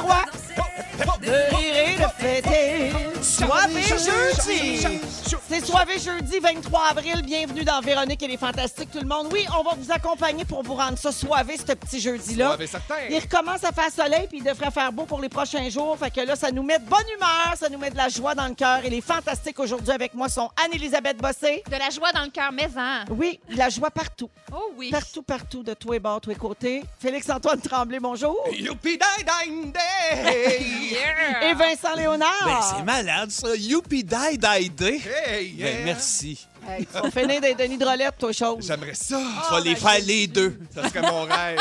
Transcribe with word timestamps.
le 0.00 0.06
roi. 0.06 0.24
De 1.20 1.56
rire 1.56 1.76
et 1.76 1.96
de 1.98 2.08
fêter. 2.18 2.92
Soirée 3.22 3.82
jeudi. 3.82 4.99
C'est 5.60 5.66
soirée 5.66 5.98
jeudi 5.98 6.38
23 6.38 6.80
avril. 6.92 7.22
Bienvenue 7.22 7.64
dans 7.64 7.82
Véronique 7.82 8.22
et 8.22 8.28
les 8.28 8.38
Fantastiques, 8.38 8.90
tout 8.90 9.00
le 9.00 9.06
monde. 9.06 9.26
Oui, 9.30 9.44
on 9.58 9.62
va 9.62 9.74
vous 9.76 9.92
accompagner 9.92 10.46
pour 10.46 10.62
vous 10.62 10.74
rendre 10.74 10.96
ça 10.96 11.12
soirée, 11.12 11.58
ce 11.58 11.74
petit 11.74 12.00
jeudi-là. 12.00 12.56
Certain. 12.66 12.94
Il 13.10 13.18
recommence 13.18 13.62
à 13.64 13.70
faire 13.70 13.90
soleil, 13.90 14.26
puis 14.26 14.38
il 14.38 14.44
devrait 14.44 14.70
faire 14.70 14.90
beau 14.90 15.04
pour 15.04 15.20
les 15.20 15.28
prochains 15.28 15.68
jours. 15.68 15.98
Fait 15.98 16.10
que 16.10 16.22
là, 16.22 16.34
ça 16.34 16.50
nous 16.50 16.62
met 16.62 16.78
de 16.78 16.84
bonne 16.84 17.06
humeur, 17.14 17.54
ça 17.58 17.68
nous 17.68 17.78
met 17.78 17.90
de 17.90 17.96
la 17.96 18.08
joie 18.08 18.34
dans 18.34 18.46
le 18.46 18.54
cœur. 18.54 18.82
Et 18.86 18.90
les 18.90 19.02
Fantastiques 19.02 19.58
aujourd'hui 19.60 19.90
avec 19.90 20.14
moi 20.14 20.30
sont 20.30 20.48
Anne-Élisabeth 20.64 21.18
Bossé. 21.18 21.62
De 21.70 21.76
la 21.76 21.90
joie 21.90 22.10
dans 22.12 22.24
le 22.24 22.30
cœur, 22.30 22.52
mais 22.52 22.68
hein. 22.76 23.04
Oui, 23.10 23.38
de 23.50 23.58
la 23.58 23.68
joie 23.68 23.90
partout. 23.90 24.30
Oh 24.52 24.72
oui. 24.78 24.90
Partout, 24.90 25.22
partout, 25.22 25.62
de 25.62 25.74
tous 25.74 25.92
les 25.92 26.00
bords, 26.00 26.22
tous 26.22 26.30
les 26.30 26.36
côtés. 26.36 26.84
Félix-Antoine 27.00 27.60
Tremblay, 27.60 28.00
bonjour. 28.00 28.38
Youpi 28.50 28.96
die 28.96 29.24
day. 29.72 30.64
Yeah. 30.90 31.50
Et 31.50 31.54
Vincent 31.54 31.94
Léonard. 31.96 32.30
Ben, 32.46 32.60
c'est 32.62 32.84
malade, 32.84 33.30
ça. 33.30 33.54
Youpi 33.56 34.02
die 34.02 34.38
die 34.38 34.70
day. 34.70 35.00
Hey, 35.00 35.49
yeah. 35.56 35.76
Ben, 35.76 35.84
merci. 35.84 36.46
Hey, 36.68 36.86
tu 36.86 36.92
vas 36.92 37.10
finir 37.10 37.40
d'être 37.40 37.58
Denis 37.58 37.78
Drolette, 37.78 38.16
toi, 38.18 38.32
chose. 38.32 38.66
J'aimerais 38.66 38.94
ça. 38.94 39.18
Tu 39.48 39.54
vas 39.54 39.60
les 39.60 39.74
faire 39.74 39.98
les 40.06 40.26
deux. 40.26 40.58
Ça 40.74 40.88
serait 40.88 41.02
mon 41.02 41.22
rêve. 41.22 41.58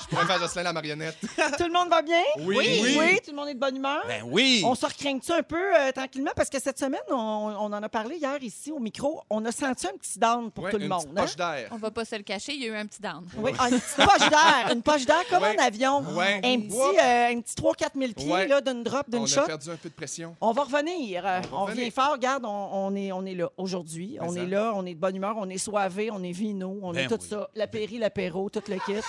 Je 0.00 0.06
pourrais 0.08 0.24
faire 0.26 0.38
Jocelyn 0.38 0.62
la 0.64 0.72
marionnette. 0.72 1.16
Tout 1.58 1.64
le 1.66 1.72
monde 1.72 1.88
va 1.90 2.00
bien? 2.02 2.22
Oui. 2.40 2.56
Oui, 2.82 2.96
Oui. 2.98 3.18
tout 3.24 3.30
le 3.30 3.36
monde 3.36 3.48
est 3.48 3.54
de 3.54 3.60
bonne 3.60 3.76
humeur? 3.76 4.02
Ben 4.08 4.22
oui. 4.26 4.62
On 4.64 4.74
se 4.74 4.86
recraint-tu 4.86 5.32
un 5.32 5.42
peu 5.42 5.56
euh, 5.76 5.92
tranquillement? 5.92 6.30
Parce 6.34 6.48
que 6.48 6.58
cette 6.60 6.78
semaine, 6.78 7.00
on, 7.10 7.14
on 7.14 7.66
en 7.72 7.82
a 7.82 7.88
parlé 7.90 8.16
hier 8.16 8.42
ici 8.42 8.72
au 8.72 8.78
micro. 8.78 9.22
On 9.28 9.44
a 9.44 9.52
senti 9.52 9.86
un 9.86 9.92
petit 9.98 10.18
down 10.18 10.50
pour 10.50 10.70
tout 10.70 10.78
le 10.78 10.84
une 10.84 10.88
monde. 10.88 11.02
petite 11.04 11.18
hein? 11.18 11.22
poche 11.22 11.36
d'air. 11.36 11.68
On 11.72 11.76
va 11.76 11.90
pas 11.90 12.04
se 12.06 12.16
le 12.16 12.22
cacher, 12.22 12.54
il 12.54 12.62
y 12.62 12.64
a 12.64 12.68
eu 12.68 12.76
un 12.76 12.86
petit 12.86 13.02
down. 13.02 13.24
Oui, 13.36 13.52
ah, 13.58 13.68
une 13.68 13.78
petite 13.80 13.96
poche 13.96 14.28
d'air. 14.30 14.72
Une 14.72 14.82
poche 14.82 15.04
d'air 15.04 15.22
comme 15.30 15.44
un 15.44 15.56
avion. 15.62 15.98
Un 15.98 16.40
petit, 16.60 16.98
euh, 16.98 17.28
un 17.32 17.40
petit 17.40 17.54
3-4 17.54 17.88
000 17.98 18.12
pieds 18.14 18.46
là, 18.48 18.60
d'une 18.62 18.82
drop, 18.82 19.08
d'une 19.10 19.20
On 19.20 19.26
shot. 19.26 19.40
a 19.40 19.46
perdu 19.46 19.70
un 19.70 19.76
peu 19.76 19.88
de 19.90 19.94
pression. 19.94 20.34
On 20.40 20.52
va 20.52 20.62
revenir. 20.62 21.22
On 21.52 21.56
On, 21.56 21.64
va 21.66 21.72
revenir. 21.72 21.92
fort. 21.92 22.12
Regarde, 22.12 22.44
on, 22.46 22.68
on 22.72 22.94
est, 22.96 23.12
on 23.12 23.24
est 23.26 23.34
là 23.34 23.50
aujourd'hui. 23.58 24.18
On 24.26 24.34
est 24.34 24.46
là, 24.46 24.72
on 24.74 24.84
est 24.86 24.94
de 24.94 25.00
bonne 25.00 25.16
humeur, 25.16 25.34
on 25.38 25.48
est 25.48 25.58
soivé, 25.58 26.10
on 26.10 26.22
est 26.22 26.32
vino, 26.32 26.78
on 26.82 26.92
Ben 26.92 27.04
est 27.04 27.08
tout 27.08 27.18
oui. 27.20 27.28
ça. 27.28 27.48
L'apéri, 27.54 27.98
l'apéro, 27.98 28.48
tout 28.50 28.62
le 28.68 28.76
kit. 28.76 29.00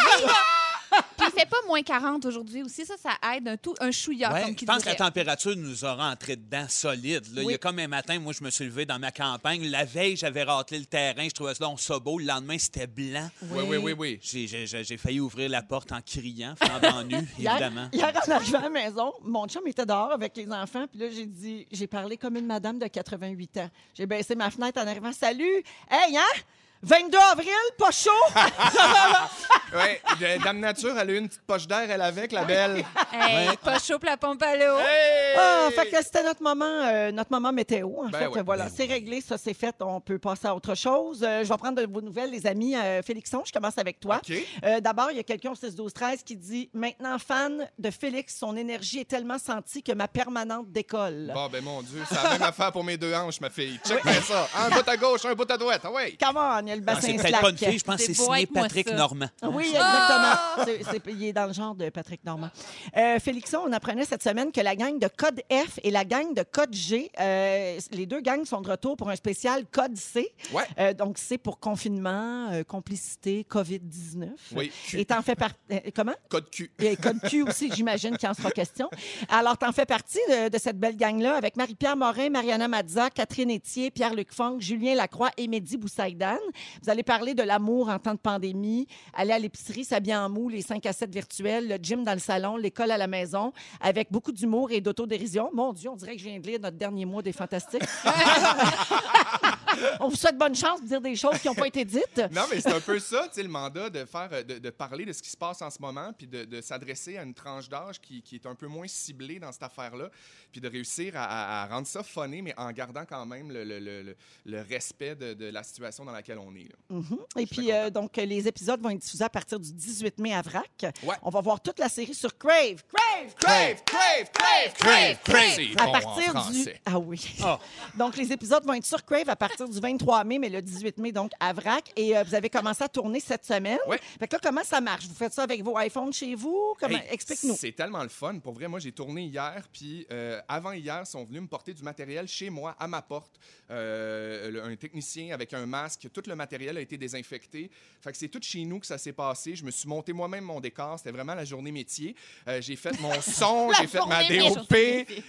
Fait 1.37 1.47
pas 1.47 1.57
moins 1.67 1.83
40 1.83 2.25
aujourd'hui 2.25 2.63
aussi. 2.63 2.87
Ça, 2.87 2.95
ça 2.97 3.11
aide 3.37 3.47
un, 3.49 3.57
tout, 3.57 3.75
un 3.81 3.91
chouïa, 3.91 4.33
Ouais, 4.33 4.43
comme 4.43 4.55
je 4.59 4.65
pense 4.65 4.83
que 4.83 4.89
la 4.89 4.95
température 4.95 5.55
nous 5.57 5.85
aura 5.85 6.11
entré 6.11 6.37
dedans 6.37 6.67
solide. 6.69 7.25
là. 7.35 7.43
Il 7.43 7.51
y 7.51 7.55
a 7.55 7.59
comme 7.59 7.79
un 7.79 7.89
matin, 7.89 8.19
moi, 8.19 8.33
je 8.33 8.43
me 8.43 8.51
suis 8.51 8.65
levé 8.65 8.87
dans 8.87 8.99
ma 8.99 9.11
campagne. 9.13 9.69
La 9.69 9.85
veille, 9.85 10.17
j'avais 10.17 10.45
râtelé 10.45 10.81
le 10.81 10.87
terrain. 10.87 11.25
Je 11.25 11.31
trouvais 11.35 11.55
ça 11.55 11.65
donc 11.65 11.81
ça 11.81 11.99
beau. 11.99 12.19
Le 12.19 12.25
lendemain, 12.25 12.57
c'était 12.59 12.87
blanc. 12.87 13.29
Oui, 13.43 13.65
oui, 13.69 13.77
oui, 13.77 13.93
oui. 13.93 14.19
J'ai- 14.23 14.47
J'ai 14.47 14.67
j'ai- 14.67 14.85
j'ai 14.85 14.97
failli 14.97 15.21
ouvrir 15.21 15.51
la 15.51 15.63
porte 15.63 15.93
en 15.93 16.01
criant, 16.01 16.55
flambant 16.57 17.03
nu, 17.05 17.17
Hier, 17.39 17.53
évidemment. 17.53 17.89
hier, 17.93 18.13
en 18.27 18.31
arrivant 18.31 18.59
à 18.59 18.63
la 18.63 18.71
maison, 18.71 19.13
mon 19.23 19.47
chum 19.47 19.67
était 19.67 19.85
dehors 19.87 20.13
avec 20.13 20.37
les 20.37 20.51
enfants. 20.51 20.87
Puis 20.91 20.99
là, 21.01 21.07
j'ai 21.11 21.27
dit, 21.27 21.67
j'ai 21.71 21.87
parlé 21.87 22.17
comme 22.17 22.37
une 22.37 22.47
madame 22.47 22.79
de 22.79 22.87
88 22.87 23.57
ans. 23.59 23.71
J'ai 23.95 24.07
baissé 24.07 24.35
ma 24.35 24.51
fenêtre 24.51 24.81
en 24.81 24.87
arrivant. 24.87 25.13
Salut! 25.13 25.63
Hey, 25.91 26.17
hein? 26.17 26.41
22 26.87 27.19
avril, 27.33 27.51
pas 27.79 27.91
chaud! 27.91 28.11
De- 30.21 30.43
Dame 30.43 30.61
Nature, 30.61 30.97
elle 30.99 31.11
a 31.11 31.13
eu 31.13 31.19
une 31.19 31.27
petite 31.29 31.43
poche 31.47 31.67
d'air, 31.67 31.91
elle 31.91 32.01
avec, 32.01 32.31
la 32.33 32.45
belle. 32.45 32.85
Hey, 33.13 33.49
pas 33.63 33.79
chaud 33.79 33.99
pour 33.99 34.09
la 34.09 34.17
pompe 34.17 34.43
à 34.43 34.55
l'eau. 34.57 34.79
Hey! 34.79 35.35
Ah, 35.37 35.69
fait 35.75 35.91
que 35.91 35.97
c'était 36.03 36.23
notre 36.23 36.43
moment, 36.43 36.65
euh, 36.65 37.11
notre 37.11 37.33
moment 37.33 37.53
météo. 37.53 37.89
En 37.99 38.09
Ben 38.09 38.19
fait, 38.19 38.27
oui. 38.29 38.41
voilà, 38.45 38.65
Ben 38.67 38.73
c'est 38.75 38.85
réglé, 38.85 39.21
ça 39.21 39.37
c'est 39.39 39.55
fait. 39.55 39.75
On 39.81 40.01
peut 40.01 40.19
passer 40.19 40.47
à 40.47 40.55
autre 40.55 40.75
chose. 40.77 41.25
Euh, 41.27 41.43
je 41.43 41.49
vais 41.49 41.57
prendre 41.57 41.81
de 41.83 41.91
vos 41.93 42.01
nouvelles, 42.01 42.31
les 42.31 42.47
amis. 42.47 42.77
Euh, 42.77 43.03
Félixon, 43.03 43.43
je 43.45 43.53
commence 43.53 43.79
avec 43.79 43.99
toi. 43.99 44.21
Euh, 44.65 44.81
D'abord, 44.81 45.11
il 45.11 45.17
y 45.17 45.21
a 45.21 45.23
quelqu'un 45.25 45.51
au 45.53 45.55
6 45.55 45.75
12 45.75 45.93
13 45.93 46.23
qui 46.23 46.37
dit 46.37 46.71
maintenant 46.73 47.19
fan 47.19 47.69
de 47.79 47.91
Félix, 47.91 48.37
son 48.39 48.57
énergie 48.57 49.01
est 49.01 49.09
tellement 49.09 49.39
sentie 49.39 49.83
que 49.83 49.93
ma 49.93 50.09
permanente 50.09 50.71
décolle. 50.71 51.33
Bon, 51.35 51.49
ben 51.49 51.65
mon 51.65 51.83
Dieu, 51.83 52.03
c'est 52.09 52.23
la 52.23 52.31
même 52.33 52.43
affaire 52.43 52.71
pour 52.73 52.85
mes 52.85 52.97
deux 52.97 53.15
hanches, 53.15 53.41
ma 53.41 53.51
fille. 53.51 53.81
Check 53.87 54.03
bien 54.05 54.21
ça. 54.23 54.49
Un 54.57 54.71
bout 54.71 54.89
à 54.89 54.97
gauche, 54.97 55.25
un 55.25 55.35
bout 55.35 55.51
à 55.51 55.57
droite. 55.57 55.81
Ah 55.85 55.91
ouais. 55.91 56.17
Come 56.23 56.37
on, 56.37 56.61
il 56.61 56.69
y 56.69 56.73
a 56.73 56.76
le 56.77 56.83
Ah, 56.87 56.95
bassin 56.95 57.09
c'est 57.09 57.17
peut-être 57.17 57.41
pas 57.41 57.51
une 57.51 57.59
fille, 57.59 57.79
je 57.79 57.85
pense 57.85 57.97
que 57.97 58.03
C'est 58.13 58.17
beau 58.17 58.33
signé 58.35 58.47
Patrick 58.47 58.89
ça. 58.89 58.95
Normand. 58.95 59.27
Oui, 59.53 59.65
exactement. 59.69 60.65
C'est- 60.65 60.83
c'est- 60.91 61.03
il 61.13 61.25
est 61.25 61.33
dans 61.33 61.47
le 61.47 61.53
genre 61.53 61.75
de 61.75 61.89
Patrick 61.91 62.25
Normand. 62.25 62.51
Euh, 62.97 63.19
Félixon, 63.19 63.61
on 63.67 63.73
apprenait 63.73 64.05
cette 64.05 64.23
semaine 64.23 64.53
que 64.53 64.61
la 64.61 64.77
gang 64.77 64.99
de 64.99 65.09
Code 65.09 65.41
F 65.51 65.79
et 65.83 65.91
la 65.91 66.05
gang 66.05 66.35
de 66.35 66.43
Code 66.43 66.73
G, 66.75 67.11
euh, 67.21 67.79
les 67.93 68.07
deux 68.07 68.21
gangs 68.21 68.45
sont 68.45 68.61
de 68.61 68.71
retour 68.71 68.97
pour 68.97 69.11
un 69.11 69.17
spécial 69.17 69.65
Code 69.71 69.97
C. 69.97 70.33
Ouais. 70.53 70.65
Euh, 70.79 70.95
donc, 70.95 71.19
c'est 71.19 71.39
pour 71.39 71.59
confinement, 71.61 72.49
euh, 72.53 72.63
complicité, 72.65 73.45
COVID-19. 73.49 74.29
Oui, 74.55 74.71
Q. 74.87 75.01
Et 75.01 75.05
t'en 75.05 75.23
fais 75.23 75.35
partie. 75.35 75.57
comment? 75.95 76.15
Code 76.29 76.51
Q. 76.51 76.71
Et 76.79 76.97
Code 76.97 77.21
Q 77.29 77.43
aussi, 77.43 77.71
j'imagine 77.73 78.17
qu'il 78.17 78.29
en 78.29 78.35
sera 78.35 78.51
question. 78.51 78.89
Alors, 79.29 79.57
t'en 79.59 79.73
fais 79.73 79.87
partie 79.87 80.19
de, 80.29 80.49
de 80.49 80.59
cette 80.59 80.79
belle 80.79 80.97
gang-là 80.97 81.37
avec 81.37 81.57
Marie-Pierre 81.57 81.97
Morin, 81.97 82.31
Mariana 82.31 82.69
Mazza, 82.69 83.11
Catherine 83.11 83.51
Etier, 83.51 83.91
Pierre-Luc 83.91 84.33
Funk, 84.33 84.57
Julien 84.61 84.95
Lacroix 84.95 85.31
et 85.37 85.49
Mehdi 85.49 85.77
Boussaïdan. 85.77 86.39
Vous 86.83 86.91
allez 86.91 87.03
parler 87.03 87.35
de 87.35 87.43
l'amour 87.43 87.89
en 87.89 87.99
temps 87.99 88.15
de 88.15 88.19
pandémie, 88.19 88.87
aller 89.15 89.33
à 89.33 89.39
l'épicerie, 89.39 89.85
s'habiller 89.85 90.17
en 90.17 90.29
mou, 90.29 90.49
les 90.49 90.63
5 90.63 90.85
à 90.87 90.93
7 90.93 91.13
virtuels, 91.13 91.69
le 91.69 91.77
gym 91.77 92.05
dans 92.05 92.15
le 92.15 92.19
salon, 92.19 92.57
l'école 92.57 92.91
à 92.91 92.99
la 92.99 93.07
maison, 93.07 93.53
avec 93.81 94.11
beaucoup 94.11 94.33
d'humour 94.33 94.71
et 94.71 94.81
d'autodérision. 94.81 95.51
Mon 95.53 95.73
Dieu, 95.73 95.91
on 95.91 95.97
dirait 95.97 96.17
que 96.17 96.23
je 96.23 96.29
viens 96.29 96.39
de 96.39 96.47
lire 96.47 96.61
notre 96.61 96.77
dernier 96.77 97.05
mois 97.05 97.23
des 97.23 97.33
Fantastiques. 97.33 97.83
on 100.01 100.09
vous 100.09 100.17
souhaite 100.17 100.37
bonne 100.39 100.55
chance 100.55 100.81
de 100.83 100.87
dire 100.87 101.01
des 101.01 101.17
choses 101.17 101.39
qui 101.39 101.49
n'ont 101.49 101.55
pas 101.55 101.67
été 101.67 101.85
dites. 101.85 102.19
Non, 102.33 102.43
mais 102.51 102.61
c'est 102.61 102.73
un 102.73 102.81
peu 102.81 102.99
ça, 102.99 103.25
tu 103.29 103.35
sais, 103.35 103.43
le 103.43 103.49
mandat 103.49 103.91
de 103.91 104.05
faire, 104.05 104.29
euh, 104.33 104.43
de, 104.43 104.59
de 104.59 104.71
parler 104.71 105.05
de 105.05 105.13
ce 105.13 105.23
qui 105.23 105.31
se 105.31 105.37
passe 105.37 105.63
en 105.63 105.71
ce 105.71 105.81
moment, 105.81 106.13
puis 106.17 106.27
de, 106.27 106.45
de 106.45 106.61
s'adresser 106.61 107.17
à 107.19 107.23
une 107.23 107.35
tranche 107.35 107.69
d'âge 107.69 108.01
qui, 108.01 108.23
qui 108.23 108.37
est 108.37 108.47
un 108.47 108.55
peu 108.55 108.67
moins 108.67 108.87
ciblée 108.89 109.39
dans 109.39 109.53
cette 109.53 109.63
affaire-là, 109.65 110.11
puis 110.53 110.61
de 110.61 110.69
réussir 110.69 111.15
à, 111.17 111.25
à- 111.25 111.63
à 111.65 111.67
rendre 111.67 111.87
ça 111.87 112.03
funné, 112.03 112.43
mais 112.43 112.55
en 112.57 112.71
gardant 112.73 113.05
quand 113.09 113.25
même 113.27 113.51
le, 113.53 113.65
le- 113.65 113.79
le- 113.81 114.03
le- 114.03 114.17
le 114.45 114.61
respect 114.63 115.15
de, 115.15 115.35
de 115.35 115.47
la 115.47 115.63
situation 115.63 116.05
dans 116.05 116.13
laquelle 116.13 116.39
on 116.39 116.55
est. 116.55 116.69
Mhm. 116.91 117.19
Et 117.39 117.47
puis, 117.47 117.73
euh, 117.73 117.91
donc, 117.91 118.17
euh, 118.19 118.25
les 118.25 118.47
épisodes 118.49 118.81
vont 118.81 118.91
être 118.91 119.01
diffusés 119.01 119.25
à 119.25 119.29
partir 119.31 119.59
du 119.61 119.73
18 119.73 120.19
mai 120.19 120.35
à 120.35 120.43
VRAC. 120.43 120.87
Ouais. 121.03 121.17
On 121.23 121.31
va 121.31 121.41
voir 121.41 121.61
toute 121.61 121.79
la 121.79 121.89
série 121.89 122.15
sur 122.15 122.37
Crave. 122.39 122.83
Crave! 122.93 123.35
Crave, 123.37 123.83
crave, 123.85 124.31
crave, 124.33 124.75
Crave, 124.75 125.17
crave. 125.25 125.53
C'est 125.57 125.81
À 125.81 125.87
bon 125.87 125.93
partir 125.93 126.37
en 126.37 126.51
du. 126.51 126.65
Ah 126.85 126.99
oui. 126.99 127.37
Ah. 127.43 127.59
Donc, 127.97 128.17
les 128.17 128.33
épisodes 128.33 128.65
vont 128.65 128.75
être 128.75 128.85
sur 128.87 129.05
Crave 129.05 129.29
à 129.29 129.37
partir 129.37 129.66
du 129.69 129.81
23 129.81 130.25
mai, 130.25 130.39
mais 130.39 130.49
le 130.49 130.63
18 130.63 130.99
mai, 130.99 131.13
donc, 131.13 131.33
à 131.41 131.53
VRAC. 131.53 131.93
Et 131.97 132.17
euh, 132.17 132.23
vous 132.25 132.35
avez 132.35 132.49
commencé 132.51 132.83
à 132.85 132.89
tourner 132.89 133.21
cette 133.21 133.45
semaine. 133.45 133.79
Ouais. 133.87 133.99
Fait 134.19 134.27
que 134.29 134.35
là, 134.35 134.41
comment 134.43 134.65
ça 134.65 134.81
marche? 134.81 135.07
Vous 135.07 135.15
faites 135.15 135.33
ça 135.33 135.43
avec 135.43 135.63
vos 135.63 135.79
iPhones 135.79 136.13
chez 136.13 136.35
vous? 136.35 136.75
Comment... 136.81 136.97
Hey, 136.97 137.05
Explique-nous. 137.11 137.57
C'est 137.57 137.73
tellement 137.73 138.03
le 138.03 138.09
fun. 138.09 138.39
Pour 138.39 138.53
vrai, 138.55 138.69
moi, 138.69 138.79
j'ai 138.81 138.93
tourné 138.93 139.23
hier, 139.25 139.67
puis 139.73 140.07
euh, 140.11 140.41
avant 140.49 140.73
hier, 140.73 141.03
ils 141.05 141.07
sont 141.09 141.25
venus 141.25 141.43
me 141.43 141.47
porter 141.49 141.75
du 141.75 141.83
matériel 141.83 142.27
chez 142.29 142.51
moi, 142.51 142.75
à 142.79 142.87
ma 142.87 143.03
porte. 143.03 143.39
Euh, 143.71 144.51
le- 144.51 144.65
un 144.65 144.77
technicien 144.77 145.33
avec 145.35 145.53
un 145.55 145.67
masque, 145.67 146.09
tout 146.13 146.23
le 146.27 146.35
matériel 146.35 146.77
a 146.77 146.81
été 146.81 146.97
désinfecté. 146.97 147.71
Fait 148.01 148.13
que 148.13 148.19
c'est 148.19 148.29
tout 148.29 148.41
chez 148.43 148.65
nous 148.65 148.81
que 148.81 148.87
ça 148.87 148.99
s'est 148.99 149.13
passé. 149.13 149.55
Je 149.55 149.65
me 149.65 149.71
suis 149.71 149.89
monté 149.89 150.13
moi-même 150.13 150.45
mon 150.45 150.61
décor. 150.61 150.99
C'était 150.99 151.11
vraiment 151.13 151.35
la 151.35 151.45
journée 151.45 151.73
métier. 151.73 152.15
J'ai 152.61 152.77
fait 152.77 152.99
mon 153.01 153.13
son, 153.21 153.73
j'ai 153.73 153.87
fait 153.87 154.01
ma 154.07 154.23
DOP, 154.25 154.75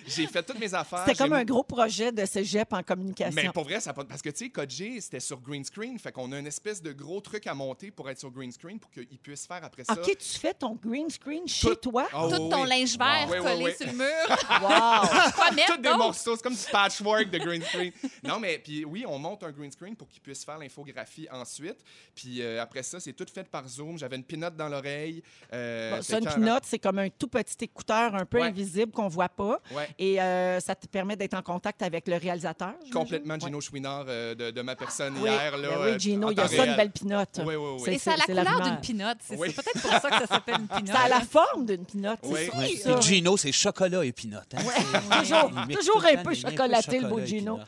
j'ai 0.08 0.28
fait 0.28 0.44
toutes 0.44 0.60
mes 0.60 0.74
affaires. 0.74 1.04
C'était 1.06 1.18
comme 1.18 1.34
un 1.34 1.44
gros 1.44 1.64
projet 1.64 2.12
de 2.12 2.26
cégep 2.26 2.72
en 2.74 2.84
communication. 2.84 3.34
mais 3.36 3.50
pour 3.52 3.64
vrai, 3.64 3.80
ça 3.80 3.94
parce 3.94 4.22
que 4.22 4.27
tu 4.32 4.46
sais, 4.46 4.50
Code 4.50 4.70
G, 4.70 5.00
c'était 5.02 5.20
sur 5.20 5.40
green 5.42 5.64
screen, 5.64 5.98
fait 6.00 6.12
qu'on 6.12 6.32
a 6.32 6.40
une 6.40 6.48
espèce 6.48 6.82
de 6.82 6.92
gros 6.94 7.22
truc 7.22 7.48
à 7.48 7.54
monter 7.54 7.92
pour 7.92 8.10
être 8.10 8.20
sur 8.20 8.32
green 8.32 8.52
screen 8.52 8.80
pour 8.80 8.90
qu'ils 8.92 9.20
puissent 9.20 9.46
faire 9.48 9.64
après 9.64 9.84
ça. 9.84 9.94
OK, 9.94 10.18
tu 10.18 10.40
fais 10.40 10.54
ton 10.54 10.74
green 10.76 11.10
screen 11.10 11.48
chez 11.48 11.68
Tout- 11.70 11.76
toi? 11.92 12.08
Ah, 12.14 12.28
Tout 12.30 12.42
oui, 12.44 12.50
ton 12.50 12.64
oui. 12.64 12.70
linge 12.70 12.98
vert 12.98 13.28
Oui, 13.30 13.38
oui, 13.40 13.44
collé 13.44 13.66
oui. 13.66 13.72
sur 13.78 13.88
le 13.88 13.94
mur. 13.94 14.38
Wow! 14.62 15.32
Quoi 15.36 15.52
mettre 15.52 15.74
Toutes 15.74 15.82
des 15.82 15.90
morceaux, 15.94 16.36
c'est 16.36 16.42
comme 16.44 16.56
du 16.56 16.66
patchwork 16.72 17.30
de 17.30 17.38
green 17.38 17.62
screen. 17.64 17.92
non, 18.24 18.40
mais 18.40 18.60
puis 18.60 18.86
oui, 18.86 19.06
on 19.08 19.18
monte 19.20 19.44
un 19.44 19.52
green 19.52 19.72
screen 19.72 19.96
pour 19.96 20.08
qu'ils 20.08 20.22
puissent 20.22 20.44
faire 20.46 20.58
l'infographie 20.58 21.28
ensuite. 21.32 21.78
Puis 22.16 22.42
euh, 22.42 22.62
après 22.62 22.84
ça, 22.84 23.00
c'est 23.00 23.14
tout 23.14 23.26
fait 23.34 23.48
par 23.48 23.68
Zoom. 23.68 23.98
J'avais 23.98 24.16
une 24.16 24.24
pinotte 24.24 24.56
dans 24.56 24.70
l'oreille. 24.70 25.22
Euh, 25.54 25.96
Bon, 25.98 26.02
ça, 26.02 26.18
une 26.20 26.26
pinotte, 26.28 26.64
c'est 26.66 26.80
comme 26.80 27.00
un 27.00 27.10
tout 27.10 27.28
petit 27.28 27.56
écouteur 27.62 28.16
un 28.16 28.26
peu 28.26 28.38
Ouais. 28.40 28.48
invisible 28.48 28.92
qu'on 28.92 29.08
voit 29.08 29.30
pas. 29.30 29.62
Ouais. 29.72 29.88
Et 29.98 30.22
euh, 30.22 30.60
ça 30.60 30.76
te 30.76 30.86
permet 30.88 31.16
d'être 31.16 31.34
en 31.34 31.42
contact 31.42 31.82
avec 31.82 32.08
le 32.08 32.18
réalisateur. 32.18 32.74
Complètement 32.92 33.36
Ouais. 33.36 33.40
Gino 33.40 33.62
Chouinard, 33.62 34.06
euh, 34.18 34.32
euh, 34.32 34.36
de, 34.36 34.52
de 34.52 34.62
ma 34.62 34.76
personne 34.76 35.16
Oui, 35.22 35.30
hier. 35.30 35.58
Là, 35.58 35.68
ben 35.70 35.76
euh, 35.78 35.94
oui, 35.94 36.00
Gino, 36.00 36.28
en 36.28 36.32
il 36.32 36.38
y 36.38 36.42
a 36.42 36.48
ça, 36.48 36.66
une 36.66 36.76
belle 36.76 36.92
pinotte. 36.92 37.40
Oui, 37.46 37.56
oui, 37.56 37.78
oui. 37.86 38.00
C'est- 38.00 38.10
a 38.10 38.18
la 38.18 38.24
c'est 38.26 38.36
couleur 38.36 38.62
d'une 38.62 38.80
pinotte. 38.80 39.18
C'est 39.22 39.38
Oui. 39.38 39.54
c'est 39.56 39.62
peut-être 39.64 39.82
pour 39.82 39.92
ça 39.92 40.10
que 40.10 40.18
ça 40.20 40.28
s'appelle 40.28 40.56
une 40.60 40.68
pinotte. 40.78 40.88
Ça 40.96 41.00
a 41.04 41.10
la 41.10 41.22
forme 41.22 41.66
d'une 41.66 41.86
pinotte. 41.86 42.20
c'est 42.24 42.30
Oui. 42.58 42.82
Puis 42.84 43.02
Gino, 43.02 43.38
c'est 43.38 43.52
chocolat 43.52 44.04
et 44.04 44.12
pinot. 44.12 44.38
hein. 44.54 44.58
Toujours, 45.76 46.04
un 46.06 46.18
peu 46.24 46.34
chocolaté, 46.34 47.00
le 47.00 47.08
beau 47.08 47.20
Gino. 47.24 47.60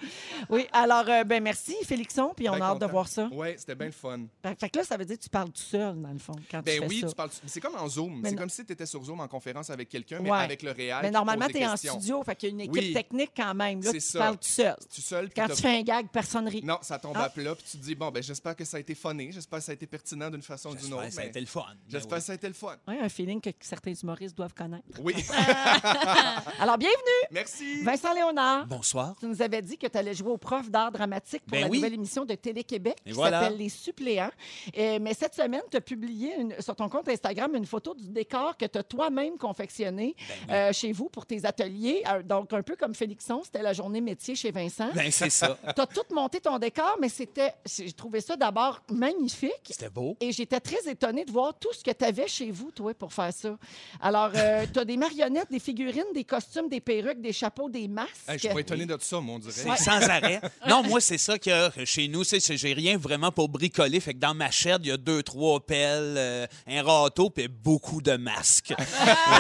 Oui, 0.49 0.67
alors, 0.71 1.05
euh, 1.07 1.23
ben 1.23 1.43
merci, 1.43 1.75
Félixon, 1.83 2.33
puis 2.35 2.49
on 2.49 2.53
Ben 2.53 2.61
a 2.61 2.65
hâte 2.69 2.79
de 2.81 2.85
voir 2.85 3.07
ça. 3.07 3.27
Oui, 3.31 3.49
c'était 3.57 3.75
bien 3.75 3.87
le 3.87 3.91
fun. 3.91 4.21
Fait 4.43 4.59
fait 4.59 4.69
que 4.69 4.79
là, 4.79 4.83
ça 4.85 4.97
veut 4.97 5.05
dire 5.05 5.17
que 5.17 5.23
tu 5.23 5.29
parles 5.29 5.49
tout 5.51 5.61
seul, 5.61 5.95
dans 6.01 6.09
le 6.11 6.17
fond, 6.19 6.33
quand 6.49 6.59
tu 6.59 6.63
Ben 6.65 6.81
fais 6.81 6.87
oui, 6.87 6.99
ça. 7.01 7.07
tu 7.07 7.15
parles. 7.15 7.29
C'est 7.45 7.59
comme 7.61 7.75
en 7.75 7.87
Zoom. 7.87 8.21
C'est 8.25 8.35
comme 8.35 8.49
si 8.49 8.65
tu 8.65 8.73
étais 8.73 8.85
sur 8.85 9.03
Zoom 9.03 9.19
en 9.19 9.27
conférence 9.27 9.69
avec 9.69 9.89
quelqu'un, 9.89 10.19
mais 10.21 10.31
avec 10.31 10.63
le 10.63 10.71
réel. 10.71 10.97
Mais 11.03 11.11
normalement, 11.11 11.47
tu 11.47 11.57
es 11.57 11.67
en 11.67 11.75
studio, 11.77 12.23
fait 12.23 12.35
qu'il 12.35 12.49
y 12.49 12.51
a 12.51 12.55
une 12.55 12.61
équipe 12.61 12.73
Oui. 12.73 12.93
technique 12.93 13.31
quand 13.35 13.53
même. 13.53 13.81
Là, 13.81 13.91
C'est 13.93 13.99
tu 14.11 14.17
parles 14.17 14.37
tout 14.37 14.47
seul. 14.47 14.75
Tu 14.93 15.01
Quand 15.35 15.47
tu 15.47 15.61
fais 15.61 15.77
un 15.79 15.81
gag, 15.81 16.07
personne 16.11 16.28
rit. 16.47 16.61
Non, 16.63 16.77
ça 16.81 16.99
tombe 16.99 17.13
Ah. 17.15 17.23
à 17.25 17.29
plat, 17.29 17.55
puis 17.55 17.63
tu 17.69 17.77
te 17.77 17.83
dis, 17.83 17.95
bon, 17.95 18.09
ben 18.11 18.21
j'espère 18.23 18.55
que 18.55 18.63
ça 18.65 18.77
a 18.77 18.79
été 18.79 18.95
funné, 18.95 19.31
j'espère 19.31 19.59
que 19.59 19.65
ça 19.65 19.71
a 19.71 19.75
été 19.75 19.87
pertinent 19.87 20.29
d'une 20.29 20.41
façon 20.41 20.69
ou 20.69 20.73
d'une 20.73 20.81
J'espère 20.81 20.97
autre. 20.97 21.07
que 21.07 21.13
ça 21.13 21.21
a 21.21 21.23
mais 21.23 21.29
été 21.29 21.39
le 21.39 21.45
fun. 21.45 21.65
J'espère 21.87 22.11
oui. 22.13 22.19
que 22.19 22.25
ça 22.25 22.31
a 22.31 22.35
été 22.35 22.47
le 22.47 22.53
fun. 22.53 22.75
Ouais, 22.87 22.99
un 22.99 23.09
feeling 23.09 23.41
que 23.41 23.49
certains 23.59 23.93
humoristes 23.93 24.35
doivent 24.37 24.53
connaître. 24.53 24.83
Oui. 25.01 25.13
Alors, 26.59 26.77
bienvenue, 26.77 26.97
Merci. 27.31 27.81
Vincent 27.83 28.13
Léonard. 28.13 28.65
Bonsoir. 28.67 29.15
Tu 29.19 29.25
nous 29.27 29.41
avais 29.41 29.61
dit 29.61 29.77
que 29.77 29.87
tu 29.87 29.97
allais 29.97 30.13
jouer 30.13 30.31
au 30.31 30.37
prof 30.37 30.69
d'art 30.69 30.91
dramatique 30.91 31.41
pour 31.43 31.51
Ben 31.51 31.61
la 31.61 31.67
oui. 31.67 31.77
nouvelle 31.77 31.93
émission 31.93 32.25
de 32.25 32.35
Télé-Québec 32.35 32.97
Et 33.05 33.09
qui 33.09 33.15
voilà. 33.15 33.41
s'appelle 33.41 33.57
Les 33.57 33.69
Suppléants. 33.69 34.31
Euh, 34.77 34.99
mais 35.01 35.13
cette 35.13 35.35
semaine, 35.35 35.61
tu 35.71 35.77
as 35.77 35.81
publié 35.81 36.35
une- 36.39 36.55
sur 36.61 36.75
ton 36.75 36.89
compte 36.89 37.07
Instagram 37.09 37.55
une 37.55 37.65
photo 37.65 37.93
du 37.95 38.07
décor 38.09 38.57
que 38.57 38.65
tu 38.65 38.77
as 38.77 38.83
toi-même 38.83 39.37
confectionné 39.37 40.15
Ben 40.19 40.35
oui. 40.47 40.53
euh, 40.55 40.73
chez 40.73 40.91
vous 40.91 41.09
pour 41.09 41.25
tes 41.25 41.45
ateliers. 41.45 42.03
Euh, 42.07 42.23
donc, 42.23 42.53
un 42.53 42.61
peu 42.61 42.75
comme 42.75 42.93
Félixon, 42.93 43.41
c'était 43.43 43.61
la 43.61 43.73
journée 43.73 44.01
métier 44.01 44.35
chez 44.35 44.51
Vincent. 44.51 44.89
Ben, 44.93 45.11
c'est 45.11 45.29
ça. 45.29 45.57
Tu 45.75 45.81
as 45.81 45.87
tout 45.87 46.01
monté 46.19 46.39
ton 46.41 46.57
décor, 46.59 46.97
mais 46.99 47.09
c'était, 47.09 47.53
j'ai 47.65 47.91
trouvé 47.93 48.19
ça 48.21 48.35
d'abord 48.35 48.81
magnifique. 48.91 49.51
C'était 49.69 49.89
beau. 49.89 50.17
Et 50.19 50.31
j'étais 50.31 50.59
très 50.59 50.89
étonnée 50.89 51.23
de 51.25 51.31
voir 51.31 51.53
tout 51.57 51.71
ce 51.73 51.83
que 51.83 51.91
tu 51.91 52.03
avais 52.05 52.27
chez 52.27 52.51
vous, 52.51 52.71
toi, 52.71 52.93
pour 52.93 53.13
faire 53.13 53.31
ça. 53.33 53.57
Alors, 54.01 54.31
tu 54.73 54.79
as 54.79 54.85
des 54.85 54.97
marionnettes, 54.97 55.49
des 55.49 55.59
figurines, 55.59 56.03
des 56.13 56.23
costumes, 56.25 56.67
des 56.69 56.81
perruques, 56.81 57.21
des 57.21 57.31
chapeaux, 57.33 57.69
des 57.69 57.87
masques. 57.87 58.09
Hey, 58.27 58.35
je 58.37 58.39
suis 58.45 58.49
pas 58.53 58.59
étonné 58.59 58.85
de 58.85 58.97
ça, 58.99 59.19
moi, 59.21 59.35
on 59.35 59.39
dirait. 59.39 59.53
C'est 59.53 59.83
sans 59.83 60.09
arrêt. 60.09 60.41
Non, 60.67 60.83
moi, 60.83 60.99
c'est 61.01 61.17
ça 61.17 61.39
qu'il 61.39 61.51
y 61.51 61.55
a 61.55 61.71
chez 61.85 62.07
nous. 62.07 62.23
c'est- 62.23 62.39
J'ai 62.57 62.73
rien 62.73 62.97
vraiment 62.97 63.31
pour 63.31 63.47
bricoler. 63.49 63.99
Fait 63.99 64.13
que 64.13 64.19
dans 64.19 64.33
ma 64.35 64.51
chaîne, 64.51 64.79
il 64.81 64.87
y 64.89 64.91
a 64.91 64.97
deux, 64.97 65.23
trois 65.23 65.59
pelles, 65.61 66.15
euh, 66.17 66.47
un 66.67 66.83
râteau, 66.83 67.29
puis 67.29 67.47
beaucoup 67.47 68.01
de 68.01 68.15
masques. 68.17 68.73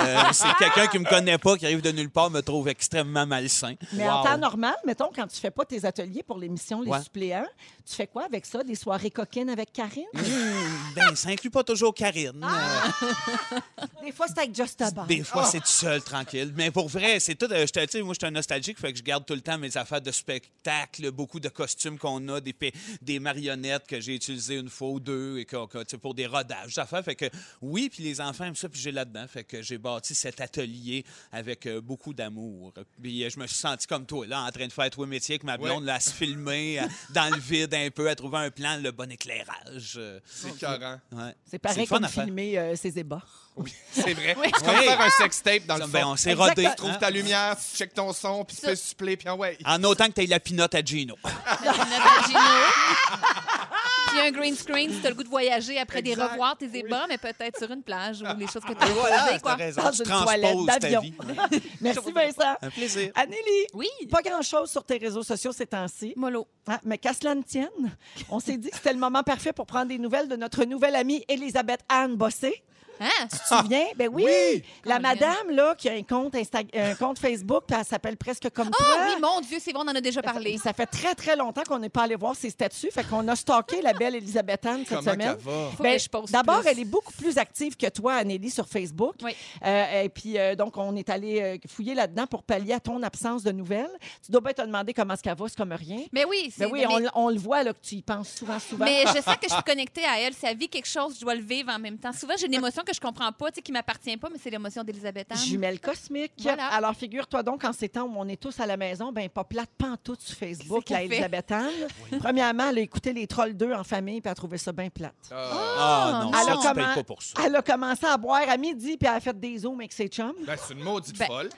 Euh, 0.01 0.21
c'est 0.33 0.53
quelqu'un 0.57 0.87
qui 0.87 0.99
me 0.99 1.05
connaît 1.05 1.37
pas, 1.37 1.57
qui 1.57 1.65
arrive 1.65 1.81
de 1.81 1.91
nulle 1.91 2.09
part, 2.09 2.29
me 2.29 2.41
trouve 2.41 2.67
extrêmement 2.69 3.25
malsain. 3.25 3.73
Mais 3.93 4.07
en 4.07 4.19
Wow. 4.19 4.23
temps 4.25 4.37
normal, 4.37 4.75
mettons, 4.85 5.09
quand 5.13 5.27
tu 5.27 5.37
fais 5.39 5.51
pas 5.51 5.65
tes 5.65 5.83
ateliers 5.85 6.23
pour 6.23 6.37
l'émission 6.37 6.68
Les 6.81 6.89
Ouais. 6.91 7.01
suppléants, 7.01 7.47
tu 7.87 7.95
fais 7.95 8.07
quoi 8.07 8.25
avec 8.25 8.45
ça? 8.45 8.63
Des 8.63 8.75
soirées 8.75 9.11
coquines 9.11 9.49
avec 9.49 9.73
Karine? 9.73 10.03
Mmh, 10.13 10.93
ben, 10.95 11.15
ça 11.15 11.29
inclut 11.29 11.49
pas 11.49 11.63
toujours 11.63 11.93
Karine. 11.93 12.39
Des 14.03 14.11
fois, 14.11 14.27
c'est 14.27 14.39
avec 14.39 14.55
Just 14.55 14.81
About. 14.81 15.05
des 15.07 15.23
fois, 15.23 15.45
c'est 15.45 15.59
tout 15.59 15.65
seul, 15.67 16.01
tranquille. 16.01 16.53
Mais 16.55 16.71
pour 16.71 16.87
vrai, 16.87 17.19
c'est 17.19 17.35
tout. 17.35 17.47
euh, 17.51 17.65
je 17.67 17.71
te- 17.71 17.79
tu 17.85 17.91
sais, 17.91 18.01
moi, 18.01 18.13
je 18.13 18.19
suis 18.19 18.27
un 18.27 18.31
nostalgique, 18.31 18.79
fait 18.79 18.91
que 18.91 18.97
je 18.97 19.03
garde 19.03 19.25
tout 19.25 19.33
le 19.35 19.41
temps 19.41 19.57
mes 19.57 19.75
affaires 19.77 20.01
de 20.01 20.11
spectacle, 20.11 21.11
beaucoup 21.11 21.39
de 21.39 21.49
costumes 21.49 21.97
qu'on 21.97 22.27
a, 22.29 22.39
des, 22.41 23.19
marionnettes 23.19 23.87
que 23.87 23.99
j'ai 23.99 24.15
utilisées 24.15 24.55
une 24.55 24.69
fois 24.69 24.89
ou 24.89 24.99
deux 24.99 25.37
et 25.39 25.45
que, 25.45 25.65
que, 25.67 25.79
tu 25.79 25.91
sais, 25.91 25.97
pour 25.97 26.13
des 26.13 26.25
rodages, 26.27 26.75
des 26.75 26.79
affaires. 26.79 27.03
Fait 27.03 27.15
que 27.15 27.25
oui, 27.61 27.89
puis 27.89 28.03
les 28.03 28.21
enfants 28.21 28.45
aiment 28.45 28.55
ça, 28.55 28.69
puis 28.69 28.79
j'ai 28.79 28.91
là-dedans. 28.91 29.25
Fait 29.27 29.43
que 29.43 29.61
j'ai 29.61 29.77
bâti 29.77 30.15
cet 30.15 30.41
atelier 30.41 31.03
avec 31.31 31.65
euh, 31.65 31.81
beaucoup 31.81 32.13
d'amour. 32.13 32.73
Puis 33.01 33.23
euh, 33.23 33.29
je 33.29 33.39
me 33.39 33.47
suis 33.47 33.57
senti 33.57 33.85
comme 33.87 34.05
toi, 34.05 34.25
là, 34.25 34.43
en 34.43 34.51
train 34.51 34.67
de 34.67 34.73
faire 34.73 34.89
trois 34.89 35.05
métiers 35.07 35.33
avec 35.35 35.43
ma 35.43 35.57
blonde, 35.57 35.83
là, 35.83 35.95
à 35.95 35.99
se 35.99 36.11
filmer 36.11 36.58
euh, 36.79 36.83
dans 37.13 37.33
le 37.33 37.39
vide 37.39 37.73
un 37.73 37.89
peu, 37.89 38.09
à 38.09 38.15
trouver 38.15 38.37
un 38.39 38.49
plan, 38.51 38.77
le 38.81 38.91
bon 38.91 39.11
éclairage. 39.11 39.95
euh, 39.97 40.19
C'est 40.25 40.47
ouais. 40.67 41.35
C'est 41.49 41.59
pareil 41.59 41.87
comme 41.87 42.07
filmer 42.07 42.57
euh, 42.57 42.75
ses 42.75 42.97
ébats. 42.99 43.21
Oui, 43.55 43.73
c'est 43.91 44.13
vrai. 44.13 44.35
Oui. 44.39 44.47
C'est 44.57 44.65
comme 44.65 44.75
Oui. 44.77 44.85
faire 44.85 45.01
un 45.01 45.09
sextape 45.09 45.65
dans 45.65 45.77
le 45.77 45.87
Ben, 45.87 46.01
fond. 46.03 46.11
on 46.11 46.15
s'est 46.15 46.33
rodé. 46.33 46.63
Tu 46.69 46.75
trouves 46.75 46.91
hein? 46.91 46.97
ta 46.99 47.09
lumière, 47.09 47.57
tu 47.57 47.77
checkes 47.77 47.93
ton 47.93 48.13
son, 48.13 48.45
puis 48.45 48.55
tu 48.55 48.65
fais 48.65 48.75
suppler, 48.75 49.17
puis 49.17 49.27
ah 49.27 49.35
ouais. 49.35 49.57
En 49.65 49.83
autant 49.83 50.07
que 50.07 50.13
tu 50.13 50.21
aies 50.23 50.27
la 50.27 50.39
pinotte 50.39 50.75
à 50.75 50.81
Gino. 50.81 51.15
La 51.23 51.73
pinotte 51.73 51.89
à 51.91 52.27
Gino. 52.27 52.39
Puis 54.09 54.19
un 54.19 54.31
green 54.31 54.55
screen 54.55 54.91
si 54.91 54.99
t'as 55.01 55.09
le 55.09 55.15
goût 55.15 55.23
de 55.23 55.29
voyager 55.29 55.77
après 55.79 56.01
des 56.01 56.11
Exact. 56.11 56.31
revoirs, 56.31 56.57
tes 56.57 56.69
ébats, 56.77 57.05
mais 57.07 57.17
peut-être 57.17 57.57
sur 57.57 57.71
une 57.71 57.83
plage 57.83 58.21
ou 58.21 58.25
les 58.37 58.47
choses 58.47 58.63
que 58.63 58.73
tu 58.73 58.83
as 58.83 58.87
Voilà, 58.87 59.17
posées, 59.19 59.31
t'as 59.33 59.39
quoi. 59.39 59.55
raison. 59.55 59.81
Dans 59.83 59.91
Tu 59.91 59.97
une 59.99 60.03
transposes 60.05 60.25
toilette 60.25 60.57
ta 60.67 60.79
d'avion. 60.79 61.01
vie. 61.01 61.13
Merci, 61.81 62.11
Vincent. 62.11 62.55
Un 62.61 62.69
plaisir. 62.69 63.11
Anneli, 63.15 63.67
Oui. 63.73 63.87
pas 64.11 64.21
grand-chose 64.21 64.69
sur 64.69 64.83
tes 64.83 64.97
réseaux 64.97 65.23
sociaux 65.23 65.51
ces 65.51 65.67
temps-ci. 65.67 66.13
Mollo. 66.15 66.47
Ah, 66.67 66.79
mais 66.83 66.97
qu'à 66.97 67.13
cela 67.13 67.35
ne 67.35 67.41
tienne, 67.43 67.95
on 68.29 68.39
s'est 68.39 68.57
dit 68.57 68.69
que 68.69 68.75
c'était 68.77 68.93
le 68.93 68.99
moment 68.99 69.23
parfait 69.23 69.53
pour 69.53 69.65
prendre 69.65 69.87
des 69.87 69.97
nouvelles 69.97 70.27
de 70.27 70.35
notre 70.35 70.65
nouvelle 70.65 70.95
amie 70.95 71.23
Elisabeth 71.27 71.81
Anne 71.89 72.15
Bossé. 72.15 72.63
Hein? 72.99 73.27
Tu 73.31 73.37
te 73.37 73.47
souviens? 73.47 73.85
Ben 73.95 74.09
oui! 74.11 74.25
Oui! 74.25 74.63
La 74.85 74.99
madame, 74.99 75.49
là, 75.51 75.75
qui 75.75 75.89
a 75.89 75.93
un 75.93 76.03
compte, 76.03 76.33
Insta- 76.35 76.67
un 76.73 76.95
compte 76.95 77.19
Facebook, 77.19 77.63
puis 77.67 77.77
elle 77.79 77.85
s'appelle 77.85 78.17
presque 78.17 78.49
comme 78.51 78.69
Ah 78.73 78.77
toi. 78.77 78.87
oui, 79.07 79.21
mon 79.21 79.41
Dieu, 79.41 79.57
c'est 79.61 79.73
bon, 79.73 79.79
on 79.85 79.87
en 79.89 79.95
a 79.95 80.01
déjà 80.01 80.21
parlé. 80.21 80.57
Ça 80.57 80.73
fait 80.73 80.85
très, 80.85 81.15
très 81.15 81.35
longtemps 81.35 81.63
qu'on 81.67 81.79
n'est 81.79 81.89
pas 81.89 82.03
allé 82.03 82.15
voir 82.15 82.35
ses 82.35 82.49
statuts. 82.49 82.91
Fait 82.91 83.03
qu'on 83.07 83.27
a 83.27 83.35
stalké 83.35 83.81
la 83.81 83.93
belle 83.93 84.15
Elisabeth 84.15 84.65
Anne 84.65 84.83
cette 84.87 84.99
Comment 84.99 85.11
semaine. 85.11 85.37
Ben, 85.79 85.99
D'abord, 86.31 86.61
elle 86.65 86.79
est 86.79 86.85
beaucoup 86.85 87.13
plus 87.13 87.37
active 87.37 87.75
que 87.77 87.87
toi, 87.89 88.15
Anneli, 88.15 88.49
sur 88.49 88.67
Facebook. 88.67 89.15
Oui. 89.23 89.35
Euh, 89.65 90.03
et 90.03 90.09
puis, 90.09 90.37
euh, 90.37 90.55
donc, 90.55 90.77
on 90.77 90.95
est 90.95 91.09
allé 91.09 91.41
euh, 91.41 91.57
fouiller 91.67 91.93
là-dedans 91.93 92.27
pour 92.27 92.43
pallier 92.43 92.73
à 92.73 92.79
ton 92.79 93.01
absence 93.03 93.43
de 93.43 93.51
nouvelles. 93.51 93.89
Tu 94.25 94.31
dois 94.31 94.41
bien 94.41 94.53
te 94.53 94.61
demander 94.61 94.93
comment 94.93 95.13
est-ce 95.13 95.23
qu'elle 95.23 95.37
va, 95.37 95.45
c'est 95.47 95.57
comme 95.57 95.71
rien. 95.73 96.01
Mais 96.11 96.25
oui, 96.25 96.51
c'est 96.55 96.65
Ben 96.65 96.71
oui, 96.71 96.85
mais, 96.87 97.07
on, 97.15 97.25
on 97.25 97.29
le 97.29 97.37
voit 97.39 97.63
là, 97.63 97.73
que 97.73 97.79
tu 97.81 97.95
y 97.95 98.01
penses 98.01 98.29
souvent, 98.35 98.59
souvent. 98.59 98.85
mais 98.85 99.03
je 99.07 99.13
sais 99.13 99.21
que 99.41 99.47
je 99.49 99.53
suis 99.53 99.63
connectée 99.63 100.05
à 100.05 100.19
elle. 100.19 100.33
Elle 100.43 100.57
vit 100.57 100.69
quelque 100.69 100.87
chose, 100.87 101.15
je 101.15 101.21
dois 101.21 101.35
le 101.35 101.41
vivre 101.41 101.71
en 101.71 101.79
même 101.79 101.97
temps. 101.97 102.11
Souvent, 102.13 102.33
j'ai 102.37 102.45
une 102.47 102.53
émotion 102.53 102.83
que 102.89 102.95
je 102.95 103.01
comprends 103.01 103.31
pas, 103.31 103.49
tu 103.51 103.55
sais, 103.55 103.61
qui 103.61 103.71
m'appartient 103.71 104.15
pas, 104.17 104.29
mais 104.31 104.37
c'est 104.41 104.49
l'émotion 104.49 104.83
d'Elisabeth 104.83 105.31
Anne. 105.31 105.37
Jumelle 105.37 105.79
cosmique. 105.79 106.33
Voilà. 106.39 106.67
Alors, 106.67 106.93
figure-toi 106.95 107.43
donc, 107.43 107.63
en 107.63 107.73
ces 107.73 107.89
temps 107.89 108.03
où 108.03 108.13
on 108.17 108.27
est 108.27 108.39
tous 108.39 108.59
à 108.59 108.65
la 108.65 108.77
maison, 108.77 109.11
ben 109.11 109.29
pas 109.29 109.43
plate 109.43 109.69
pantoute 109.77 110.21
sur 110.21 110.37
Facebook, 110.37 110.89
la? 110.89 111.03
Elisabeth 111.03 111.51
Anne. 111.51 111.69
Premièrement, 112.19 112.69
elle 112.69 112.79
a 112.79 112.81
écouté 112.81 113.13
les 113.13 113.27
Trolls 113.27 113.53
2 113.55 113.73
en 113.73 113.83
famille, 113.83 114.21
puis 114.21 114.27
elle 114.27 114.31
a 114.31 114.35
trouvé 114.35 114.57
ça 114.57 114.71
bien 114.71 114.89
plate. 114.89 115.13
Ah, 115.31 115.49
Ah 115.77 116.11
non, 116.23 116.31
non. 116.31 116.37
ça, 116.37 116.45
tu 116.51 116.57
comment- 116.61 116.73
payes 116.73 116.95
pas 116.95 117.03
pour 117.03 117.21
ça. 117.21 117.33
Elle 117.45 117.55
a 117.55 117.61
commencé 117.61 118.05
à 118.05 118.17
boire 118.17 118.41
à 118.47 118.57
midi, 118.57 118.97
puis 118.97 119.07
elle 119.09 119.15
a 119.15 119.19
fait 119.19 119.39
des 119.39 119.57
zooms 119.59 119.79
avec 119.79 119.93
ses 119.93 120.07
chums. 120.07 120.33
ben, 120.45 120.55
c'est 120.57 120.73
une 120.73 120.83
maudite 120.83 121.17
Ben- 121.17 121.27
folle. 121.27 121.49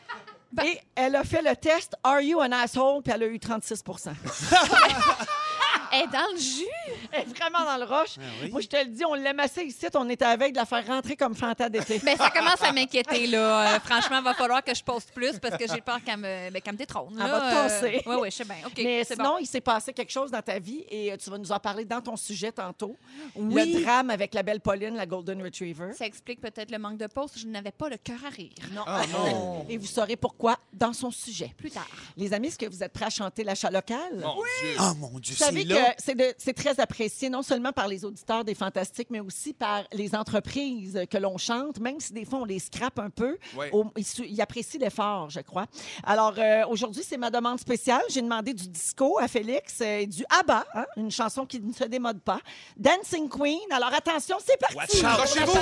Et 0.66 0.80
elle 0.96 1.16
a 1.16 1.24
fait 1.24 1.42
le 1.42 1.56
test 1.56 1.96
Are 2.04 2.20
you 2.20 2.40
an 2.42 2.52
asshole? 2.52 3.02
Puis 3.02 3.14
elle 3.16 3.24
a 3.24 3.28
eu 3.28 3.40
36 3.40 3.82
Elle 5.92 6.04
est 6.04 6.08
dans 6.08 6.32
le 6.34 6.40
jus. 6.40 6.66
Elle 7.12 7.22
est 7.22 7.38
vraiment 7.38 7.66
dans 7.66 7.78
le 7.78 7.84
roche. 7.84 8.16
Ah 8.18 8.24
oui. 8.44 8.52
Moi, 8.52 8.62
je 8.62 8.68
te 8.68 8.78
le 8.78 8.86
dis, 8.90 9.04
on 9.06 9.14
l'aimait 9.14 9.44
assez 9.44 9.64
ici. 9.64 9.88
On 9.96 10.10
était 10.10 10.26
avec 10.26 10.54
de 10.54 10.58
la 10.58 10.66
faire 10.66 10.86
rentrer 10.86 11.16
comme 11.16 11.36
Fanta 11.36 11.70
d'été. 11.70 12.00
Ben, 12.04 12.18
ça 12.18 12.30
commence 12.30 12.62
à 12.62 12.72
m'inquiéter, 12.74 13.28
là. 13.28 13.76
Euh, 13.76 13.80
franchement, 13.80 14.18
il 14.20 14.24
va 14.24 14.34
falloir 14.34 14.64
que 14.64 14.74
je 14.74 14.84
poste 14.84 15.12
plus 15.14 15.38
parce 15.40 15.58
que 15.58 15.68
j'ai 15.68 15.82
peur 15.82 16.00
qu'elle 16.04 16.18
me, 16.18 16.50
ben, 16.50 16.62
qu'elle 16.62 16.74
me 16.74 16.78
détrône. 16.78 17.18
Elle 17.20 17.30
va 17.30 17.40
te 17.40 17.54
tasser. 17.54 18.02
Oui, 18.06 18.16
oui, 18.22 18.32
je 18.32 18.36
sais 18.38 18.46
bien. 18.46 18.56
Mais 18.78 19.04
c'est 19.04 19.16
sinon, 19.16 19.34
bon. 19.34 19.38
il 19.40 19.46
s'est 19.46 19.62
passé 19.62 19.94
quelque 19.94 20.12
chose 20.12 20.32
dans 20.32 20.42
ta 20.42 20.60
vie 20.60 20.86
et 20.90 21.12
euh, 21.12 21.18
tu 21.18 21.30
vas 21.30 21.38
nous 21.38 21.52
en 21.52 21.60
parler 21.60 21.86
dans 21.86 22.02
ton 22.02 22.16
sujet 22.16 22.52
tantôt. 22.52 22.96
Oui. 23.36 23.74
Le 23.74 23.82
drame 23.84 24.10
avec 24.10 24.34
la 24.34 24.44
belle 24.44 24.62
Pauline, 24.62 24.96
la 24.96 25.06
Golden 25.06 25.42
Retriever. 25.44 25.94
Ça 25.94 26.06
explique 26.06 26.42
peut-être 26.42 26.72
le 26.72 26.78
manque 26.78 26.98
de 26.98 27.08
pause. 27.08 27.32
Je 27.36 27.48
n'avais 27.48 27.72
pas 27.72 27.90
le 27.90 27.98
cœur 27.98 28.20
à 28.26 28.30
rire. 28.30 28.52
Non. 28.74 28.84
Ah 28.86 29.04
non! 29.12 29.66
Et 29.70 29.78
vous 29.78 29.88
saurez 29.88 30.16
pourquoi 30.16 30.58
dans 30.74 30.94
son 30.94 31.12
sujet. 31.12 31.54
Plus 31.58 31.72
tard. 31.72 31.88
Les 32.18 32.34
amis, 32.34 32.48
est-ce 32.48 32.58
que 32.58 32.66
vous 32.66 32.84
êtes 32.84 32.94
prêts 32.94 33.06
à 33.06 33.10
chanter 33.10 33.44
l'achat 33.44 33.70
local? 33.70 33.98
Mon 34.14 34.36
Dieu! 34.36 34.76
Ah 34.78 34.94
mon 34.98 35.20
Dieu, 35.20 35.36
c'est 35.38 35.52
là. 35.64 35.81
C'est 35.98 36.54
très 36.54 36.80
apprécié, 36.80 37.30
non 37.30 37.42
seulement 37.42 37.72
par 37.72 37.88
les 37.88 38.06
auditeurs 38.06 38.44
des 38.44 38.56
Fantastiques, 38.56 39.10
mais 39.10 39.20
aussi 39.20 39.54
par 39.54 39.84
les 39.94 40.16
entreprises 40.16 41.00
que 41.10 41.18
l'on 41.18 41.38
chante, 41.38 41.80
même 41.80 42.00
si 42.00 42.14
des 42.14 42.26
fois 42.26 42.40
on 42.40 42.46
les 42.46 42.60
scrape 42.60 43.00
un 43.00 43.10
peu. 43.10 43.38
Ouais. 43.56 43.70
au- 43.72 43.86
ils, 43.98 44.42
apprécient 44.42 44.80
l'effort, 44.80 45.30
je 45.30 45.40
crois. 45.42 45.66
Alors, 46.04 46.34
euh, 46.38 46.66
aujourd'hui, 46.68 47.04
c'est 47.08 47.18
ma 47.18 47.30
demande 47.30 47.60
spéciale. 47.60 48.02
J'ai 48.10 48.22
demandé 48.22 48.54
du 48.54 48.68
disco 48.68 49.20
à 49.20 49.28
Félix 49.28 49.82
et 49.82 50.08
du 50.08 50.24
ABBA, 50.30 50.66
hein, 50.76 50.86
une 50.98 51.12
chanson 51.12 51.46
qui 51.46 51.60
ne 51.60 51.74
se 51.74 51.84
démode 51.86 52.22
pas. 52.22 52.40
Dancing 52.78 53.30
Queen. 53.30 53.60
Alors, 53.72 53.94
attention, 53.94 54.38
c'est 54.44 54.58
parti 54.58 55.02
pour. 55.02 55.56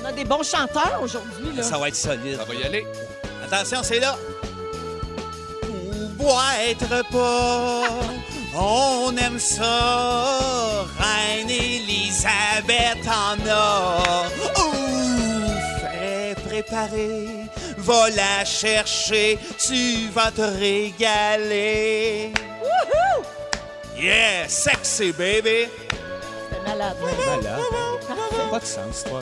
On 0.00 0.04
a 0.04 0.12
des 0.12 0.24
bons 0.24 0.42
chanteurs 0.42 1.00
aujourd'hui. 1.02 1.62
Ça 1.62 1.78
va 1.78 1.88
être 1.88 1.96
solide. 1.96 2.36
Ça 2.36 2.44
va 2.44 2.54
y 2.54 2.62
aller. 2.62 2.86
Attention, 3.44 3.82
c'est 3.82 4.00
là. 4.00 4.16
Boîte 6.24 7.02
pas, 7.12 7.82
on 8.56 9.14
aime 9.18 9.38
ça. 9.38 10.86
Reine 10.98 11.50
Elisabeth 11.50 13.06
en 13.06 13.36
a. 13.46 14.24
Ouh, 14.58 15.44
fais 15.82 16.34
préparer, 16.48 17.26
va 17.76 18.08
la 18.08 18.42
chercher, 18.46 19.38
tu 19.58 20.08
vas 20.14 20.30
te 20.30 20.40
régaler. 20.40 22.32
Yeah, 23.94 24.48
sexy 24.48 25.12
baby. 25.12 25.68
C'est 26.50 26.62
malade. 26.66 26.96
Malade. 27.02 27.60
Pas 28.50 28.60
de 28.60 28.64
sens, 28.64 29.04
toi. 29.06 29.20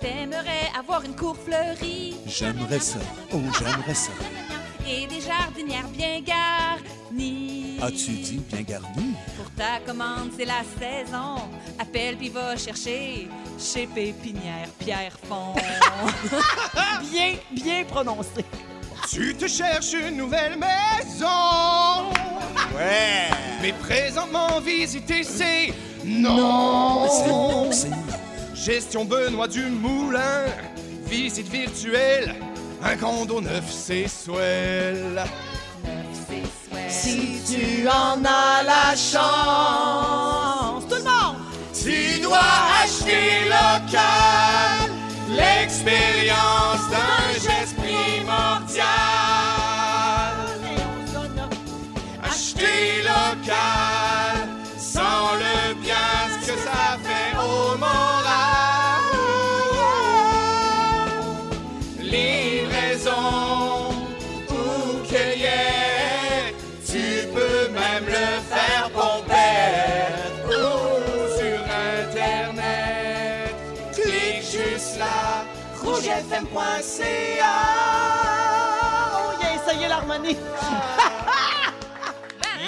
T'aimerais 0.00 0.70
avoir 0.78 1.04
une 1.04 1.14
cour 1.14 1.36
fleurie. 1.36 2.16
J'aimerais 2.26 2.80
ça. 2.80 3.00
Oh, 3.34 3.42
j'aimerais 3.58 3.94
ça. 3.94 4.12
Et 4.88 5.06
des 5.06 5.20
jardinières 5.20 5.88
bien 5.88 6.20
garnies. 6.20 7.78
As-tu 7.82 8.12
dit 8.12 8.40
bien 8.50 8.62
garni? 8.62 9.14
Pour 9.36 9.50
ta 9.52 9.80
commande, 9.84 10.30
c'est 10.36 10.44
la 10.44 10.62
saison. 10.78 11.36
Appelle 11.78 12.16
puis 12.16 12.28
va 12.28 12.56
chercher 12.56 13.28
chez 13.58 13.86
Pépinière 13.86 14.68
Pierre 14.78 15.16
Fond. 15.28 15.54
Bien, 17.10 17.34
bien 17.52 17.84
prononcé. 17.84 18.44
Tu 19.10 19.34
te 19.34 19.46
cherches 19.46 19.92
une 19.92 20.16
nouvelle 20.16 20.58
maison. 20.58 22.08
Ouais! 22.74 23.30
Mais 23.62 23.72
présentement, 23.72 24.60
visiter, 24.60 25.22
c'est 25.22 25.72
non. 26.04 27.06
C'est 27.70 27.90
Gestion 28.54 29.04
Benoît 29.04 29.48
du 29.48 29.62
Moulin. 29.66 30.46
Visite 31.06 31.48
virtuelle. 31.48 32.34
Un 32.82 32.96
condo 32.96 33.40
neuf, 33.40 33.64
c'est 33.70 34.06
swell. 34.08 35.24
Si 36.88 37.40
tu 37.46 37.88
en 37.88 38.22
as 38.24 38.62
la 38.62 38.94
chance. 38.96 40.84
Tout 40.88 40.96
le 40.96 41.02
monde! 41.02 41.36
Tu 41.72 42.20
dois 42.20 42.38
acheter 42.82 43.44
local. 43.44 44.90
L'expérience 45.28 46.88
d'un 46.90 47.32
geste 47.34 47.76
primordial. 47.76 48.86
Acheter 52.24 53.02
local. 53.02 54.48
Sans 54.78 55.34
le 55.34 55.74
bien 55.82 55.94
ce 56.40 56.46
que 56.46 56.58
ça 56.58 56.98
fait 57.02 57.36
au 57.36 57.76
moral. 57.78 58.15
rougefm.ca. 76.36 77.54
Oh, 79.14 79.32
il 79.38 79.46
a 79.46 79.54
essayé 79.54 79.88
l'harmonie. 79.88 80.36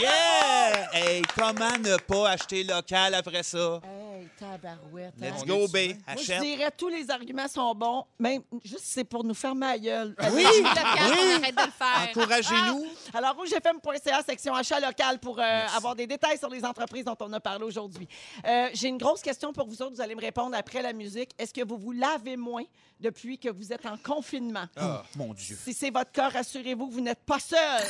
Yeah! 0.01 0.89
Hey, 0.93 1.23
comment 1.37 1.79
ne 1.79 1.97
pas 1.97 2.31
acheter 2.31 2.65
local 2.65 3.15
après 3.15 3.43
ça? 3.43 3.81
Hey, 3.83 4.08
tabarouette. 4.39 5.15
Let's 5.21 5.43
hein? 5.43 5.47
go, 5.47 5.67
B. 5.69 5.75
Moi, 5.75 6.17
je 6.17 6.33
Achète. 6.33 6.43
dirais 6.43 6.71
tous 6.77 6.89
les 6.89 7.11
arguments 7.11 7.49
sont 7.49 7.75
bons, 7.75 8.05
même 8.19 8.43
juste 8.65 8.85
si 8.85 8.93
c'est 8.93 9.05
pour 9.05 9.25
nous 9.25 9.35
fermer 9.35 9.67
la 9.67 9.79
gueule. 9.79 10.15
Oui! 10.33 10.45
Oui! 10.45 10.63
on 10.63 10.67
arrête 10.67 11.57
de 11.57 11.63
le 11.65 11.71
faire. 11.71 12.09
Encouragez-nous. 12.11 12.87
Alors, 13.15 13.37
rougefm.ca, 13.37 14.23
section 14.23 14.55
achat 14.55 14.81
local, 14.81 15.19
pour 15.19 15.39
euh, 15.39 15.67
avoir 15.77 15.95
des 15.95 16.07
détails 16.07 16.39
sur 16.39 16.49
les 16.49 16.65
entreprises 16.65 17.05
dont 17.05 17.17
on 17.21 17.33
a 17.33 17.41
parlé 17.41 17.65
aujourd'hui. 17.65 18.09
Euh, 18.47 18.69
J'ai 18.75 18.89
une 18.89 18.99
grosse 18.99 19.23
question 19.23 19.53
pour 19.53 19.67
vous 19.67 19.81
autres. 19.83 19.95
Vous 19.95 20.01
allez 20.01 20.15
me 20.15 20.21
répondre 20.21 20.57
après 20.57 20.83
la 20.83 20.93
musique. 20.93 21.31
Est-ce 21.39 21.53
que 21.55 21.65
vous 21.67 21.77
vous 21.79 21.93
lavez 21.93 22.37
moins 22.37 22.65
depuis 23.01 23.39
que 23.39 23.49
vous 23.49 23.73
êtes 23.73 23.87
en 23.87 23.97
confinement? 23.97 24.67
Ah. 24.77 25.03
Mon 25.17 25.33
Dieu. 25.35 25.57
Si 25.63 25.73
c'est 25.73 25.91
votre 25.91 26.13
cas, 26.13 26.29
rassurez-vous 26.29 26.89
que 26.89 26.95
vous 26.95 27.01
n'êtes 27.01 27.25
pas 27.25 27.39
seul. 27.39 27.83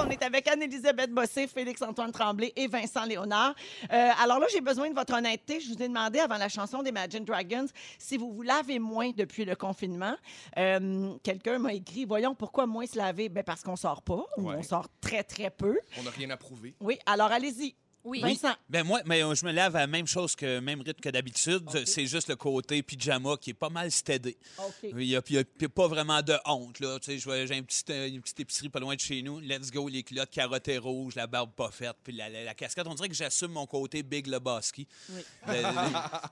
On 0.00 0.08
est 0.10 0.22
avec 0.22 0.46
Anne-Élisabeth 0.48 1.10
Bossé, 1.10 1.46
Félix-Antoine 1.46 2.12
Tremblay 2.12 2.52
et 2.56 2.66
Vincent 2.68 3.04
Léonard. 3.04 3.54
Euh, 3.92 4.10
alors 4.22 4.38
là, 4.38 4.46
j'ai 4.52 4.60
besoin 4.60 4.88
de 4.88 4.94
votre 4.94 5.12
honnêteté. 5.14 5.27
Je 5.48 5.68
vous 5.74 5.82
ai 5.82 5.88
demandé 5.88 6.18
avant 6.20 6.38
la 6.38 6.48
chanson 6.48 6.82
d'Imagine 6.82 7.24
Dragons 7.24 7.66
si 7.98 8.16
vous 8.16 8.32
vous 8.32 8.42
lavez 8.42 8.78
moins 8.78 9.10
depuis 9.10 9.44
le 9.44 9.54
confinement. 9.56 10.14
Euh, 10.56 11.14
Quelqu'un 11.22 11.58
m'a 11.58 11.74
écrit, 11.74 12.04
voyons, 12.04 12.34
pourquoi 12.34 12.66
moins 12.66 12.86
se 12.86 12.96
laver? 12.96 13.28
Ben 13.28 13.42
parce 13.44 13.62
qu'on 13.62 13.76
sort 13.76 14.02
pas 14.02 14.24
ou 14.36 14.48
Ouais. 14.48 14.56
on 14.58 14.62
sort 14.62 14.86
très, 15.00 15.22
très 15.24 15.50
peu. 15.50 15.78
On 15.98 16.02
n'a 16.04 16.10
rien 16.10 16.30
à 16.30 16.36
prouver. 16.36 16.74
Oui, 16.80 16.98
alors 17.06 17.30
allez-y. 17.32 17.74
Oui. 18.04 18.20
Vincent. 18.20 18.54
Ben 18.68 18.84
moi, 18.86 19.00
mais 19.04 19.22
euh, 19.22 19.34
je 19.34 19.44
me 19.44 19.52
lave 19.52 19.74
à 19.76 19.80
la 19.80 19.86
même 19.86 20.06
chose 20.06 20.34
que 20.36 20.60
même 20.60 20.80
rythme 20.80 21.00
que 21.00 21.08
d'habitude. 21.10 21.68
C'est 21.84 22.06
juste 22.06 22.28
le 22.28 22.36
côté 22.36 22.82
pyjama 22.82 23.36
qui 23.36 23.50
est 23.50 23.54
pas 23.54 23.68
mal 23.68 23.90
stédé. 23.90 24.36
OK. 24.58 24.72
Il 24.84 24.96
n'y 24.96 25.16
a, 25.16 25.22
pas 25.68 25.88
vraiment 25.88 26.22
de 26.22 26.34
honte. 26.46 26.80
Là. 26.80 26.98
Tu 27.00 27.18
sais, 27.18 27.46
J'ai 27.46 27.54
un 27.56 27.62
petit, 27.62 27.84
euh, 27.90 28.08
une 28.08 28.20
petite 28.22 28.40
épicerie 28.40 28.68
pas 28.68 28.80
loin 28.80 28.94
de 28.94 29.00
chez 29.00 29.20
nous. 29.22 29.40
Let's 29.40 29.70
go, 29.70 29.88
les 29.88 30.02
culottes 30.02 30.30
carottées 30.30 30.78
rouges, 30.78 31.14
la 31.16 31.26
barbe 31.26 31.50
pas 31.52 31.70
faite, 31.70 31.96
puis 32.02 32.12
la, 32.12 32.28
la- 32.28 32.44
la 32.44 32.54
casquette. 32.54 32.86
On 32.86 32.94
dirait 32.94 33.08
que 33.08 33.14
j'assume 33.14 33.52
mon 33.52 33.66
côté 33.66 34.02
Big 34.02 34.26
Lebowski. 34.26 34.86
Oui. 35.10 35.20
Le- 35.48 35.52
le- 35.54 35.62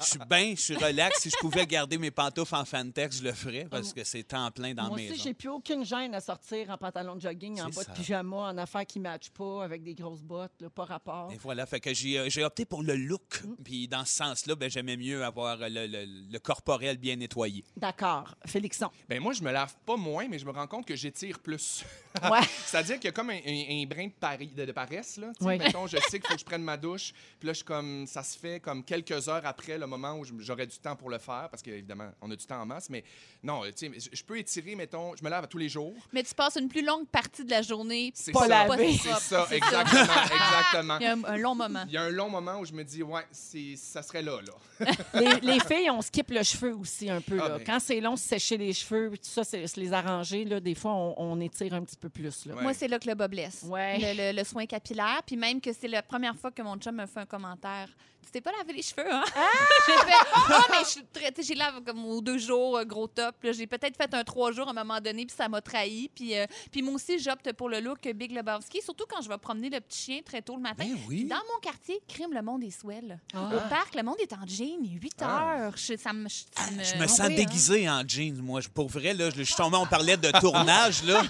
Je 0.00 0.04
suis 0.06 0.18
bien, 0.28 0.54
je 0.56 0.60
suis 0.60 0.76
relax. 0.76 1.20
Si 1.20 1.30
je 1.30 1.36
pouvais 1.40 1.66
garder 1.66 1.98
mes 1.98 2.10
pantoufles 2.10 2.54
en 2.54 2.64
Fantex, 2.64 3.18
je 3.18 3.24
le 3.24 3.32
ferais 3.32 3.66
parce 3.70 3.92
que 3.92 4.04
c'est 4.04 4.22
temps 4.22 4.50
plein 4.50 4.72
dans 4.74 4.88
Moi 4.88 4.98
la 4.98 5.10
aussi, 5.12 5.20
j'ai 5.22 5.34
plus 5.34 5.48
aucune 5.48 5.84
gêne 5.84 6.14
à 6.14 6.20
sortir 6.20 6.70
en 6.70 6.78
pantalon 6.78 7.16
de 7.16 7.20
jogging, 7.20 7.60
en 7.60 7.68
bas 7.68 7.82
ça. 7.82 7.92
de 7.92 7.96
pyjama, 7.96 8.36
en 8.36 8.58
affaires 8.58 8.86
qui 8.86 8.98
ne 8.98 9.04
matchent 9.04 9.30
pas, 9.30 9.64
avec 9.64 9.82
des 9.82 9.94
grosses 9.94 10.22
bottes, 10.22 10.52
là, 10.60 10.70
pas 10.70 10.84
rapport. 10.84 11.30
Et 11.32 11.36
voilà, 11.38 11.55
fait 11.64 11.80
que 11.80 11.94
j'ai 11.94 12.18
euh, 12.18 12.28
j'ai 12.28 12.44
opté 12.44 12.66
pour 12.66 12.82
le 12.82 12.94
look. 12.96 13.42
Mm. 13.44 13.54
Puis 13.64 13.88
dans 13.88 14.04
ce 14.04 14.12
sens-là, 14.16 14.54
ben, 14.56 14.68
j'aimais 14.68 14.96
mieux 14.98 15.24
avoir 15.24 15.56
le, 15.56 15.86
le- 15.86 16.04
le 16.30 16.38
corporel 16.38 16.98
bien 16.98 17.16
nettoyé. 17.16 17.64
D'accord. 17.76 18.34
Félixon. 18.44 18.90
Ben 19.08 19.20
moi, 19.20 19.32
je 19.32 19.42
me 19.42 19.50
lave 19.52 19.74
pas 19.86 19.96
moins, 19.96 20.26
mais 20.28 20.38
je 20.38 20.44
me 20.44 20.50
rends 20.50 20.66
compte 20.66 20.84
que 20.86 20.96
j'étire 20.96 21.38
plus. 21.38 21.84
Ouais. 22.22 22.40
C'est-à-dire 22.66 22.96
qu'il 22.96 23.04
y 23.06 23.08
a 23.08 23.12
comme 23.12 23.30
un, 23.30 23.34
un- 23.46 23.82
un 23.82 23.86
brin 23.86 24.06
de, 24.08 24.12
pari- 24.12 24.54
de, 24.54 24.64
de 24.64 24.72
paresse. 24.72 25.16
Là. 25.18 25.32
Oui. 25.40 25.56
Mettons, 25.58 25.86
je 25.86 25.96
sais 26.08 26.18
qu'il 26.18 26.26
faut 26.28 26.34
que 26.34 26.40
je 26.40 26.44
prenne 26.44 26.62
ma 26.62 26.76
douche. 26.76 27.12
Puis 27.38 27.46
là, 27.46 27.52
je 27.52 27.62
comme, 27.64 28.06
ça 28.06 28.22
se 28.22 28.36
fait 28.38 28.60
comme 28.60 28.82
quelques 28.84 29.28
heures 29.28 29.46
après 29.46 29.78
le 29.78 29.86
moment 29.86 30.14
où 30.18 30.24
j'aurais 30.40 30.66
du 30.66 30.76
temps 30.78 30.96
pour 30.96 31.08
le 31.10 31.18
faire, 31.18 31.48
parce 31.50 31.62
qu'évidemment, 31.62 32.10
on 32.20 32.30
a 32.30 32.36
du 32.36 32.44
temps 32.44 32.60
en 32.60 32.66
masse. 32.66 32.90
Mais 32.90 33.04
non, 33.42 33.62
tu 33.66 33.72
sais, 33.76 33.92
je- 33.98 34.16
je 34.16 34.24
peux 34.24 34.38
étirer, 34.38 34.74
mettons, 34.74 35.14
je 35.16 35.22
me 35.22 35.30
lave 35.30 35.46
tous 35.48 35.58
les 35.58 35.68
jours. 35.68 35.94
Mais 36.12 36.22
tu 36.24 36.34
passes 36.34 36.56
une 36.56 36.68
plus 36.68 36.84
longue 36.84 37.06
partie 37.08 37.44
de 37.44 37.50
la 37.50 37.62
journée. 37.62 38.10
C'est 38.14 38.32
Pas 38.32 38.48
ça. 38.48 38.66
lavé. 38.66 38.96
C'est 38.96 39.08
ça, 39.14 39.46
C'est 39.48 39.56
exactement, 39.56 40.02
exactement. 40.24 40.98
Il 40.98 41.02
y 41.02 41.06
a 41.06 41.12
un, 41.12 41.24
un 41.24 41.36
long 41.46 41.54
moment. 41.54 41.84
Il 41.86 41.92
y 41.92 41.96
a 41.96 42.02
un 42.02 42.10
long 42.10 42.28
moment 42.28 42.58
où 42.60 42.64
je 42.64 42.72
me 42.72 42.82
dis, 42.82 43.02
ouais, 43.02 43.22
c'est, 43.30 43.74
ça 43.76 44.02
serait 44.02 44.22
là, 44.22 44.38
là. 44.42 44.90
les, 45.14 45.40
les 45.54 45.60
filles, 45.60 45.90
on 45.90 46.02
skip 46.02 46.30
le 46.30 46.42
cheveu 46.42 46.74
aussi 46.74 47.08
un 47.08 47.20
peu. 47.20 47.38
Ah, 47.40 47.48
là. 47.48 47.58
ben. 47.58 47.64
Quand 47.64 47.78
c'est 47.80 48.00
long, 48.00 48.16
se 48.16 48.24
sécher 48.28 48.56
les 48.56 48.72
cheveux, 48.72 49.10
tout 49.10 49.18
ça, 49.22 49.44
c'est 49.44 49.66
se 49.66 49.78
les 49.80 49.92
arranger. 49.92 50.44
Là, 50.44 50.60
des 50.60 50.74
fois, 50.74 50.92
on, 50.92 51.14
on 51.16 51.40
étire 51.40 51.74
un 51.74 51.82
petit 51.84 51.96
peu 51.96 52.08
plus. 52.08 52.46
Là. 52.46 52.54
Ouais. 52.54 52.62
Moi, 52.62 52.74
c'est 52.74 52.88
là 52.88 52.98
que 52.98 53.08
le 53.08 53.14
bas 53.14 53.28
blesse. 53.28 53.62
Ouais. 53.66 53.98
Le, 53.98 54.32
le- 54.32 54.36
le 54.38 54.44
soin 54.44 54.66
capillaire. 54.66 55.22
Puis 55.26 55.36
même 55.36 55.60
que 55.60 55.70
c'est 55.72 55.88
la 55.88 56.02
première 56.02 56.34
fois 56.36 56.50
que 56.50 56.62
mon 56.62 56.76
chum 56.76 56.96
me 56.96 57.06
fait 57.06 57.20
un 57.20 57.26
commentaire. 57.26 57.88
Tu 58.26 58.32
t'es 58.32 58.40
pas 58.40 58.50
lavé 58.58 58.72
les 58.74 58.82
cheveux, 58.82 59.10
hein? 59.10 59.22
j'ai 59.86 59.92
fait, 59.92 60.26
oh, 60.50 60.62
mais 60.70 60.78
je 60.84 60.88
suis 60.88 61.04
très- 61.12 61.30
tu 61.32 61.42
sais, 61.42 61.48
j'ai 61.48 61.54
lavé 61.54 61.78
comme 61.86 62.04
aux 62.04 62.20
deux 62.20 62.38
jours, 62.38 62.76
euh, 62.76 62.84
gros 62.84 63.06
top. 63.06 63.36
Là, 63.44 63.52
J'ai 63.52 63.66
peut-être 63.68 63.96
fait 63.96 64.12
un 64.14 64.24
trois 64.24 64.50
jours 64.52 64.66
à 64.66 64.72
un 64.72 64.74
moment 64.74 65.00
donné, 65.00 65.24
puis 65.26 65.34
ça 65.36 65.48
m'a 65.48 65.60
trahi. 65.60 66.10
Puis, 66.14 66.36
euh, 66.36 66.44
puis 66.72 66.82
moi 66.82 66.94
aussi, 66.94 67.18
j'opte 67.20 67.52
pour 67.52 67.68
le 67.68 67.78
look 67.80 68.00
Big 68.14 68.32
Lebowski, 68.32 68.82
surtout 68.82 69.04
quand 69.08 69.22
je 69.22 69.28
vais 69.28 69.38
promener 69.38 69.70
le 69.70 69.80
petit 69.80 69.98
chien 69.98 70.20
très 70.24 70.42
tôt 70.42 70.56
le 70.56 70.62
matin. 70.62 70.84
Ben 70.84 70.96
oui. 71.08 71.24
Dans 71.24 71.36
mon 71.36 71.60
quartier, 71.62 72.00
crime, 72.08 72.32
le 72.32 72.42
monde 72.42 72.64
est 72.64 72.70
swell. 72.78 73.20
Ah. 73.32 73.48
Au 73.54 73.68
parc, 73.68 73.94
le 73.94 74.02
monde 74.02 74.16
est 74.20 74.32
en 74.32 74.44
jean, 74.46 74.78
il 74.84 74.96
est 74.96 75.00
8 75.00 75.14
Ah. 75.22 75.56
heures. 75.66 75.76
Je, 75.76 75.96
ça 75.96 76.12
me, 76.12 76.28
je- 76.28 76.34
ça 76.52 76.70
me, 76.72 76.82
Je 76.82 76.94
me 76.96 77.04
Ah 77.04 77.08
sens 77.08 77.18
oui, 77.28 77.32
hein? 77.32 77.36
déguisé 77.36 77.88
en 77.88 78.02
jeans, 78.06 78.36
moi. 78.42 78.60
Je- 78.60 78.68
Pour 78.68 78.88
vrai, 78.88 79.14
là, 79.14 79.30
je, 79.30 79.36
je 79.36 79.42
suis 79.44 79.54
tombé, 79.54 79.76
on 79.76 79.86
parlait 79.86 80.16
de 80.16 80.30
tournage, 80.40 81.04
là. 81.04 81.22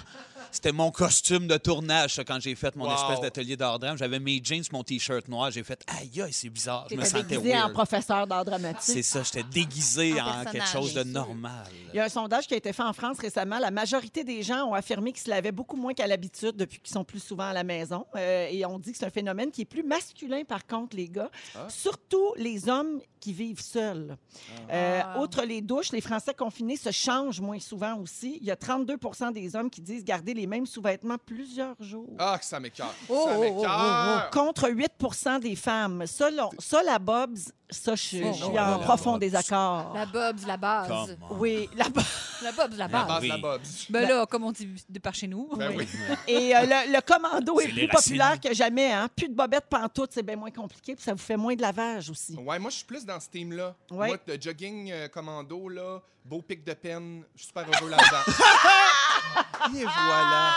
C'était 0.49 0.71
mon 0.71 0.91
costume 0.91 1.45
de 1.45 1.57
tournage, 1.57 2.15
ça, 2.15 2.23
quand 2.23 2.39
j'ai 2.39 2.55
fait 2.55 2.73
mon 2.77 2.85
Wow. 2.87 2.93
espèce 2.95 3.19
d'atelier 3.19 3.57
d'art 3.57 3.79
drame. 3.79 3.97
J'avais 3.97 4.17
mes 4.19 4.39
jeans, 4.41 4.63
mon 4.71 4.81
T-shirt 4.81 5.27
noir. 5.27 5.51
J'ai 5.51 5.61
fait, 5.63 5.83
aïe, 5.87 6.21
aïe, 6.21 6.31
c'est 6.31 6.49
bizarre. 6.49 6.86
Je 6.89 6.95
me 6.95 7.01
T'étais 7.03 7.17
sentais 7.17 7.35
déguisé 7.35 7.59
en 7.59 7.69
professeur 7.71 8.27
d'art 8.27 8.43
C'est 8.43 8.49
dramatique. 8.49 9.03
ça, 9.03 9.23
j'étais 9.23 9.43
déguisé 9.43 10.21
En 10.21 10.41
en, 10.41 10.45
quelque 10.45 10.67
chose 10.67 10.93
de 10.93 11.03
normal. 11.03 11.65
Il 11.93 11.97
y 11.97 11.99
a 11.99 12.05
un 12.05 12.09
sondage 12.09 12.47
qui 12.47 12.53
a 12.53 12.57
été 12.57 12.73
fait 12.73 12.83
en 12.83 12.93
France 12.93 13.19
récemment. 13.19 13.59
La 13.59 13.71
majorité 13.71 14.23
des 14.23 14.43
gens 14.43 14.65
ont 14.65 14.73
affirmé 14.73 15.11
qu'ils 15.11 15.23
se 15.23 15.29
lavaient 15.29 15.51
beaucoup 15.51 15.77
moins 15.77 15.93
qu'à 15.93 16.07
l'habitude 16.07 16.55
depuis 16.55 16.79
qu'ils 16.79 16.93
sont 16.93 17.03
plus 17.03 17.19
souvent 17.19 17.45
à 17.45 17.53
la 17.53 17.63
maison. 17.63 18.05
Euh, 18.15 18.47
et 18.49 18.65
on 18.65 18.79
dit 18.79 18.91
que 18.91 18.97
c'est 18.97 19.05
un 19.05 19.09
phénomène 19.09 19.51
qui 19.51 19.61
est 19.61 19.65
plus 19.65 19.83
masculin, 19.83 20.43
par 20.43 20.65
contre, 20.65 20.95
les 20.95 21.09
gars. 21.09 21.31
Ah. 21.55 21.67
Surtout 21.69 22.33
les 22.35 22.69
hommes 22.69 22.99
qui 23.19 23.33
vivent 23.33 23.61
seuls. 23.61 24.15
Euh, 24.71 25.01
Ah. 25.03 25.19
outre 25.19 25.43
les 25.43 25.61
douches, 25.61 25.91
les 25.91 26.01
Français 26.01 26.33
confinés 26.33 26.77
se 26.77 26.91
changent 26.91 27.41
moins 27.41 27.59
souvent 27.59 27.95
aussi. 27.99 28.37
Il 28.41 28.47
y 28.47 28.51
a 28.51 28.55
32 28.55 28.97
des 29.33 29.55
hommes 29.55 29.69
qui 29.69 29.81
disent 29.81 30.03
garder 30.03 30.33
les 30.33 30.47
mêmes 30.47 30.65
sous-vêtements 30.65 31.17
plusieurs 31.17 31.75
jours. 31.81 32.09
Ah, 32.19 32.37
que 32.39 32.45
ça 32.45 32.59
m'écœure. 32.59 32.93
Oh, 33.09 33.25
ça 33.27 33.35
oh, 33.37 33.43
oh, 33.47 33.55
m'écœure. 33.55 34.29
Contre 34.31 34.69
8 34.69 34.91
des 35.41 35.55
femmes. 35.55 36.05
Ça, 36.05 36.29
là, 36.29 36.49
ça, 36.77 36.83
la 36.83 36.99
Bobs, 36.99 37.37
ça, 37.69 37.95
je 37.95 38.01
suis 38.01 38.21
Oh, 38.23 38.29
je 38.33 38.43
suis 38.43 38.43
non, 38.53 38.59
en 38.61 38.71
la 38.71 38.77
profond 38.79 39.11
Bobs. 39.13 39.19
désaccord. 39.21 39.93
La 39.93 40.05
bobs, 40.05 40.45
la 40.47 40.57
base. 40.57 40.87
Come 40.87 41.17
on. 41.29 41.37
Oui, 41.37 41.69
la 41.75 41.89
Bobs. 41.89 42.03
La 42.43 42.51
bobs, 42.51 42.71
la 42.73 42.77
La 42.77 42.87
base. 42.87 43.07
base 43.07 43.25
la 43.27 43.37
Bobs. 43.39 43.61
Ben 43.89 44.07
là, 44.07 44.25
comme 44.27 44.43
on 44.43 44.51
dit 44.51 44.69
de 44.87 44.99
par 44.99 45.15
chez 45.15 45.25
nous. 45.27 45.49
Ben 45.57 45.73
oui. 45.75 45.87
Et 46.27 46.55
euh, 46.55 46.61
le, 46.67 46.93
le 46.93 47.01
commando 47.01 47.59
est, 47.59 47.63
C'est 47.63 47.69
plus 47.71 47.85
racines. 47.87 47.89
populaire 48.11 48.39
que 48.39 48.53
jamais. 48.53 48.91
Hein? 48.93 49.07
Plus 49.15 49.27
de 49.27 49.33
bobettes 49.33 49.65
pantoute, 49.67 50.11
c'est 50.13 50.21
bien 50.21 50.35
moins 50.35 50.51
compliqué, 50.51 50.93
puis 50.93 51.03
ça 51.03 51.13
vous 51.13 51.17
fait 51.19 51.35
moins 51.35 51.55
de 51.55 51.61
lavage 51.63 52.11
aussi. 52.11 52.35
Ouais, 52.35 52.59
moi, 52.59 52.69
je 52.69 52.75
suis 52.75 52.85
plus 52.85 53.03
dans 53.03 53.19
ce 53.19 53.27
team-là. 53.29 53.73
Ouais. 53.89 54.07
Moi, 54.09 54.17
de 54.27 54.39
jogging 54.39 54.91
euh, 54.91 55.07
commando, 55.07 55.67
là, 55.67 55.99
beau 56.23 56.43
pic 56.43 56.63
de 56.63 56.73
peine, 56.75 57.23
je 57.35 57.39
suis 57.41 57.47
super 57.47 57.65
heureux 57.65 57.89
là-dedans. 57.89 58.31
Et 59.75 59.83
voilà. 59.83 60.51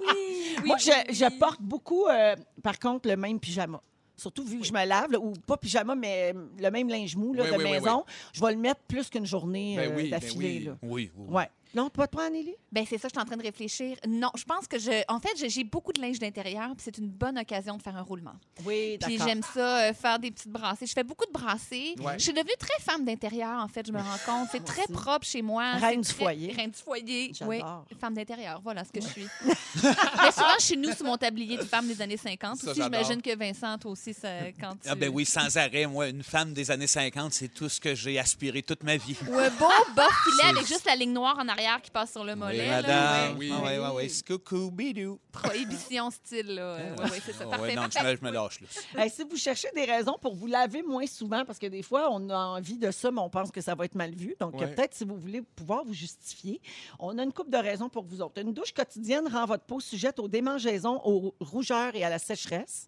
Oui, 0.00 0.56
Moi, 0.64 0.76
oui, 0.80 1.14
je, 1.14 1.38
porte 1.38 1.60
beaucoup, 1.60 2.06
euh, 2.06 2.36
par 2.62 2.78
contre, 2.78 3.06
le 3.06 3.16
même 3.16 3.38
pyjama. 3.38 3.82
Surtout 4.18 4.44
vu 4.44 4.58
que 4.58 4.66
je 4.66 4.72
me 4.72 4.84
lave, 4.84 5.12
là, 5.12 5.18
ou 5.20 5.32
pas 5.46 5.56
pyjama, 5.56 5.94
mais 5.94 6.32
euh, 6.34 6.40
le 6.58 6.70
même 6.70 6.88
linge 6.88 7.14
mou 7.16 7.32
là, 7.34 7.44
Oui, 7.44 7.50
de 7.52 7.56
oui, 7.56 7.64
oui, 7.64 7.70
maison. 7.70 8.04
Je 8.32 8.44
vais 8.44 8.50
le 8.52 8.58
mettre 8.58 8.80
plus 8.88 9.08
qu'une 9.08 9.24
journée 9.24 9.76
Ben 9.76 9.92
euh, 9.92 9.96
oui, 9.96 10.02
ben 10.10 10.10
d'affilée. 10.10 10.58
oui. 10.58 10.64
là. 10.64 10.76
Oui, 10.82 10.90
oui. 10.90 11.10
oui. 11.28 11.34
Ouais. 11.34 11.48
Non, 11.74 11.90
pas 11.90 12.06
toi, 12.06 12.24
Anneli? 12.24 12.54
Ben 12.72 12.84
c'est 12.88 12.98
ça, 12.98 13.08
je 13.08 13.12
suis 13.12 13.20
en 13.20 13.24
train 13.24 13.36
de 13.36 13.42
réfléchir. 13.42 13.96
Non, 14.06 14.30
je 14.36 14.44
pense 14.44 14.66
que 14.66 14.78
je. 14.78 15.02
En 15.08 15.20
fait, 15.20 15.30
j'ai- 15.36 15.64
beaucoup 15.64 15.92
de 15.92 16.00
linge 16.00 16.18
d'intérieur, 16.18 16.68
puis 16.70 16.82
c'est 16.84 16.96
une 16.98 17.08
bonne 17.08 17.38
occasion 17.38 17.76
de 17.76 17.82
faire 17.82 17.96
un 17.96 18.02
roulement. 18.02 18.32
Oui, 18.64 18.96
Puis 19.02 19.18
j'aime 19.18 19.42
ça, 19.54 19.88
euh, 19.88 19.92
faire 19.94 20.18
des 20.18 20.30
petites 20.30 20.48
brassées. 20.50 20.86
Je 20.86 20.92
fais 20.92 21.04
beaucoup 21.04 21.26
de 21.26 21.32
brassées. 21.32 21.94
Ouais. 21.98 22.14
Je 22.18 22.22
suis 22.24 22.32
devenue 22.32 22.52
très 22.58 22.80
femme 22.82 23.04
d'intérieur, 23.04 23.62
en 23.62 23.68
fait, 23.68 23.86
je 23.86 23.92
me 23.92 23.98
rends 23.98 24.18
compte. 24.24 24.48
C'est 24.50 24.64
très 24.64 24.86
propre 24.86 25.26
chez 25.26 25.42
moi. 25.42 25.72
Reine 25.74 26.00
du 26.00 26.08
très- 26.08 26.22
foyer. 26.24 26.52
Reine 26.52 26.70
du 26.70 26.78
foyer, 26.78 27.32
oui. 27.46 27.60
Femme 28.00 28.14
d'intérieur, 28.14 28.60
voilà 28.62 28.84
ce 28.84 28.90
que 28.92 29.00
je 29.00 29.06
suis. 29.08 29.26
Mais 29.82 30.32
souvent, 30.32 30.46
suis 30.58 30.76
nous 30.76 30.92
sur 30.92 31.04
mon 31.04 31.16
tablier 31.16 31.56
de 31.58 31.64
femme 31.64 31.86
des 31.86 32.00
années 32.00 32.16
50. 32.16 32.58
Ça, 32.58 32.70
aussi, 32.70 32.82
j'imagine 32.82 33.20
que 33.22 33.36
Vincent, 33.36 33.76
toi 33.78 33.90
aussi, 33.92 34.14
ça, 34.14 34.28
quand 34.60 34.72
tu... 34.72 34.88
Ah 34.88 34.94
ben 34.94 35.10
oui, 35.12 35.24
sans 35.24 35.54
arrêt. 35.56 35.86
Moi, 35.86 36.08
une 36.08 36.22
femme 36.22 36.52
des 36.52 36.70
années 36.70 36.86
50, 36.86 37.32
c'est 37.32 37.48
tout 37.48 37.68
ce 37.68 37.80
que 37.80 37.94
j'ai 37.94 38.18
aspiré 38.18 38.62
toute 38.62 38.82
ma 38.82 38.96
vie. 38.96 39.16
Ou 39.28 39.38
un 39.38 39.50
beau 39.50 39.66
bas 39.94 40.08
filet 40.24 40.50
avec 40.50 40.66
juste 40.66 40.84
la 40.86 40.96
ligne 40.96 41.12
noire 41.12 41.36
en 41.38 41.46
arrière 41.48 41.57
qui 41.82 41.90
passe 41.90 42.12
sur 42.12 42.24
le 42.24 42.34
mollet. 42.36 42.60
Oui, 42.60 42.66
là. 42.66 42.82
madame. 42.82 43.38
Oui. 43.38 43.50
Ah, 43.52 43.62
ouais, 43.64 43.78
ouais, 43.78 43.88
ouais. 43.90 44.08
Scoucou, 44.08 44.70
bidou. 44.70 45.18
Prohibition 45.32 46.10
style, 46.10 46.54
là. 46.54 46.76
Ouais, 46.76 47.02
ouais, 47.10 47.20
c'est 47.24 47.32
ça. 47.32 47.44
Ah, 47.46 47.56
Parfait, 47.56 47.74
non, 47.74 47.82
parfait. 47.82 47.98
je 48.00 48.04
me, 48.06 48.16
je 48.16 48.22
me 48.24 48.30
lâche, 48.30 48.60
là. 48.60 48.66
Hey, 49.04 49.10
si 49.10 49.22
vous 49.24 49.36
cherchez 49.36 49.68
des 49.74 49.84
raisons 49.84 50.16
pour 50.20 50.34
vous 50.34 50.46
laver 50.46 50.82
moins 50.82 51.06
souvent, 51.06 51.44
parce 51.44 51.58
que 51.58 51.66
des 51.66 51.82
fois, 51.82 52.08
on 52.12 52.28
a 52.30 52.36
envie 52.36 52.78
de 52.78 52.90
ça, 52.90 53.10
mais 53.10 53.20
on 53.20 53.30
pense 53.30 53.50
que 53.50 53.60
ça 53.60 53.74
va 53.74 53.84
être 53.84 53.94
mal 53.94 54.14
vu. 54.14 54.34
Donc, 54.40 54.54
Ouais. 54.54 54.66
peut-être 54.74 54.94
si 54.94 55.04
vous 55.04 55.16
voulez 55.16 55.42
pouvoir 55.42 55.84
vous 55.84 55.94
justifier, 55.94 56.60
on 56.98 57.16
a 57.18 57.22
une 57.22 57.32
couple 57.32 57.50
de 57.50 57.58
raisons 57.58 57.88
pour 57.88 58.04
vous 58.04 58.20
autres. 58.20 58.40
Une 58.40 58.52
douche 58.52 58.72
quotidienne 58.72 59.26
rend 59.28 59.46
votre 59.46 59.64
peau 59.64 59.80
sujette 59.80 60.18
aux 60.18 60.28
démangeaisons, 60.28 61.00
aux 61.04 61.34
rougeurs 61.40 61.94
et 61.94 62.04
à 62.04 62.10
la 62.10 62.18
sécheresse. 62.18 62.86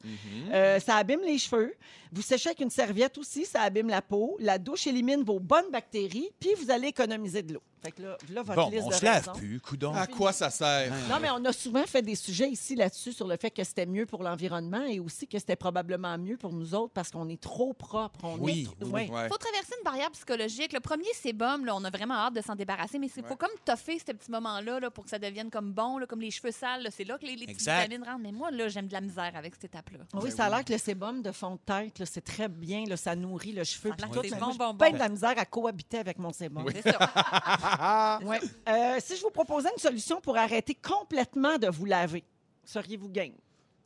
Euh, 0.52 0.78
ça 0.80 0.96
abîme 0.96 1.20
les 1.22 1.38
cheveux. 1.38 1.74
Vous 2.12 2.22
séchez 2.22 2.48
avec 2.48 2.60
une 2.60 2.70
serviette 2.70 3.16
aussi, 3.18 3.44
ça 3.44 3.62
abîme 3.62 3.88
la 3.88 4.02
peau. 4.02 4.36
La 4.40 4.58
douche 4.58 4.86
élimine 4.86 5.22
vos 5.22 5.38
bonnes 5.38 5.70
bactéries, 5.70 6.28
puis 6.40 6.50
vous 6.60 6.70
allez 6.70 6.88
économiser 6.88 7.42
de 7.42 7.54
l'eau. 7.54 7.62
Fait 7.82 7.92
que 7.92 8.02
là, 8.02 8.16
là 8.30 8.42
votre 8.42 8.60
Bon, 8.62 8.70
liste 8.70 8.84
on 8.84 8.88
de 8.90 8.94
se 8.94 9.04
lave 9.04 9.32
plus, 9.36 9.60
coudon. 9.60 9.94
À 9.94 10.06
quoi 10.06 10.32
ça 10.32 10.50
sert? 10.50 10.92
Non, 11.08 11.16
mais 11.20 11.30
on 11.30 11.42
a 11.46 11.52
souvent 11.52 11.84
fait 11.86 12.02
des 12.02 12.14
sujets 12.14 12.48
ici 12.50 12.76
là-dessus 12.76 13.12
sur 13.12 13.26
le 13.26 13.36
fait 13.36 13.50
que 13.50 13.64
c'était 13.64 13.86
mieux 13.86 14.04
pour 14.06 14.22
l'environnement 14.22 14.84
et 14.84 15.00
aussi 15.00 15.26
que 15.26 15.38
c'était 15.38 15.56
probablement 15.56 16.18
mieux 16.18 16.36
pour 16.36 16.52
nous 16.52 16.74
autres 16.74 16.92
parce 16.92 17.10
qu'on 17.10 17.28
est 17.28 17.40
trop 17.40 17.72
propre. 17.72 18.20
On 18.24 18.36
Oui, 18.38 18.68
est... 18.80 18.84
oui, 18.84 18.90
ouais. 18.90 19.10
Ouais. 19.10 19.28
faut 19.28 19.38
traverser 19.38 19.72
une 19.78 19.84
barrière 19.84 20.10
psychologique. 20.10 20.72
Le 20.72 20.80
premier 20.80 21.10
sébum, 21.14 21.64
là, 21.64 21.74
on 21.74 21.82
a 21.84 21.90
vraiment 21.90 22.14
hâte 22.14 22.34
de 22.34 22.42
s'en 22.42 22.54
débarrasser, 22.54 22.98
mais 22.98 23.06
il 23.06 23.10
faut 23.24 23.30
Ouais. 23.30 23.36
comme 23.38 23.50
toffer 23.64 23.98
ce 23.98 24.12
petit 24.12 24.30
moment-là 24.30 24.80
là, 24.80 24.90
pour 24.90 25.04
que 25.04 25.10
ça 25.10 25.18
devienne 25.18 25.50
comme 25.50 25.72
bon, 25.72 25.96
là, 25.98 26.06
comme 26.06 26.20
les 26.20 26.30
cheveux 26.30 26.52
sales. 26.52 26.82
là. 26.82 26.90
C'est 26.90 27.04
là 27.04 27.16
que 27.18 27.24
les, 27.24 27.32
les 27.36 27.46
petites 27.46 27.60
Exact. 27.60 27.82
vitamines 27.84 28.04
rentrent. 28.06 28.20
Mais 28.22 28.32
moi, 28.32 28.50
là, 28.50 28.68
j'aime 28.68 28.88
de 28.88 28.92
la 28.92 29.00
misère 29.00 29.32
avec 29.34 29.54
cette 29.54 29.64
étape-là. 29.66 30.00
Oui, 30.14 30.20
Ben 30.24 30.30
ça 30.30 30.44
a 30.44 30.48
oui. 30.50 30.56
l'air 30.56 30.64
que 30.66 30.72
le 30.72 30.78
sébum 30.78 31.22
de 31.22 31.32
fond 31.32 31.52
de 31.54 31.60
tête, 31.64 31.98
là, 31.98 32.06
c'est 32.06 32.20
très 32.20 32.48
bien, 32.48 32.84
là, 32.86 32.96
ça 32.96 33.14
nourrit 33.16 33.52
le 33.52 33.64
cheveu. 33.64 33.88
Ça 33.90 33.94
a 33.94 33.96
puis 33.96 34.02
l'air 34.06 34.10
tout, 34.14 34.20
que 34.20 34.28
c'est 34.28 34.34
mais 34.34 34.40
bon, 34.40 34.46
moi, 34.46 34.52
j'ai 34.52 34.58
bon, 34.58 34.74
bien 34.74 34.88
bon. 34.90 34.94
de 34.94 34.98
la 34.98 35.08
misère 35.08 35.34
à 35.38 35.44
cohabiter 35.46 35.98
avec 35.98 36.18
mon 36.18 36.32
sébum. 36.32 36.64
C'est 36.72 36.90
ça. 36.92 36.98
Ouais. 38.22 38.40
Euh, 38.68 38.96
si 39.00 39.16
je 39.16 39.22
vous 39.22 39.30
proposais 39.30 39.70
une 39.74 39.80
solution 39.80 40.20
pour 40.20 40.36
arrêter 40.36 40.74
complètement 40.74 41.58
de 41.58 41.68
vous 41.68 41.84
laver, 41.84 42.24
seriez-vous 42.64 43.08
game? 43.08 43.34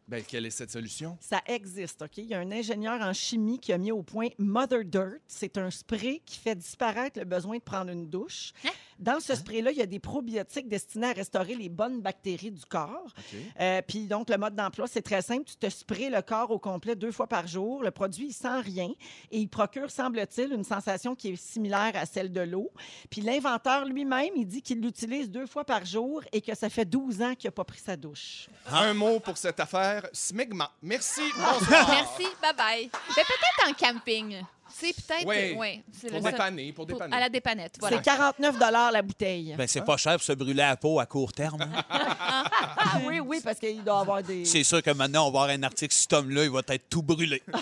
Ben, 0.06 0.22
quelle 0.22 0.44
est 0.44 0.50
cette 0.50 0.70
solution? 0.70 1.16
Ça 1.18 1.40
existe, 1.46 2.02
OK? 2.02 2.18
Il 2.18 2.26
y 2.26 2.34
a 2.34 2.38
un 2.38 2.52
ingénieur 2.52 3.00
en 3.00 3.14
chimie 3.14 3.58
qui 3.58 3.72
a 3.72 3.78
mis 3.78 3.90
au 3.90 4.02
point 4.02 4.28
Mother 4.38 4.84
Dirt. 4.84 5.20
C'est 5.26 5.56
un 5.56 5.70
spray 5.70 6.20
qui 6.26 6.38
fait 6.38 6.54
disparaître 6.54 7.18
le 7.18 7.24
besoin 7.24 7.56
de 7.56 7.62
prendre 7.62 7.90
une 7.90 8.10
douche. 8.10 8.52
Hein? 8.66 8.70
Dans 8.98 9.20
ce 9.20 9.34
spray-là, 9.34 9.70
il 9.70 9.78
y 9.78 9.82
a 9.82 9.86
des 9.86 9.98
probiotiques 9.98 10.68
destinés 10.68 11.08
à 11.08 11.12
restaurer 11.12 11.54
les 11.54 11.68
bonnes 11.68 12.00
bactéries 12.00 12.50
du 12.50 12.64
corps. 12.64 13.12
Euh, 13.60 13.82
Puis 13.86 14.06
donc, 14.06 14.30
le 14.30 14.36
mode 14.36 14.54
d'emploi, 14.54 14.86
c'est 14.86 15.02
très 15.02 15.22
simple. 15.22 15.44
Tu 15.44 15.56
te 15.56 15.68
sprays 15.68 16.10
le 16.10 16.22
corps 16.22 16.50
au 16.50 16.58
complet 16.58 16.94
deux 16.96 17.12
fois 17.12 17.26
par 17.26 17.46
jour. 17.46 17.82
Le 17.82 17.90
produit, 17.90 18.26
il 18.28 18.32
sent 18.32 18.60
rien 18.60 18.90
et 19.30 19.38
il 19.38 19.48
procure, 19.48 19.90
semble-t-il, 19.90 20.52
une 20.52 20.64
sensation 20.64 21.14
qui 21.14 21.30
est 21.30 21.36
similaire 21.36 21.92
à 21.94 22.06
celle 22.06 22.32
de 22.32 22.40
l'eau. 22.40 22.70
Puis 23.10 23.20
l'inventeur 23.20 23.84
lui-même, 23.84 24.30
il 24.36 24.46
dit 24.46 24.62
qu'il 24.62 24.80
l'utilise 24.80 25.30
deux 25.30 25.46
fois 25.46 25.64
par 25.64 25.84
jour 25.84 26.22
et 26.32 26.40
que 26.40 26.54
ça 26.54 26.68
fait 26.68 26.84
12 26.84 27.22
ans 27.22 27.34
qu'il 27.34 27.48
n'a 27.48 27.52
pas 27.52 27.64
pris 27.64 27.80
sa 27.80 27.96
douche. 27.96 28.48
Un 28.70 28.94
mot 28.94 29.20
pour 29.20 29.36
cette 29.36 29.60
affaire. 29.60 30.06
Smegma. 30.12 30.70
Merci. 30.82 31.22
Bonsoir. 31.36 31.88
Merci. 31.90 32.24
Bye-bye. 32.42 32.90
Mais 33.16 33.22
peut-être 33.22 33.68
en 33.68 33.72
camping. 33.72 34.42
C'est 34.76 34.92
peut-être. 34.94 35.26
Oui. 35.26 35.54
ouais, 35.56 35.82
c'est 35.92 36.08
Pour 36.10 36.18
le 36.18 36.30
dépanner, 36.30 36.72
pour 36.72 36.86
pour- 36.86 36.94
dépanner. 36.96 37.16
à 37.16 37.20
la 37.20 37.28
dépannette. 37.28 37.76
Voilà. 37.80 37.96
C'est 37.98 38.02
49 38.04 38.56
la 38.92 39.02
bouteille. 39.02 39.54
Ben, 39.56 39.66
c'est 39.68 39.84
pas 39.84 39.96
cher 39.96 40.14
pour 40.14 40.22
se 40.22 40.32
brûler 40.32 40.54
la 40.54 40.76
peau 40.76 40.98
à 40.98 41.06
court 41.06 41.32
terme. 41.32 41.60
hein. 41.62 41.82
Ah 41.88 42.98
oui, 43.06 43.20
oui, 43.20 43.40
parce 43.42 43.58
qu'il 43.58 43.82
doit 43.82 43.98
y 43.98 44.00
avoir 44.00 44.22
des... 44.22 44.44
C'est 44.44 44.64
sûr 44.64 44.82
que 44.82 44.90
maintenant, 44.90 45.28
on 45.28 45.30
va 45.30 45.42
avoir 45.42 45.48
un 45.56 45.62
article, 45.62 45.94
cet 45.94 46.12
homme-là, 46.12 46.44
il 46.44 46.50
va 46.50 46.60
être 46.68 46.88
tout 46.88 47.02
brûlé. 47.02 47.42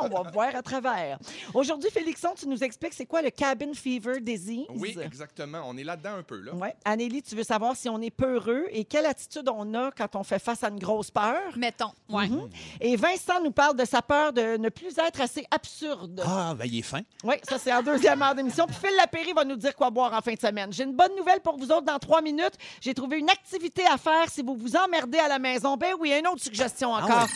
On 0.00 0.08
va 0.08 0.30
voir 0.30 0.54
à 0.54 0.62
travers. 0.62 1.18
Aujourd'hui, 1.52 1.90
Félixon, 1.90 2.30
tu 2.38 2.46
nous 2.46 2.62
expliques 2.62 2.94
c'est 2.94 3.04
quoi 3.06 3.20
le 3.20 3.30
cabin 3.30 3.72
fever 3.74 4.20
disease? 4.20 4.64
Oui, 4.70 4.96
exactement. 5.02 5.62
On 5.66 5.76
est 5.76 5.82
là-dedans 5.82 6.14
un 6.18 6.22
peu, 6.22 6.40
là. 6.40 6.54
Ouais. 6.54 6.74
Anélie, 6.84 7.20
tu 7.22 7.34
veux 7.34 7.42
savoir 7.42 7.74
si 7.76 7.88
on 7.88 8.00
est 8.00 8.10
peureux 8.10 8.66
et 8.70 8.84
quelle 8.84 9.06
attitude 9.06 9.48
on 9.48 9.74
a 9.74 9.90
quand 9.90 10.14
on 10.14 10.22
fait 10.22 10.38
face 10.38 10.62
à 10.62 10.68
une 10.68 10.78
grosse 10.78 11.10
peur? 11.10 11.40
Mettons. 11.56 11.90
Ouais. 12.08 12.28
Mhm. 12.28 12.48
Et 12.80 12.94
Vincent 12.96 13.42
nous 13.42 13.50
parle 13.50 13.76
de 13.76 13.84
sa 13.84 14.00
peur 14.00 14.32
de 14.32 14.56
ne 14.56 14.68
plus 14.68 14.96
être 14.98 15.20
assez 15.20 15.44
absurde. 15.50 16.17
Ah, 16.24 16.54
ben, 16.56 16.64
il 16.66 16.78
est 16.78 16.82
fin. 16.82 17.00
Oui, 17.24 17.36
ça, 17.48 17.58
c'est 17.58 17.72
en 17.72 17.82
deuxième 17.82 18.20
heure 18.22 18.34
d'émission. 18.34 18.66
Puis 18.66 18.76
Phil 18.76 18.96
Lapéry 18.96 19.32
va 19.32 19.44
nous 19.44 19.56
dire 19.56 19.74
quoi 19.74 19.90
boire 19.90 20.12
en 20.12 20.20
fin 20.20 20.34
de 20.34 20.40
semaine. 20.40 20.72
J'ai 20.72 20.84
une 20.84 20.94
bonne 20.94 21.14
nouvelle 21.16 21.40
pour 21.40 21.56
vous 21.58 21.70
autres 21.70 21.84
dans 21.84 21.98
trois 21.98 22.22
minutes. 22.22 22.54
J'ai 22.80 22.94
trouvé 22.94 23.18
une 23.18 23.30
activité 23.30 23.84
à 23.86 23.98
faire 23.98 24.28
si 24.28 24.42
vous 24.42 24.56
vous 24.56 24.76
emmerdez 24.76 25.18
à 25.18 25.28
la 25.28 25.38
maison. 25.38 25.76
Ben 25.76 25.94
oui, 25.98 26.12
une 26.18 26.26
autre 26.26 26.42
suggestion 26.42 26.92
encore. 26.92 27.26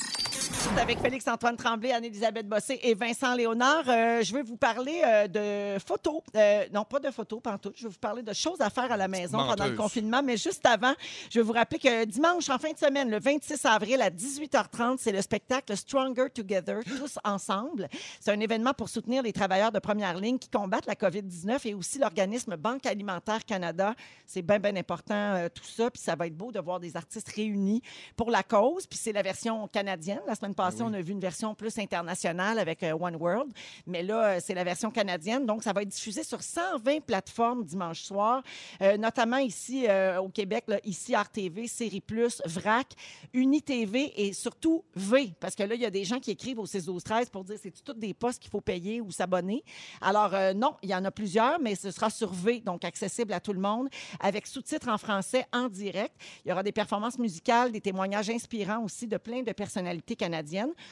C'est 0.63 0.81
avec 0.81 1.01
Félix-Antoine 1.01 1.57
Tremblay, 1.57 1.91
Anne-Élisabeth 1.91 2.49
Bossé 2.49 2.79
et 2.83 2.95
Vincent 2.95 3.35
Léonard. 3.35 3.83
Euh, 3.89 4.23
je 4.23 4.33
vais 4.33 4.43
vous 4.43 4.57
parler 4.57 5.03
euh, 5.05 5.27
de 5.27 5.81
photos. 5.85 6.23
Euh, 6.37 6.67
non, 6.73 6.85
pas 6.85 7.01
de 7.01 7.11
photos, 7.11 7.41
pantoute. 7.43 7.75
Je 7.77 7.83
vais 7.83 7.89
vous 7.89 7.99
parler 7.99 8.23
de 8.23 8.33
choses 8.33 8.61
à 8.61 8.71
faire 8.71 8.91
à 8.93 8.97
la 8.97 9.09
maison 9.09 9.39
pendant 9.39 9.67
le 9.67 9.75
confinement. 9.75 10.23
Mais 10.23 10.37
juste 10.37 10.65
avant, 10.65 10.93
je 11.31 11.41
vais 11.41 11.45
vous 11.45 11.53
rappeler 11.53 11.81
que 11.81 12.05
dimanche, 12.05 12.49
en 12.49 12.59
fin 12.59 12.71
de 12.71 12.79
semaine, 12.79 13.11
le 13.11 13.19
26 13.19 13.65
avril 13.65 14.01
à 14.01 14.11
18h30, 14.11 14.99
c'est 14.99 15.11
le 15.11 15.21
spectacle 15.21 15.77
Stronger 15.77 16.31
Together, 16.33 16.79
tous 16.87 17.19
ensemble. 17.25 17.89
C'est 18.21 18.31
un 18.31 18.41
événement 18.41 18.73
pour 18.73 18.89
soutenir 18.89 19.25
les 19.25 19.33
travailleurs 19.33 19.73
de 19.73 19.81
première 19.81 20.17
ligne 20.17 20.39
qui 20.39 20.49
combattent 20.49 20.87
la 20.87 20.95
COVID-19 20.95 21.67
et 21.67 21.75
aussi 21.75 21.99
l'organisme 21.99 22.57
Banque 22.57 22.87
alimentaire 22.87 23.45
Canada. 23.45 23.95
C'est 24.27 24.43
bien, 24.43 24.61
bien 24.61 24.77
important, 24.77 25.49
tout 25.53 25.65
ça. 25.65 25.91
Puis 25.91 26.01
ça 26.01 26.15
va 26.15 26.29
être 26.29 26.37
beau 26.37 26.53
de 26.53 26.61
voir 26.61 26.79
des 26.79 26.97
artistes 26.97 27.31
réunis 27.35 27.83
pour 28.17 28.31
la 28.31 28.45
cause. 28.45 28.87
Puis 28.87 28.99
c'est 28.99 29.13
la 29.13 29.23
version 29.23 29.67
canadienne. 29.67 30.21
La 30.27 30.37
semaine 30.37 30.52
passée, 30.55 30.79
Ben 30.79 30.87
oui. 30.87 30.93
on 30.93 30.99
a 30.99 31.03
vu 31.03 31.13
une 31.13 31.21
version 31.21 31.55
plus 31.55 31.79
internationale 31.79 32.59
avec 32.59 32.83
euh, 32.83 32.93
One 32.99 33.17
World. 33.17 33.53
Mais 33.87 34.03
là, 34.03 34.25
euh, 34.25 34.41
c'est 34.43 34.55
la 34.55 34.65
version 34.65 34.91
canadienne. 34.91 35.47
Donc, 35.47 35.63
ça 35.63 35.73
va 35.73 35.83
être 35.83 35.89
diffusé 35.89 36.23
sur 36.25 36.43
120 36.43 37.01
plateformes 37.01 37.65
dimanche 37.65 38.03
soir, 38.03 38.43
euh, 38.81 38.97
notamment 38.97 39.39
ici 39.39 39.87
au 40.21 40.29
Québec, 40.29 40.65
là, 40.69 40.79
ici 40.85 41.15
RTV, 41.15 41.67
Série 41.67 42.01
Plus, 42.01 42.43
VRAC, 42.45 42.95
UniTV 43.33 44.13
et 44.17 44.33
surtout 44.33 44.85
V. 44.95 45.33
Parce 45.41 45.55
que 45.55 45.63
là, 45.63 45.75
il 45.75 45.81
y 45.81 45.87
a 45.87 45.91
des 45.91 46.05
gens 46.05 46.19
qui 46.19 46.31
écrivent 46.31 46.59
au 46.59 46.67
6 46.67 46.85
12 46.87 47.03
13 47.03 47.31
pour 47.31 47.45
dire 47.45 47.57
c'est 47.63 47.73
toutes 47.83 47.99
des 47.99 48.15
postes 48.15 48.41
qu'il 48.41 48.51
faut 48.51 48.61
payer 48.61 49.01
ou 49.01 49.11
s'abonner? 49.11 49.65
Alors, 50.01 50.33
non, 50.55 50.77
il 50.83 50.91
y 50.91 50.95
en 50.95 51.05
a 51.05 51.11
plusieurs, 51.11 51.59
mais 51.61 51.75
ce 51.75 51.91
sera 51.91 52.11
sur 52.11 52.33
V, 52.33 52.61
donc 52.61 52.85
accessible 52.85 53.33
à 53.33 53.41
tout 53.41 53.53
le 53.53 53.61
monde, 53.61 53.89
avec 54.21 54.47
sous-titres 54.47 54.89
en 54.89 54.99
français 54.99 55.47
en 55.53 55.69
direct. 55.69 56.15
Il 56.45 56.49
y 56.49 56.53
aura 56.53 56.63
des 56.63 56.73
performances 56.73 57.19
musicales, 57.19 57.73
des 57.73 57.81
témoignages 57.81 58.31
inspirants 58.31 58.83
aussi 58.85 59.07
de 59.07 59.17
plein 59.17 59.43
de 59.43 59.53
personnalités 59.53 60.17
canadiennes. 60.17 60.42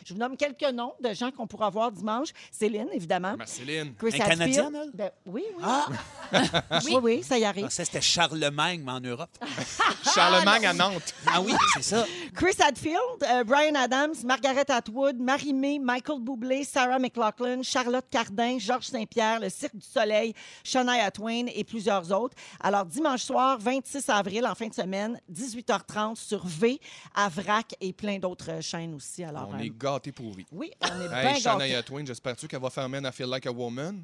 Je 0.04 0.14
vous 0.14 0.18
nomme 0.18 0.36
quelques 0.36 0.72
noms 0.72 0.92
de 1.02 1.12
gens 1.12 1.30
qu'on 1.30 1.46
pourra 1.46 1.70
voir 1.70 1.92
dimanche. 1.92 2.28
Céline, 2.50 2.88
évidemment. 2.92 3.36
Marceline. 3.36 3.94
Chris 3.94 4.12
Un 4.14 4.18
Canadien, 4.18 4.66
Hadfield. 4.66 4.82
elle? 4.82 4.90
Ben, 4.94 5.10
oui, 5.26 5.44
oui. 5.56 5.64
Ah! 5.64 5.86
oui, 6.84 6.96
oui, 7.02 7.22
ça 7.22 7.38
y 7.38 7.44
arrive. 7.44 7.64
Ah, 7.66 7.70
ça, 7.70 7.84
c'était 7.84 8.00
Charlemagne, 8.00 8.82
mais 8.84 8.92
en 8.92 9.00
Europe. 9.00 9.30
Charlemagne 10.14 10.66
à 10.66 10.72
Nantes. 10.72 11.14
Ah 11.26 11.40
oui, 11.40 11.52
c'est 11.74 11.82
ça. 11.82 12.04
Chris 12.34 12.56
Hadfield, 12.60 12.98
euh, 13.22 13.44
Brian 13.44 13.74
Adams, 13.74 14.14
Margaret 14.24 14.70
Atwood, 14.70 15.18
Marie-Mé, 15.18 15.78
Michael 15.78 16.20
Bublé, 16.20 16.64
Sarah 16.64 16.98
McLachlan, 16.98 17.62
Charlotte 17.62 18.06
Cardin, 18.10 18.58
Georges 18.58 18.86
Saint-Pierre, 18.86 19.40
le 19.40 19.48
Cirque 19.48 19.76
du 19.76 19.86
Soleil, 19.86 20.34
Shania 20.64 21.10
Twain 21.10 21.46
et 21.54 21.64
plusieurs 21.64 22.10
autres. 22.12 22.34
Alors, 22.60 22.86
dimanche 22.86 23.22
soir, 23.22 23.58
26 23.58 24.08
avril, 24.08 24.46
en 24.46 24.54
fin 24.54 24.68
de 24.68 24.74
semaine, 24.74 25.20
18h30 25.32 26.16
sur 26.16 26.46
V, 26.46 26.80
à 27.14 27.28
VRAC 27.28 27.74
et 27.80 27.92
plein 27.92 28.18
d'autres 28.18 28.60
chaînes 28.62 28.94
aussi. 28.94 29.24
Alors, 29.24 29.39
On 29.48 29.54
euh, 29.54 29.58
est 29.62 29.70
gâtés 29.78 30.12
pour 30.12 30.32
vie. 30.34 30.46
oui, 30.52 30.72
on 30.80 30.86
est 30.86 31.08
bien 31.08 31.18
Hey, 31.18 31.24
gâtés. 31.26 31.40
Shania 31.40 31.82
Twain, 31.82 32.04
j'espère-tu 32.06 32.46
qu'elle 32.48 32.60
va 32.60 32.70
faire 32.70 32.88
Man 32.88 33.04
I 33.08 33.12
Feel 33.14 33.26
Like 33.28 33.46
a 33.46 33.52
Woman? 33.52 34.02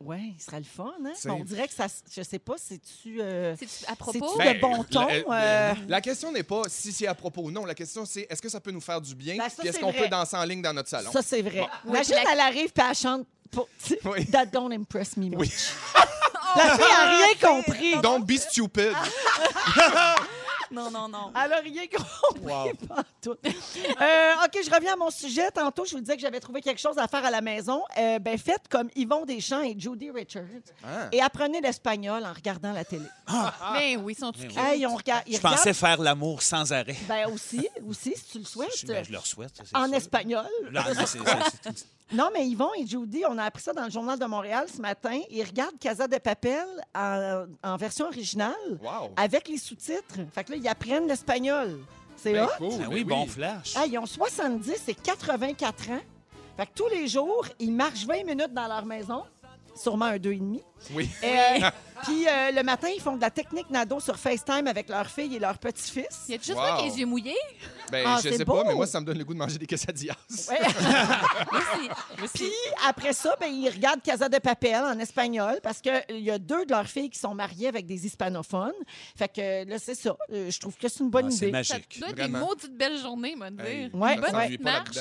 Oui, 0.00 0.34
il 0.36 0.40
sera 0.40 0.58
le 0.60 0.64
fun, 0.64 0.92
hein? 1.04 1.12
On 1.28 1.42
dirait 1.42 1.66
que 1.66 1.74
ça, 1.74 1.86
je 2.14 2.22
sais 2.22 2.38
pas, 2.38 2.54
c'est-tu... 2.56 3.20
euh, 3.20 3.56
C'est 3.58 3.64
à 3.64 3.94
C'est-tu 3.96 3.96
propos. 4.20 4.38
de 4.38 4.60
bon 4.60 4.84
ton? 4.84 5.06
La, 5.28 5.70
euh, 5.70 5.74
la 5.88 6.00
question 6.00 6.30
n'est 6.30 6.44
pas 6.44 6.62
si 6.68 6.92
c'est 6.92 7.08
à 7.08 7.16
propos 7.16 7.42
ou 7.42 7.50
non. 7.50 7.64
La 7.64 7.74
question, 7.74 8.04
c'est 8.04 8.24
est-ce 8.30 8.40
que 8.40 8.48
ça 8.48 8.60
peut 8.60 8.70
nous 8.70 8.80
faire 8.80 9.00
du 9.00 9.16
bien? 9.16 9.36
Ben, 9.36 9.48
ça, 9.48 9.56
Puis 9.58 9.68
est-ce 9.68 9.80
qu'on 9.80 9.92
peut 9.92 10.06
danser 10.08 10.36
en 10.36 10.44
ligne 10.44 10.62
dans 10.62 10.72
notre 10.72 10.88
salon? 10.88 11.10
Ça, 11.10 11.20
c'est 11.20 11.42
vrai. 11.42 11.66
Oui, 11.84 11.90
Imagine, 11.90 12.14
la- 12.14 12.32
elle 12.32 12.40
arrive 12.40 12.72
puis 12.72 12.84
elle 12.88 12.94
chante 12.94 13.26
pour- 13.50 13.68
Oui. 14.04 14.24
That 14.26 14.46
don't 14.46 14.70
impress 14.72 15.16
me 15.16 15.30
much. 15.30 15.36
Oui. 15.40 15.50
La 16.56 16.76
fille 16.76 16.84
a 16.96 17.10
rien 17.10 17.34
compris. 17.56 18.00
Don't 18.00 18.24
be 18.24 18.36
stupid. 18.38 18.92
Non, 20.70 20.90
non, 20.90 21.08
non. 21.08 21.32
Elle 21.34 21.52
a 21.52 21.60
rien 21.60 21.82
compris. 21.86 22.86
pas 22.86 23.02
tout. 23.22 23.36
Euh, 23.44 24.34
OK, 24.44 24.58
je 24.64 24.70
reviens 24.74 24.92
à 24.94 24.96
mon 24.96 25.10
sujet. 25.10 25.50
Tantôt, 25.50 25.84
je 25.84 25.92
vous 25.94 26.00
disais 26.00 26.14
que 26.16 26.22
j'avais 26.22 26.40
trouvé 26.40 26.60
quelque 26.60 26.80
chose 26.80 26.98
à 26.98 27.06
faire 27.08 27.24
à 27.24 27.30
la 27.30 27.40
maison. 27.40 27.82
Euh, 27.96 28.18
ben, 28.18 28.36
faites 28.38 28.68
comme 28.68 28.88
Yvon 28.94 29.24
Deschamps 29.24 29.62
et 29.62 29.74
Judy 29.78 30.10
Richards 30.10 30.44
Ah. 30.84 31.08
et 31.12 31.20
apprenez 31.20 31.60
l'espagnol 31.60 32.24
en 32.24 32.32
regardant 32.32 32.72
la 32.72 32.84
télé. 32.84 33.06
Mais 33.72 33.96
oui, 33.96 34.14
ils 34.16 34.20
sont 34.20 34.32
tous 34.32 34.40
Mais 34.42 34.48
oui. 34.48 34.54
cute. 34.54 34.64
Hey, 34.64 34.86
on 34.86 34.94
regarde, 34.96 35.22
ils 35.26 35.36
Je 35.36 35.40
pensais 35.40 35.70
regardent- 35.70 35.76
faire 35.76 36.02
l'amour 36.02 36.42
sans 36.42 36.72
arrêt. 36.72 36.96
Ben 37.08 37.26
aussi, 37.32 37.66
aussi, 37.88 38.14
si 38.16 38.24
tu 38.32 38.38
le 38.38 38.44
souhaites. 38.44 38.76
Je, 38.78 38.86
ben, 38.86 39.04
je 39.04 39.12
leur 39.12 39.26
souhaite. 39.26 39.52
c'est 39.64 39.76
en 39.76 39.86
sûr. 39.86 39.94
espagnol. 39.94 40.46
Non, 40.70 40.80
mais 40.86 40.94
c'est- 40.94 41.06
c'est- 41.06 41.18
c'est- 41.74 41.86
Non, 42.12 42.30
mais 42.32 42.48
Yvon 42.48 42.70
et 42.78 42.86
Judy, 42.86 43.22
on 43.28 43.36
a 43.36 43.44
appris 43.44 43.62
ça 43.62 43.72
dans 43.74 43.84
le 43.84 43.90
Journal 43.90 44.18
de 44.18 44.24
Montréal 44.24 44.66
ce 44.74 44.80
matin. 44.80 45.20
Ils 45.30 45.44
regardent 45.44 45.78
Casa 45.78 46.08
de 46.08 46.16
Papel 46.16 46.64
en, 46.94 47.44
en 47.62 47.76
version 47.76 48.06
originale 48.06 48.54
Wow. 48.82 49.10
avec 49.16 49.46
les 49.48 49.58
sous-titres. 49.58 50.20
Fait 50.32 50.44
que 50.44 50.52
là, 50.52 50.56
ils 50.58 50.68
apprennent 50.68 51.06
l'espagnol. 51.06 51.78
C'est 52.16 52.32
Ben, 52.32 52.44
hot. 52.46 52.48
cool, 52.58 52.68
Ben 52.70 52.78
ben 52.78 52.88
oui, 52.94 53.04
bon 53.04 53.26
flash. 53.26 53.74
Ah, 53.76 53.84
ils 53.86 53.98
ont 53.98 54.06
70 54.06 54.88
et 54.88 54.94
84 54.94 55.90
ans. 55.90 56.00
Fait 56.56 56.66
que 56.66 56.72
tous 56.74 56.88
les 56.88 57.06
jours, 57.08 57.46
ils 57.58 57.72
marchent 57.72 58.06
20 58.06 58.24
minutes 58.24 58.52
dans 58.54 58.66
leur 58.66 58.84
maison. 58.86 59.22
Sûrement 59.76 60.06
un 60.06 60.16
2,5. 60.16 60.60
Oui. 60.92 61.08
Euh, 61.24 61.28
Puis 62.04 62.28
euh, 62.28 62.52
le 62.52 62.62
matin, 62.62 62.86
ils 62.94 63.00
font 63.02 63.16
de 63.16 63.20
la 63.20 63.30
technique 63.30 63.68
nado 63.70 63.98
sur 63.98 64.16
FaceTime 64.16 64.68
avec 64.68 64.88
leur 64.88 65.08
fille 65.08 65.34
et 65.34 65.40
leur 65.40 65.58
petit-fils. 65.58 66.26
Y 66.28 66.34
a 66.34 66.36
juste 66.36 66.50
Wow. 66.50 66.56
moi 66.60 66.76
qui 66.78 66.86
ai 66.86 66.90
les 66.90 67.00
yeux 67.00 67.06
mouillés? 67.06 67.34
Ben, 67.90 68.04
Ah, 68.06 68.18
je 68.22 68.28
c'est 68.28 68.36
sais 68.36 68.44
beau. 68.44 68.54
pas, 68.54 68.64
mais 68.68 68.74
moi, 68.74 68.86
ça 68.86 69.00
me 69.00 69.06
donne 69.06 69.18
le 69.18 69.24
goût 69.24 69.34
de 69.34 69.38
manger 69.40 69.58
des 69.58 69.66
quesadillas. 69.66 70.14
Ouais. 70.48 70.58
Puis 72.34 72.52
après 72.86 73.12
ça, 73.12 73.34
ben, 73.40 73.46
ils 73.52 73.68
regardent 73.68 74.02
Casa 74.02 74.28
de 74.28 74.38
Papel 74.38 74.76
en 74.84 74.98
espagnol 75.00 75.58
parce 75.62 75.80
qu'il 75.80 76.20
y 76.20 76.30
a 76.30 76.38
deux 76.38 76.64
de 76.66 76.70
leurs 76.70 76.86
filles 76.86 77.10
qui 77.10 77.18
sont 77.18 77.34
mariées 77.34 77.68
avec 77.68 77.86
des 77.86 78.06
hispanophones. 78.06 78.72
Fait 79.16 79.28
que 79.28 79.68
là, 79.68 79.78
c'est 79.78 79.94
ça. 79.96 80.16
Euh, 80.32 80.50
je 80.50 80.60
trouve 80.60 80.76
que 80.76 80.88
c'est 80.88 81.00
une 81.02 81.10
bonne 81.10 81.26
Ah, 81.28 81.30
c'est 81.30 81.48
idée. 81.48 81.64
Ça 81.64 81.74
magique. 81.74 81.98
doit 81.98 82.08
être 82.10 82.16
Vraiment. 82.16 82.38
une 82.38 82.44
maudite 82.46 82.76
belle 82.76 82.98
journée, 82.98 83.34
me 83.36 83.50
dire. 83.50 83.64
Hey, 83.66 83.90
Ouais, 83.92 84.14
ça 84.14 84.20
bonne 84.20 84.36
ouais. 84.36 84.58
marche. 84.60 84.96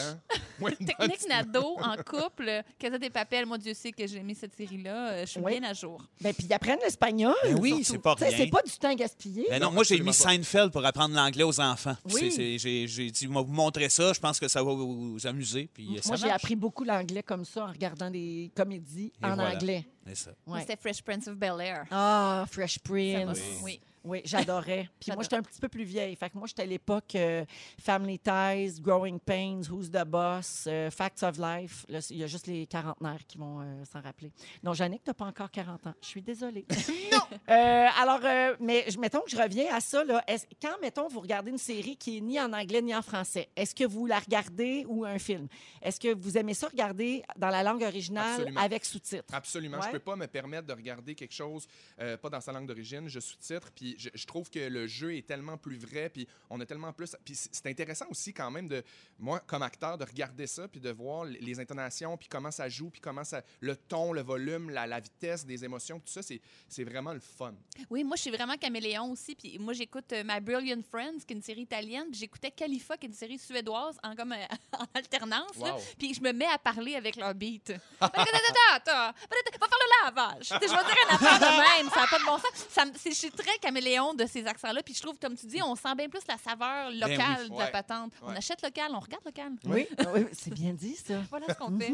Technique 0.87 1.27
Nado 1.29 1.77
en 1.79 1.95
couple, 2.03 2.63
Casa 2.79 2.97
des 2.97 3.09
Papel, 3.11 3.45
moi 3.45 3.57
Dieu 3.59 3.73
sait 3.75 3.91
que 3.91 4.07
j'ai 4.07 4.17
aimé 4.17 4.35
cette 4.39 4.55
série-là. 4.55 5.09
Euh, 5.09 5.21
Je 5.21 5.31
suis 5.31 5.41
bien 5.41 5.63
à 5.67 5.73
jour. 5.73 6.01
Ben, 6.21 6.33
puis 6.33 6.47
ils 6.47 6.53
apprennent 6.53 6.79
l'espagnol. 6.83 7.35
Ben 7.43 7.57
oui, 7.59 7.83
c'est 7.83 7.99
pas 7.99 8.13
rien. 8.15 8.29
C'est 8.35 8.47
pas 8.47 8.61
du 8.61 8.71
temps 8.71 8.93
gaspillé. 8.93 9.45
Ben 9.49 9.61
non, 9.61 9.71
moi, 9.71 9.83
j'ai 9.83 9.99
mis 9.99 10.13
Seinfeld 10.13 10.71
pour 10.71 10.85
apprendre 10.85 11.15
l'anglais 11.15 11.43
aux 11.43 11.59
enfants. 11.59 11.95
Oui. 12.11 12.57
J'ai 12.59 12.87
j'ai 12.87 13.11
dit, 13.11 13.27
moi, 13.27 13.41
vous 13.41 13.53
montrer 13.53 13.89
ça, 13.89 14.13
je 14.13 14.19
pense 14.19 14.39
que 14.39 14.47
ça 14.47 14.63
va 14.63 14.73
vous, 14.73 15.17
amuser. 15.25 15.69
Puis 15.73 15.97
euh, 15.97 16.01
Moi, 16.05 16.15
j'ai 16.15 16.29
appris 16.29 16.55
beaucoup 16.55 16.83
l'anglais 16.83 17.23
comme 17.23 17.45
ça 17.45 17.65
en 17.65 17.71
regardant 17.71 18.09
des 18.09 18.51
comédies 18.55 19.11
Et 19.21 19.25
en 19.25 19.35
voilà. 19.35 19.55
anglais. 19.55 19.85
C'est 20.07 20.15
ça. 20.15 20.31
Ouais. 20.45 20.61
C'était 20.61 20.77
Fresh 20.77 21.01
Prince 21.01 21.27
of 21.27 21.35
Bel-Air. 21.35 21.85
Ah, 21.91 22.45
Fresh 22.49 22.79
Prince. 22.79 23.39
Oui. 23.61 23.79
Oui, 24.03 24.21
j'adorais. 24.23 24.89
Puis 24.99 25.11
moi, 25.11 25.23
j'étais 25.23 25.35
un 25.35 25.41
petit 25.41 25.59
peu 25.59 25.67
plus 25.67 25.83
vieille. 25.83 26.15
Fait 26.15 26.29
que 26.29 26.37
moi, 26.37 26.47
j'étais 26.47 26.63
à 26.63 26.65
l'époque 26.65 27.15
euh, 27.15 27.45
Family 27.79 28.19
Ties, 28.19 28.81
Growing 28.81 29.19
Pains, 29.19 29.61
Who's 29.69 29.91
the 29.91 30.05
Boss, 30.05 30.65
euh, 30.67 30.89
Facts 30.89 31.23
of 31.23 31.37
Life. 31.37 31.85
Là, 31.89 31.99
il 32.09 32.17
y 32.17 32.23
a 32.23 32.27
juste 32.27 32.47
les 32.47 32.67
quarantenaires 32.67 33.25
qui 33.27 33.37
vont 33.37 33.61
euh, 33.61 33.85
s'en 33.85 34.01
rappeler. 34.01 34.31
Non, 34.63 34.73
Jannick, 34.73 35.03
t'as 35.03 35.13
pas 35.13 35.25
encore 35.25 35.51
40 35.51 35.87
ans. 35.87 35.93
Je 36.01 36.07
suis 36.07 36.21
désolée. 36.21 36.65
non! 37.11 37.19
alors, 37.47 38.21
euh, 38.23 38.55
mais 38.59 38.85
mettons 38.99 39.21
que 39.21 39.29
je 39.29 39.37
reviens 39.37 39.73
à 39.73 39.79
ça. 39.79 40.03
Là. 40.03 40.23
Quand, 40.61 40.75
mettons, 40.81 41.07
vous 41.07 41.19
regardez 41.19 41.51
une 41.51 41.57
série 41.57 41.97
qui 41.97 42.17
est 42.17 42.21
ni 42.21 42.39
en 42.39 42.51
anglais 42.53 42.81
ni 42.81 42.95
en 42.95 43.01
français, 43.01 43.49
est-ce 43.55 43.73
que 43.73 43.83
vous 43.83 44.05
la 44.05 44.19
regardez 44.19 44.85
ou 44.87 45.05
un 45.05 45.19
film? 45.19 45.47
Est-ce 45.81 45.99
que 45.99 46.13
vous 46.13 46.37
aimez 46.37 46.53
ça 46.53 46.67
regarder 46.67 47.23
dans 47.37 47.49
la 47.49 47.63
langue 47.63 47.83
originale 47.83 48.33
Absolument. 48.33 48.61
avec 48.61 48.85
sous-titres? 48.85 49.33
Absolument. 49.33 49.77
Ouais. 49.77 49.87
Je 49.87 49.91
peux 49.91 49.99
pas 49.99 50.15
me 50.15 50.27
permettre 50.27 50.67
de 50.67 50.73
regarder 50.73 51.15
quelque 51.15 51.33
chose 51.33 51.67
euh, 51.99 52.17
pas 52.17 52.29
dans 52.29 52.41
sa 52.41 52.51
langue 52.51 52.67
d'origine. 52.67 53.07
Je 53.07 53.19
sous-titre, 53.19 53.71
puis 53.73 53.86
je, 53.97 54.09
je 54.13 54.25
trouve 54.25 54.49
que 54.49 54.59
le 54.59 54.87
jeu 54.87 55.15
est 55.15 55.25
tellement 55.27 55.57
plus 55.57 55.77
vrai, 55.77 56.09
puis 56.09 56.27
on 56.49 56.59
a 56.59 56.65
tellement 56.65 56.91
plus. 56.93 57.15
Puis 57.23 57.35
c'est 57.35 57.67
intéressant 57.67 58.05
aussi 58.09 58.33
quand 58.33 58.51
même 58.51 58.67
de 58.67 58.83
moi 59.19 59.39
comme 59.41 59.61
acteur 59.61 59.97
de 59.97 60.03
regarder 60.05 60.47
ça, 60.47 60.67
puis 60.67 60.79
de 60.79 60.89
voir 60.91 61.25
les- 61.25 61.59
intonations, 61.59 62.17
puis 62.17 62.27
comment 62.27 62.51
ça 62.51 62.67
joue, 62.69 62.89
puis 62.89 63.01
comment 63.01 63.23
ça 63.23 63.41
le 63.61 63.75
ton, 63.75 64.13
le 64.13 64.21
volume, 64.21 64.69
la, 64.69 64.85
la 64.85 64.99
vitesse 64.99 65.45
des 65.45 65.63
émotions, 65.63 65.99
tout 65.99 66.11
ça, 66.11 66.21
c'est 66.21 66.83
vraiment 66.83 67.13
le 67.13 67.19
fun. 67.19 67.53
Oui, 67.89 68.03
moi, 68.03 68.15
je 68.15 68.21
suis 68.23 68.31
vraiment 68.31 68.57
caméléon 68.57 69.11
aussi. 69.11 69.35
Puis 69.35 69.57
moi, 69.59 69.73
j'écoute 69.73 70.11
euh, 70.13 70.23
My 70.25 70.39
Brilliant 70.39 70.81
Friends, 70.89 71.19
qui 71.25 71.33
est 71.33 71.35
une 71.37 71.41
série 71.41 71.61
italienne. 71.61 72.07
J'écoutais 72.11 72.51
Khalifa, 72.51 72.97
qui 72.97 73.05
est 73.05 73.09
une 73.09 73.15
série 73.15 73.39
suédoise, 73.39 73.97
en, 74.03 74.15
comme, 74.15 74.33
euh, 74.33 74.45
en 74.79 74.85
alternance. 74.93 75.55
là. 75.57 75.75
Puis 75.97 76.13
je 76.13 76.21
me 76.21 76.31
mets 76.31 76.45
à 76.45 76.57
parler 76.57 76.95
avec 76.95 77.15
leur 77.15 77.33
beat. 77.33 77.73
Va 78.01 79.67
faire 79.67 79.79
le 79.79 80.05
lavage. 80.05 80.47
Je 80.49 80.53
vais 80.53 80.59
dire 80.67 80.95
une 81.09 81.15
affaire 81.15 81.39
de 81.39 81.79
même. 81.79 81.89
Ça 81.89 82.01
n'a 82.01 82.07
pas 82.07 82.19
de 82.19 82.25
bon 82.25 82.37
sens. 82.37 82.67
Ça 82.69 82.83
je 83.05 83.11
suis 83.13 83.31
très 83.31 83.57
caméléon 83.59 83.76
de 83.81 84.25
ces 84.25 84.45
accents-là. 84.45 84.81
Puis 84.83 84.93
je 84.95 85.01
trouve, 85.01 85.17
comme 85.19 85.35
tu 85.35 85.45
dis, 85.45 85.61
on 85.61 85.75
sent 85.75 85.93
bien 85.95 86.09
plus 86.09 86.21
la 86.27 86.37
saveur 86.37 86.89
locale 86.91 87.43
oui. 87.43 87.49
de 87.49 87.57
la 87.57 87.65
Ouais. 87.65 87.71
patente. 87.71 88.11
On 88.21 88.29
achète 88.29 88.61
local, 88.61 88.91
on 88.93 88.99
regarde 88.99 89.23
local. 89.25 89.51
Oui, 89.65 89.87
oui, 90.13 90.25
c'est 90.33 90.53
bien 90.53 90.73
dit, 90.73 90.95
ça. 90.95 91.21
Voilà 91.29 91.47
ce 91.49 91.53
qu'on 91.53 91.77
fait. 91.77 91.91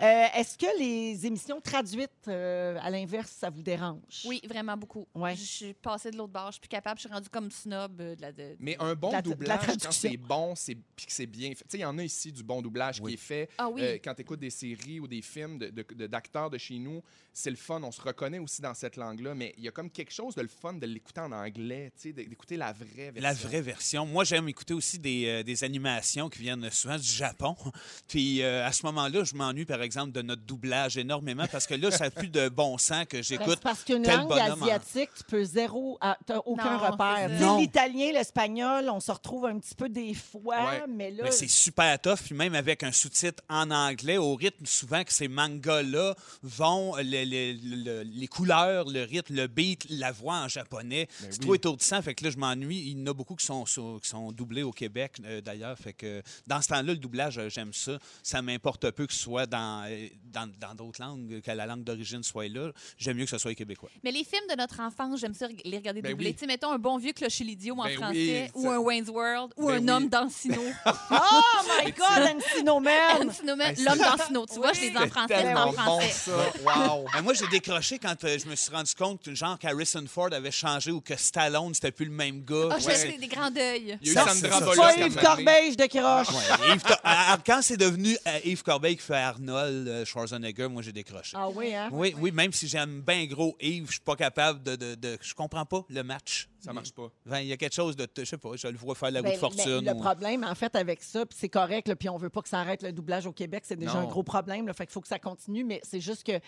Euh, 0.00 0.26
Est-ce 0.34 0.56
que 0.56 0.78
les 0.78 1.26
émissions 1.26 1.60
traduites, 1.60 2.10
euh, 2.28 2.78
à 2.80 2.90
l'inverse, 2.90 3.30
ça 3.30 3.50
vous 3.50 3.62
dérange? 3.62 4.22
Oui, 4.26 4.40
vraiment 4.48 4.76
beaucoup. 4.76 5.06
Ouais. 5.14 5.34
Je 5.36 5.42
suis 5.44 5.74
passée 5.74 6.10
de 6.10 6.16
l'autre 6.16 6.32
bord. 6.32 6.46
Je 6.48 6.52
suis 6.52 6.60
plus 6.60 6.68
capable. 6.68 6.98
Je 6.98 7.06
suis 7.06 7.12
rendue 7.12 7.28
comme 7.28 7.50
snob 7.50 8.00
euh, 8.00 8.14
de 8.16 8.20
la. 8.22 8.32
de- 8.32 8.56
Mais 8.60 8.76
un 8.80 8.94
bon 8.94 9.08
La- 9.10 9.18
la 9.18 9.22
doublage, 9.22 9.66
quand 9.82 9.92
c'est 9.92 10.16
bon, 10.16 10.54
c'est 10.54 10.76
puis 10.96 11.06
que 11.06 11.12
c'est 11.12 11.26
bien 11.26 11.50
fait. 11.50 11.64
Tu 11.64 11.70
sais, 11.70 11.78
il 11.78 11.82
y 11.82 11.84
en 11.84 11.98
a 11.98 12.02
ici 12.04 12.32
du 12.32 12.42
bon 12.42 12.62
doublage 12.62 13.00
Oui. 13.00 13.12
qui 13.12 13.14
est 13.14 13.18
fait. 13.26 13.48
Ah 13.58 13.68
oui. 13.68 13.80
Euh, 13.82 13.98
quand 14.02 14.14
tu 14.14 14.22
écoutes 14.22 14.40
des 14.40 14.50
séries 14.50 15.00
ou 15.00 15.06
des 15.08 15.22
films 15.22 15.58
de- 15.58 15.68
de- 15.70 15.86
de- 15.94 16.06
d'acteurs 16.06 16.50
de, 16.50 16.58
chez 16.58 16.78
nous, 16.78 17.02
c'est 17.32 17.50
le 17.50 17.56
fun. 17.56 17.82
On 17.82 17.90
se 17.92 18.00
reconnaît 18.00 18.38
aussi 18.38 18.62
dans 18.62 18.74
cette 18.74 18.96
langue-là, 18.96 19.34
mais 19.34 19.54
il 19.58 19.64
y 19.64 19.68
a 19.68 19.70
comme 19.72 19.90
quelque 19.90 20.12
chose 20.12 20.34
de 20.34 20.42
le 20.42 20.48
fun 20.48 20.74
de 20.74 20.86
l'écouter 20.86 21.20
en 21.24 21.32
anglais, 21.32 21.92
tu 22.00 22.12
d'écouter 22.12 22.56
la 22.56 22.72
vraie 22.72 23.10
version. 23.10 23.22
La 23.22 23.32
vraie 23.34 23.60
version. 23.60 24.06
Moi, 24.06 24.24
j'aime 24.24 24.48
écouter 24.48 24.74
aussi 24.74 24.98
des, 24.98 25.26
euh, 25.26 25.42
des 25.42 25.64
animations 25.64 26.28
qui 26.28 26.40
viennent 26.40 26.70
souvent 26.70 26.96
du 26.96 27.02
Japon. 27.08 27.56
Puis 28.08 28.42
euh, 28.42 28.66
à 28.66 28.72
ce 28.72 28.84
moment-là, 28.86 29.24
je 29.24 29.34
m'ennuie, 29.34 29.64
par 29.64 29.82
exemple, 29.82 30.12
de 30.12 30.22
notre 30.22 30.42
doublage 30.42 30.96
énormément 30.96 31.46
parce 31.50 31.66
que 31.66 31.74
là, 31.74 31.90
ça 31.90 32.04
n'a 32.04 32.10
plus 32.10 32.28
de 32.28 32.48
bon 32.48 32.78
sens 32.78 33.06
que 33.08 33.22
j'écoute. 33.22 33.60
parce 33.62 33.82
qu'une 33.84 34.06
langue 34.06 34.28
bonhomme 34.28 34.62
en- 34.62 34.66
asiatique, 34.66 35.10
tu 35.16 35.24
peux 35.24 35.44
zéro, 35.44 35.98
ah, 36.00 36.16
t'as 36.26 36.38
aucun 36.44 36.78
Non, 36.78 36.90
repère. 36.90 37.30
Tu. 37.38 37.60
L'italien, 37.60 38.12
l'espagnol, 38.12 38.88
on 38.90 39.00
se 39.00 39.12
retrouve 39.12 39.46
un 39.46 39.58
petit 39.58 39.74
peu 39.74 39.88
des 39.88 40.14
fois, 40.14 40.56
Ouais. 40.64 40.82
mais 40.88 41.10
là, 41.10 41.24
Mais 41.24 41.30
c'est 41.30 41.48
super 41.48 41.98
tough. 42.00 42.18
Puis 42.24 42.34
même 42.34 42.54
avec 42.54 42.82
un 42.82 42.92
sous-titre 42.92 43.42
en 43.48 43.70
anglais, 43.70 44.16
au 44.16 44.34
rythme 44.34 44.66
souvent 44.66 45.02
que 45.04 45.12
ces 45.12 45.28
mangas-là 45.28 46.14
vont, 46.42 46.96
le- 46.96 47.02
le- 47.24 47.84
le- 47.84 48.02
les 48.02 48.26
couleurs, 48.26 48.88
le 48.88 49.02
rythme, 49.04 49.34
le 49.34 49.46
beat, 49.46 49.86
la 49.90 50.12
voix 50.12 50.36
en 50.36 50.48
japonais, 50.48 51.08
Ben 51.20 51.28
c'est 51.30 51.38
oui. 51.38 51.38
trop 51.40 51.54
étourdissant. 51.54 52.02
Fait 52.02 52.14
que 52.14 52.24
là, 52.24 52.30
je 52.30 52.36
m'ennuie. 52.36 52.78
Il 52.78 52.98
y 52.98 53.02
en 53.02 53.06
a 53.06 53.14
beaucoup 53.14 53.34
qui 53.34 53.46
sont, 53.46 53.64
qui 53.64 54.08
sont 54.08 54.32
doublés 54.32 54.62
au 54.62 54.72
Québec, 54.72 55.16
euh, 55.24 55.40
d'ailleurs. 55.40 55.78
Fait 55.78 55.92
que 55.92 56.22
dans 56.46 56.60
ce 56.60 56.68
temps-là, 56.68 56.92
le 56.92 56.96
doublage, 56.96 57.38
euh, 57.38 57.48
j'aime 57.48 57.72
ça. 57.72 57.98
Ça 58.22 58.42
m'importe 58.42 58.90
peu 58.90 59.06
que 59.06 59.12
ce 59.12 59.20
soit 59.20 59.46
dans 59.46 59.84
euh, 59.88 60.08
dans 60.32 60.50
dans 60.60 60.74
d'autres 60.74 61.00
langues, 61.00 61.40
que 61.40 61.50
la 61.50 61.66
langue 61.66 61.84
d'origine 61.84 62.22
soit 62.22 62.48
là. 62.48 62.70
J'aime 62.98 63.16
mieux 63.16 63.24
que 63.24 63.30
ce 63.30 63.38
soit 63.38 63.50
les 63.50 63.54
québécois. 63.56 63.90
Mais 64.02 64.12
les 64.12 64.24
films 64.24 64.46
de 64.50 64.56
notre 64.56 64.80
enfance, 64.80 65.20
j'aime 65.20 65.34
ça 65.34 65.46
les 65.64 65.76
regarder 65.76 66.02
Ben 66.02 66.10
doublés. 66.12 66.26
oui. 66.28 66.34
Tu 66.34 66.40
sais, 66.40 66.46
mettons 66.46 66.72
un 66.72 66.78
bon 66.78 66.98
vieux 66.98 67.12
Clocher 67.12 67.44
l'idiot 67.44 67.74
en 67.78 67.84
Ben 67.84 67.96
français, 67.96 68.50
oui, 68.54 68.62
ou 68.66 68.70
un 68.70 68.78
Wayne's 68.78 69.08
World, 69.08 69.52
ou 69.56 69.66
Ben 69.68 69.74
un 69.74 69.80
oui. 69.82 69.90
homme 69.90 70.08
d'Ancino. 70.08 70.62
Oh 71.10 71.82
my 71.84 71.92
God, 71.92 72.36
Encino 72.36 72.80
Man! 72.80 73.30
L'homme 73.44 73.60
c'est- 73.74 73.84
d'Ancino, 73.84 74.46
tu 74.46 74.56
vois, 74.56 74.72
je 74.72 74.80
les 74.82 74.96
en 74.96 75.06
français, 75.08 75.54
en 75.54 75.66
bon, 75.66 75.72
français. 75.72 76.10
ça. 76.10 76.52
Wow. 76.64 77.06
Ben, 77.12 77.22
moi, 77.22 77.34
j'ai 77.34 77.46
décroché 77.48 77.98
quand 77.98 78.22
euh, 78.24 78.38
je 78.38 78.46
me 78.48 78.54
suis 78.56 78.70
rendu 78.72 78.92
compte 78.94 79.22
que 79.22 79.34
genre 79.34 79.58
qu'Harrison 79.58 80.04
Ford 80.08 80.32
avait 80.32 80.50
changé 80.50 80.90
ou 80.90 81.00
que 81.04 81.16
Stallone, 81.16 81.74
c'était 81.74 81.92
plus 81.92 82.06
le 82.06 82.10
même 82.12 82.42
gars. 82.44 82.68
Ah, 82.72 82.78
je 82.78 82.86
Ouais. 82.86 82.94
sais, 82.94 83.16
des 83.18 83.26
grands 83.28 83.50
deuils. 83.50 83.98
Il 84.00 84.08
y 84.08 84.10
a 84.10 84.12
eu 84.12 84.14
Ça, 84.14 84.26
Sandra 84.34 84.58
c'est- 84.58 84.64
Bullock 84.64 84.76
Pas 84.76 84.96
Yves. 85.06 85.16
Corbeil, 85.16 85.70
je 85.72 85.76
décroche. 85.76 86.28
Ouais, 86.30 86.72
Yves 86.74 86.82
Tor- 86.82 87.00
Ah, 87.04 87.38
quand 87.44 87.60
c'est 87.62 87.76
devenu 87.76 88.16
euh, 88.26 88.38
Yves 88.44 88.62
Corbeil 88.62 88.96
qui 88.96 89.02
fait 89.02 89.14
Arnold 89.14 89.86
euh, 89.88 90.04
Schwarzenegger, 90.04 90.68
moi 90.68 90.82
j'ai 90.82 90.92
décroché. 90.92 91.36
Ah 91.38 91.48
oui, 91.50 91.74
hein? 91.74 91.88
Oui, 91.92 92.14
oui, 92.18 92.30
même 92.32 92.52
si 92.52 92.66
j'aime 92.66 93.02
bien 93.02 93.24
gros 93.26 93.56
Yves, 93.60 93.86
je 93.86 93.92
suis 93.92 94.00
pas 94.00 94.16
capable 94.16 94.62
de, 94.62 94.76
de, 94.76 94.94
de- 94.94 95.18
je 95.20 95.34
comprends 95.34 95.66
pas 95.66 95.84
le 95.88 96.02
match. 96.02 96.48
Ça 96.60 96.72
marche 96.72 96.92
pas. 96.92 97.10
Enfin, 97.26 97.40
Il 97.40 97.48
y 97.48 97.52
a 97.52 97.58
quelque 97.58 97.74
chose 97.74 97.94
de, 97.94 98.08
je 98.16 98.24
sais 98.24 98.38
pas, 98.38 98.50
je 98.56 98.66
le 98.68 98.76
vois 98.78 98.94
faire 98.94 99.10
la 99.10 99.20
roue 99.20 99.26
Ben, 99.26 99.34
de 99.34 99.38
fortune. 99.38 99.80
mais 99.84 99.90
le 99.90 99.96
ou- 99.96 100.00
problème, 100.00 100.44
en 100.44 100.54
fait, 100.54 100.74
avec 100.76 101.02
ça, 101.02 101.26
puis 101.26 101.36
c'est 101.38 101.50
correct, 101.50 101.94
puis 101.94 102.08
on 102.08 102.16
veut 102.16 102.30
pas 102.30 102.40
que 102.40 102.48
ça 102.48 102.58
arrête 102.60 102.82
le 102.82 102.90
doublage 102.92 103.26
au 103.26 103.32
Québec, 103.32 103.64
c'est 103.66 103.76
déjà 103.76 103.92
Non. 103.94 104.00
un 104.00 104.04
gros 104.06 104.22
problème, 104.22 104.66
là, 104.66 104.72
fait 104.72 104.86
qu'il 104.86 104.92
faut 104.94 105.02
que 105.02 105.08
ça 105.08 105.18
continue, 105.18 105.62
mais 105.62 105.80
c'est 105.84 106.00
juste 106.00 106.24
que 106.24 106.40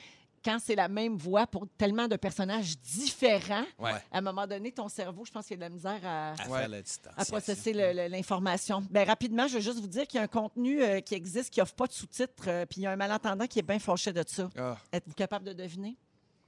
quand 0.46 0.58
c'est 0.62 0.76
la 0.76 0.86
même 0.88 1.16
voix 1.16 1.46
pour 1.48 1.66
tellement 1.76 2.06
de 2.06 2.14
personnages 2.14 2.78
différents, 2.78 3.64
Ouais. 3.80 3.90
à 4.12 4.18
un 4.18 4.20
moment 4.20 4.46
donné, 4.46 4.70
ton 4.70 4.88
cerveau, 4.88 5.24
je 5.24 5.32
pense 5.32 5.46
qu'il 5.46 5.54
y 5.58 5.62
a 5.62 5.66
de 5.68 5.70
la 5.72 5.74
misère 5.74 6.00
à, 6.04 6.34
à 6.40 6.48
Ouais. 6.48 6.68
la 6.68 6.78
à 7.16 7.24
processer 7.24 7.72
l'information. 8.08 8.82
Ben, 8.90 9.06
rapidement, 9.06 9.48
je 9.48 9.54
veux 9.54 9.60
juste 9.60 9.80
vous 9.80 9.88
dire 9.88 10.06
qu'il 10.06 10.18
y 10.18 10.20
a 10.20 10.24
un 10.24 10.28
contenu 10.28 10.82
euh, 10.82 11.00
qui 11.00 11.14
existe 11.14 11.50
qui 11.50 11.58
n'offre 11.60 11.74
pas 11.74 11.86
de 11.88 11.92
sous-titres, 11.92 12.44
euh, 12.48 12.64
puis 12.64 12.80
il 12.80 12.84
y 12.84 12.86
a 12.86 12.92
un 12.92 12.96
malentendant 12.96 13.46
qui 13.46 13.58
est 13.58 13.62
bien 13.62 13.78
fâché 13.80 14.12
de 14.12 14.22
ça. 14.26 14.48
Ah. 14.56 14.76
Êtes-vous 14.92 15.14
capable 15.14 15.44
de 15.46 15.52
deviner? 15.52 15.96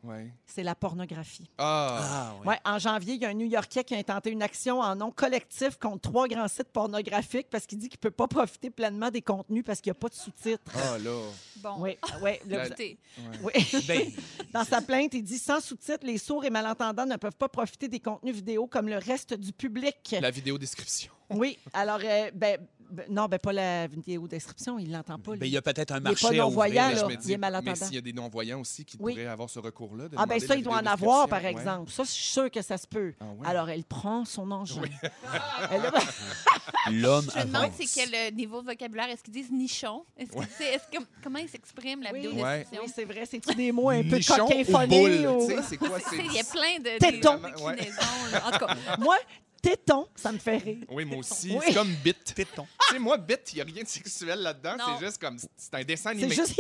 Ouais. 0.04 0.32
c'est 0.46 0.62
la 0.62 0.74
pornographie. 0.74 1.50
Ah! 1.58 1.98
Ah, 2.00 2.34
oui. 2.40 2.46
Ouais, 2.48 2.58
en 2.64 2.78
janvier, 2.78 3.14
il 3.14 3.20
y 3.22 3.24
a 3.24 3.28
un 3.30 3.34
New-Yorkais 3.34 3.82
qui 3.84 3.94
a 3.94 3.98
intenté 3.98 4.30
une 4.30 4.42
action 4.42 4.80
en 4.80 4.94
nom 4.94 5.11
collectif 5.11 5.76
contre 5.78 6.00
trois 6.11 6.28
grands 6.28 6.46
sites 6.48 6.70
pornographiques 6.72 7.48
parce 7.50 7.66
qu'il 7.66 7.78
dit 7.78 7.88
qu'il 7.88 7.98
ne 7.98 8.02
peut 8.02 8.11
pas 8.12 8.28
profiter 8.28 8.70
pleinement 8.70 9.11
des 9.11 9.22
contenus 9.22 9.64
parce 9.66 9.80
qu'il 9.80 9.90
n'y 9.90 9.96
a 9.96 10.00
pas 10.00 10.08
de 10.08 10.14
sous-titres. 10.14 10.72
Ah, 10.74 10.98
là. 10.98 11.20
Bon, 11.56 11.74
Oui, 11.80 11.98
ouais, 12.22 12.40
le- 12.46 12.56
La- 12.56 12.66
écoutez, 12.66 12.98
oui. 13.42 13.52
Ben, 13.88 14.02
Dans 14.52 14.64
sa 14.64 14.80
plainte, 14.80 15.14
il 15.14 15.22
dit 15.24 15.38
sans 15.38 15.61
sous-titres, 15.61 16.06
les 16.06 16.18
sourds 16.18 16.44
et 16.44 16.50
malentendants 16.50 17.06
ne 17.06 17.16
peuvent 17.16 17.37
pas 17.37 17.48
profiter 17.48 17.88
des 17.88 18.00
contenus 18.00 18.34
vidéo 18.37 18.66
comme 18.66 18.88
le 18.88 18.98
reste 18.98 19.34
du 19.34 19.52
public. 19.52 20.14
La 20.20 20.30
vidéo 20.30 20.58
description. 20.58 21.12
Oui, 21.30 21.58
alors, 21.74 22.00
euh, 22.02 22.30
ben, 22.34 22.58
ben, 22.90 23.05
non, 23.11 23.27
ben, 23.27 23.38
pas 23.38 23.53
la 23.53 23.87
vidéo 23.87 24.27
description, 24.29 24.79
il 24.79 24.90
l'entend 24.92 25.18
pas. 25.18 25.33
ben, 25.33 25.40
lui. 25.40 25.48
il 25.48 25.53
y 25.53 25.57
a 25.57 25.62
peut-être 25.62 25.92
un 25.92 25.96
Il 25.96 25.98
est 25.98 26.03
marché 26.03 26.27
pas 26.29 26.33
à 26.35 26.37
non-voyant, 26.38 26.85
ouvrir. 26.88 26.96
là. 27.07 27.09
je 27.12 27.16
me 27.16 27.22
il 27.24 27.33
est 27.33 27.37
malentendant. 27.38 27.77
mais 27.81 27.87
s'il 27.87 27.94
y 27.94 27.98
a 27.98 28.01
des 28.01 28.12
non-voyants 28.12 28.61
aussi 28.61 28.85
qui 28.85 28.96
Oui. 29.01 29.12
pourraient 29.14 29.27
avoir 29.27 29.51
ce 29.51 29.59
recours-là. 29.59 30.09
de 30.09 30.16
Ah, 30.16 30.27
ben 30.27 30.37
demander 30.37 30.46
ça, 30.46 30.55
la 30.55 30.61
il 30.61 30.62
doit 30.64 30.77
en 30.77 30.87
avoir, 30.87 31.29
par 31.29 31.42
ouais. 31.42 31.51
exemple. 31.51 31.90
Ça, 31.90 32.05
je 32.05 32.11
suis 32.11 32.24
sûre 32.33 32.51
que 32.51 32.62
ça 32.62 32.79
se 32.79 32.87
peut. 32.87 33.14
Ah 33.20 33.24
ouais? 33.27 33.46
Alors, 33.46 33.68
elle 33.68 33.85
prend 33.85 34.24
son 34.24 34.51
engin. 34.51 34.83
Elle 35.70 35.87
a- 35.87 35.92
L'homme 36.90 37.27
je 37.35 37.38
me 37.38 37.44
demande 37.44 37.57
avance. 37.64 37.74
c'est 37.79 38.01
quel 38.01 38.14
euh, 38.14 38.31
niveau 38.31 38.62
de 38.62 38.66
vocabulaire? 38.66 39.09
Est-ce 39.11 39.22
qu'ils 39.22 39.35
disent 39.35 39.51
nichon? 39.51 40.05
Est-ce 40.16 40.31
qu'ils 40.33 40.40
disent- 40.40 40.61
est-ce 40.61 40.98
que- 40.98 41.05
comment 41.22 41.38
ils 41.38 41.48
s'expriment, 41.48 42.03
la 42.03 42.12
Oui. 42.12 42.20
vidéo 42.20 42.42
Ouais. 42.42 42.59
description? 42.61 42.83
Oui, 42.87 42.92
c'est 42.94 43.05
vrai. 43.05 43.27
C'est-tu 43.27 43.55
des 43.55 43.72
mots 43.72 43.90
un 43.90 44.03
peu 44.03 44.16
Nichon 44.16 44.44
ou 44.44 44.48
coquinphonés? 44.48 45.18
boule, 45.18 45.27
ou- 45.37 45.46
tu 45.48 45.55
sais, 45.57 45.62
c'est 45.68 45.77
quoi? 45.77 45.88
Tu 45.98 46.05
sais, 46.05 46.16
c'est- 46.16 46.24
Il 46.27 46.33
y 46.33 46.40
a 46.40 46.44
plein 46.44 46.79
de, 46.79 46.98
Téton. 46.98 47.37
de 47.37 47.46
déclinaisons, 47.46 48.01
là. 48.33 48.46
En 48.46 48.51
tout 48.53 48.59
cas, 48.66 48.77
Moi, 48.98 49.16
téton, 49.62 50.09
ça 50.14 50.33
me 50.33 50.38
fait 50.38 50.59
rire. 50.59 50.85
Oui, 50.88 51.05
moi 51.05 51.18
aussi. 51.18 51.51
Oui. 51.53 51.64
C'est 51.66 51.75
comme 51.75 51.92
bit. 52.05 52.16
Téton. 52.35 52.66
Tu 52.88 52.94
sais, 52.94 52.99
moi, 52.99 53.16
bit, 53.16 53.40
il 53.53 53.57
n'y 53.57 53.61
a 53.61 53.64
rien 53.64 53.83
de 53.83 53.88
sexuel 53.88 54.40
là-dedans. 54.40 54.77
C'est 54.99 55.07
juste 55.07 55.18
comme. 55.21 55.38
C'est 55.57 55.75
un 55.75 55.85
dessin 55.85 56.11
C'est 56.14 56.25
animé. 56.25 56.35
juste... 56.35 56.55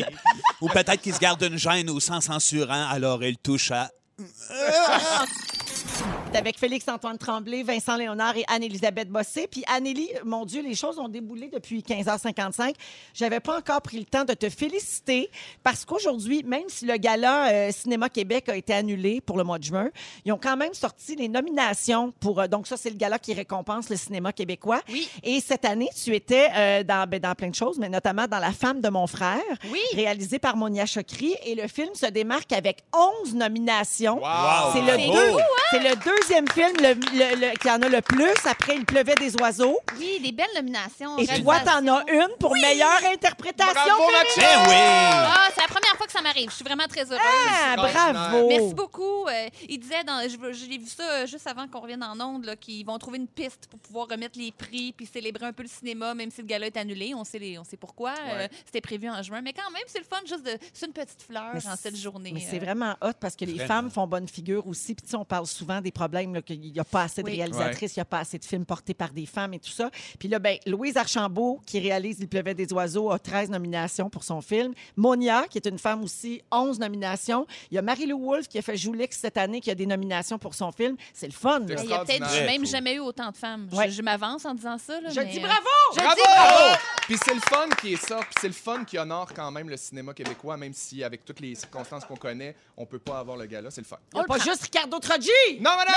Ou 0.60 0.68
peut-être 0.68 1.00
qu'il 1.00 1.14
se 1.14 1.20
garde 1.20 1.42
une 1.42 1.58
gêne 1.58 1.90
au 1.90 2.00
sens 2.00 2.24
censurant, 2.24 2.88
alors 2.88 3.22
il 3.22 3.36
touche 3.38 3.70
à. 3.70 3.90
Avec 6.34 6.58
Félix-Antoine 6.58 7.16
Tremblay, 7.16 7.62
Vincent 7.62 7.96
Léonard 7.96 8.36
et 8.36 8.44
Anne-Élisabeth 8.48 9.08
Bossé. 9.08 9.46
Puis 9.50 9.64
Annélie, 9.74 10.10
mon 10.24 10.44
Dieu, 10.44 10.60
les 10.62 10.74
choses 10.74 10.98
ont 10.98 11.08
déboulé 11.08 11.48
depuis 11.50 11.80
15h55. 11.80 12.74
J'avais 13.14 13.40
pas 13.40 13.56
encore 13.58 13.80
pris 13.80 13.98
le 13.98 14.04
temps 14.04 14.24
de 14.24 14.34
te 14.34 14.50
féliciter 14.50 15.30
parce 15.62 15.86
qu'aujourd'hui, 15.86 16.42
même 16.44 16.64
si 16.68 16.84
le 16.84 16.96
gala 16.98 17.48
euh, 17.48 17.70
Cinéma 17.72 18.10
Québec 18.10 18.50
a 18.50 18.56
été 18.56 18.74
annulé 18.74 19.22
pour 19.22 19.38
le 19.38 19.44
mois 19.44 19.58
de 19.58 19.64
juin, 19.64 19.88
ils 20.26 20.32
ont 20.32 20.38
quand 20.40 20.58
même 20.58 20.74
sorti 20.74 21.16
les 21.16 21.28
nominations 21.28 22.12
pour... 22.20 22.38
euh, 22.40 22.48
donc 22.48 22.66
ça, 22.66 22.76
c'est 22.76 22.90
le 22.90 22.96
gala 22.96 23.18
qui 23.18 23.32
récompense 23.32 23.88
le 23.88 23.96
cinéma 23.96 24.32
québécois. 24.34 24.80
Oui. 24.90 25.08
Et 25.22 25.40
cette 25.40 25.64
année, 25.64 25.88
tu 26.04 26.14
étais 26.14 26.48
euh, 26.54 26.82
dans, 26.82 27.08
ben, 27.08 27.18
dans 27.18 27.34
plein 27.34 27.48
de 27.48 27.54
choses, 27.54 27.78
mais 27.78 27.88
notamment 27.88 28.26
dans 28.26 28.38
La 28.40 28.52
femme 28.52 28.82
de 28.82 28.88
mon 28.90 29.06
frère, 29.06 29.40
Oui. 29.72 29.80
réalisé 29.94 30.38
par 30.38 30.56
Monia 30.56 30.84
Chokri. 30.84 31.34
Et 31.46 31.54
le 31.54 31.66
film 31.66 31.94
se 31.94 32.06
démarque 32.06 32.52
avec 32.52 32.80
11 33.24 33.34
nominations. 33.34 34.18
Wow! 34.20 34.72
C'est 34.74 34.80
le, 34.82 34.96
deux- 35.12 35.42
c'est 35.70 35.78
le 35.78 35.94
deuxième 35.96 36.25
film 36.26 36.72
le- 36.80 36.94
le- 36.94 37.40
le- 37.52 37.56
qui 37.58 37.70
en 37.70 37.80
a 37.82 37.88
le 37.88 38.00
plus. 38.02 38.34
Après, 38.48 38.76
Il 38.76 38.84
pleuvait 38.84 39.14
des 39.14 39.34
oiseaux. 39.36 39.78
oui, 39.98 40.18
des 40.22 40.32
belles 40.32 40.46
nominations. 40.54 41.18
Et 41.18 41.26
toi, 41.42 41.60
t'en 41.60 41.86
as 41.86 42.04
une 42.12 42.28
pour 42.38 42.52
meilleure 42.54 43.00
interprétation. 43.12 43.72
Bravo. 43.74 44.02
Ben 44.36 44.42
oui! 44.68 44.74
Ah, 44.74 45.48
c'est 45.54 45.62
la 45.62 45.68
première 45.68 45.96
fois 45.96 46.06
que 46.06 46.12
ça 46.12 46.20
m'arrive. 46.22 46.50
Je 46.50 46.54
suis 46.56 46.64
vraiment 46.64 46.86
très 46.88 47.04
heureuse. 47.04 47.18
Ah, 47.48 47.76
bravo. 47.76 48.48
Merci 48.48 48.74
beaucoup. 48.74 49.26
Euh, 49.28 49.48
il 49.68 49.78
disait, 49.78 50.04
dans, 50.04 50.20
je, 50.28 50.52
je 50.52 50.66
l'ai 50.66 50.78
vu 50.78 50.86
ça 50.86 51.02
euh, 51.02 51.26
juste 51.26 51.46
avant 51.46 51.66
qu'on 51.68 51.80
revienne 51.80 52.02
en 52.02 52.18
ondes, 52.20 52.44
là, 52.44 52.56
qu'ils 52.56 52.84
vont 52.84 52.98
trouver 52.98 53.18
une 53.18 53.28
piste 53.28 53.66
pour 53.70 53.78
pouvoir 53.80 54.08
remettre 54.08 54.38
les 54.38 54.52
prix 54.52 54.92
puis 54.92 55.06
célébrer 55.06 55.46
un 55.46 55.52
peu 55.52 55.62
le 55.62 55.68
cinéma, 55.68 56.14
même 56.14 56.30
si 56.30 56.40
le 56.42 56.46
gala 56.46 56.66
est 56.66 56.76
annulé. 56.76 57.12
On 57.14 57.24
sait, 57.24 57.38
les- 57.38 57.58
on 57.58 57.64
sait 57.64 57.76
pourquoi. 57.76 58.14
Euh. 58.28 58.48
C'était 58.64 58.80
prévu 58.80 59.08
en 59.08 59.22
juin. 59.22 59.40
Mais 59.42 59.52
quand 59.52 59.70
même, 59.72 59.82
c'est 59.86 59.98
le 60.00 60.04
fun 60.04 60.20
juste 60.26 60.44
de. 60.44 60.58
C'est 60.72 60.86
une 60.86 60.92
petite 60.92 61.22
fleur 61.22 61.50
Mais 61.54 61.66
en 61.66 61.76
cette 61.76 61.96
journée. 61.96 62.32
Mais 62.34 62.40
c'est 62.40 62.56
euh. 62.56 62.64
vraiment 62.64 62.94
hot 63.00 63.12
parce 63.20 63.36
que 63.36 63.44
les 63.44 63.54
Vraiment. 63.54 63.68
femmes 63.68 63.90
font 63.90 64.06
bonne 64.06 64.28
figure 64.28 64.66
aussi. 64.66 64.94
Puis, 64.94 65.04
tu 65.04 65.10
sais, 65.10 65.16
on 65.16 65.24
parle 65.24 65.46
souvent 65.46 65.80
des 65.80 65.90
problèmes, 66.06 66.34
là, 66.34 66.42
qu'il 66.42 66.60
n'y 66.60 66.78
a 66.78 66.84
pas 66.84 67.02
assez 67.02 67.22
de 67.22 67.26
Oui. 67.28 67.36
réalisatrices, 67.36 67.96
il 67.96 67.98
n'y 67.98 68.02
a 68.02 68.04
pas 68.06 68.20
assez 68.20 68.38
de 68.38 68.44
films 68.44 68.64
portés 68.64 68.94
par 68.94 69.10
des 69.10 69.26
femmes 69.26 69.54
et 69.54 69.58
tout 69.58 69.70
ça. 69.70 69.90
Puis 70.18 70.28
là, 70.28 70.38
ben, 70.38 70.56
Louise 70.66 70.96
Archambault, 70.96 71.60
qui 71.66 71.80
réalise 71.80 72.18
Il 72.20 72.28
pleuvait 72.28 72.54
des 72.54 72.72
oiseaux, 72.72 73.10
a 73.10 73.18
13 73.18 73.50
nominations 73.50 74.08
pour 74.08 74.22
son 74.24 74.40
film. 74.40 74.72
Monia, 74.96 75.44
qui 75.50 75.58
est 75.58 75.66
une 75.66 75.78
femme 75.78 76.02
aussi, 76.02 76.40
11 76.52 76.78
nominations. 76.78 77.46
Il 77.70 77.74
y 77.74 77.78
a 77.78 77.82
Marie-Lou 77.82 78.18
Wolfe, 78.24 78.48
qui 78.48 78.58
a 78.58 78.62
fait 78.62 78.76
Joulix 78.76 79.16
cette 79.18 79.36
année, 79.36 79.60
qui 79.60 79.70
a 79.70 79.74
des 79.74 79.86
nominations 79.86 80.38
pour 80.38 80.54
son 80.54 80.70
film. 80.72 80.96
C'est 81.12 81.26
le 81.26 81.32
fun. 81.32 81.60
là. 81.60 81.74
Il 81.82 81.90
y 81.90 81.92
a 81.92 81.98
peut-être 82.04 82.10
Extraordinaire. 82.10 82.46
même 82.50 82.66
jamais 82.66 82.94
eu 82.94 83.00
autant 83.00 83.30
de 83.30 83.36
femmes. 83.36 83.68
Je- 83.70 83.76
Ouais. 83.76 83.90
Je, 83.90 84.02
m'avance 84.02 84.44
en 84.44 84.54
disant 84.54 84.78
ça. 84.78 85.00
Là, 85.00 85.10
Je 85.10 85.20
mais, 85.20 85.26
dis 85.26 85.38
euh, 85.38 85.42
bravo! 85.42 85.66
Je 85.92 85.96
Bravo! 86.00 86.14
dis 86.16 86.22
bravo! 86.22 86.76
Puis 87.02 87.16
c'est 87.24 87.34
le 87.34 87.40
fun 87.40 87.68
qui 87.80 87.92
est 87.94 87.96
ça. 88.06 88.18
Puis 88.18 88.34
c'est 88.40 88.48
le 88.48 88.52
fun 88.54 88.84
qui 88.84 88.98
honore 88.98 89.32
quand 89.34 89.50
même 89.50 89.68
le 89.68 89.76
cinéma 89.76 90.12
québécois, 90.14 90.56
même 90.56 90.72
si 90.72 91.02
avec 91.04 91.24
toutes 91.24 91.40
les 91.40 91.54
circonstances 91.54 92.04
qu'on 92.04 92.16
connaît, 92.16 92.54
on 92.76 92.86
peut 92.86 92.98
pas 92.98 93.18
avoir 93.18 93.36
le 93.36 93.46
gala. 93.46 93.70
C'est 93.70 93.80
le 93.80 93.86
fun. 93.86 93.96
Il 94.12 94.16
y 94.16 94.20
a 94.20 94.22
On 94.22 94.26
pas 94.26 94.36
prend. 94.36 94.44
juste 94.44 94.62
Ricardo 94.62 94.98
Trogi! 94.98 95.30
Non, 95.60 95.70
madame! 95.76 95.94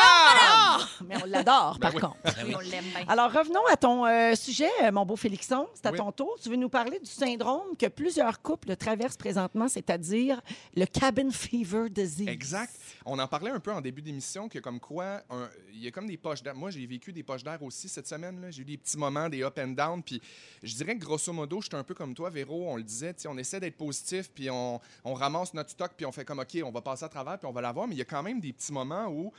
Mais 1.05 1.15
on 1.21 1.25
l'adore, 1.25 1.77
Ben 1.79 1.91
par 1.91 1.95
oui. 1.95 2.01
contre. 2.01 2.17
Oui, 2.45 2.53
on 2.55 2.59
l'aime 2.59 2.83
bien. 2.85 3.05
Alors, 3.07 3.31
revenons 3.31 3.65
à 3.71 3.77
ton 3.77 4.05
euh, 4.05 4.35
sujet, 4.35 4.69
euh, 4.83 4.91
mon 4.91 5.05
beau 5.05 5.15
Félixon. 5.15 5.67
C'est 5.73 5.85
à 5.85 5.91
Oui. 5.91 5.97
ton 5.97 6.12
tour. 6.12 6.38
Tu 6.41 6.49
veux 6.49 6.55
nous 6.55 6.69
parler 6.69 6.99
du 6.99 7.09
syndrome 7.09 7.75
que 7.77 7.85
plusieurs 7.88 8.41
couples 8.41 8.75
traversent 8.75 9.17
présentement, 9.17 9.67
c'est-à-dire 9.67 10.41
le 10.75 10.85
cabin 10.85 11.29
fever 11.31 11.89
disease. 11.89 12.27
Exact. 12.27 12.73
On 13.05 13.17
en 13.19 13.27
parlait 13.27 13.51
un 13.51 13.59
peu 13.59 13.71
en 13.71 13.81
début 13.81 14.01
d'émission 14.01 14.49
que 14.49 14.59
comme 14.59 14.79
quoi 14.79 15.21
un- 15.29 15.49
il 15.73 15.83
y 15.83 15.88
a 15.88 15.91
comme 15.91 16.07
des 16.07 16.17
poches 16.17 16.43
d'air. 16.43 16.55
Moi, 16.55 16.69
j'ai 16.69 16.85
vécu 16.85 17.12
des 17.13 17.23
poches 17.23 17.43
d'air 17.43 17.62
aussi 17.63 17.88
cette 17.89 18.07
semaine. 18.07 18.41
là. 18.41 18.51
J'ai 18.51 18.62
eu 18.62 18.65
des 18.65 18.77
petits 18.77 18.97
moments, 18.97 19.29
des 19.29 19.43
up 19.43 19.57
and 19.59 19.69
down. 19.69 20.03
Puis 20.03 20.21
je 20.63 20.75
dirais 20.75 20.95
que 20.97 21.03
grosso 21.03 21.31
modo, 21.33 21.62
j'étais 21.62 21.75
un 21.77 21.83
peu 21.83 21.93
comme 21.93 22.13
toi, 22.13 22.29
Véro. 22.29 22.65
On 22.69 22.75
le 22.77 22.83
disait, 22.83 23.13
tu 23.13 23.21
sais, 23.21 23.27
on 23.27 23.38
essaie 23.38 23.59
d'être 23.59 23.77
positif, 23.77 24.29
puis 24.33 24.49
on, 24.49 24.79
on 25.03 25.13
ramasse 25.13 25.53
notre 25.53 25.69
stock, 25.71 25.91
puis 25.95 26.05
on 26.05 26.12
fait 26.12 26.25
comme 26.25 26.39
OK, 26.39 26.57
on 26.63 26.71
va 26.71 26.81
passer 26.81 27.05
à 27.05 27.09
travers, 27.09 27.38
puis 27.39 27.47
on 27.47 27.51
va 27.53 27.62
l'avoir. 27.62 27.88
Mais 27.88 27.95
il 27.95 27.99
y 27.99 28.01
a 28.01 28.05
quand 28.05 28.23
même 28.23 28.39
des 28.39 28.53
petits 28.53 28.71
moments 28.73 29.07
où, 29.07 29.31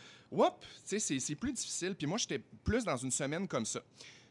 c'est- 0.98 1.18
c'est 1.20 1.34
plus 1.34 1.52
difficile. 1.52 1.94
Puis 1.96 2.06
moi, 2.06 2.18
j'étais 2.18 2.38
plus 2.64 2.84
dans 2.84 2.96
une 2.96 3.10
semaine 3.10 3.48
comme 3.48 3.66
ça. 3.66 3.82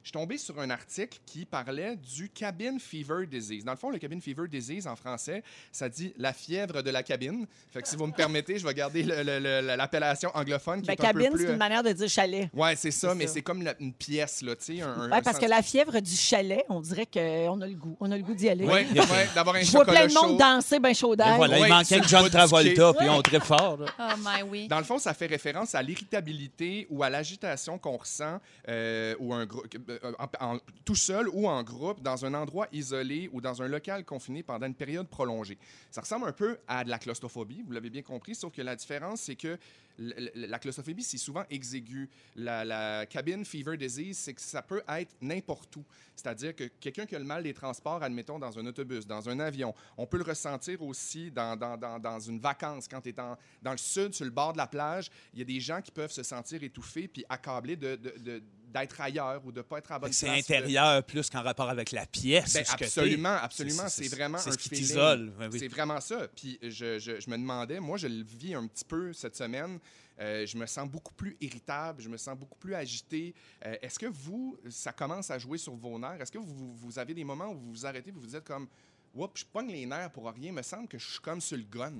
Je 0.01 0.07
suis 0.09 0.13
tombé 0.13 0.37
sur 0.37 0.59
un 0.59 0.69
article 0.69 1.19
qui 1.25 1.45
parlait 1.45 1.95
du 1.97 2.29
cabin 2.29 2.77
fever 2.79 3.27
disease. 3.27 3.65
Dans 3.65 3.73
le 3.73 3.77
fond, 3.77 3.89
le 3.89 3.99
cabin 3.99 4.19
fever 4.19 4.47
disease 4.47 4.87
en 4.87 4.95
français, 4.95 5.43
ça 5.71 5.89
dit 5.89 6.13
la 6.17 6.31
fièvre 6.33 6.81
de 6.81 6.89
la 6.89 7.03
cabine. 7.03 7.45
Fait 7.69 7.81
que 7.81 7.87
si 7.87 7.95
vous 7.97 8.07
me 8.07 8.13
permettez, 8.13 8.57
je 8.57 8.65
vais 8.65 8.73
garder 8.73 9.03
l'appellation 9.03 10.31
anglophone 10.33 10.81
qui 10.81 10.87
Ben, 10.87 10.93
est 10.93 11.01
un 11.01 11.07
cabine, 11.07 11.29
peu 11.31 11.35
plus. 11.37 11.45
c'est 11.45 11.51
une 11.51 11.57
manière 11.57 11.83
de 11.83 11.91
dire 11.91 12.07
chalet. 12.09 12.49
Ouais, 12.53 12.75
c'est 12.75 12.91
ça, 12.91 13.13
mais 13.13 13.27
c'est 13.27 13.41
comme 13.41 13.61
la- 13.61 13.75
une 13.79 13.93
pièce 13.93 14.41
là, 14.41 14.55
tu 14.55 14.77
sais, 14.77 14.81
un, 14.81 15.07
Ouais, 15.09 15.13
un 15.17 15.21
parce 15.21 15.37
que 15.37 15.45
la 15.45 15.61
fièvre 15.61 15.99
du 15.99 16.15
chalet, 16.15 16.63
on 16.69 16.79
dirait 16.81 17.05
qu'on 17.05 17.61
a 17.61 17.67
le 17.67 17.75
goût. 17.75 17.97
On 17.99 18.11
a 18.11 18.17
le 18.17 18.23
goût 18.23 18.33
d'y 18.35 18.49
aller. 18.49 18.65
Ouais, 18.65 18.87
ouais, 18.93 19.29
d'avoir 19.35 19.55
un 19.57 19.61
Je 19.61 19.71
vois 19.71 19.85
plein 19.85 20.07
de 20.07 20.13
monde 20.13 20.31
chaud. 20.31 20.37
danser 20.37 20.79
ben 20.79 20.93
chaud 20.93 21.15
d'air. 21.15 21.35
Voilà, 21.35 21.59
Ouais, 21.59 21.67
il 21.67 21.73
manquait 21.73 21.99
que 21.99 22.07
John 22.07 22.29
Travolta, 22.29 22.93
puis 22.93 23.09
on 23.09 23.21
très 23.21 23.39
fort. 23.39 23.77
là. 23.77 23.85
Oh, 23.99 24.17
my 24.19 24.43
oui. 24.49 24.67
Dans 24.67 24.77
le 24.79 24.83
fond, 24.85 24.97
ça 24.97 25.13
fait 25.13 25.27
référence 25.27 25.75
à 25.75 25.81
l'irritabilité 25.81 26.87
ou 26.89 27.03
à 27.03 27.09
l'agitation 27.09 27.77
qu'on 27.77 27.97
ressent 27.97 28.39
euh, 28.67 29.15
ou 29.19 29.33
un 29.33 29.41
euh, 29.41 29.88
en- 30.19 30.53
en- 30.55 30.59
tout 30.85 30.95
seul 30.95 31.27
ou 31.29 31.47
en 31.47 31.63
groupe 31.63 32.01
dans 32.01 32.25
un 32.25 32.33
endroit 32.33 32.67
isolé 32.71 33.29
ou 33.33 33.41
dans 33.41 33.61
un 33.61 33.67
local 33.67 34.05
confiné 34.05 34.43
pendant 34.43 34.67
une 34.67 34.75
période 34.75 35.07
prolongée. 35.07 35.57
Ça 35.91 36.01
ressemble 36.01 36.27
un 36.27 36.31
peu 36.33 36.57
à 36.67 36.83
de 36.83 36.89
la 36.89 36.99
claustrophobie, 36.99 37.63
vous 37.65 37.71
l'avez 37.71 37.89
bien 37.89 38.01
compris, 38.01 38.35
sauf 38.35 38.53
que 38.53 38.61
la 38.61 38.75
différence, 38.75 39.21
c'est 39.21 39.35
que 39.35 39.57
la 39.99 40.59
claustrophobie, 40.59 41.03
c'est 41.03 41.17
souvent 41.17 41.43
exigu. 41.49 42.09
La, 42.35 42.63
la 42.63 43.05
cabin 43.05 43.43
fever 43.43 43.75
disease, 43.77 44.17
c'est 44.17 44.33
que 44.33 44.41
ça 44.41 44.61
peut 44.61 44.81
être 44.87 45.13
n'importe 45.21 45.75
où. 45.75 45.83
C'est-à-dire 46.15 46.55
que 46.55 46.65
quelqu'un 46.79 47.05
qui 47.05 47.15
a 47.15 47.19
le 47.19 47.25
mal 47.25 47.43
des 47.43 47.53
transports, 47.53 48.01
admettons, 48.03 48.39
dans 48.39 48.57
un 48.59 48.65
autobus, 48.65 49.05
dans 49.07 49.29
un 49.29 49.39
avion, 49.39 49.73
on 49.97 50.05
peut 50.05 50.17
le 50.17 50.23
ressentir 50.23 50.81
aussi 50.81 51.31
dans, 51.31 51.55
dans, 51.55 51.77
dans, 51.77 51.99
dans 51.99 52.19
une 52.19 52.39
vacance, 52.39 52.87
quand 52.87 53.01
tu 53.01 53.09
es 53.09 53.13
dans, 53.13 53.37
dans 53.61 53.71
le 53.71 53.77
sud, 53.77 54.13
sur 54.13 54.25
le 54.25 54.31
bord 54.31 54.53
de 54.53 54.57
la 54.57 54.67
plage. 54.67 55.09
Il 55.33 55.39
y 55.39 55.41
a 55.41 55.45
des 55.45 55.59
gens 55.59 55.81
qui 55.81 55.91
peuvent 55.91 56.11
se 56.11 56.23
sentir 56.23 56.61
étouffés 56.63 57.07
puis 57.07 57.23
accablés 57.29 57.75
de, 57.77 57.95
de- 57.95 58.17
de- 58.17 58.43
d'être 58.69 59.01
ailleurs 59.01 59.43
ou 59.45 59.51
de 59.51 59.57
ne 59.57 59.61
pas 59.63 59.79
être 59.79 59.91
à 59.91 59.97
bonne 59.97 60.13
C'est 60.13 60.29
intérieur 60.29 61.03
plus 61.03 61.27
qu'en 61.29 61.41
rapport 61.41 61.69
avec 61.69 61.91
la 61.91 62.05
pièce. 62.05 62.53
Ben, 62.53 62.63
ce 62.63 62.73
que 62.73 62.77
t'es. 62.77 62.85
absolument, 62.85 63.35
absolument. 63.41 63.87
C'est- 63.87 64.07
vraiment 64.13 64.37
c'est 64.37 64.51
ce 64.51 64.57
qui 64.59 64.69
t'isole. 64.69 65.31
Ben 65.39 65.49
oui. 65.51 65.57
C'est 65.57 65.67
vraiment 65.69 65.99
ça. 65.99 66.27
Puis 66.35 66.59
je, 66.61 66.99
je- 66.99 67.19
je 67.19 67.29
me 67.31 67.37
demandais, 67.37 67.79
moi, 67.79 67.97
je 67.97 68.07
le 68.07 68.23
vis 68.23 68.53
un 68.53 68.67
petit 68.67 68.85
peu 68.85 69.11
cette 69.13 69.35
semaine. 69.35 69.79
Euh, 70.19 70.45
je 70.45 70.57
me 70.57 70.65
sens 70.65 70.89
beaucoup 70.89 71.13
plus 71.13 71.37
irritable, 71.39 72.01
je 72.01 72.09
me 72.09 72.17
sens 72.17 72.37
beaucoup 72.37 72.57
plus 72.57 72.75
agité. 72.75 73.33
Euh, 73.65 73.77
Est-ce 73.81 73.97
que 73.97 74.07
vous, 74.07 74.57
ça 74.69 74.91
commence 74.91 75.31
à 75.31 75.39
jouer 75.39 75.57
sur 75.57 75.73
vos 75.75 75.97
nerfs? 75.97 76.19
Est-ce 76.21 76.31
que 76.31 76.37
vous, 76.37 76.73
vous 76.75 76.99
avez 76.99 77.13
des 77.13 77.23
moments 77.23 77.49
où 77.49 77.57
vous 77.57 77.69
vous 77.71 77.85
arrêtez 77.85 78.11
vous 78.11 78.19
vous 78.21 78.27
dites 78.27 78.43
comme, 78.43 78.67
Oups, 79.15 79.39
je 79.39 79.45
pogne 79.45 79.71
les 79.71 79.85
nerfs 79.85 80.11
pour 80.11 80.29
rien, 80.29 80.51
me 80.51 80.61
semble 80.61 80.87
que 80.87 80.97
je 80.97 81.09
suis 81.09 81.19
comme 81.19 81.41
sur 81.41 81.57
le 81.57 81.63
gun. 81.63 81.93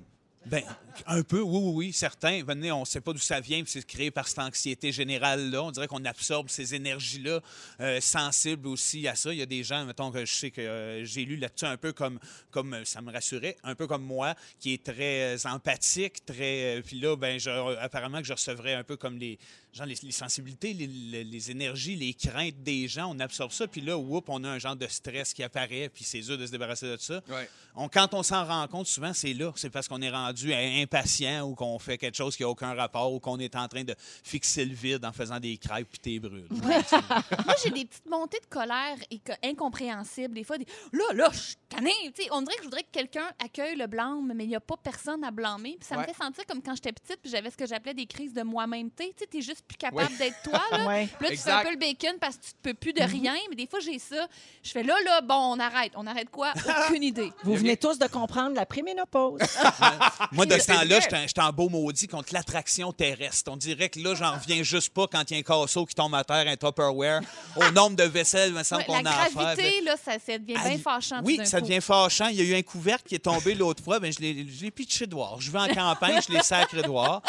Ben, 0.45 0.63
un 1.05 1.21
peu, 1.21 1.41
oui, 1.41 1.59
oui, 1.61 1.71
oui, 1.73 1.93
certains. 1.93 2.43
Venez, 2.43 2.71
on 2.71 2.81
ne 2.81 2.85
sait 2.85 3.01
pas 3.01 3.11
d'où 3.11 3.19
ça 3.19 3.39
vient, 3.39 3.61
puis 3.61 3.71
c'est 3.71 3.85
créé 3.85 4.09
par 4.09 4.27
cette 4.27 4.39
anxiété 4.39 4.91
générale-là. 4.91 5.63
On 5.63 5.71
dirait 5.71 5.87
qu'on 5.87 6.03
absorbe 6.05 6.49
ces 6.49 6.73
énergies-là, 6.73 7.41
euh, 7.81 7.99
sensibles 7.99 8.67
aussi 8.67 9.07
à 9.07 9.15
ça. 9.15 9.33
Il 9.33 9.39
y 9.39 9.41
a 9.41 9.45
des 9.45 9.63
gens, 9.63 9.85
mettons, 9.85 10.11
que 10.11 10.25
je 10.25 10.33
sais 10.33 10.49
que 10.49 10.61
euh, 10.61 11.03
j'ai 11.03 11.25
lu 11.25 11.35
là-dessus 11.35 11.65
un 11.65 11.77
peu 11.77 11.91
comme, 11.91 12.19
euh, 12.55 12.85
ça 12.85 13.01
me 13.01 13.11
rassurait, 13.11 13.57
un 13.63 13.75
peu 13.75 13.85
comme 13.85 14.03
moi, 14.03 14.33
qui 14.59 14.73
est 14.73 14.83
très 14.83 15.45
empathique, 15.45 16.25
très. 16.25 16.81
puis 16.85 16.99
là, 16.99 17.15
ben, 17.15 17.39
apparemment 17.79 18.19
que 18.19 18.27
je 18.27 18.33
recevrais 18.33 18.73
un 18.73 18.83
peu 18.83 18.95
comme 18.95 19.17
les, 19.17 19.37
genre, 19.73 19.85
les, 19.85 19.95
les 20.03 20.11
sensibilités, 20.11 20.73
les, 20.73 20.87
les- 20.87 21.23
les 21.23 21.51
énergies, 21.51 21.95
les 21.95 22.13
craintes 22.13 22.61
des 22.63 22.87
gens. 22.87 23.11
On 23.15 23.19
absorbe 23.19 23.51
ça, 23.51 23.67
puis 23.67 23.81
là, 23.81 23.97
whoop, 23.97 24.29
on 24.29 24.43
a 24.43 24.49
un 24.49 24.59
genre 24.59 24.75
de 24.75 24.87
stress 24.87 25.33
qui 25.33 25.43
apparaît, 25.43 25.89
puis 25.89 26.03
c'est 26.03 26.21
dur 26.21 26.37
de 26.37 26.45
se 26.45 26.51
débarrasser 26.51 26.87
de 26.87 26.97
ça. 26.97 27.21
Ouais. 27.29 27.49
On- 27.75 27.87
quand 27.89 28.13
on 28.13 28.23
s'en 28.23 28.45
rend 28.45 28.67
compte, 28.67 28.87
souvent, 28.87 29.13
c'est 29.13 29.33
là. 29.33 29.51
C'est 29.55 29.69
parce 29.69 29.87
qu'on 29.87 30.01
est 30.01 30.09
rendu 30.09 30.19
rendu 30.19 30.53
im- 30.53 30.81
impatient 30.83 31.43
ou 31.47 31.55
qu'on 31.55 31.79
fait 31.79 31.97
quelque 31.97 32.15
chose 32.17 32.35
qui 32.35 32.43
n'a 32.43 32.49
aucun 32.49 32.73
rapport 32.73 33.13
ou 33.13 33.19
qu'on 33.19 33.39
est 33.39 33.55
en 33.55 33.67
train 33.67 33.83
de 33.83 33.95
fixer 34.23 34.65
le 34.65 34.73
vide 34.75 35.05
en 35.05 35.11
faisant 35.13 35.39
des 35.39 35.57
crêpes 35.57 35.87
puis 35.89 35.99
t'es 35.99 36.19
brûles. 36.19 36.45
Moi, 36.51 37.55
j'ai 37.63 37.69
des 37.71 37.85
petites 37.85 38.05
montées 38.05 38.39
de 38.39 38.45
colère 38.47 38.97
et 39.09 39.19
que- 39.19 39.31
incompréhensibles. 39.43 40.33
Des 40.33 40.43
fois, 40.43 40.57
des 40.57 40.65
là, 40.91 41.03
là, 41.13 41.29
je 41.31 41.37
suis 41.39 41.55
tannée. 41.69 41.91
Tu 42.15 42.23
sais, 42.23 42.29
On 42.31 42.41
dirait 42.41 42.55
que 42.55 42.59
je 42.61 42.65
voudrais 42.65 42.83
que 42.83 42.91
quelqu'un 42.91 43.29
accueille 43.43 43.75
le 43.75 43.87
blâme, 43.87 44.31
mais 44.35 44.43
il 44.45 44.49
n'y 44.49 44.55
a 44.55 44.59
pas 44.59 44.77
personne 44.77 45.23
à 45.23 45.31
blâmer. 45.31 45.77
Puis 45.79 45.87
ça 45.87 45.95
Ouais. 45.95 46.01
me 46.01 46.07
fait 46.07 46.17
sentir 46.21 46.45
comme 46.45 46.61
quand 46.61 46.75
j'étais 46.75 46.91
petite, 46.93 47.19
puis 47.21 47.31
j'avais 47.31 47.49
ce 47.49 47.57
que 47.57 47.65
j'appelais 47.67 47.93
des 47.93 48.05
crises 48.05 48.33
de 48.33 48.41
moi-même-té. 48.43 49.13
Tu 49.13 49.19
sais, 49.19 49.27
t'es 49.27 49.41
juste 49.41 49.58
plus 49.67 49.77
capable 49.77 50.15
d'être 50.17 50.41
toi. 50.43 50.61
Là. 50.71 50.79
Ouais. 50.89 51.07
Puis 51.19 51.27
là, 51.27 51.31
tu 51.31 51.37
fais 51.37 51.49
Exact. 51.49 51.51
un 51.59 51.63
peu 51.63 51.71
le 51.71 51.77
bacon 51.77 52.13
parce 52.19 52.37
que 52.37 52.41
tu 52.45 52.51
te 52.51 52.57
peux 52.63 52.73
plus 52.73 52.93
de 52.93 53.01
rien. 53.03 53.33
Mais 53.49 53.55
des 53.55 53.67
fois, 53.67 53.79
j'ai 53.79 53.99
ça. 53.99 54.27
Je 54.63 54.71
fais 54.71 54.81
là, 54.83 54.95
là, 55.05 55.21
bon, 55.21 55.35
on 55.35 55.59
arrête. 55.59 55.91
On 55.95 56.07
arrête 56.07 56.29
quoi? 56.29 56.53
Aucune 56.87 57.03
idée. 57.03 57.31
Vous 57.43 57.55
venez 57.55 57.77
tous 57.77 57.99
de 57.99 58.07
comprendre 58.07 58.55
la 58.55 58.65
préménopause. 58.65 59.41
Moi, 60.31 60.45
de 60.45 60.57
ce 60.57 60.67
temps-là, 60.67 60.99
j'étais 61.01 61.41
en 61.41 61.51
beau 61.51 61.69
maudit 61.69 62.07
contre 62.07 62.33
l'attraction 62.33 62.91
terrestre. 62.93 63.51
On 63.51 63.57
dirait 63.57 63.89
que 63.89 63.99
là, 63.99 64.15
j'en 64.15 64.33
reviens 64.33 64.63
juste 64.63 64.93
pas 64.93 65.07
quand 65.07 65.29
il 65.29 65.33
y 65.33 65.37
a 65.37 65.39
un 65.39 65.43
casseau 65.43 65.85
qui 65.85 65.95
tombe 65.95 66.15
à 66.15 66.23
terre, 66.23 66.47
un 66.47 66.55
Tupperware. 66.55 67.21
Au 67.55 67.69
nombre 67.71 67.95
de 67.95 68.03
vaisselles, 68.03 68.49
il 68.49 68.55
me 68.55 68.63
semble 68.63 68.81
Ouais, 68.81 68.85
qu'on 68.87 69.01
la 69.03 69.11
a 69.11 69.25
faire. 69.25 69.31
gravité, 69.33 69.81
là, 69.81 69.95
ça, 70.03 70.13
ça 70.25 70.37
devient 70.37 70.53
bien 70.53 70.77
fâchant. 70.77 71.21
Oui, 71.23 71.39
ça 71.45 71.59
coup. 71.59 71.67
devient 71.67 71.81
fâchant. 71.81 72.27
Il 72.27 72.35
y 72.37 72.41
a 72.41 72.43
eu 72.43 72.55
un 72.57 72.61
couvercle 72.63 73.03
qui 73.07 73.15
est 73.15 73.19
tombé 73.19 73.53
l'autre 73.55 73.83
fois. 73.83 73.99
Ben, 73.99 74.11
je 74.11 74.19
l'ai 74.19 74.47
je 74.47 74.63
l'ai 74.63 74.71
pitché 74.71 75.05
dehors. 75.07 75.41
Je 75.41 75.51
vais 75.51 75.59
en 75.59 75.67
campagne, 75.67 76.19
je 76.27 76.33
l'ai 76.33 76.41
sacré 76.43 76.81
dehors. 76.81 77.21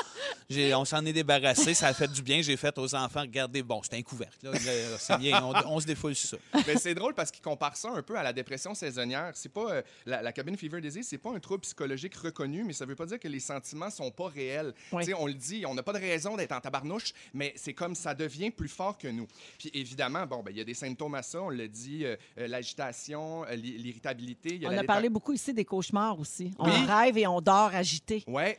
On 0.74 0.84
s'en 0.84 1.04
est 1.04 1.12
débarrassé. 1.12 1.74
Ça 1.74 1.88
a 1.88 1.94
fait 1.94 2.08
du 2.08 2.19
bien. 2.22 2.42
J'ai 2.42 2.56
fait 2.56 2.76
aux 2.78 2.94
enfants, 2.94 3.20
regardez, 3.20 3.62
bon, 3.62 3.80
c'est 3.83 3.96
un 3.96 4.02
couvercle. 4.02 4.37
là. 4.42 4.52
Là, 4.52 4.59
C'est 4.98 5.18
bien. 5.18 5.42
On, 5.42 5.52
on 5.76 5.80
se 5.80 5.87
défoule 5.87 6.14
sur 6.14 6.30
ça. 6.30 6.61
Mais 6.66 6.76
c'est 6.76 6.94
drôle 6.94 7.14
parce 7.14 7.30
qu'il 7.30 7.42
compare 7.42 7.76
ça 7.76 7.90
un 7.90 8.02
peu 8.02 8.16
à 8.16 8.22
la 8.22 8.33
dépression 8.33 8.74
saisonnière. 8.74 9.30
C'est 9.35 9.48
pas 9.52 9.70
euh, 9.72 9.83
la, 10.06 10.22
la 10.22 10.33
cabin 10.33 10.56
fever 10.56 10.80
disease, 10.80 11.06
c'est 11.09 11.18
pas 11.18 11.30
un 11.30 11.38
trouble 11.40 11.61
psychologique 11.62 12.14
reconnu, 12.14 12.64
mais 12.64 12.72
ça 12.72 12.85
veut 12.87 12.94
pas 12.96 13.06
dire 13.06 13.18
que 13.18 13.28
les 13.28 13.40
sentiments 13.40 13.90
sont 13.90 14.11
pas 14.11 14.28
réels. 14.28 14.72
Oui. 14.92 15.04
On 15.18 15.26
le 15.26 15.35
dit, 15.35 15.64
on 15.66 15.74
n'a 15.74 15.83
pas 15.83 15.92
de 15.92 15.98
raison 15.98 16.37
d'être 16.37 16.52
en 16.52 16.61
tabarnouche, 16.61 17.12
mais 17.35 17.52
c'est 17.56 17.74
comme 17.74 17.94
ça 17.94 18.14
devient 18.14 18.50
plus 18.50 18.68
fort 18.68 18.96
que 18.98 19.09
nous. 19.09 19.26
Puis 19.59 19.70
évidemment, 19.74 20.26
bon, 20.26 20.42
ben, 20.42 20.50
il 20.50 20.59
y 20.59 20.61
a 20.61 20.64
des 20.64 20.74
symptômes 20.74 21.14
à 21.14 21.22
ça. 21.22 21.42
On 21.42 21.50
l'a 21.50 21.66
dit, 21.68 22.04
euh, 22.04 22.16
euh, 22.38 22.46
l'agitation, 22.46 23.44
euh, 23.44 23.54
l'i- 23.54 23.78
l'irritabilité. 23.78 24.61
On 24.64 24.70
la 24.70 24.80
a 24.80 24.85
parlé 24.85 25.09
beaucoup 25.09 25.33
ici 25.33 25.52
des 25.52 25.64
cauchemars 25.64 26.18
aussi. 26.18 26.52
On 26.59 26.66
Oui. 26.66 26.85
rêve 26.87 27.18
et 27.18 27.26
on 27.26 27.40
dort 27.40 27.74
agité. 27.74 28.22
Ouais, 28.26 28.59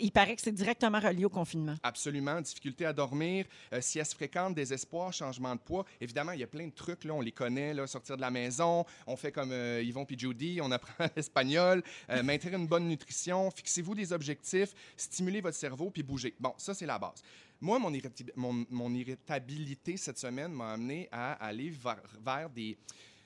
Il 0.00 0.10
paraît 0.12 0.36
que 0.36 0.42
c'est 0.42 0.52
directement 0.52 1.00
relié 1.00 1.24
au 1.24 1.28
confinement. 1.30 1.74
Absolument. 1.82 2.40
Difficulté 2.40 2.81
à 2.84 2.92
dormir, 2.92 3.46
euh, 3.72 3.80
sieste 3.80 4.14
fréquente, 4.14 4.54
désespoir, 4.54 5.12
changement 5.12 5.54
de 5.54 5.60
poids. 5.60 5.84
Évidemment, 6.00 6.32
il 6.32 6.40
y 6.40 6.42
a 6.42 6.46
plein 6.46 6.66
de 6.66 6.72
trucs, 6.72 7.04
là, 7.04 7.14
on 7.14 7.20
les 7.20 7.32
connaît, 7.32 7.74
sortir 7.86 8.16
de 8.16 8.20
la 8.20 8.30
maison, 8.30 8.84
on 9.06 9.16
fait 9.16 9.32
comme 9.32 9.52
euh, 9.52 9.82
Yvon 9.82 10.04
puis 10.04 10.18
Judy, 10.18 10.60
on 10.62 10.70
apprend 10.70 11.06
l'espagnol, 11.16 11.82
euh, 12.10 12.22
maintenir 12.22 12.58
une 12.58 12.66
bonne 12.66 12.88
nutrition, 12.88 13.50
fixez-vous 13.50 13.94
des 13.94 14.12
objectifs, 14.12 14.74
stimulez 14.96 15.40
votre 15.40 15.56
cerveau, 15.56 15.90
puis 15.90 16.02
bougez. 16.02 16.34
Bon, 16.38 16.54
ça, 16.58 16.74
c'est 16.74 16.86
la 16.86 16.98
base. 16.98 17.22
Moi, 17.60 17.78
mon, 17.78 18.94
irritabilité 18.94 19.96
cette 19.96 20.18
semaine 20.18 20.52
m'a 20.52 20.72
amené 20.72 21.08
à 21.12 21.34
aller 21.34 21.70
vers 21.70 22.50
des... 22.50 22.76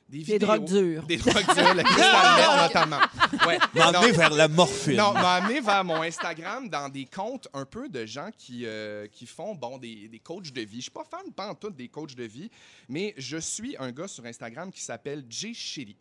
Des, 0.09 0.39
drogues 0.39 0.65
dures. 0.65 1.03
Des 1.05 1.17
drogues 1.17 1.55
dures, 1.55 1.75
le 1.75 1.83
cristal 1.83 2.63
notamment. 2.63 3.01
Ouais. 3.47 3.59
Non, 3.75 3.93
M'emmener 3.93 4.13
vers 4.13 4.31
la 4.31 4.49
morphine. 4.49 4.97
non, 4.97 5.13
m'a 5.13 5.35
amené 5.35 5.61
vers 5.61 5.85
mon 5.85 6.01
Instagram 6.03 6.69
dans 6.69 6.89
des 6.89 7.05
comptes 7.05 7.49
un 7.53 7.65
peu 7.65 7.89
de 7.89 8.07
gens 8.07 8.31
qui, 8.37 8.65
euh, 8.65 9.07
qui 9.09 9.27
font 9.27 9.55
bon, 9.55 9.79
des, 9.79 10.09
des 10.09 10.19
coachs 10.21 10.53
de 10.53 10.61
vie. 10.61 10.79
Je 10.79 10.83
suis 10.83 10.91
pas 10.91 11.05
fan, 11.05 11.33
pas 11.35 11.51
en 11.51 11.55
tout 11.55 11.71
des 11.71 11.89
coachs 11.89 12.15
de 12.15 12.25
vie, 12.25 12.51
mais 12.89 13.15
je 13.17 13.37
suis 13.37 13.77
un 13.79 13.91
gars 13.91 14.09
sur 14.09 14.25
Instagram 14.25 14.71
qui 14.71 14.81
s'appelle 14.81 15.25
Jay 15.29 15.53
Shetty. 15.53 15.97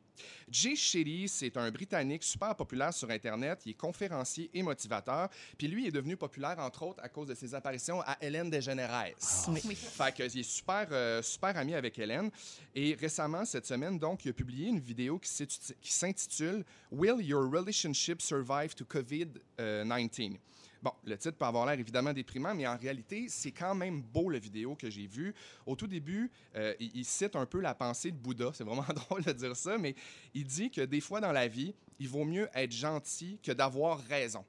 Jay 0.49 0.75
Shetty, 0.75 1.27
c'est 1.27 1.55
un 1.57 1.71
Britannique 1.71 2.23
super 2.23 2.55
populaire 2.55 2.93
sur 2.93 3.09
Internet. 3.09 3.61
Il 3.65 3.71
est 3.71 3.73
conférencier 3.73 4.49
et 4.53 4.61
motivateur. 4.63 5.29
Puis 5.57 5.67
lui, 5.67 5.83
il 5.83 5.87
est 5.87 5.91
devenu 5.91 6.15
populaire, 6.17 6.57
entre 6.59 6.83
autres, 6.83 7.03
à 7.03 7.09
cause 7.09 7.27
de 7.27 7.35
ses 7.35 7.53
apparitions 7.55 8.01
à 8.01 8.17
Hélène 8.21 8.49
DeGeneres. 8.49 9.13
Oui. 9.47 9.75
Fait 9.75 10.13
que, 10.15 10.23
il 10.23 10.39
est 10.39 10.43
super, 10.43 10.87
euh, 10.91 11.21
super 11.21 11.57
ami 11.57 11.73
avec 11.73 11.97
Hélène. 11.99 12.29
Et 12.73 12.93
récemment, 12.95 13.45
cette 13.45 13.65
semaine, 13.65 13.97
donc, 13.99 14.25
il 14.25 14.29
a 14.29 14.33
publié 14.33 14.67
une 14.69 14.79
vidéo 14.79 15.17
qui 15.19 15.29
s'intitu- 15.29 15.75
qui 15.81 15.91
s'intitule 15.91 16.63
Will 16.91 17.25
Your 17.25 17.49
Relationship 17.51 18.21
Survive 18.21 18.73
to 18.75 18.85
COVID-19? 18.85 20.37
Bon, 20.81 20.91
le 21.03 21.17
titre 21.17 21.37
peut 21.37 21.45
avoir 21.45 21.65
l'air 21.65 21.79
évidemment 21.79 22.13
déprimant, 22.13 22.53
mais 22.53 22.67
en 22.67 22.77
réalité, 22.77 23.27
c'est 23.29 23.51
quand 23.51 23.75
même 23.75 24.01
beau, 24.01 24.29
la 24.29 24.39
vidéo 24.39 24.75
que 24.75 24.89
j'ai 24.89 25.07
vue. 25.07 25.33
Au 25.65 25.75
tout 25.75 25.87
début, 25.87 26.31
euh, 26.55 26.73
il, 26.79 26.91
il 26.95 27.05
cite 27.05 27.35
un 27.35 27.45
peu 27.45 27.59
la 27.59 27.73
pensée 27.73 28.11
de 28.11 28.17
Bouddha. 28.17 28.51
C'est 28.53 28.63
vraiment 28.63 28.85
drôle 28.95 29.23
de 29.23 29.31
dire 29.31 29.55
ça, 29.55 29.77
mais 29.77 29.95
il 30.33 30.45
dit 30.45 30.69
que 30.71 30.81
des 30.81 31.01
fois 31.01 31.21
dans 31.21 31.31
la 31.31 31.47
vie, 31.47 31.73
il 31.99 32.09
vaut 32.09 32.25
mieux 32.25 32.49
être 32.53 32.71
gentil 32.71 33.39
que 33.41 33.51
d'avoir 33.51 33.99
raison. 33.99 34.45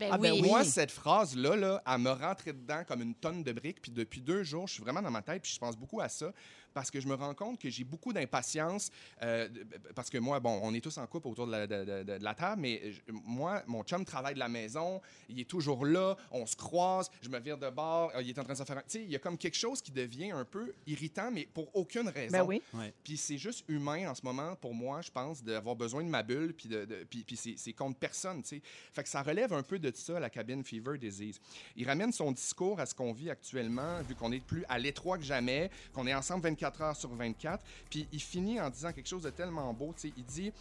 Ben 0.00 0.08
Ah, 0.12 0.18
ben 0.18 0.32
oui. 0.32 0.42
Moi, 0.42 0.64
cette 0.64 0.90
phrase-là, 0.90 1.56
là, 1.56 1.82
elle 1.86 1.98
me 1.98 2.10
rentrait 2.10 2.54
dedans 2.54 2.82
comme 2.88 3.02
une 3.02 3.14
tonne 3.14 3.42
de 3.42 3.52
briques. 3.52 3.82
Puis 3.82 3.92
depuis 3.92 4.22
deux 4.22 4.42
jours, 4.42 4.66
je 4.66 4.74
suis 4.74 4.82
vraiment 4.82 5.02
dans 5.02 5.10
ma 5.10 5.20
tête, 5.20 5.42
puis 5.42 5.52
je 5.52 5.58
pense 5.58 5.76
beaucoup 5.76 6.00
à 6.00 6.08
ça, 6.08 6.32
parce 6.74 6.90
que 6.90 7.00
je 7.00 7.08
me 7.08 7.14
rends 7.14 7.34
compte 7.34 7.58
que 7.60 7.68
j'ai 7.70 7.84
beaucoup 7.84 8.12
d'impatience. 8.12 8.90
euh, 9.22 9.48
parce 9.94 10.08
que 10.10 10.18
moi, 10.18 10.40
bon, 10.40 10.60
on 10.62 10.72
est 10.74 10.80
tous 10.80 10.96
en 10.98 11.06
couple 11.06 11.28
autour 11.28 11.46
de 11.46 11.52
la, 11.52 11.66
de- 11.66 11.84
de- 11.84 12.02
de- 12.02 12.18
de 12.18 12.24
la 12.24 12.34
table, 12.34 12.62
mais 12.62 12.92
je- 12.92 13.00
moi, 13.12 13.62
mon 13.66 13.82
chum 13.82 14.04
travaille 14.04 14.34
de 14.34 14.38
la 14.38 14.48
maison, 14.48 15.00
il 15.28 15.40
est 15.40 15.48
toujours 15.48 15.84
là, 15.84 16.16
on 16.30 16.46
se 16.46 16.56
croise, 16.56 17.10
je 17.22 17.28
me 17.28 17.38
vire 17.40 17.58
de 17.58 17.68
bord, 17.70 18.12
euh, 18.14 18.22
il 18.22 18.30
est 18.30 18.38
en 18.38 18.44
train 18.44 18.52
de 18.54 18.58
se 18.58 18.64
faire... 18.64 18.78
un- 18.78 18.82
Tu 18.82 18.98
sais, 18.98 19.02
il 19.02 19.10
y 19.10 19.16
a 19.16 19.18
comme 19.18 19.36
quelque 19.38 19.56
chose 19.56 19.80
qui 19.82 19.90
devient 19.92 20.30
un 20.30 20.44
peu 20.44 20.72
irritant, 20.86 21.30
mais 21.30 21.46
pour 21.52 21.74
aucune 21.76 22.08
raison. 22.08 22.32
Ben 22.38 22.44
oui. 22.44 22.62
Ouais. 22.74 22.92
Puis 23.04 23.16
c'est 23.16 23.38
juste 23.38 23.64
humain 23.68 24.10
en 24.10 24.14
ce 24.14 24.22
moment, 24.24 24.54
pour 24.56 24.74
moi, 24.74 25.00
je 25.02 25.10
pense, 25.10 25.42
d'avoir 25.42 25.76
besoin 25.76 26.02
de 26.04 26.08
ma 26.08 26.22
bulle, 26.22 26.54
puis, 26.54 26.68
de, 26.68 26.84
de- 26.84 27.04
puis, 27.08 27.24
puis 27.24 27.36
c'est, 27.36 27.54
c'est 27.56 27.72
contre 27.72 27.98
personne, 27.98 28.42
tu 28.42 28.48
sais. 28.56 28.62
Fait 28.92 29.02
que 29.02 29.08
ça 29.08 29.22
relève 29.22 29.52
un 29.52 29.62
peu 29.62 29.78
de 29.78 29.92
ça, 29.94 30.18
la 30.20 30.30
cabine 30.30 30.64
Fever 30.64 30.98
Disease. 30.98 31.38
Il 31.76 31.86
ramène 31.86 32.12
son 32.12 32.32
discours 32.32 32.80
à 32.80 32.86
ce 32.86 32.94
qu'on 32.94 33.12
vit 33.12 33.30
actuellement, 33.30 34.00
vu 34.02 34.14
qu'on 34.14 34.32
est 34.32 34.44
plus 34.44 34.64
à 34.68 34.78
l'étroit 34.78 35.18
que 35.18 35.24
jamais, 35.24 35.70
qu'on 35.92 36.06
est 36.06 36.14
ensemble 36.14 36.42
24 36.44 36.59
heures 36.80 36.96
sur 36.96 37.14
24. 37.14 37.62
Puis 37.88 38.08
il 38.12 38.20
finit 38.20 38.60
en 38.60 38.70
disant 38.70 38.92
quelque 38.92 39.08
chose 39.08 39.22
de 39.22 39.30
tellement 39.30 39.72
beau, 39.72 39.92
tu 39.96 40.08
sais. 40.08 40.14
Il 40.16 40.24
dit, 40.24 40.52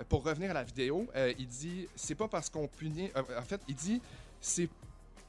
euh, 0.00 0.04
pour 0.08 0.24
revenir 0.24 0.50
à 0.50 0.54
la 0.54 0.62
vidéo, 0.62 1.06
euh, 1.16 1.32
il 1.38 1.46
dit, 1.46 1.88
c'est 1.94 2.14
pas 2.14 2.28
parce 2.28 2.48
qu'on 2.48 2.68
punit... 2.68 3.10
euh, 3.16 3.22
en 3.38 3.42
fait, 3.42 3.60
il 3.68 3.74
dit, 3.74 4.00
c'est 4.40 4.68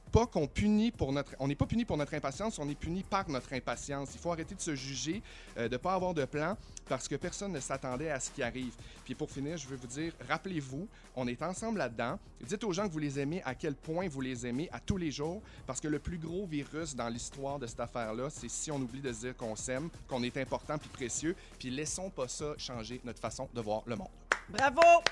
pas 0.08 0.26
qu'on 0.26 0.46
punit 0.46 0.90
pour 0.90 1.12
notre 1.12 1.34
on 1.38 1.48
n'est 1.48 1.54
pas 1.54 1.66
puni 1.66 1.84
pour 1.84 1.96
notre 1.96 2.14
impatience, 2.14 2.58
on 2.58 2.68
est 2.68 2.74
puni 2.74 3.02
par 3.02 3.28
notre 3.28 3.52
impatience. 3.52 4.10
Il 4.14 4.20
faut 4.20 4.32
arrêter 4.32 4.54
de 4.54 4.60
se 4.60 4.74
juger, 4.74 5.22
euh, 5.56 5.68
de 5.68 5.76
pas 5.76 5.94
avoir 5.94 6.14
de 6.14 6.24
plan 6.24 6.56
parce 6.88 7.06
que 7.06 7.16
personne 7.16 7.52
ne 7.52 7.60
s'attendait 7.60 8.10
à 8.10 8.18
ce 8.18 8.30
qui 8.30 8.42
arrive. 8.42 8.74
Puis 9.04 9.14
pour 9.14 9.30
finir, 9.30 9.56
je 9.56 9.68
veux 9.68 9.76
vous 9.76 9.86
dire, 9.86 10.12
rappelez-vous, 10.28 10.88
on 11.14 11.28
est 11.28 11.42
ensemble 11.42 11.78
là-dedans. 11.78 12.18
Dites 12.40 12.64
aux 12.64 12.72
gens 12.72 12.88
que 12.88 12.92
vous 12.92 12.98
les 12.98 13.20
aimez, 13.20 13.42
à 13.44 13.54
quel 13.54 13.74
point 13.74 14.08
vous 14.08 14.20
les 14.20 14.46
aimez 14.46 14.68
à 14.72 14.80
tous 14.80 14.96
les 14.96 15.10
jours 15.10 15.42
parce 15.66 15.80
que 15.80 15.88
le 15.88 15.98
plus 15.98 16.18
gros 16.18 16.46
virus 16.46 16.96
dans 16.96 17.08
l'histoire 17.08 17.58
de 17.58 17.66
cette 17.66 17.80
affaire-là, 17.80 18.30
c'est 18.30 18.48
si 18.48 18.70
on 18.70 18.76
oublie 18.76 19.02
de 19.02 19.12
se 19.12 19.20
dire 19.20 19.36
qu'on 19.36 19.56
s'aime, 19.56 19.90
qu'on 20.08 20.22
est 20.22 20.36
important 20.36 20.78
puis 20.78 20.88
précieux, 20.88 21.36
puis 21.58 21.70
laissons 21.70 22.10
pas 22.10 22.28
ça 22.28 22.54
changer 22.56 23.00
notre 23.04 23.20
façon 23.20 23.48
de 23.54 23.60
voir 23.60 23.82
le 23.86 23.96
monde. 23.96 24.08
Bravo! 24.48 25.02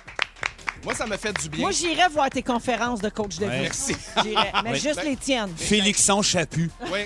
Moi, 0.84 0.94
ça 0.94 1.06
me 1.06 1.16
fait 1.16 1.32
du 1.32 1.48
bien. 1.48 1.60
Moi, 1.60 1.70
j'irais 1.72 2.08
voir 2.08 2.30
tes 2.30 2.42
conférences 2.42 3.00
de 3.00 3.08
coach 3.08 3.36
de 3.38 3.46
Ouais. 3.46 3.56
vie. 3.56 3.62
Merci. 3.62 3.96
J'irais, 4.22 4.52
mais 4.62 4.72
Oui. 4.72 4.78
juste 4.78 4.96
Ben- 4.96 5.04
les 5.06 5.16
tiennes. 5.16 5.52
Félixon 5.56 6.22
Chaput. 6.22 6.70
Oui. 6.92 7.00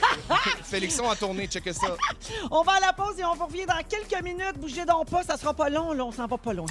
Félixon 0.64 1.09
a 1.09 1.16
tourné, 1.16 1.46
checkez 1.46 1.72
ça. 1.72 1.96
On 2.50 2.62
va 2.62 2.72
à 2.72 2.80
la 2.80 2.92
pause 2.92 3.18
et 3.18 3.24
on 3.24 3.35
vous 3.35 3.46
revient 3.46 3.66
dans 3.66 3.80
quelques 3.88 4.22
minutes. 4.22 4.59
Bougez 4.59 4.85
donc 4.85 5.09
pas, 5.09 5.22
ça 5.22 5.37
sera 5.37 5.54
pas 5.54 5.68
long, 5.70 5.92
là, 5.92 6.04
on 6.04 6.12
s'en 6.12 6.26
va 6.26 6.37
pas 6.38 6.52
loin. 6.52 6.66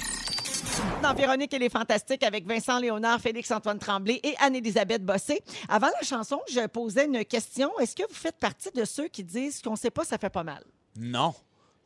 Dans 1.02 1.14
Véronique, 1.14 1.52
elle 1.54 1.62
est 1.62 1.68
fantastique 1.72 2.22
avec 2.22 2.46
Vincent 2.46 2.78
Léonard, 2.78 3.20
Félix-Antoine 3.20 3.78
Tremblay 3.78 4.20
et 4.22 4.34
Anne-Élisabeth 4.38 5.04
Bossé. 5.04 5.40
Avant 5.68 5.88
la 6.00 6.06
chanson, 6.06 6.40
je 6.52 6.64
posais 6.66 7.06
une 7.06 7.24
question. 7.24 7.70
Est-ce 7.80 7.96
que 7.96 8.02
vous 8.08 8.14
faites 8.14 8.38
partie 8.38 8.70
de 8.74 8.84
ceux 8.84 9.08
qui 9.08 9.24
disent 9.24 9.60
qu'on 9.62 9.76
sait 9.76 9.90
pas, 9.90 10.04
ça 10.04 10.16
fait 10.18 10.30
pas 10.30 10.44
mal? 10.44 10.62
Non. 10.96 11.34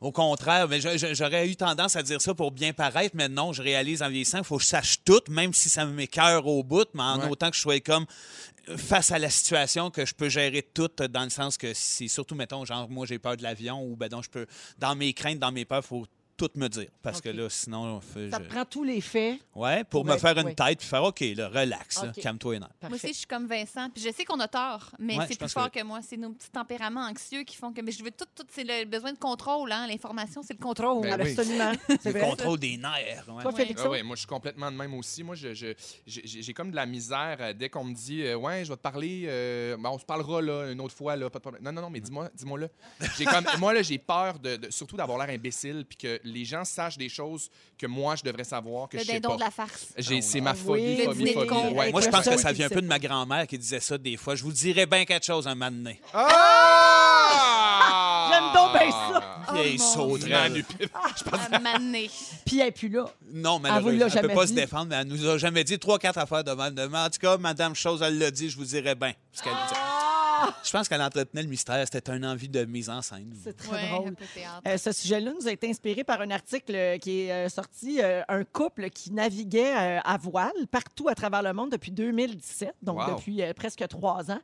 Au 0.01 0.11
contraire, 0.11 0.67
mais 0.67 0.79
j'aurais 0.81 1.47
eu 1.47 1.55
tendance 1.55 1.95
à 1.95 2.03
dire 2.03 2.21
ça 2.21 2.33
pour 2.33 2.51
bien 2.51 2.73
paraître, 2.73 3.15
mais 3.15 3.29
non, 3.29 3.53
je 3.53 3.61
réalise 3.61 4.03
en 4.03 4.09
vieillissant 4.09 4.39
qu'il 4.39 4.45
faut 4.47 4.57
que 4.57 4.63
je 4.63 4.67
sache 4.67 4.97
tout, 5.05 5.21
même 5.29 5.53
si 5.53 5.69
ça 5.69 5.85
m'écœure 5.85 6.45
au 6.45 6.63
bout, 6.63 6.87
mais 6.93 7.01
en 7.03 7.19
Ouais. 7.21 7.29
autant 7.29 7.49
que 7.49 7.55
je 7.55 7.61
sois 7.61 7.79
comme 7.79 8.05
face 8.77 9.11
à 9.11 9.19
la 9.19 9.29
situation, 9.29 9.91
que 9.91 10.05
je 10.05 10.13
peux 10.13 10.27
gérer 10.27 10.63
tout, 10.63 10.89
dans 11.09 11.23
le 11.23 11.29
sens 11.29 11.57
que 11.57 11.73
c'est 11.73 12.07
surtout, 12.09 12.35
mettons, 12.35 12.65
genre, 12.65 12.89
moi, 12.89 13.05
j'ai 13.05 13.19
peur 13.19 13.37
de 13.37 13.43
l'avion, 13.43 13.81
ou 13.83 13.95
ben 13.95 14.09
donc, 14.09 14.25
je 14.25 14.29
peux, 14.29 14.47
dans 14.79 14.95
mes 14.95 15.13
craintes, 15.13 15.39
dans 15.39 15.51
mes 15.51 15.65
peurs, 15.65 15.81
il 15.83 15.87
faut 15.87 16.05
tout 16.37 16.49
me 16.55 16.67
dire, 16.67 16.89
parce 17.01 17.21
que 17.21 17.29
là, 17.29 17.49
sinon, 17.49 17.99
fait, 18.01 18.29
Ça 18.29 18.39
je- 18.43 18.47
prend 18.49 18.65
tous 18.65 18.83
les 18.83 18.99
faits. 19.01 19.39
ouais, 19.55 19.83
pour 19.85 20.01
pour 20.01 20.05
me 20.05 20.13
être- 20.13 20.21
faire 20.21 20.37
une 20.37 20.47
ouais. 20.47 20.53
tête, 20.55 20.79
puis 20.79 20.87
faire, 20.87 21.03
OK, 21.03 21.21
là, 21.35 21.47
relax, 21.49 22.01
là, 22.03 22.09
OK. 22.15 22.21
calme-toi 22.21 22.59
nerfs. 22.59 22.69
Moi 22.83 22.91
aussi, 22.93 23.07
je 23.09 23.13
suis 23.13 23.25
comme 23.25 23.47
Vincent. 23.47 23.89
Puis 23.89 24.03
je 24.03 24.11
sais 24.11 24.25
qu'on 24.25 24.39
a 24.39 24.47
tort, 24.47 24.91
mais 24.99 25.17
Ouais, 25.17 25.25
c'est 25.27 25.37
plus 25.39 25.49
fort 25.51 25.71
que- 25.71 25.79
que 25.79 25.83
moi. 25.85 25.99
C'est 26.01 26.17
nos 26.17 26.31
petits 26.31 26.49
tempéraments 26.51 27.05
anxieux 27.07 27.43
qui 27.43 27.55
font 27.55 27.71
que. 27.71 27.81
Mais 27.81 27.91
je 27.91 28.03
veux 28.03 28.11
tout, 28.11 28.25
tout 28.35 28.43
c'est 28.49 28.63
le 28.63 28.85
besoin 28.85 29.13
de 29.13 29.17
contrôle. 29.17 29.71
Hein? 29.71 29.87
L'information, 29.87 30.41
c'est 30.43 30.57
le 30.57 30.63
contrôle. 30.63 31.01
Ben 31.07 31.19
oui. 31.21 31.29
Absolument. 31.31 31.71
C'est 32.01 32.05
Le 32.05 32.11
vrai. 32.19 32.29
contrôle 32.29 32.59
des 32.59 32.77
nerfs. 32.77 33.25
ouais. 33.29 33.43
Toi? 33.75 33.97
Ah 33.99 34.03
moi, 34.03 34.15
je 34.15 34.19
suis 34.19 34.27
complètement 34.27 34.71
de 34.71 34.77
même 34.77 34.93
aussi. 34.93 35.23
Moi, 35.23 35.35
je, 35.35 35.53
je- 35.53 35.73
j'ai 36.05 36.53
comme 36.53 36.71
de 36.71 36.75
la 36.75 36.85
misère 36.85 37.37
euh, 37.39 37.53
dès 37.53 37.69
qu'on 37.69 37.83
me 37.85 37.93
dit 37.93 38.21
euh, 38.23 38.35
Ouais, 38.35 38.63
je 38.63 38.69
vais 38.69 38.75
te 38.77 38.81
parler, 38.81 39.25
euh, 39.27 39.77
ben, 39.77 39.89
on 39.89 39.97
se 39.97 40.05
parlera 40.05 40.41
là, 40.41 40.71
une 40.71 40.81
autre 40.81 40.93
fois, 40.95 41.15
là, 41.15 41.29
pas 41.29 41.39
de 41.39 41.41
problème. 41.43 41.63
Non, 41.63 41.71
non, 41.71 41.81
non, 41.83 41.89
mais 41.89 41.99
dis-moi 42.01 42.29
dis-moi 42.35 42.59
là. 42.59 42.67
J'ai 43.17 43.25
comme, 43.25 43.45
moi, 43.59 43.73
là, 43.73 43.81
j'ai 43.81 43.97
peur, 43.97 44.39
de, 44.39 44.55
de- 44.57 44.69
surtout 44.71 44.97
d'avoir 44.97 45.17
l'air 45.17 45.33
imbécile, 45.35 45.85
puis 45.87 45.97
que 45.97 46.19
les 46.25 46.45
gens 46.45 46.65
sachent 46.65 46.97
des 46.97 47.09
choses 47.09 47.49
que 47.77 47.87
moi, 47.87 48.15
je 48.15 48.23
devrais 48.23 48.43
savoir, 48.43 48.89
que 48.89 48.97
Le 48.97 49.03
je 49.03 49.07
sais 49.07 49.19
pas. 49.21 49.35
de 49.35 49.39
la 49.39 49.51
farce. 49.51 49.87
J'ai- 49.97 50.21
C'est 50.21 50.41
ma 50.41 50.51
Ah 50.51 50.55
phobie, 50.55 50.81
oui. 50.81 50.97
Le 50.97 51.03
phobie, 51.05 51.17
dîner 51.19 51.29
de 51.33 51.39
phobie. 51.39 51.47
con. 51.47 51.71
Ouais. 51.73 51.91
Moi, 51.91 52.01
je 52.01 52.09
pense 52.09 52.25
que 52.27 52.37
ça 52.37 52.51
vient 52.51 52.65
un 52.65 52.69
peu 52.69 52.81
de 52.81 52.87
ma 52.87 52.99
grand-mère 52.99 53.47
qui 53.47 53.57
disait 53.57 53.79
ça 53.79 53.97
des 53.97 54.17
fois. 54.17 54.35
Je 54.35 54.43
vous 54.43 54.51
dirais 54.51 54.85
bien 54.85 55.05
quelque 55.05 55.25
chose 55.25 55.47
un 55.47 55.55
moment 55.55 55.71
donné. 55.71 56.01
Ah! 56.13 58.29
J'aime 58.31 58.53
donc 58.53 58.73
bien 58.77 58.91
ça. 58.91 59.23
Oh, 59.47 59.53
Vieille 59.53 59.77
mon 59.77 59.83
sauterelle. 59.83 60.51
Manipule. 60.51 60.89
À 61.51 61.59
maner. 61.59 62.09
Puis 62.45 62.59
elle 62.59 62.67
est 62.67 62.71
plus 62.71 62.89
là. 62.89 63.05
Non, 63.31 63.59
malheureusement, 63.59 64.07
elle 64.07 64.23
ne 64.23 64.27
peut 64.27 64.33
pas 64.33 64.45
dit? 64.45 64.49
se 64.51 64.55
défendre, 64.55 64.87
mais 64.89 64.95
elle 64.95 65.07
nous 65.07 65.25
a 65.27 65.37
jamais 65.37 65.63
dit 65.63 65.77
trois, 65.79 65.99
quatre 65.99 66.17
affaires 66.17 66.43
de 66.43 66.51
mal 66.53 66.73
de 66.73 66.85
mal. 66.85 67.07
En 67.07 67.09
tout 67.09 67.19
cas, 67.19 67.37
Madame 67.37 67.75
Chose, 67.75 68.01
elle 68.01 68.17
l'a 68.17 68.31
dit, 68.31 68.49
je 68.49 68.57
vous 68.57 68.65
dirais 68.65 68.95
bien. 68.95 69.13
ce 69.31 69.43
qu'elle 69.43 69.53
dit. 69.53 69.75
Je 70.63 70.71
pense 70.71 70.87
qu'elle 70.87 71.01
entretenait 71.01 71.43
le 71.43 71.49
mystère. 71.49 71.85
C'était 71.91 72.11
une 72.15 72.25
envie 72.25 72.49
de 72.49 72.65
mise 72.65 72.89
en 72.89 73.01
scène. 73.01 73.33
C'est 73.43 73.55
très 73.55 73.71
Ouais, 73.71 73.89
drôle. 73.89 74.09
un 74.09 74.13
peu 74.13 74.25
théâtre. 74.33 74.61
Euh, 74.67 74.77
ce 74.77 74.91
sujet-là 74.91 75.31
nous 75.39 75.47
a 75.47 75.51
été 75.51 75.69
inspiré 75.69 76.03
par 76.03 76.21
un 76.21 76.31
article 76.31 76.99
qui 76.99 77.21
est 77.21 77.31
euh, 77.31 77.49
sorti, 77.49 77.99
euh, 78.01 78.21
un 78.27 78.43
couple 78.43 78.89
qui 78.89 79.11
naviguait 79.11 79.75
euh, 79.75 79.99
à 80.03 80.17
voile 80.17 80.51
partout 80.71 81.07
à 81.09 81.15
travers 81.15 81.41
le 81.43 81.53
monde 81.53 81.71
depuis 81.71 81.91
2017, 81.91 82.73
donc 82.81 82.99
Wow. 82.99 83.15
depuis 83.15 83.41
euh, 83.41 83.53
presque 83.53 83.85
trois 83.87 84.31
ans, 84.31 84.39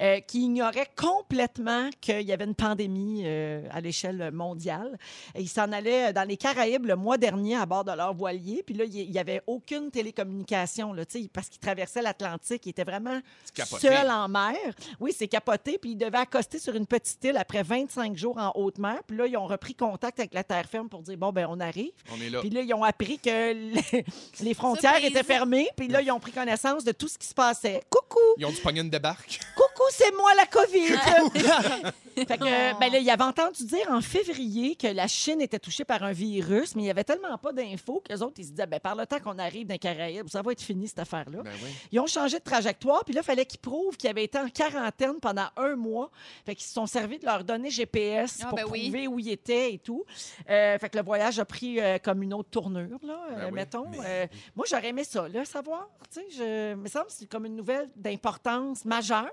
euh, 0.00 0.20
qui 0.20 0.42
ignorait 0.42 0.88
complètement 0.96 1.90
qu'il 2.00 2.22
y 2.22 2.32
avait 2.32 2.44
une 2.44 2.54
pandémie 2.54 3.22
euh, 3.24 3.66
à 3.70 3.80
l'échelle 3.80 4.30
mondiale. 4.32 4.98
Et 5.34 5.42
ils 5.42 5.48
s'en 5.48 5.72
allaient 5.72 6.12
dans 6.12 6.26
les 6.26 6.36
Caraïbes 6.36 6.86
le 6.86 6.96
mois 6.96 7.18
dernier 7.18 7.56
à 7.56 7.66
bord 7.66 7.84
de 7.84 7.92
leur 7.92 8.14
voilier, 8.14 8.62
puis 8.64 8.74
là, 8.74 8.84
il 8.84 9.10
n'y 9.10 9.18
avait 9.18 9.42
aucune 9.46 9.90
télécommunication, 9.90 10.92
là, 10.92 11.02
parce 11.32 11.48
qu'ils 11.48 11.60
traversaient 11.60 12.02
l'Atlantique, 12.02 12.66
ils 12.66 12.70
étaient 12.70 12.84
vraiment 12.84 13.20
seuls 13.78 14.10
en 14.10 14.28
mer. 14.28 14.54
Oui, 15.00 15.12
c'est 15.16 15.28
capoté, 15.46 15.78
puis 15.78 15.92
ils 15.92 15.96
devaient 15.96 16.18
accoster 16.18 16.58
sur 16.58 16.74
une 16.74 16.86
petite 16.86 17.22
île 17.24 17.36
après 17.36 17.62
25 17.62 18.16
jours 18.16 18.36
en 18.38 18.52
haute 18.54 18.78
mer, 18.78 19.00
puis 19.06 19.16
là, 19.16 19.26
ils 19.26 19.36
ont 19.36 19.46
repris 19.46 19.74
contact 19.74 20.18
avec 20.18 20.34
la 20.34 20.44
terre 20.44 20.66
ferme 20.66 20.88
pour 20.88 21.02
dire, 21.02 21.16
bon, 21.16 21.32
ben 21.32 21.46
on 21.48 21.60
arrive. 21.60 21.92
On 22.12 22.20
est 22.20 22.30
là. 22.30 22.40
Puis 22.40 22.50
là, 22.50 22.62
ils 22.62 22.74
ont 22.74 22.82
appris 22.82 23.18
que 23.18 23.52
les, 23.52 24.04
les 24.40 24.54
frontières 24.54 24.92
Surprise. 24.92 25.10
étaient 25.10 25.22
fermées. 25.22 25.68
Puis 25.76 25.88
là, 25.88 26.00
ils 26.02 26.10
ont 26.10 26.20
pris 26.20 26.32
connaissance 26.32 26.84
de 26.84 26.92
tout 26.92 27.08
ce 27.08 27.18
qui 27.18 27.26
se 27.26 27.34
passait. 27.34 27.82
Coucou! 27.90 28.18
Ils 28.38 28.46
ont 28.46 28.50
du 28.50 28.60
pognon 28.60 28.84
de 28.84 28.88
débarque. 28.90 29.40
Coucou, 29.56 29.88
c'est 29.90 30.14
moi 30.16 30.30
la 30.34 30.46
COVID! 30.46 30.96
fait 32.16 32.38
que, 32.38 32.80
ben 32.80 32.92
là, 32.92 32.98
il 32.98 33.10
avait 33.10 33.22
entendu 33.22 33.64
dire 33.64 33.86
en 33.90 34.00
février 34.00 34.74
que 34.76 34.88
la 34.88 35.06
Chine 35.06 35.40
était 35.40 35.58
touchée 35.58 35.84
par 35.84 36.02
un 36.02 36.12
virus, 36.12 36.74
mais 36.74 36.82
il 36.82 36.84
n'y 36.86 36.90
avait 36.90 37.04
tellement 37.04 37.36
pas 37.38 37.52
d'infos 37.52 38.02
qu'eux 38.08 38.18
autres, 38.18 38.34
ils 38.38 38.46
se 38.46 38.50
disaient, 38.50 38.66
ben, 38.66 38.80
par 38.80 38.96
le 38.96 39.06
temps 39.06 39.20
qu'on 39.20 39.38
arrive 39.38 39.66
dans 39.66 39.74
les 39.74 39.78
Caraïbes, 39.78 40.28
ça 40.28 40.42
va 40.42 40.52
être 40.52 40.62
fini, 40.62 40.88
cette 40.88 40.98
affaire-là. 40.98 41.42
Ben 41.42 41.52
oui. 41.62 41.70
Ils 41.92 42.00
ont 42.00 42.06
changé 42.06 42.38
de 42.38 42.44
trajectoire, 42.44 43.04
puis 43.04 43.14
là, 43.14 43.20
il 43.22 43.24
fallait 43.24 43.46
qu'ils 43.46 43.60
prouvent 43.60 43.96
qu'ils 43.96 44.10
avaient 44.10 44.24
été 44.24 44.38
en 44.38 44.48
quarantaine 44.48 45.20
pendant 45.26 45.48
un 45.56 45.74
mois. 45.74 46.10
Fait 46.44 46.54
qu'ils 46.54 46.66
se 46.66 46.72
sont 46.72 46.86
servis 46.86 47.18
de 47.18 47.24
leurs 47.24 47.42
données 47.42 47.70
GPS 47.70 48.40
Ah, 48.44 48.46
pour 48.48 48.56
ben 48.58 48.64
oui. 48.70 49.06
où 49.08 49.18
ils 49.18 49.30
étaient 49.30 49.74
et 49.74 49.78
tout. 49.78 50.04
Euh, 50.48 50.78
fait 50.78 50.88
que 50.88 50.96
le 50.96 51.02
voyage 51.04 51.38
a 51.40 51.44
pris 51.44 51.80
euh, 51.80 51.98
comme 51.98 52.22
une 52.22 52.32
autre 52.32 52.48
tournure, 52.50 52.98
là, 53.02 53.18
euh, 53.32 53.36
Ben 53.36 53.44
oui, 53.46 53.52
mettons. 53.52 53.88
mais- 53.88 53.98
Euh, 54.04 54.26
moi, 54.54 54.66
j'aurais 54.70 54.88
aimé 54.88 55.02
ça, 55.02 55.26
là, 55.28 55.44
savoir. 55.44 55.88
Tu 56.12 56.20
sais, 56.20 56.26
je... 56.36 56.70
il 56.72 56.76
me 56.76 56.88
semble 56.88 57.06
que 57.06 57.12
c'est 57.12 57.26
comme 57.28 57.44
une 57.46 57.56
nouvelle 57.56 57.88
d'importance 57.96 58.84
majeure. 58.84 59.30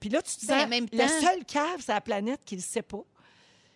Puis 0.00 0.08
là, 0.08 0.22
tu 0.22 0.34
te 0.36 0.40
dis, 0.40 0.46
Ben, 0.46 0.64
en 0.64 0.68
même 0.68 0.86
le 0.90 0.98
temps- 0.98 1.20
seul 1.20 1.44
cave 1.44 1.80
sur 1.82 1.92
la 1.92 2.00
planète 2.00 2.40
qui 2.46 2.54
ne 2.54 2.60
le 2.60 2.66
sait 2.66 2.82
pas. 2.82 3.02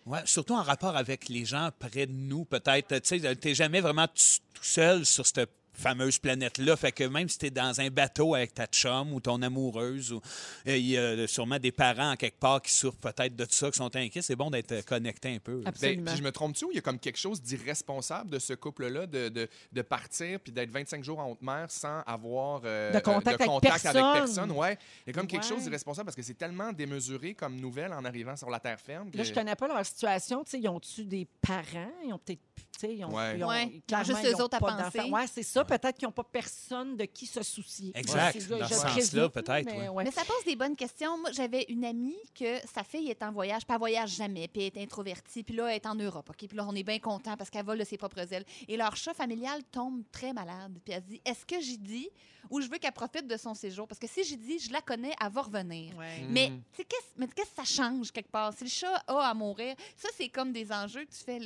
Ouais, 0.07 0.19
surtout 0.25 0.55
en 0.55 0.63
rapport 0.63 0.97
avec 0.97 1.29
les 1.29 1.45
gens 1.45 1.69
près 1.77 2.07
de 2.07 2.11
nous, 2.11 2.43
peut-être. 2.43 2.99
Tu 3.01 3.19
sais, 3.19 3.35
t'es 3.35 3.53
jamais 3.53 3.81
vraiment 3.81 4.07
tout 4.07 4.63
seul 4.63 5.05
sur 5.05 5.27
cette 5.27 5.47
fameuse 5.81 6.17
planète-là. 6.19 6.75
Fait 6.77 6.91
que 6.91 7.03
même 7.03 7.27
si 7.27 7.37
t'es 7.37 7.49
dans 7.49 7.81
un 7.81 7.89
bateau 7.89 8.35
avec 8.35 8.53
ta 8.53 8.67
chum 8.67 9.13
ou 9.13 9.19
ton 9.19 9.41
amoureuse, 9.41 10.13
ou 10.13 10.21
euh, 10.67 10.77
il 10.77 10.85
y 10.87 10.97
a 10.97 11.27
sûrement 11.27 11.59
des 11.59 11.71
parents 11.71 12.11
en 12.11 12.15
quelque 12.15 12.39
part 12.39 12.61
qui 12.61 12.71
souffrent 12.71 12.99
peut-être 12.99 13.35
de 13.35 13.45
ça, 13.49 13.69
qui 13.71 13.77
sont 13.77 13.93
inquiets, 13.95 14.21
c'est 14.21 14.35
bon 14.35 14.49
d'être 14.49 14.85
connecté 14.85 15.33
un 15.35 15.39
peu. 15.39 15.57
Ben, 15.61 15.67
Absolument. 15.67 16.05
puis 16.11 16.17
je 16.17 16.23
me 16.23 16.31
trompe-tu 16.31 16.65
ou 16.65 16.71
il 16.71 16.75
y 16.75 16.79
a 16.79 16.81
comme 16.81 16.99
quelque 16.99 17.17
chose 17.19 17.41
d'irresponsable 17.41 18.29
de 18.29 18.39
ce 18.39 18.53
couple-là 18.53 19.07
de, 19.07 19.29
de, 19.29 19.47
de 19.71 19.81
partir 19.81 20.39
puis 20.39 20.51
d'être 20.51 20.71
25 20.71 21.03
jours 21.03 21.19
en 21.19 21.31
haute 21.31 21.41
mer 21.41 21.65
sans 21.69 22.01
avoir 22.05 22.61
euh, 22.65 22.91
De 22.91 22.99
contact 22.99 23.27
euh, 23.27 23.43
avec 23.43 23.47
contact 23.47 23.85
avec 23.85 23.93
personne. 23.93 24.13
personne? 24.13 24.51
Ouais. 24.51 24.77
Il 25.05 25.09
y 25.09 25.09
a 25.09 25.13
comme 25.19 25.27
quelque 25.27 25.41
Ouais. 25.43 25.49
chose 25.49 25.63
d'irresponsable 25.63 26.05
parce 26.05 26.15
que 26.15 26.21
c'est 26.21 26.35
tellement 26.37 26.71
démesuré 26.71 27.33
comme 27.33 27.55
nouvelle 27.59 27.91
en 27.93 28.05
arrivant 28.05 28.35
sur 28.35 28.49
la 28.49 28.59
terre 28.59 28.79
ferme. 28.79 29.09
que- 29.09 29.17
Là, 29.17 29.23
je 29.23 29.33
connais 29.33 29.55
pas 29.55 29.67
leur 29.67 29.83
situation. 29.85 30.43
Tu 30.43 30.51
sais, 30.51 30.59
ils 30.59 30.67
ont-tu 30.69 31.03
des 31.05 31.27
parents? 31.41 31.91
Ils 32.05 32.13
ont 32.13 32.19
peut-être. 32.19 32.39
tu 32.55 32.87
sais, 32.87 32.95
Ils 32.95 33.03
ont, 33.05 33.13
Ouais. 33.15 33.37
ils 33.37 33.43
ont- 33.43 33.47
Ouais. 33.49 33.81
clairement, 33.87 34.05
Juste 34.05 34.19
ils 34.23 34.27
eux 34.29 34.35
ont 34.35 34.41
autres 34.45 34.57
à 34.57 34.59
pas 34.59 34.77
penser. 34.83 34.97
d'enfants. 34.99 35.09
Ouais, 35.11 35.25
c'est 35.31 35.43
ça. 35.43 35.63
Peut-être 35.79 35.97
qu'ils 35.97 36.07
n'ont 36.07 36.11
pas 36.11 36.23
personne 36.23 36.97
de 36.97 37.05
qui 37.05 37.25
se 37.25 37.41
soucier. 37.43 37.91
Exact. 37.95 38.35
Ouais, 38.35 38.59
Dans 38.59 38.67
je 38.67 38.73
ce 38.73 38.79
sens-là, 38.79 39.29
peut-être, 39.29 39.65
mais 39.65 39.81
ouais. 39.81 39.89
ouais. 39.89 40.03
Mais 40.03 40.11
ça 40.11 40.23
pose 40.25 40.43
des 40.45 40.55
bonnes 40.55 40.75
questions. 40.75 41.17
Moi, 41.17 41.31
j'avais 41.31 41.65
une 41.69 41.85
amie 41.85 42.17
que 42.37 42.57
sa 42.73 42.83
fille 42.83 43.09
est 43.09 43.23
en 43.23 43.31
voyage, 43.31 43.61
elle 43.69 43.77
voyage 43.77 44.15
jamais, 44.15 44.47
puis 44.47 44.63
elle 44.63 44.77
est 44.77 44.83
introvertie, 44.83 45.43
puis 45.43 45.55
là, 45.55 45.67
elle 45.69 45.75
est 45.77 45.85
en 45.85 45.95
Europe, 45.95 46.29
OK? 46.29 46.47
Puis 46.47 46.57
là, 46.57 46.65
on 46.67 46.75
est 46.75 46.83
bien 46.83 46.99
content 46.99 47.37
parce 47.37 47.49
qu'elle 47.49 47.65
vole 47.65 47.79
de 47.79 47.83
ses 47.85 47.97
propres 47.97 48.33
ailes. 48.33 48.45
Et 48.67 48.75
leur 48.77 48.95
chat 48.95 49.13
familial 49.13 49.61
tombe 49.71 50.03
très 50.11 50.33
malade, 50.33 50.77
puis 50.83 50.93
elle 50.93 51.01
se 51.03 51.07
dit, 51.07 51.21
est-ce 51.25 51.45
que 51.45 51.59
j'y 51.61 51.77
dis 51.77 52.09
ou 52.49 52.59
je 52.59 52.67
veux 52.67 52.79
qu'elle 52.79 52.91
profite 52.91 53.27
de 53.27 53.37
son 53.37 53.53
séjour? 53.53 53.87
Parce 53.87 53.99
que 53.99 54.07
si 54.07 54.23
j'y 54.23 54.35
dis, 54.35 54.59
je 54.59 54.73
la 54.73 54.81
connais, 54.81 55.13
elle 55.23 55.31
va 55.31 55.41
revenir. 55.43 55.95
Ouais. 55.95 56.25
Mais 56.27 56.49
Mm. 56.49 56.61
qu'est-ce 56.75 57.07
mais 57.17 57.27
qu'est-ce 57.27 57.51
que 57.51 57.55
ça 57.55 57.83
change 57.83 58.11
quelque 58.11 58.31
part? 58.31 58.51
Si 58.53 58.63
le 58.63 58.69
chat 58.69 59.01
a 59.07 59.29
à 59.29 59.33
mourir, 59.33 59.75
ça, 59.95 60.09
c'est 60.17 60.27
comme 60.29 60.51
des 60.51 60.71
enjeux 60.71 61.05
que 61.05 61.11
tu 61.11 61.23
fais. 61.23 61.39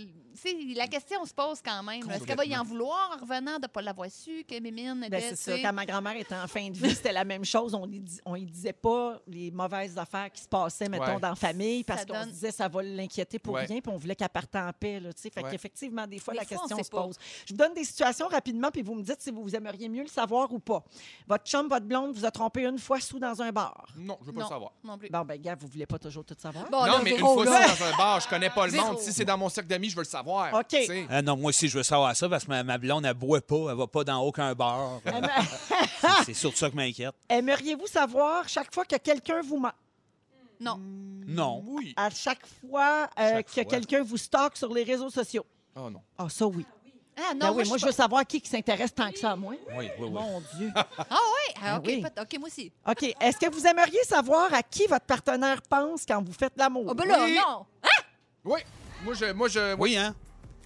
La 0.74 0.88
question 0.88 1.24
se 1.26 1.34
pose 1.34 1.60
quand 1.64 1.84
même. 1.84 2.02
Est-ce 2.10 2.24
qu'elle 2.24 2.38
va 2.38 2.46
y 2.46 2.56
en 2.58 2.64
vouloir 2.64 3.12
en 3.18 3.22
revenant 3.22 3.58
de 3.58 3.64
ne 3.64 3.68
pas 3.68 3.82
l'avoir 3.82 4.05
su, 4.10 4.44
que 4.48 4.60
Mimine 4.60 5.00
était. 5.04 5.10
Ben, 5.10 5.24
c'est 5.30 5.36
ça. 5.36 5.60
Quand 5.60 5.74
ma 5.74 5.86
grand-mère 5.86 6.16
était 6.18 6.36
en 6.36 6.48
fin 6.48 6.70
de 6.70 6.76
vie, 6.78 6.94
c'était 6.96 7.12
la 7.14 7.24
même 7.24 7.46
chose. 7.46 7.74
On 7.76 7.86
ne 7.86 7.92
lui 8.38 8.46
disait 8.46 8.74
pas 8.74 9.20
les 9.28 9.52
mauvaises 9.52 9.98
affaires 9.98 10.32
qui 10.32 10.42
se 10.42 10.48
passaient, 10.48 10.90
mettons, 10.90 11.06
Ouais. 11.16 11.20
dans 11.20 11.30
la 11.30 11.36
famille, 11.36 11.84
parce 11.84 12.06
qu'on 12.06 12.14
donne- 12.14 12.30
se 12.30 12.34
disait 12.34 12.52
ça 12.52 12.68
va 12.68 12.82
l'inquiéter 12.84 13.40
pour 13.40 13.54
Ouais. 13.56 13.66
rien, 13.66 13.80
puis 13.82 13.92
on 13.94 13.98
voulait 13.98 14.16
qu'elle 14.16 14.30
parte 14.30 14.56
en 14.56 14.72
paix. 14.78 15.00
Là, 15.00 15.14
tu 15.14 15.22
sais. 15.22 15.30
fait 15.30 15.44
Ouais. 15.44 15.52
qu'effectivement, 15.52 16.06
des 16.08 16.20
fois, 16.20 16.34
Des 16.34 16.40
la 16.42 16.46
fois, 16.46 16.58
question 16.58 16.84
se 16.84 16.90
pas. 16.90 17.04
pose. 17.04 17.16
Je 17.46 17.54
vous 17.54 17.58
donne 17.58 17.74
des 17.74 17.84
situations 17.84 18.28
rapidement, 18.28 18.70
puis 18.72 18.82
vous 18.82 18.96
me 18.96 19.04
dites 19.04 19.22
si 19.22 19.32
vous 19.32 19.56
aimeriez 19.56 19.90
mieux 19.90 20.04
le 20.04 20.08
savoir 20.10 20.52
ou 20.54 20.60
pas. 20.60 20.84
Votre 21.28 21.44
chum, 21.46 21.68
votre 21.68 21.86
blonde 21.86 22.14
vous 22.16 22.26
a 22.26 22.32
trompé 22.32 22.66
une 22.66 22.80
fois 22.80 23.00
sous 23.00 23.20
dans 23.20 23.42
un 23.42 23.52
bar. 23.52 23.88
Non, 23.98 24.18
je 24.22 24.28
veux 24.28 24.34
pas 24.34 24.40
non, 24.42 24.46
le 24.46 24.50
savoir. 24.50 24.72
non 24.84 24.98
plus. 24.98 25.10
Bon, 25.10 25.22
ben, 25.26 25.40
gars, 25.42 25.56
vous 25.56 25.68
voulez 25.68 25.86
pas 25.86 26.00
toujours 26.00 26.24
tout 26.26 26.36
savoir? 26.38 26.70
Bon, 26.70 26.86
non, 26.86 27.00
mais 27.04 27.12
une 27.12 27.18
fois 27.20 27.46
c'est 27.46 27.80
dans 27.80 27.86
un 27.94 27.98
bar, 27.98 28.20
je 28.20 28.28
connais 28.28 28.50
pas 28.50 28.68
le 28.68 28.74
monde. 28.74 29.00
Si 29.00 29.12
c'est 29.14 29.26
dans 29.26 29.38
mon 29.38 29.50
cercle 29.50 29.70
d'amis, 29.70 29.90
je 29.90 29.96
veux 29.96 30.02
le 30.04 30.08
savoir. 30.08 30.54
OK. 30.54 30.78
Ah 31.10 31.22
non, 31.22 31.36
moi 31.38 31.50
aussi, 31.50 31.68
je 31.68 31.78
veux 31.78 31.84
savoir 31.84 32.16
ça 32.16 32.30
parce 32.30 32.44
que 32.46 32.50
ma, 32.50 32.64
ma 32.64 32.78
blonde, 32.78 33.06
elle 33.06 33.14
boit 33.14 33.42
pas, 33.42 33.70
elle 33.72 33.78
va 33.78 33.88
pas 33.96 34.04
dans 34.04 34.20
aucun 34.24 34.54
bar. 34.54 35.00
C'est 36.26 36.34
surtout 36.34 36.58
ça 36.58 36.70
qui 36.70 36.76
m'inquiète. 36.76 37.16
Aimeriez-vous 37.30 37.88
savoir 37.88 38.48
chaque 38.50 38.74
fois 38.74 38.84
que 38.84 38.98
quelqu'un 38.98 39.42
vous 39.42 39.58
ment? 39.58 39.72
Non. 40.60 40.78
Non. 41.28 41.64
Oui. 41.66 41.94
À 41.96 42.10
chaque 42.10 42.46
fois 42.46 43.08
euh, 43.18 43.30
Chaque 43.36 43.46
que 43.46 43.52
fois. 43.54 43.64
quelqu'un 43.66 44.04
vous 44.04 44.18
stocke 44.18 44.58
sur 44.58 44.74
les 44.74 44.84
réseaux 44.84 45.10
sociaux? 45.10 45.46
Oh 45.78 45.90
non. 45.90 46.02
Ah, 46.18 46.28
ça, 46.30 46.46
oui. 46.46 46.66
Ah, 47.18 47.34
non, 47.34 47.40
Ben 47.48 47.52
oui, 47.54 47.64
je 47.64 47.70
moi, 47.70 47.78
suis 47.78 47.84
je 47.84 47.86
veux 47.86 47.92
savoir 47.94 48.26
qui, 48.28 48.42
qui 48.42 48.50
s'intéresse 48.50 48.94
tant 48.94 49.10
que 49.10 49.18
ça 49.18 49.32
à 49.32 49.36
moi. 49.38 49.54
Oui, 49.78 49.88
oui, 49.88 49.90
oui. 50.00 50.10
Mon 50.10 50.42
Dieu. 50.58 50.70
Ah, 50.98 51.06
oui. 51.12 51.54
Ah, 51.64 51.78
OK, 51.78 51.86
Ben 51.86 51.96
oui. 52.04 52.10
pas- 52.14 52.22
OK, 52.22 52.38
moi 52.40 52.48
aussi. 52.50 52.72
OK. 52.86 53.04
Est-ce 53.22 53.38
que 53.38 53.50
vous 53.50 53.66
aimeriez 53.66 54.04
savoir 54.04 54.54
à 54.54 54.62
qui 54.62 54.86
votre 54.88 55.06
partenaire 55.06 55.62
pense 55.62 56.06
quand 56.06 56.22
vous 56.22 56.34
faites 56.34 56.54
l'amour? 56.58 56.88
Oh, 56.90 56.94
ben 56.94 57.08
là, 57.08 57.24
Oui. 57.24 57.36
non. 57.38 57.66
Oui. 58.44 58.60
Moi, 59.06 59.14
je, 59.14 59.32
moi, 59.32 59.48
je, 59.48 59.74
oui, 59.76 59.78
Oui, 59.80 59.98
hein? 59.98 60.14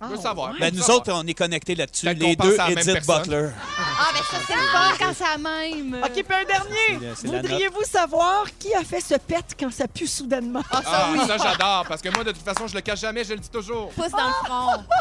Ah, 0.02 0.06
je 0.10 0.16
veux 0.16 0.22
savoir. 0.22 0.54
Ben, 0.60 0.74
nous 0.74 0.80
savoir. 0.80 0.98
autres, 1.00 1.12
on 1.14 1.28
est 1.28 1.34
connectés 1.34 1.76
là-dessus. 1.76 2.06
Peut-être 2.06 2.20
Les 2.20 2.36
qu'on 2.38 2.44
deux, 2.46 2.56
pense 2.56 2.60
à 2.60 2.70
la 2.70 2.76
même 2.76 2.90
Edith 2.90 2.94
personne. 3.06 3.22
Butler. 3.24 3.50
Ah, 3.78 4.08
ben 4.14 4.20
ça, 4.32 4.38
c'est 4.48 4.56
le 4.56 4.62
fun 4.62 4.92
quand 5.00 5.14
c'est 5.14 5.24
la 5.24 5.38
même. 5.38 6.04
OK, 6.04 6.12
puis 6.14 6.24
un 6.30 6.46
dernier. 6.46 7.14
C'est 7.16 7.28
la 7.28 7.42
Voudriez-vous 7.42 7.84
savoir 7.84 8.46
qui 8.58 8.74
a 8.74 8.84
fait 8.84 9.02
ce 9.02 9.16
pet 9.16 9.44
quand 9.60 9.72
ça 9.72 9.88
pue 9.88 10.08
soudainement? 10.08 10.64
Ah, 10.72 10.82
ça, 10.82 10.90
Ah, 10.92 11.10
oui. 11.12 11.20
ça, 11.28 11.38
j'adore. 11.38 11.86
Parce 11.88 12.02
que 12.02 12.10
moi, 12.10 12.24
de 12.24 12.32
toute 12.32 12.44
façon, 12.46 12.68
je 12.68 12.76
le 12.76 12.82
cache 12.82 13.02
jamais, 13.02 13.24
je 13.26 13.34
le 13.34 13.40
dis 13.40 13.50
toujours. 13.50 13.90
Pouce 13.90 14.12
dans 14.12 14.28
le 14.28 14.46
front. 14.46 14.84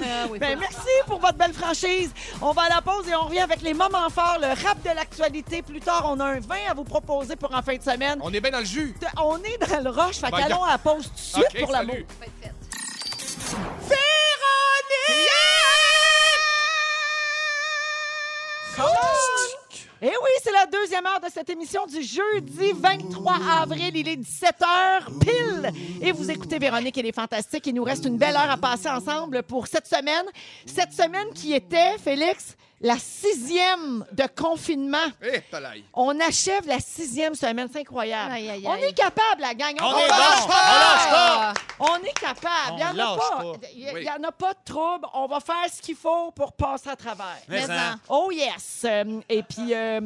Ah, 0.00 0.26
oui, 0.28 0.40
Ben, 0.40 0.58
merci 0.58 0.88
pour 1.06 1.20
votre 1.20 1.38
belle 1.38 1.52
franchise. 1.52 2.10
On 2.42 2.50
va 2.50 2.62
à 2.62 2.68
la 2.68 2.80
pause 2.82 3.06
et 3.08 3.14
on 3.14 3.26
revient 3.26 3.38
avec 3.38 3.62
les 3.62 3.74
moments 3.74 4.10
forts, 4.10 4.38
le 4.40 4.48
rap 4.48 4.82
de 4.82 4.88
l'actualité. 4.92 5.62
Plus 5.62 5.78
tard, 5.80 6.02
on 6.08 6.18
a 6.18 6.24
un 6.24 6.40
vin 6.40 6.56
à 6.68 6.74
vous 6.74 6.82
proposer 6.82 7.36
pour 7.36 7.54
en 7.54 7.62
fin 7.62 7.76
de 7.76 7.82
semaine. 7.82 8.18
On 8.20 8.32
est 8.32 8.40
bien 8.40 8.50
dans 8.50 8.58
le 8.58 8.64
jus. 8.64 8.96
On 9.22 9.38
est 9.38 9.56
dans 9.70 9.84
le 9.84 9.90
rush, 9.90 10.16
fait 10.16 10.32
Ben, 10.32 10.38
qu'allons 10.38 10.64
à 10.64 10.72
la 10.72 10.78
pause 10.78 11.04
tout 11.04 11.12
de 11.14 11.20
suite 11.20 11.46
OK, 11.54 11.60
pour 11.60 11.70
l'amour. 11.70 11.94
salut. 11.94 12.06
Ça 13.88 13.94
deuxième 20.94 21.12
heure 21.12 21.20
de 21.20 21.32
cette 21.32 21.50
émission 21.50 21.86
du 21.86 22.02
jeudi 22.02 22.72
23 22.72 23.34
avril. 23.62 23.90
Il 23.96 24.06
est 24.06 24.14
17h 24.14 25.18
pile. 25.18 25.72
Et 26.00 26.12
vous 26.12 26.30
écoutez 26.30 26.60
Véronique 26.60 26.96
et 26.96 27.02
les 27.02 27.10
Fantastiques. 27.10 27.66
Il 27.66 27.74
nous 27.74 27.82
reste 27.82 28.04
une 28.04 28.16
belle 28.16 28.36
heure 28.36 28.50
à 28.50 28.56
passer 28.56 28.88
ensemble 28.88 29.42
pour 29.42 29.66
cette 29.66 29.88
semaine. 29.88 30.24
Cette 30.66 30.92
semaine 30.92 31.32
qui 31.34 31.52
était, 31.52 31.98
Félix, 31.98 32.56
la 32.80 32.96
sixième 32.98 34.04
de 34.12 34.24
confinement. 34.36 34.98
Eh. 35.22 35.40
On 35.94 36.18
achève 36.20 36.66
la 36.66 36.80
sixième 36.80 37.34
semaine. 37.34 37.68
C'est 37.72 37.80
incroyable. 37.80 38.32
Aïe, 38.32 38.50
aïe, 38.50 38.62
On 38.66 38.72
aïe. 38.72 38.84
est 38.84 38.92
capable, 38.92 39.40
la 39.40 39.54
gang. 39.54 39.74
On 39.80 39.98
est 39.98 40.08
bon! 40.08 40.14
ça. 40.14 40.48
On 40.48 40.50
lâche 40.50 41.10
pas! 41.10 41.54
On 41.80 41.96
est 42.04 42.18
capable. 42.18 42.72
On 42.72 42.76
Il 42.76 42.76
n'y 42.76 42.84
en, 42.84 42.92
lâche 42.92 43.18
pas. 43.18 43.38
pas. 43.38 43.52
Oui. 43.94 44.08
en 44.10 44.22
a 44.24 44.32
pas 44.32 44.52
de 44.52 44.58
trouble. 44.64 45.06
On 45.14 45.26
va 45.26 45.40
faire 45.40 45.64
ce 45.74 45.80
qu'il 45.80 45.96
faut 45.96 46.30
pour 46.32 46.52
passer 46.52 46.90
à 46.90 46.96
travers. 46.96 47.38
Mais 47.48 47.64
en. 47.64 47.94
Oh 48.08 48.30
yes! 48.30 48.82
Euh, 48.84 49.20
et 49.28 49.42
puis, 49.42 49.72
euh, 49.74 50.00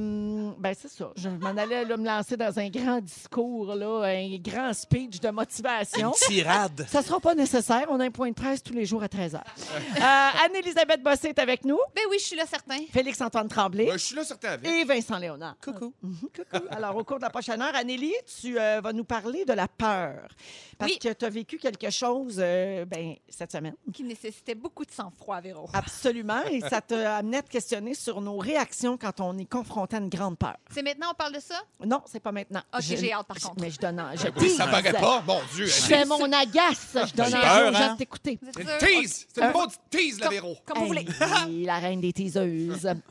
ben 0.58 0.74
c'est 0.80 0.88
ça. 0.90 1.10
Je 1.16 1.28
m'en 1.28 1.56
allais 1.56 1.84
là, 1.84 1.96
me 1.96 2.06
lancer 2.06 2.36
dans 2.36 2.58
un 2.58 2.68
grand 2.68 3.00
discours, 3.00 3.74
là, 3.74 4.04
un 4.08 4.36
grand 4.38 4.72
speech 4.72 5.20
de 5.20 5.30
motivation. 5.30 6.12
Tirade. 6.12 6.86
Ça 6.90 7.02
sera 7.02 7.18
pas 7.20 7.34
nécessaire. 7.34 7.86
On 7.88 7.98
a 8.00 8.04
un 8.04 8.10
point 8.10 8.28
de 8.30 8.34
presse 8.34 8.62
tous 8.62 8.72
les 8.74 8.84
jours 8.86 9.02
à 9.02 9.06
13h. 9.08 9.36
Euh, 9.36 10.00
Anne-Élisabeth 10.44 11.02
Bossé 11.02 11.28
est 11.28 11.38
avec 11.38 11.64
nous. 11.64 11.78
Ben 11.94 12.02
oui, 12.10 12.16
je 12.20 12.24
suis 12.24 12.36
là, 12.36 12.44
certain. 12.68 12.84
Félix-Antoine 12.92 13.48
Tremblay. 13.48 13.88
Je 13.92 13.96
suis 13.98 14.14
là, 14.16 14.24
certain 14.24 14.50
avec. 14.50 14.66
Et 14.70 14.84
Vincent 14.84 15.18
Léonard. 15.18 15.56
Coucou. 15.62 15.92
Mhm, 16.02 16.16
coucou. 16.20 16.66
Alors, 16.70 16.96
au 16.96 17.04
cours 17.04 17.16
de 17.18 17.22
la 17.22 17.30
prochaine 17.30 17.60
heure, 17.60 17.74
Anélie, 17.74 18.14
tu 18.40 18.58
euh, 18.58 18.80
vas 18.80 18.92
nous 18.92 19.04
parler 19.04 19.44
de 19.44 19.52
la 19.52 19.68
peur. 19.68 20.28
Parce 20.78 20.92
Oui. 20.92 20.98
que 20.98 21.12
tu 21.12 21.24
as 21.24 21.28
vécu 21.30 21.58
quelque 21.58 21.90
chose 21.90 22.36
euh, 22.38 22.84
ben, 22.84 23.14
cette 23.28 23.52
semaine. 23.52 23.74
Qui 23.92 24.04
nécessitait 24.04 24.54
beaucoup 24.54 24.84
de 24.84 24.90
sang-froid, 24.90 25.40
Véro. 25.40 25.68
Absolument. 25.72 26.42
Et 26.50 26.60
ça 26.60 26.80
t'a 26.80 27.16
amené 27.18 27.38
à 27.38 27.42
te 27.42 27.50
questionner 27.50 27.94
sur 27.94 28.20
nos 28.20 28.38
réactions 28.38 28.96
quand 28.96 29.20
on 29.20 29.36
est 29.38 29.44
confronté 29.50 29.96
à 29.96 29.98
une 29.98 30.08
grande 30.08 30.38
peur. 30.38 30.56
C'est 30.70 30.82
maintenant 30.82 31.08
on 31.10 31.14
parle 31.14 31.34
de 31.34 31.40
ça? 31.40 31.60
Non, 31.84 32.02
c'est 32.06 32.20
pas 32.20 32.32
maintenant. 32.32 32.62
Ok, 32.74 32.82
j'ai 32.82 33.12
hâte, 33.12 33.26
par 33.26 33.38
je- 33.38 33.46
contre. 33.46 33.60
Mais 33.60 33.70
je 33.70 33.78
donne. 33.78 34.02
Je 34.14 34.28
Oui, 34.40 34.50
ça 34.50 34.66
paraît 34.66 34.92
pas. 34.92 35.22
Mon 35.26 35.40
Dieu. 35.54 35.66
Je 35.66 35.72
fais 35.72 36.04
mon 36.04 36.32
agace. 36.32 36.88
Je 36.94 37.14
donne 37.14 37.26
envie 37.34 37.42
peur, 37.42 37.68
aux 37.70 37.72
gens 37.74 37.80
hein? 37.80 37.92
de 37.94 37.98
t'écouter. 37.98 38.38
Une 38.42 38.64
tease! 38.78 39.26
C'est 39.34 39.42
Euh, 39.42 39.46
une 39.46 39.52
bonne 39.52 39.68
tease, 39.90 40.18
la 40.20 40.26
Comme- 40.26 40.34
Véro. 40.34 40.56
Comme 40.64 40.78
vous 40.78 40.86
voulez. 40.86 41.06
La 41.64 41.78
reine 41.78 42.00
des 42.00 42.12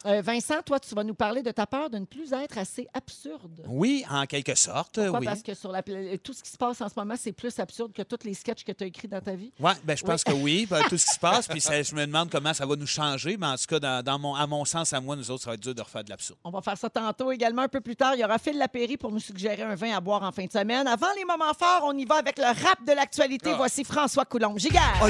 Euh, 0.06 0.22
Vincent, 0.22 0.62
toi, 0.66 0.80
tu 0.80 0.94
vas 0.96 1.04
nous 1.04 1.14
parler 1.14 1.42
de 1.44 1.52
ta 1.52 1.66
peur 1.66 1.90
de 1.90 1.98
ne 1.98 2.06
plus 2.06 2.34
être 2.34 2.58
assez 2.58 2.88
absurde. 2.94 3.64
Oui, 3.68 4.04
en 4.10 4.26
quelque 4.26 4.56
sorte, 4.56 4.96
Pourquoi? 5.00 5.20
oui. 5.20 5.26
Parce 5.26 5.42
que 5.42 5.54
sur 5.54 5.72
la, 5.72 5.82
tout 5.84 6.34
ce 6.34 6.44
qui 6.44 6.50
se 6.52 6.58
passe 6.58 6.82
en 6.82 6.90
ce 6.90 6.94
moment, 6.98 7.16
c'est 7.18 7.32
plus 7.32 7.58
absurde 7.60 7.94
que 7.94 8.02
tous 8.02 8.26
les 8.26 8.34
sketchs 8.34 8.64
que 8.64 8.72
tu 8.72 8.84
as 8.84 8.88
écrits 8.88 9.08
dans 9.08 9.22
ta 9.22 9.34
vie? 9.34 9.52
Ouais, 9.60 9.74
ben, 9.84 9.96
je 9.98 10.04
pense 10.04 10.24
que 10.24 10.32
oui, 10.34 10.66
ben, 10.70 10.82
tout 10.90 10.98
ce 10.98 11.06
qui 11.06 11.14
se 11.14 11.20
passe. 11.20 11.48
Puis 11.48 11.62
ça- 11.62 11.82
je 11.84 11.96
me 11.96 12.06
demande 12.06 12.30
comment 12.30 12.54
ça 12.54 12.66
va 12.66 12.76
nous 12.76 12.88
changer. 12.88 13.38
Mais 13.38 13.48
en 13.48 13.56
tout 13.56 13.66
cas, 13.68 13.80
dans, 13.80 14.04
dans 14.04 14.20
mon, 14.20 14.36
à 14.36 14.46
mon 14.48 14.66
sens, 14.66 14.94
à 14.94 15.02
moi, 15.02 15.16
nous 15.16 15.30
autres, 15.32 15.44
ça 15.44 15.50
va 15.52 15.54
être 15.56 15.62
dur 15.62 15.76
de 15.76 15.82
refaire 15.82 16.04
de 16.04 16.10
l'absurde. 16.10 16.40
On 16.44 16.50
va 16.52 16.62
faire 16.62 16.78
ça 16.78 16.90
tantôt 16.90 17.32
également. 17.32 17.64
Un 17.64 17.68
peu 17.68 17.82
plus 17.82 17.96
tard, 17.96 18.16
il 18.16 18.22
y 18.22 18.26
aura 18.26 18.38
Phil 18.38 18.58
Lapéry 18.58 18.98
pour 18.98 19.12
nous 19.12 19.20
suggérer 19.20 19.64
un 19.64 19.76
vin 19.76 19.96
à 19.96 20.00
boire 20.02 20.24
en 20.24 20.32
fin 20.32 20.46
de 20.46 20.52
semaine. 20.52 20.88
Avant 20.88 21.08
les 21.18 21.26
moments 21.26 21.54
forts, 21.58 21.82
on 21.84 21.98
y 21.98 22.06
va 22.06 22.16
avec 22.16 22.38
le 22.38 22.46
rap 22.46 22.86
de 22.86 22.94
l'actualité. 22.94 23.52
Ah. 23.54 23.58
Voici 23.58 23.84
François 23.84 24.26
Coulombe. 24.26 24.60
Gigard. 24.60 25.02
Oh, 25.04 25.08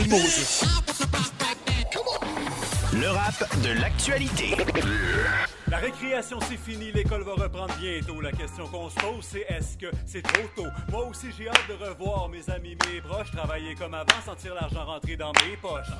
le 3.00 3.10
rap 3.10 3.62
de 3.64 3.80
l'actualité. 3.80 4.56
La 5.70 5.80
récréation, 5.80 6.40
c'est 6.42 6.58
fini, 6.58 6.94
l'école 6.94 7.24
va 7.24 7.34
reprendre 7.34 7.76
bientôt. 7.78 8.22
La 8.22 8.32
question 8.32 8.68
qu'on 8.68 8.90
se 8.90 8.96
pose, 8.96 9.26
c'est 9.26 9.46
est-ce 9.50 9.78
que 9.78 9.88
c'est 10.06 10.22
trop 10.22 10.48
tôt? 10.56 10.68
Moi 10.90 11.06
aussi, 11.08 11.28
j'ai 11.38 11.50
hâte 11.50 11.68
de 11.68 11.74
revoir 11.74 12.30
mes 12.30 12.50
amis, 12.50 12.78
mes 12.86 13.02
proches, 13.02 13.32
travailler 13.32 13.76
comme 13.76 13.94
avant, 13.94 14.22
sentir 14.26 14.56
l'argent 14.56 14.86
rentrer 14.86 15.18
dans 15.18 15.34
mes 15.34 15.58
poches. 15.62 15.92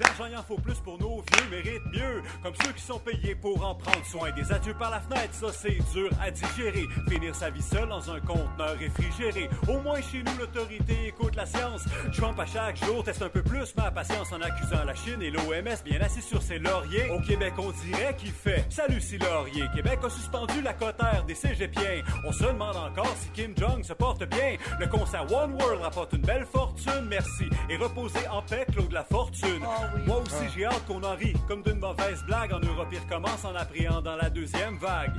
L'argent, 0.00 0.26
il 0.30 0.36
en 0.36 0.42
faut 0.42 0.58
plus 0.58 0.78
pour 0.78 0.98
nos 0.98 1.22
vieux, 1.22 1.50
méritent 1.50 1.86
mieux. 1.92 2.22
Comme 2.42 2.54
ceux 2.64 2.72
qui 2.72 2.82
sont 2.82 3.00
payés 3.00 3.34
pour 3.34 3.64
en 3.64 3.74
prendre 3.74 4.04
soin. 4.04 4.30
Des 4.30 4.52
adieux 4.52 4.74
par 4.74 4.90
la 4.90 5.00
fenêtre, 5.00 5.34
ça 5.34 5.52
c'est 5.52 5.78
dur 5.92 6.10
à 6.20 6.30
digérer. 6.30 6.86
Finir 7.08 7.34
sa 7.34 7.50
vie 7.50 7.62
seule 7.62 7.88
dans 7.88 8.08
un 8.10 8.20
conteneur 8.20 8.76
réfrigéré. 8.78 9.50
Au 9.66 9.80
moins 9.80 10.00
chez 10.00 10.22
nous, 10.22 10.38
l'autorité 10.38 11.08
écoute 11.08 11.34
la 11.34 11.46
science. 11.46 11.82
Trump 12.16 12.38
à 12.38 12.46
chaque 12.46 12.76
jour 12.84 13.02
teste 13.02 13.22
un 13.22 13.28
peu 13.28 13.42
plus 13.42 13.74
ma 13.76 13.90
patience 13.90 14.32
en 14.32 14.40
accusant 14.40 14.84
la 14.84 14.94
Chine 14.94 15.20
et 15.20 15.30
l'OMS 15.30 15.82
bien 15.84 16.00
assis 16.00 16.22
sur 16.22 16.42
ses 16.42 16.60
lauriers. 16.60 17.10
Au 17.10 17.20
Québec, 17.20 17.54
on 17.58 17.72
dirait 17.72 18.14
qu'il 18.16 18.30
fait 18.30 18.66
Salut, 18.70 18.97
laurier. 19.18 19.64
Québec 19.74 19.98
a 20.04 20.10
suspendu 20.10 20.62
la 20.62 20.72
cotère 20.72 21.24
des 21.26 21.34
cégepiens. 21.34 22.02
On 22.26 22.32
se 22.32 22.44
demande 22.44 22.76
encore 22.76 23.14
si 23.20 23.30
Kim 23.30 23.54
Jong 23.56 23.82
se 23.84 23.92
porte 23.92 24.24
bien. 24.24 24.56
Le 24.78 24.86
concert 24.86 25.30
One 25.32 25.54
World 25.54 25.82
rapporte 25.82 26.12
une 26.12 26.22
belle 26.22 26.46
fortune, 26.46 27.06
merci. 27.08 27.48
Et 27.68 27.76
reposer 27.76 28.26
en 28.28 28.42
paix, 28.42 28.66
Claude 28.72 28.92
la 28.92 29.04
fortune. 29.04 29.60
Moi 30.06 30.18
aussi, 30.18 30.48
j'ai 30.54 30.64
hâte 30.64 30.84
qu'on 30.86 31.02
en 31.02 31.14
rit. 31.14 31.34
Comme 31.46 31.62
d'une 31.62 31.78
mauvaise 31.78 32.22
blague, 32.26 32.52
en 32.52 32.60
Europe, 32.60 32.88
il 32.92 32.98
recommence 32.98 33.44
en 33.44 33.54
appréhendant 33.54 34.16
la 34.16 34.30
deuxième 34.30 34.76
vague. 34.78 35.12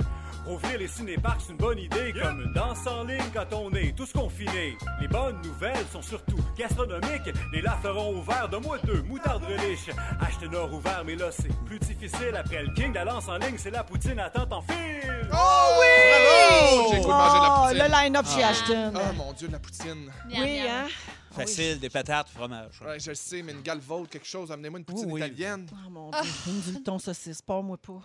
Rouvrir 0.46 0.78
les 0.78 0.88
cinéparcs, 0.88 1.40
c'est 1.46 1.52
une 1.52 1.58
bonne 1.58 1.78
idée, 1.78 2.12
comme 2.20 2.40
une 2.42 2.52
danse 2.52 2.86
en 2.86 3.04
ligne 3.04 3.22
quand 3.32 3.52
on 3.56 3.70
est 3.72 3.94
tous 3.96 4.10
confinés. 4.12 4.76
Les 5.00 5.06
bonnes 5.06 5.40
nouvelles 5.42 5.86
sont 5.92 6.02
surtout 6.02 6.38
gastronomiques. 6.58 7.30
Les 7.52 7.60
lafs 7.62 7.82
feront 7.82 8.14
ouvert 8.16 8.48
de 8.48 8.56
mois 8.56 8.78
deux, 8.78 9.02
moutarde 9.02 9.44
reliche. 9.44 9.90
Acheter 10.20 10.48
nord 10.48 10.72
ouvert, 10.72 11.02
mais 11.06 11.14
là, 11.14 11.26
c'est 11.30 11.54
plus 11.66 11.78
difficile. 11.78 12.34
Après 12.36 12.62
le 12.62 12.72
king, 12.74 12.92
la 12.94 13.04
lance 13.04 13.28
en 13.28 13.36
ligne, 13.36 13.56
c'est 13.58 13.70
la 13.70 13.84
poutine 13.84 14.18
attente 14.18 14.52
en 14.52 14.62
fil. 14.62 15.28
Oh 15.32 15.76
oui! 15.78 15.86
Bravo! 16.26 16.90
J'ai 16.92 16.98
goût 17.00 17.04
de 17.04 17.12
manger 17.12 17.38
de 17.38 17.42
la 17.42 17.54
Oh, 17.56 17.62
poutine. 17.68 17.82
le 17.84 17.90
line-up 18.04 18.26
chez 18.26 18.42
Ashton. 18.42 18.92
Oh 18.96 19.12
mon 19.16 19.32
Dieu, 19.34 19.46
de 19.48 19.52
la 19.52 19.58
poutine. 19.60 20.10
Oui, 20.28 20.60
hein? 20.68 20.86
Facile, 21.32 21.78
des 21.78 21.88
patates, 21.90 22.28
fromage. 22.28 22.80
Ouais, 22.84 22.98
je 22.98 23.10
le 23.10 23.14
sais, 23.14 23.40
mais 23.42 23.52
une 23.52 23.62
galvaude, 23.62 24.08
quelque 24.08 24.26
chose, 24.26 24.50
amenez-moi 24.50 24.80
une 24.80 24.84
poutine 24.84 25.06
Oui, 25.06 25.20
oui. 25.22 25.28
italienne. 25.28 25.66
Oh 25.72 25.90
mon 25.90 26.10
Dieu, 26.10 26.30
une 26.48 26.60
du 26.60 26.82
thon 26.82 26.98
saucisse, 26.98 27.40
pas 27.40 27.62
moi 27.62 27.76
pas. 27.78 28.02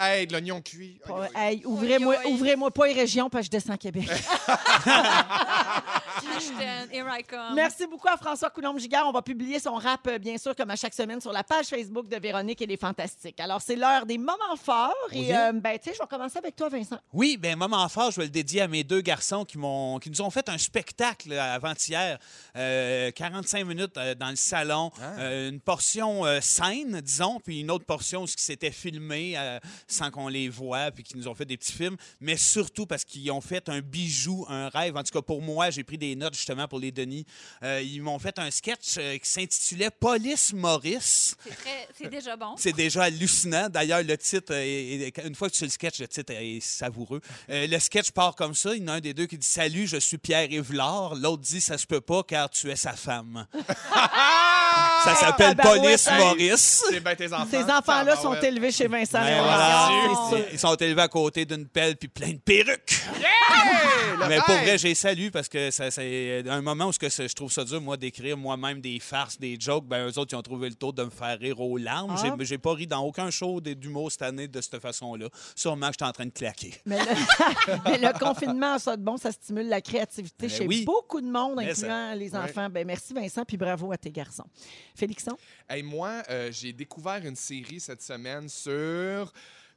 Hey, 0.00 0.26
de 0.26 0.32
l'oignon 0.32 0.62
cuit. 0.62 0.98
Pas-. 1.06 1.28
Hey, 1.34 1.62
ouvrez-moi, 1.66 2.14
Oi, 2.16 2.20
oi. 2.24 2.30
ouvrez-moi 2.32 2.70
pas 2.70 2.86
les 2.86 2.94
régions, 2.94 3.28
parce 3.28 3.42
que 3.42 3.46
je 3.46 3.50
descends 3.58 3.74
à 3.74 3.78
Québec. 3.78 4.08
Here 6.92 7.06
I 7.08 7.22
come. 7.22 7.54
Merci 7.54 7.86
beaucoup 7.86 8.08
à 8.08 8.16
François 8.16 8.50
Coulombe-Gigard. 8.50 9.06
On 9.08 9.12
va 9.12 9.22
publier 9.22 9.58
son 9.58 9.74
rap, 9.74 10.06
euh, 10.06 10.18
bien 10.18 10.38
sûr, 10.38 10.54
comme 10.56 10.70
à 10.70 10.76
chaque 10.76 10.94
semaine, 10.94 11.20
sur 11.20 11.32
la 11.32 11.44
page 11.44 11.66
Facebook 11.66 12.08
de 12.08 12.16
Véronique 12.16 12.62
et 12.62 12.66
les 12.66 12.76
Fantastiques. 12.76 13.38
Alors, 13.40 13.60
c'est 13.60 13.76
l'heure 13.76 14.06
des 14.06 14.18
moments 14.18 14.56
forts. 14.62 14.94
Oui. 15.12 15.26
Et, 15.28 15.36
euh, 15.36 15.52
ben, 15.52 15.78
tu 15.78 15.90
sais, 15.90 15.94
je 15.96 16.02
vais 16.02 16.08
commencer 16.08 16.38
avec 16.38 16.56
toi, 16.56 16.68
Vincent. 16.68 16.98
Oui, 17.12 17.36
ben 17.36 17.56
moment 17.56 17.88
fort, 17.88 18.10
je 18.10 18.16
vais 18.16 18.24
le 18.26 18.30
dédier 18.30 18.62
à 18.62 18.68
mes 18.68 18.84
deux 18.84 19.00
garçons 19.00 19.44
qui 19.44 19.58
m'ont, 19.58 19.98
qui 19.98 20.10
nous 20.10 20.20
ont 20.22 20.30
fait 20.30 20.48
un 20.48 20.58
spectacle 20.58 21.30
là, 21.30 21.54
avant-hier, 21.54 22.18
Euh, 22.56 23.10
45 23.10 23.64
minutes 23.66 23.96
euh, 23.98 24.14
dans 24.14 24.30
le 24.30 24.36
salon, 24.36 24.90
Euh, 25.18 25.50
une 25.50 25.60
portion 25.60 26.24
euh, 26.24 26.40
scène, 26.40 27.00
disons, 27.00 27.40
puis 27.40 27.60
une 27.60 27.70
autre 27.70 27.84
portion 27.84 28.22
où 28.22 28.26
ce 28.26 28.36
qui 28.36 28.42
s'était 28.44 28.70
filmé 28.70 29.34
euh, 29.36 29.58
sans 29.86 30.10
qu'on 30.10 30.28
les 30.28 30.48
voit, 30.48 30.90
puis 30.90 31.02
qui 31.04 31.16
nous 31.16 31.28
ont 31.28 31.34
fait 31.34 31.44
des 31.44 31.56
petits 31.56 31.72
films, 31.72 31.96
mais 32.20 32.36
surtout 32.36 32.86
parce 32.86 33.04
qu'ils 33.04 33.30
ont 33.30 33.40
fait 33.40 33.68
un 33.68 33.80
bijou, 33.80 34.44
un 34.48 34.68
rêve. 34.68 34.96
En 34.96 35.02
tout 35.02 35.12
cas, 35.12 35.22
pour 35.22 35.42
moi, 35.42 35.70
j'ai 35.70 35.84
pris 35.84 35.98
des 35.98 36.05
notes 36.14 36.34
justement 36.34 36.68
pour 36.68 36.78
les 36.78 36.92
Denis. 36.92 37.24
Euh, 37.62 37.82
ils 37.82 38.00
m'ont 38.02 38.18
fait 38.18 38.38
un 38.38 38.50
sketch 38.50 38.96
euh, 38.98 39.16
qui 39.18 39.28
s'intitulait 39.28 39.90
Police 39.90 40.52
Maurice. 40.52 41.34
C'est 41.98 42.08
déjà 42.10 42.36
bon. 42.36 42.54
C'est 42.58 42.72
déjà 42.76 43.04
hallucinant. 43.04 43.68
D'ailleurs, 43.68 44.02
le 44.02 44.16
titre, 44.18 44.52
est- 44.54 45.08
est- 45.08 45.18
une 45.26 45.34
fois 45.34 45.48
que 45.50 45.54
tu 45.54 45.64
le 45.64 45.70
sketch, 45.70 45.98
le 46.00 46.06
titre 46.08 46.32
est 46.34 46.60
savoureux. 46.60 47.20
Euh, 47.50 47.66
le 47.66 47.78
sketch 47.78 48.10
part 48.10 48.34
comme 48.34 48.54
ça. 48.54 48.74
Il 48.74 48.82
y 48.82 48.84
en 48.84 48.88
a 48.88 48.92
un 48.96 49.00
des 49.00 49.14
deux 49.14 49.26
qui 49.26 49.38
dit 49.38 49.46
Salut, 49.46 49.86
je 49.86 49.96
suis 49.96 50.18
Pierre 50.18 50.50
Yvelard. 50.50 51.14
L'autre 51.16 51.42
dit 51.42 51.60
Ça 51.60 51.78
se 51.78 51.86
peut 51.86 52.00
pas 52.02 52.22
car 52.22 52.50
tu 52.50 52.70
es 52.70 52.76
sa 52.76 52.92
femme. 52.92 53.46
ça 55.04 55.14
s'appelle 55.14 55.54
tabarouette, 55.56 55.82
Police 55.82 56.06
hey. 56.08 56.18
Maurice. 56.18 56.84
C'est 56.90 57.00
bien 57.00 57.14
tes 57.14 57.32
enfants. 57.32 57.46
Ces 57.50 57.62
enfants-là 57.64 58.16
sont 58.16 58.34
élevés 58.34 58.72
chez 58.72 58.88
Vincent 58.88 59.20
Ben 59.20 59.42
voilà. 59.42 59.90
Ils 60.52 60.58
sont 60.58 60.74
élevés 60.76 61.02
à 61.02 61.08
côté 61.08 61.44
d'une 61.44 61.66
pelle 61.66 61.96
puis 61.96 62.08
plein 62.08 62.30
de 62.32 62.38
perruques. 62.38 63.00
Mais 64.28 64.38
pour 64.38 64.54
vrai, 64.56 64.78
j'ai 64.78 64.94
salué 64.94 65.30
parce 65.30 65.48
que 65.48 65.70
ça- 65.70 65.90
c'est 65.96 66.48
un 66.48 66.62
moment 66.62 66.86
où 66.88 66.92
ce 66.92 66.98
que 66.98 67.08
je 67.08 67.34
trouve 67.34 67.50
ça 67.50 67.64
dur, 67.64 67.80
moi, 67.80 67.96
d'écrire 67.96 68.36
moi-même 68.36 68.80
des 68.80 68.98
farces, 69.00 69.38
des 69.38 69.56
jokes. 69.58 69.86
Ben, 69.86 70.06
eux 70.08 70.18
autres, 70.18 70.32
ils 70.32 70.36
ont 70.36 70.42
trouvé 70.42 70.68
le 70.68 70.74
tour 70.74 70.92
de 70.92 71.02
me 71.04 71.10
faire 71.10 71.38
rire 71.38 71.60
aux 71.60 71.76
larmes. 71.76 72.14
Ah. 72.18 72.34
J'ai- 72.38 72.44
J'ai 72.44 72.58
pas 72.58 72.74
ri 72.74 72.86
dans 72.86 73.00
aucun 73.02 73.30
show 73.30 73.60
d'humour 73.60 74.12
cette 74.12 74.22
année 74.22 74.46
de 74.48 74.60
cette 74.60 74.78
façon-là. 74.80 75.28
Sûrement 75.54 75.86
que 75.88 75.92
j'étais 75.94 76.04
en 76.04 76.12
train 76.12 76.26
de 76.26 76.30
claquer. 76.30 76.74
Mais 76.84 76.98
le, 76.98 77.04
mais 77.84 77.98
le 77.98 78.18
confinement, 78.18 78.78
ça 78.78 78.96
de 78.96 79.02
bon, 79.02 79.16
ça 79.16 79.32
stimule 79.32 79.68
la 79.68 79.80
créativité 79.80 80.46
Ben 80.46 80.50
chez 80.50 80.66
oui. 80.66 80.84
beaucoup 80.84 81.20
de 81.20 81.30
monde, 81.30 81.54
Mais 81.56 81.70
incluant 81.70 82.14
les 82.14 82.34
enfants. 82.36 82.68
Ben, 82.70 82.86
merci 82.86 83.12
Vincent, 83.14 83.44
puis 83.44 83.56
bravo 83.56 83.90
à 83.92 83.96
tes 83.96 84.10
garçons. 84.10 84.46
Félixon? 84.94 85.36
Hey, 85.68 85.82
moi, 85.82 86.22
euh, 86.30 86.50
j'ai 86.52 86.72
découvert 86.72 87.24
une 87.24 87.36
série 87.36 87.80
cette 87.80 88.02
semaine 88.02 88.48
sur. 88.48 89.32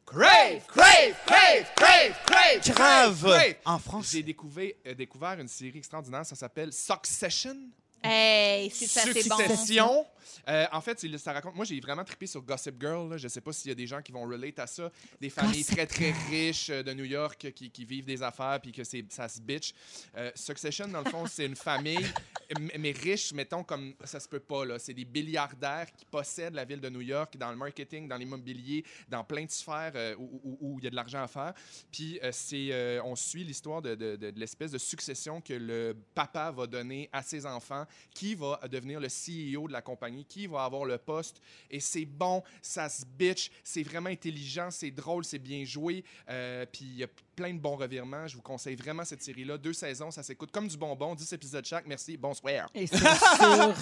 Crave! 0.09 0.65
Crave! 0.65 1.15
Crave! 1.27 1.65
Crave! 1.75 2.15
Crave! 2.25 2.63
Crave! 2.73 3.21
Crave! 3.21 3.55
En 3.63 3.77
France. 3.77 4.09
J'ai 4.11 4.23
découvert, 4.23 4.71
euh, 4.87 4.95
découvert 4.95 5.39
une 5.39 5.47
série 5.47 5.77
extraordinaire, 5.77 6.25
ça 6.25 6.35
s'appelle 6.35 6.73
Succession. 6.73 7.55
Hey, 8.03 8.71
c'est 8.71 8.87
ça, 8.87 9.01
c'est 9.01 9.29
bon. 9.29 9.37
Succession. 9.37 10.07
Euh, 10.47 10.65
en 10.71 10.81
fait, 10.81 10.99
ça 11.17 11.33
raconte. 11.33 11.55
Moi, 11.55 11.65
j'ai 11.65 11.79
vraiment 11.79 12.03
trippé 12.03 12.27
sur 12.27 12.41
Gossip 12.41 12.79
Girl. 12.79 13.09
là. 13.09 13.17
Je 13.17 13.27
sais 13.27 13.41
pas 13.41 13.51
s'il 13.53 13.69
y 13.69 13.71
a 13.71 13.75
des 13.75 13.87
gens 13.87 14.01
qui 14.01 14.11
vont 14.11 14.23
relate 14.27 14.59
à 14.59 14.67
ça. 14.67 14.91
Des 15.19 15.29
familles 15.29 15.63
très, 15.65 15.85
très 15.87 16.11
riches 16.29 16.69
euh, 16.69 16.83
de 16.83 16.93
New 16.93 17.05
York 17.05 17.51
qui, 17.55 17.69
qui 17.69 17.85
vivent 17.85 18.05
des 18.05 18.21
affaires 18.23 18.59
puis 18.61 18.71
que 18.71 18.83
ça 18.83 19.27
se 19.29 19.41
bitch. 19.41 19.73
Euh, 20.17 20.31
Succession, 20.35 20.87
dans 20.87 21.01
le 21.01 21.09
fond, 21.09 21.25
c'est 21.27 21.45
une 21.45 21.55
famille, 21.55 22.05
mais 22.79 22.91
riche, 22.91 23.33
mettons, 23.33 23.63
comme 23.63 23.93
ça 24.03 24.19
se 24.19 24.27
peut 24.27 24.39
pas. 24.39 24.63
C'est 24.79 24.93
des 24.93 25.05
milliardaires 25.05 25.87
qui 25.95 26.05
possèdent 26.05 26.55
la 26.55 26.65
ville 26.65 26.81
de 26.81 26.89
New 26.89 27.01
York 27.01 27.37
dans 27.37 27.49
le 27.51 27.57
marketing, 27.57 28.07
dans 28.07 28.17
l'immobilier, 28.17 28.83
dans 29.07 29.23
plein 29.23 29.45
de 29.45 29.51
sphères 29.51 29.91
euh, 29.95 30.15
où- 30.17 30.77
il 30.79 30.83
y 30.83 30.87
a 30.87 30.89
de 30.89 30.95
l'argent 30.95 31.21
à 31.23 31.27
faire. 31.27 31.53
Puis, 31.91 32.19
c'est, 32.31 32.99
on 33.01 33.15
suit 33.15 33.43
l'histoire 33.43 33.81
de, 33.81 33.95
de- 33.95 34.15
de- 34.15 34.31
de 34.31 34.39
l'espèce 34.39 34.71
de 34.71 34.77
succession 34.77 35.41
que 35.41 35.53
le 35.53 35.95
papa 36.15 36.51
va 36.51 36.67
donner 36.67 37.09
à 37.11 37.21
ses 37.21 37.45
enfants 37.45 37.85
qui 38.13 38.35
va 38.35 38.59
devenir 38.71 38.99
le 38.99 39.07
CEO 39.07 39.67
de 39.67 39.73
la 39.73 39.81
compagnie, 39.81 40.18
qui 40.23 40.47
va 40.47 40.63
avoir 40.63 40.85
le 40.85 40.97
poste. 40.97 41.41
Et 41.69 41.79
c'est 41.79 42.05
bon, 42.05 42.43
ça 42.61 42.89
se 42.89 43.05
bitch, 43.05 43.51
c'est 43.63 43.83
vraiment 43.83 44.09
intelligent, 44.09 44.69
c'est 44.71 44.91
drôle, 44.91 45.25
c'est 45.25 45.39
bien 45.39 45.63
joué. 45.65 46.03
Euh, 46.29 46.65
puis 46.71 46.85
il 46.85 46.97
y 46.97 47.03
a 47.03 47.07
plein 47.35 47.53
de 47.53 47.59
bons 47.59 47.75
revirements. 47.75 48.27
Je 48.27 48.35
vous 48.35 48.41
conseille 48.41 48.75
vraiment 48.75 49.05
cette 49.05 49.23
série-là. 49.23 49.57
Deux 49.57 49.73
saisons, 49.73 50.11
ça 50.11 50.23
s'écoute 50.23 50.51
comme 50.51 50.67
du 50.67 50.77
bonbon, 50.77 51.15
10 51.15 51.33
épisodes 51.33 51.65
chaque. 51.65 51.87
Merci, 51.87 52.17
bonsoir. 52.17 52.69
Et 52.73 52.87
c'est 52.87 52.97
sur 52.97 53.73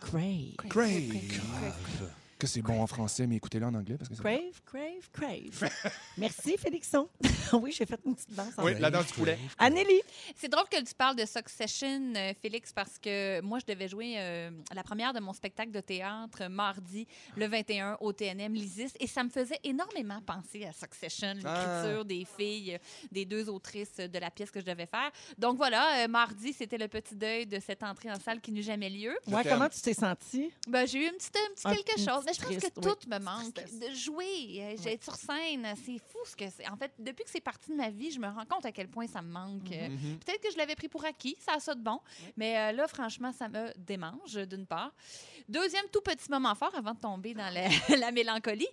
Crave. 0.00 0.54
Que 2.44 2.50
c'est 2.50 2.60
bon 2.60 2.82
en 2.82 2.86
français, 2.86 3.26
mais 3.26 3.36
écoutez-le 3.36 3.64
en 3.64 3.72
anglais 3.72 3.96
parce 3.96 4.10
que 4.10 4.16
c'est 4.16 4.22
Crave, 4.22 4.60
crave, 4.66 5.10
crave. 5.14 5.70
Merci, 6.18 6.58
Félixon. 6.58 7.08
oui, 7.54 7.72
j'ai 7.72 7.86
fait 7.86 7.98
une 8.04 8.14
petite 8.14 8.34
danse. 8.34 8.52
en 8.58 8.64
Oui, 8.66 8.74
la 8.78 8.90
danse 8.90 9.06
du 9.06 9.12
poulet. 9.14 9.38
Anneli. 9.58 10.02
C'est 10.36 10.48
drôle 10.48 10.68
que 10.70 10.78
tu 10.84 10.94
parles 10.94 11.16
de 11.16 11.24
Succession, 11.24 12.12
euh, 12.14 12.34
Félix, 12.42 12.70
parce 12.74 12.98
que 12.98 13.40
moi, 13.40 13.60
je 13.60 13.72
devais 13.72 13.88
jouer 13.88 14.16
euh, 14.18 14.50
la 14.74 14.82
première 14.82 15.14
de 15.14 15.20
mon 15.20 15.32
spectacle 15.32 15.70
de 15.70 15.80
théâtre 15.80 16.48
mardi, 16.50 17.06
le 17.34 17.46
21, 17.46 17.96
au 18.00 18.12
TNM 18.12 18.52
Lysis, 18.52 18.92
et 19.00 19.06
ça 19.06 19.24
me 19.24 19.30
faisait 19.30 19.58
énormément 19.64 20.20
penser 20.20 20.66
à 20.66 20.72
Succession, 20.72 21.28
l'écriture 21.28 22.00
Ah. 22.00 22.04
des 22.04 22.26
filles, 22.36 22.78
des 23.10 23.24
deux 23.24 23.48
autrices 23.48 23.96
de 23.96 24.18
la 24.18 24.30
pièce 24.30 24.50
que 24.50 24.60
je 24.60 24.66
devais 24.66 24.84
faire. 24.86 25.10
Donc 25.38 25.56
voilà, 25.56 26.04
euh, 26.04 26.08
mardi, 26.08 26.52
c'était 26.52 26.76
le 26.76 26.88
petit 26.88 27.14
deuil 27.14 27.46
de 27.46 27.58
cette 27.58 27.82
entrée 27.82 28.10
en 28.10 28.20
salle 28.20 28.42
qui 28.42 28.52
n'eut 28.52 28.62
jamais 28.62 28.90
lieu. 28.90 29.16
Ouais, 29.28 29.44
comment 29.44 29.70
tu 29.70 29.80
t'es 29.80 29.94
sentie? 29.94 30.50
Ben, 30.68 30.86
j'ai 30.86 30.98
eu 30.98 31.06
une 31.06 31.16
petite, 31.16 31.36
un 31.38 31.54
petit 31.54 31.68
Un- 31.68 31.74
quelque 31.82 31.98
chose. 31.98 32.22
Mais 32.26 32.32
petite 32.32 32.33
je 32.34 32.40
pense 32.40 32.56
que 32.56 32.80
tout 32.80 32.96
oui. 33.02 33.08
me 33.08 33.18
manque. 33.18 33.54
De 33.54 33.94
jouer, 33.94 34.26
euh, 34.60 34.76
j'ai 34.82 34.92
être 34.94 35.04
sur 35.04 35.14
scène, 35.16 35.66
c'est 35.84 35.98
fou 35.98 36.18
ce 36.24 36.36
que 36.36 36.44
c'est. 36.56 36.68
En 36.68 36.76
fait, 36.76 36.90
depuis 36.98 37.24
que 37.24 37.30
c'est 37.30 37.40
parti 37.40 37.70
de 37.70 37.76
ma 37.76 37.90
vie, 37.90 38.10
je 38.10 38.18
me 38.18 38.26
rends 38.28 38.44
compte 38.48 38.64
à 38.66 38.72
quel 38.72 38.88
point 38.88 39.06
ça 39.06 39.22
me 39.22 39.30
manque. 39.32 39.70
Euh, 39.72 39.88
Mhm. 39.88 40.18
Peut-être 40.24 40.40
que 40.42 40.50
je 40.52 40.56
l'avais 40.58 40.74
pris 40.74 40.88
pour 40.88 41.04
acquis, 41.04 41.36
ça 41.44 41.52
a 41.54 41.60
ça 41.60 41.74
de 41.74 41.80
bon. 41.82 42.00
Mais 42.36 42.56
euh, 42.58 42.72
là, 42.72 42.88
franchement, 42.88 43.32
ça 43.36 43.48
me 43.48 43.72
démange, 43.76 44.34
d'une 44.48 44.66
part. 44.66 44.90
Deuxième 45.48 45.84
tout 45.92 46.00
petit 46.00 46.30
moment 46.30 46.54
fort 46.54 46.72
avant 46.76 46.92
de 46.92 46.98
tomber 47.00 47.34
dans 47.34 47.50
la, 47.52 47.68
la 47.98 48.10
mélancolie. 48.10 48.66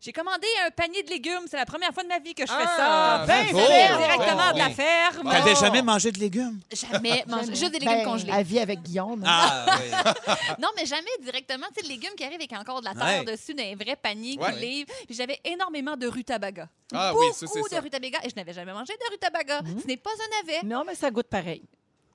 J'ai 0.00 0.12
commandé 0.12 0.46
un 0.66 0.70
panier 0.70 1.02
de 1.02 1.10
légumes. 1.10 1.44
C'est 1.50 1.56
la 1.56 1.66
première 1.66 1.92
fois 1.92 2.02
de 2.02 2.08
ma 2.08 2.18
vie 2.18 2.34
que 2.34 2.46
je 2.46 2.52
fais 2.52 2.58
Ah, 2.60 3.24
ça. 3.24 3.26
ben 3.26 3.46
Ça 3.46 3.52
bravo! 3.52 3.66
vient 3.68 3.96
directement 3.98 4.52
de 4.52 4.58
la 4.58 4.66
Oui. 4.68 4.74
ferme. 4.74 5.30
T'avais 5.30 5.54
jamais 5.56 5.82
mangé 5.82 6.12
de 6.12 6.18
légumes? 6.18 6.60
Jamais 6.72 7.24
mangé. 7.28 7.54
Juste 7.54 7.72
des 7.72 7.78
légumes 7.80 7.96
Ben, 7.98 8.04
congelés. 8.04 8.32
À 8.32 8.42
vie 8.42 8.58
avec 8.60 8.82
Guillaume. 8.82 9.22
hein. 9.24 9.26
Ah, 9.26 9.78
oui. 9.80 10.34
Non, 10.60 10.68
mais 10.76 10.86
jamais 10.86 11.10
directement. 11.20 11.66
Tu 11.68 11.80
sais, 11.82 11.82
le 11.82 11.88
légume 11.94 12.14
qui 12.16 12.22
arrive 12.24 12.36
avec 12.36 12.52
encore 12.52 12.80
de 12.80 12.84
la 12.86 12.93
terre 12.94 13.20
Ouais. 13.20 13.24
dessus, 13.24 13.54
d'un 13.54 13.74
vrai 13.76 13.96
panier 13.96 14.38
Ouais. 14.38 14.52
qui 14.54 14.58
livre. 14.60 14.92
Puis 15.06 15.14
j'avais 15.14 15.40
énormément 15.44 15.96
de 15.96 16.06
rutabaga. 16.06 16.68
Ah 16.92 17.12
Beaucoup 17.12 17.24
oui, 17.26 17.32
ça, 17.34 17.46
de 17.46 17.68
ça. 17.68 17.80
rutabaga. 17.80 18.18
Et 18.24 18.30
je 18.30 18.34
n'avais 18.36 18.52
jamais 18.52 18.72
mangé 18.72 18.92
de 18.94 19.10
rutabaga. 19.12 19.60
Ce 19.82 19.86
n'est 19.86 19.96
pas 19.96 20.10
un 20.10 20.42
navet. 20.46 20.60
Non, 20.64 20.84
mais 20.86 20.94
ça 20.94 21.10
goûte 21.10 21.28
pareil. 21.28 21.62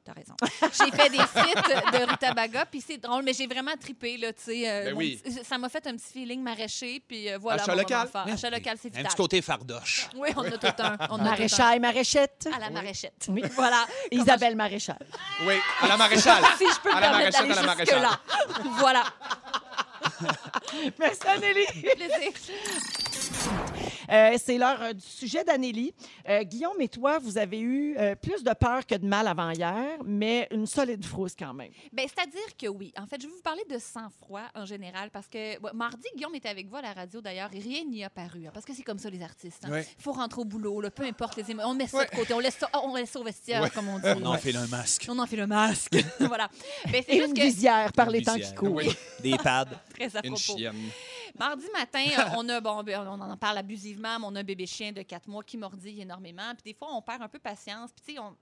T'as 0.01 0.13
raison. 0.13 0.33
J'ai 0.61 0.91
fait 0.97 1.09
des 1.09 1.17
frites 1.17 1.91
de 1.93 2.09
rutabaga, 2.09 2.65
puis 2.65 2.81
c'est 2.81 2.97
drôle, 2.97 3.21
mais 3.21 3.33
j'ai 3.33 3.45
vraiment 3.45 3.73
trippé, 3.79 4.17
là, 4.17 4.31
tu 4.33 4.41
sais. 4.43 4.67
euh, 4.67 4.85
Ben 4.85 4.93
oui. 4.95 5.21
Ça 5.43 5.57
m'a 5.59 5.67
fait 5.69 5.85
un 5.85 5.91
petit 5.97 6.13
feeling 6.13 6.41
maraîcher, 6.41 7.03
puis 7.05 7.29
euh, 7.29 7.37
voilà. 7.37 7.61
Achat 7.61 7.75
local. 7.75 8.07
fort. 8.07 8.25
Achat 8.27 8.49
local, 8.49 8.77
c'est 8.81 8.87
Un 8.87 8.97
vital. 8.97 9.05
petit 9.07 9.15
côté 9.17 9.41
fardoche. 9.41 10.07
Oui, 10.15 10.29
on 10.35 10.43
a 10.45 10.51
tout 10.57 10.81
un. 10.81 10.97
On 11.11 11.17
Maréchal, 11.17 11.79
maréchette. 11.81 12.47
un. 12.51 12.55
À 12.55 12.59
la 12.59 12.69
maraîchette. 12.71 13.27
Oui. 13.27 13.43
Voilà. 13.53 13.85
Isabelle 14.09 14.55
Maréchal. 14.55 14.97
Oui, 15.45 15.55
à 15.81 15.87
la 15.89 15.97
maréchale. 15.97 16.43
Si 16.57 16.65
je 16.65 16.79
peux 16.81 16.89
me 16.89 16.95
À 16.95 17.01
la 17.01 17.09
permettre 17.09 17.37
d'aller 17.41 17.65
maréchale, 17.65 17.97
à 17.99 18.05
la 18.05 18.09
jusque-là. 18.15 18.71
voilà. 18.79 19.03
Merci, 20.99 21.27
Anneli. 21.27 21.65
Plaisir. 21.95 22.31
Euh, 24.11 24.37
c'est 24.43 24.57
l'heure 24.57 24.81
euh, 24.81 24.93
du 24.93 25.05
sujet 25.05 25.43
d'Anneli. 25.43 25.93
Euh, 26.27 26.41
Guillaume 26.43 26.79
et 26.81 26.87
toi, 26.89 27.19
vous 27.19 27.37
avez 27.37 27.59
eu 27.59 27.95
euh, 27.97 28.15
plus 28.15 28.43
de 28.43 28.51
peur 28.53 28.85
que 28.87 28.95
de 28.95 29.05
mal 29.05 29.27
avant 29.27 29.51
hier, 29.51 29.99
mais 30.03 30.47
une 30.51 30.65
solide 30.65 31.05
frousse 31.05 31.33
quand 31.37 31.53
même. 31.53 31.69
Ben, 31.93 32.07
C'est-à-dire 32.07 32.57
que 32.59 32.67
oui. 32.67 32.91
En 32.97 33.05
fait, 33.05 33.21
je 33.21 33.27
vais 33.27 33.33
vous 33.33 33.41
parler 33.43 33.61
de 33.69 33.77
sang-froid 33.77 34.41
en 34.55 34.65
général 34.65 35.11
parce 35.11 35.27
que 35.27 35.59
mardi, 35.75 36.07
Guillaume 36.15 36.33
était 36.33 36.49
avec 36.49 36.67
vous 36.67 36.77
à 36.77 36.81
la 36.81 36.93
radio 36.93 37.21
d'ailleurs 37.21 37.49
et 37.53 37.59
rien 37.59 37.83
n'y 37.85 38.03
a 38.03 38.09
paru. 38.09 38.47
hein, 38.47 38.51
parce 38.53 38.65
que 38.65 38.73
c'est 38.73 38.81
comme 38.83 38.97
ça, 38.97 39.09
les 39.11 39.21
artistes. 39.21 39.63
Il 39.67 39.71
Ouais. 39.73 39.85
faut 39.99 40.11
rentrer 40.11 40.41
au 40.41 40.45
boulot, 40.45 40.81
là, 40.81 40.89
peu 40.89 41.03
importe 41.03 41.35
les 41.37 41.51
émotions. 41.51 41.69
On 41.69 41.75
met 41.75 41.87
ça 41.87 41.97
Ouais. 41.99 42.07
de 42.11 42.15
côté, 42.15 42.33
on 42.33 42.39
laisse 42.39 42.57
ça, 42.57 42.67
on 42.83 42.95
laisse 42.95 43.11
ça 43.11 43.19
au 43.19 43.23
vestiaire, 43.23 43.61
Ouais. 43.61 43.69
comme 43.69 43.89
on 43.89 43.99
dit. 43.99 44.07
On 44.07 44.25
en 44.25 44.31
Ouais. 44.31 44.37
fait 44.39 44.55
un 44.55 44.65
masque. 44.67 45.05
On 45.07 45.19
en 45.19 45.27
fait 45.27 45.35
le 45.35 45.45
masque. 45.47 45.95
voilà. 46.19 46.49
Ben, 46.91 47.03
c'est 47.05 47.13
Et 47.13 47.17
juste 47.17 47.29
une 47.29 47.33
que, 47.35 47.41
visière 47.41 47.91
par 47.93 48.09
les 48.09 48.23
temps 48.23 48.35
qui 48.35 48.53
courent. 48.55 48.75
Oui. 48.75 48.89
Des 49.21 49.37
pads. 49.37 49.65
très 49.93 50.08
à 50.15 50.25
Une 50.25 50.33
propos. 50.33 50.57
chienne. 50.57 50.89
Mardi 51.37 51.65
matin, 51.73 52.05
on 52.37 52.47
a, 52.49 52.59
bon, 52.61 52.83
ben, 52.83 53.07
on 53.07 53.19
en 53.21 53.37
parle 53.37 53.57
abusivement, 53.59 54.19
mais 54.19 54.25
on 54.27 54.35
a 54.35 54.39
un 54.39 54.43
bébé 54.43 54.65
chien 54.65 54.91
de 54.91 55.01
4 55.01 55.27
mois 55.27 55.43
qui 55.43 55.57
mordit 55.57 56.01
énormément. 56.01 56.53
Puis 56.55 56.73
des 56.73 56.77
fois, 56.77 56.89
on 56.93 57.01
perd 57.01 57.21
un 57.21 57.27
peu 57.27 57.39
patience. 57.39 57.91
Puis 57.91 58.03
tu 58.05 58.13
sais, 58.13 58.19
on. 58.19 58.35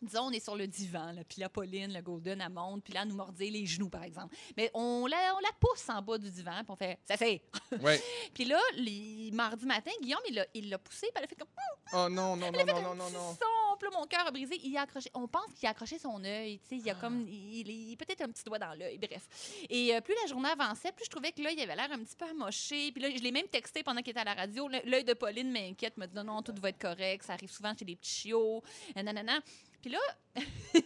Disons, 0.00 0.26
on 0.26 0.30
est 0.30 0.38
sur 0.40 0.54
le 0.54 0.66
divan, 0.68 1.10
là, 1.12 1.22
puis 1.28 1.40
la 1.40 1.48
Pauline, 1.48 1.92
le 1.92 2.00
Golden, 2.00 2.40
elle 2.40 2.52
monte, 2.52 2.84
puis 2.84 2.92
là, 2.94 3.02
elle 3.02 3.08
nous 3.08 3.16
mordait 3.16 3.50
les 3.50 3.66
genoux, 3.66 3.88
par 3.88 4.04
exemple. 4.04 4.34
Mais 4.56 4.70
on 4.74 5.06
la, 5.06 5.16
on 5.36 5.40
la 5.40 5.50
pousse 5.58 5.88
en 5.88 6.00
bas 6.00 6.18
du 6.18 6.30
divan, 6.30 6.52
puis 6.62 6.66
on 6.70 6.76
fait 6.76 6.98
«ça 7.04 7.16
c'est. 7.16 7.42
Puis 8.34 8.44
là, 8.44 8.60
les, 8.76 9.30
mardi 9.32 9.66
matin, 9.66 9.90
Guillaume, 10.00 10.20
il 10.54 10.68
l'a- 10.70 10.78
poussé, 10.78 11.08
puis 11.08 11.12
elle 11.16 11.24
a 11.24 11.26
fait 11.26 11.34
comme 11.36 11.48
Oh 11.92 12.08
non, 12.08 12.36
non, 12.36 12.50
non, 12.52 12.64
non, 12.64 12.82
non, 12.82 12.94
non, 12.94 13.04
petit 13.06 13.14
non. 13.14 13.32
son, 13.32 13.76
puis 13.78 13.88
là, 13.90 13.98
mon 13.98 14.06
cœur 14.06 14.26
a 14.26 14.30
brisé. 14.30 14.58
Il 14.62 14.76
a 14.76 14.82
accroché, 14.82 15.10
on 15.14 15.26
pense 15.26 15.52
qu'il 15.54 15.66
a 15.66 15.70
accroché 15.70 15.98
son 15.98 16.22
œil, 16.24 16.58
tu 16.60 16.76
sais, 16.76 16.82
il 16.84 16.90
a 16.90 16.94
comme, 16.94 17.26
il, 17.28 17.68
il- 17.68 17.96
peut-être 17.96 18.20
un 18.22 18.28
petit 18.28 18.44
doigt 18.44 18.58
dans 18.58 18.74
l'œil, 18.74 18.98
bref. 18.98 19.26
Et 19.68 19.94
euh, 19.94 20.00
plus 20.00 20.14
la 20.22 20.28
journée 20.28 20.50
avançait, 20.50 20.92
plus 20.92 21.06
je 21.06 21.10
trouvais 21.10 21.32
que 21.32 21.42
l'œil 21.42 21.60
avait 21.60 21.74
l'air 21.76 21.90
un 21.90 21.98
petit 21.98 22.16
peu 22.16 22.26
amoché. 22.26 22.92
Puis 22.92 23.02
là, 23.02 23.10
je 23.10 23.20
l'ai 23.22 23.32
même 23.32 23.48
texté 23.48 23.82
pendant 23.82 24.00
qu'il 24.00 24.10
était 24.10 24.20
à 24.20 24.24
la 24.24 24.34
radio. 24.34 24.68
L'œil 24.84 25.04
de 25.04 25.14
Pauline 25.14 25.50
m'inquiète, 25.50 25.96
me 25.96 26.06
dit 26.06 26.14
non, 26.14 26.24
non, 26.24 26.42
tout 26.42 26.54
va 26.60 26.68
être 26.68 26.78
correct, 26.78 27.24
ça 27.24 27.32
arrive 27.32 27.50
souvent 27.50 27.72
chez 27.76 27.84
des 27.84 27.96
petits 27.96 28.10
chiots, 28.10 28.62
nanana. 28.94 29.40
Puis 29.88 29.96
là, 29.96 30.42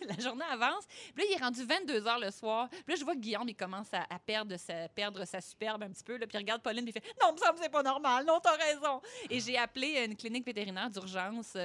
la 0.17 0.23
journée 0.23 0.45
avance. 0.49 0.85
Puis 1.15 1.25
là, 1.25 1.31
il 1.31 1.35
est 1.35 1.43
rendu 1.43 1.65
22 1.65 2.01
h 2.03 2.21
le 2.21 2.31
soir. 2.31 2.69
Puis 2.69 2.83
là, 2.87 2.95
je 2.95 3.05
vois 3.05 3.15
que 3.15 3.21
Guillaume, 3.21 3.49
il 3.49 3.57
commence 3.57 3.89
à, 3.93 4.19
perdre, 4.21 4.57
sa, 4.57 5.41
superbe 5.41 5.83
un 5.83 5.91
petit 5.91 6.05
peu. 6.05 6.17
Là, 6.17 6.27
puis 6.27 6.37
il 6.37 6.39
regarde 6.39 6.63
Pauline, 6.63 6.85
puis 6.85 6.95
il 6.97 7.01
fait 7.01 7.15
Non, 7.21 7.37
ça, 7.37 7.53
c'est 7.61 7.69
pas 7.69 7.83
normal. 7.83 8.25
Non, 8.25 8.39
t'as 8.41 8.57
raison. 8.57 9.01
Et 9.29 9.41
j'ai 9.41 9.59
appelé 9.59 10.05
une 10.05 10.17
clinique 10.17 10.47
vétérinaire 10.47 10.89
d'urgence. 10.89 11.57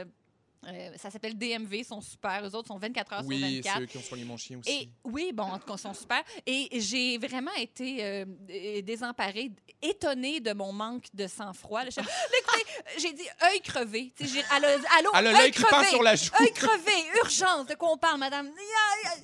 Euh, 0.66 0.89
ça 0.97 1.10
s'appelle 1.12 1.38
DMV, 1.38 1.78
ils 1.80 1.86
sont 1.86 2.01
super. 2.01 2.43
Eux 2.45 2.55
autres 2.55 2.68
sont 2.68 2.78
24 2.78 3.14
heures 3.14 3.20
sur 3.20 3.28
Oui, 3.28 3.41
24. 3.62 3.76
c'est 3.78 3.84
eux 3.84 3.86
qui 3.86 3.97
ont 3.97 4.01
soigné 4.01 4.24
mon 4.26 4.38
chien 4.38 4.60
aussi. 4.60 4.72
Et 4.72 4.89
oui, 5.03 5.32
bon, 5.34 5.43
en 5.43 5.60
tout 5.60 5.68
cas, 5.68 5.76
ils 5.76 5.80
sont 5.82 5.93
super. 5.93 6.24
Et 6.45 6.70
j'ai 6.80 7.18
vraiment 7.18 7.53
été 7.53 8.03
euh, 8.03 8.26
désemparée, 8.82 9.51
étonnée 9.82 10.39
de 10.39 10.53
mon 10.53 10.72
manque 10.74 11.05
de 11.14 11.28
sang-froid. 11.28 11.82
écoutez, 11.88 12.66
j'ai 12.97 13.14
dit 13.14 13.28
œil 13.43 13.62
crevé. 13.62 14.14
J'ai- 14.20 14.43
elle 14.55 14.66
a- 14.66 14.78
Allô, 14.97 15.12
Elle 15.16 15.28
a 15.28 15.41
œil 15.41 15.51
qui 15.51 15.62
crevé. 15.62 15.88
sur 15.88 16.03
la 16.03 16.16
joue. 16.16 16.32
Œil 16.41 16.51
crevé, 16.51 16.91
urgence, 17.24 17.68
de 17.68 17.76
quoi 17.76 17.91
on 17.91 17.97
parle, 17.97 18.20
madame? 18.20 18.49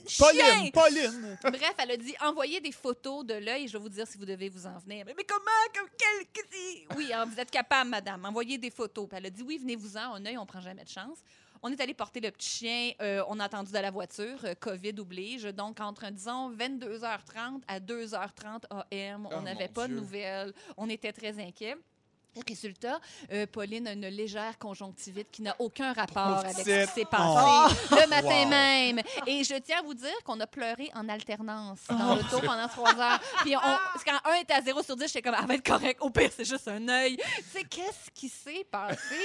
Chien! 0.08 0.26
Pauline, 0.28 0.72
Pauline! 0.72 1.38
Bref, 1.44 1.74
elle 1.80 1.92
a 1.92 1.98
dit 1.98 2.14
envoyez 2.22 2.60
des 2.62 2.72
photos 2.72 3.26
de 3.26 3.34
l'œil, 3.36 3.68
je 3.68 3.74
vais 3.74 3.80
vous 3.80 3.90
dire 3.90 4.08
si 4.08 4.18
vous 4.18 4.26
devez 4.26 4.50
vous 4.50 4.66
en 4.66 4.78
venir. 4.80 5.06
Mais, 5.06 5.14
mais 5.18 5.24
comment? 5.24 5.42
Comme, 5.76 5.90
quel, 5.98 6.28
que- 6.32 6.96
Oui, 6.98 7.12
hein, 7.12 7.26
vous 7.26 7.40
êtes 7.40 7.52
capable, 7.52 7.90
madame. 7.90 8.24
Envoyez 8.26 8.58
des 8.58 8.70
photos. 8.70 9.08
Puis 9.08 9.18
elle 9.18 9.26
a 9.26 9.30
dit 9.30 9.42
oui, 9.44 9.58
venez-vous-en. 9.58 10.14
Un 10.16 10.26
œil, 10.26 10.38
on 10.38 10.46
prend 10.46 10.62
jamais 10.62 10.84
de 10.84 10.90
chance. 10.90 11.18
On 11.66 11.72
est 11.72 11.80
allé 11.82 11.94
porter 11.94 12.20
le 12.20 12.30
petit 12.30 12.50
chien. 12.50 12.92
euh, 13.02 13.24
on 13.30 13.40
a 13.40 13.46
attendu 13.46 13.72
dans 13.72 13.82
la 13.82 13.90
voiture. 13.90 14.38
euh, 14.44 14.54
COVID 14.60 14.96
oblige. 15.00 15.44
Donc, 15.46 15.80
entre, 15.80 16.10
disons, 16.12 16.52
22h30 16.52 17.62
à 17.68 17.80
2h30 17.80 18.66
AM, 18.70 19.28
Oh, 19.32 19.36
on 19.36 19.42
n'avait 19.44 19.68
mon 19.68 19.74
pas 19.74 19.88
de 19.88 19.94
nouvelles. 19.94 20.54
On 20.76 20.90
était 20.90 21.14
très 21.14 21.40
inquiets. 21.42 21.76
Résultat, 22.48 23.00
euh, 23.32 23.46
Pauline 23.46 23.88
a 23.88 23.94
une 23.94 24.08
légère 24.08 24.58
conjonctivite 24.58 25.28
qui 25.32 25.42
n'a 25.42 25.56
aucun 25.60 25.94
rapport 25.94 26.40
avec 26.40 26.52
ce 26.56 26.86
qui 26.86 26.92
s'est 26.94 27.06
passé 27.06 27.76
le 27.92 28.10
matin 28.10 28.44
Wow. 28.44 28.50
même. 28.50 29.02
Et 29.28 29.44
je 29.44 29.56
tiens 29.60 29.80
à 29.80 29.82
vous 29.84 29.94
dire 29.94 30.14
qu'on 30.24 30.40
a 30.40 30.48
pleuré 30.48 30.90
en 30.96 31.08
alternance 31.10 31.80
dans 31.90 32.16
l'auto 32.16 32.40
pendant 32.40 32.68
trois 32.68 32.96
heures. 33.00 33.20
Puis 33.42 33.56
on, 33.56 33.60
quand 34.06 34.20
un 34.32 34.36
était 34.36 34.54
à 34.54 34.62
0 34.62 34.82
sur 34.84 34.96
10, 34.96 35.08
j'étais 35.08 35.22
comme, 35.22 35.36
elle 35.40 35.46
va 35.48 35.56
être 35.56 35.66
correct. 35.66 36.00
Au 36.02 36.10
pire, 36.10 36.30
c'est 36.36 36.46
juste 36.46 36.68
un 36.68 36.88
œil. 36.90 37.18
Tu 37.18 37.24
sais, 37.52 37.64
qu'est-ce 37.64 38.10
qui 38.14 38.30
s'est 38.30 38.66
passé? 38.70 39.16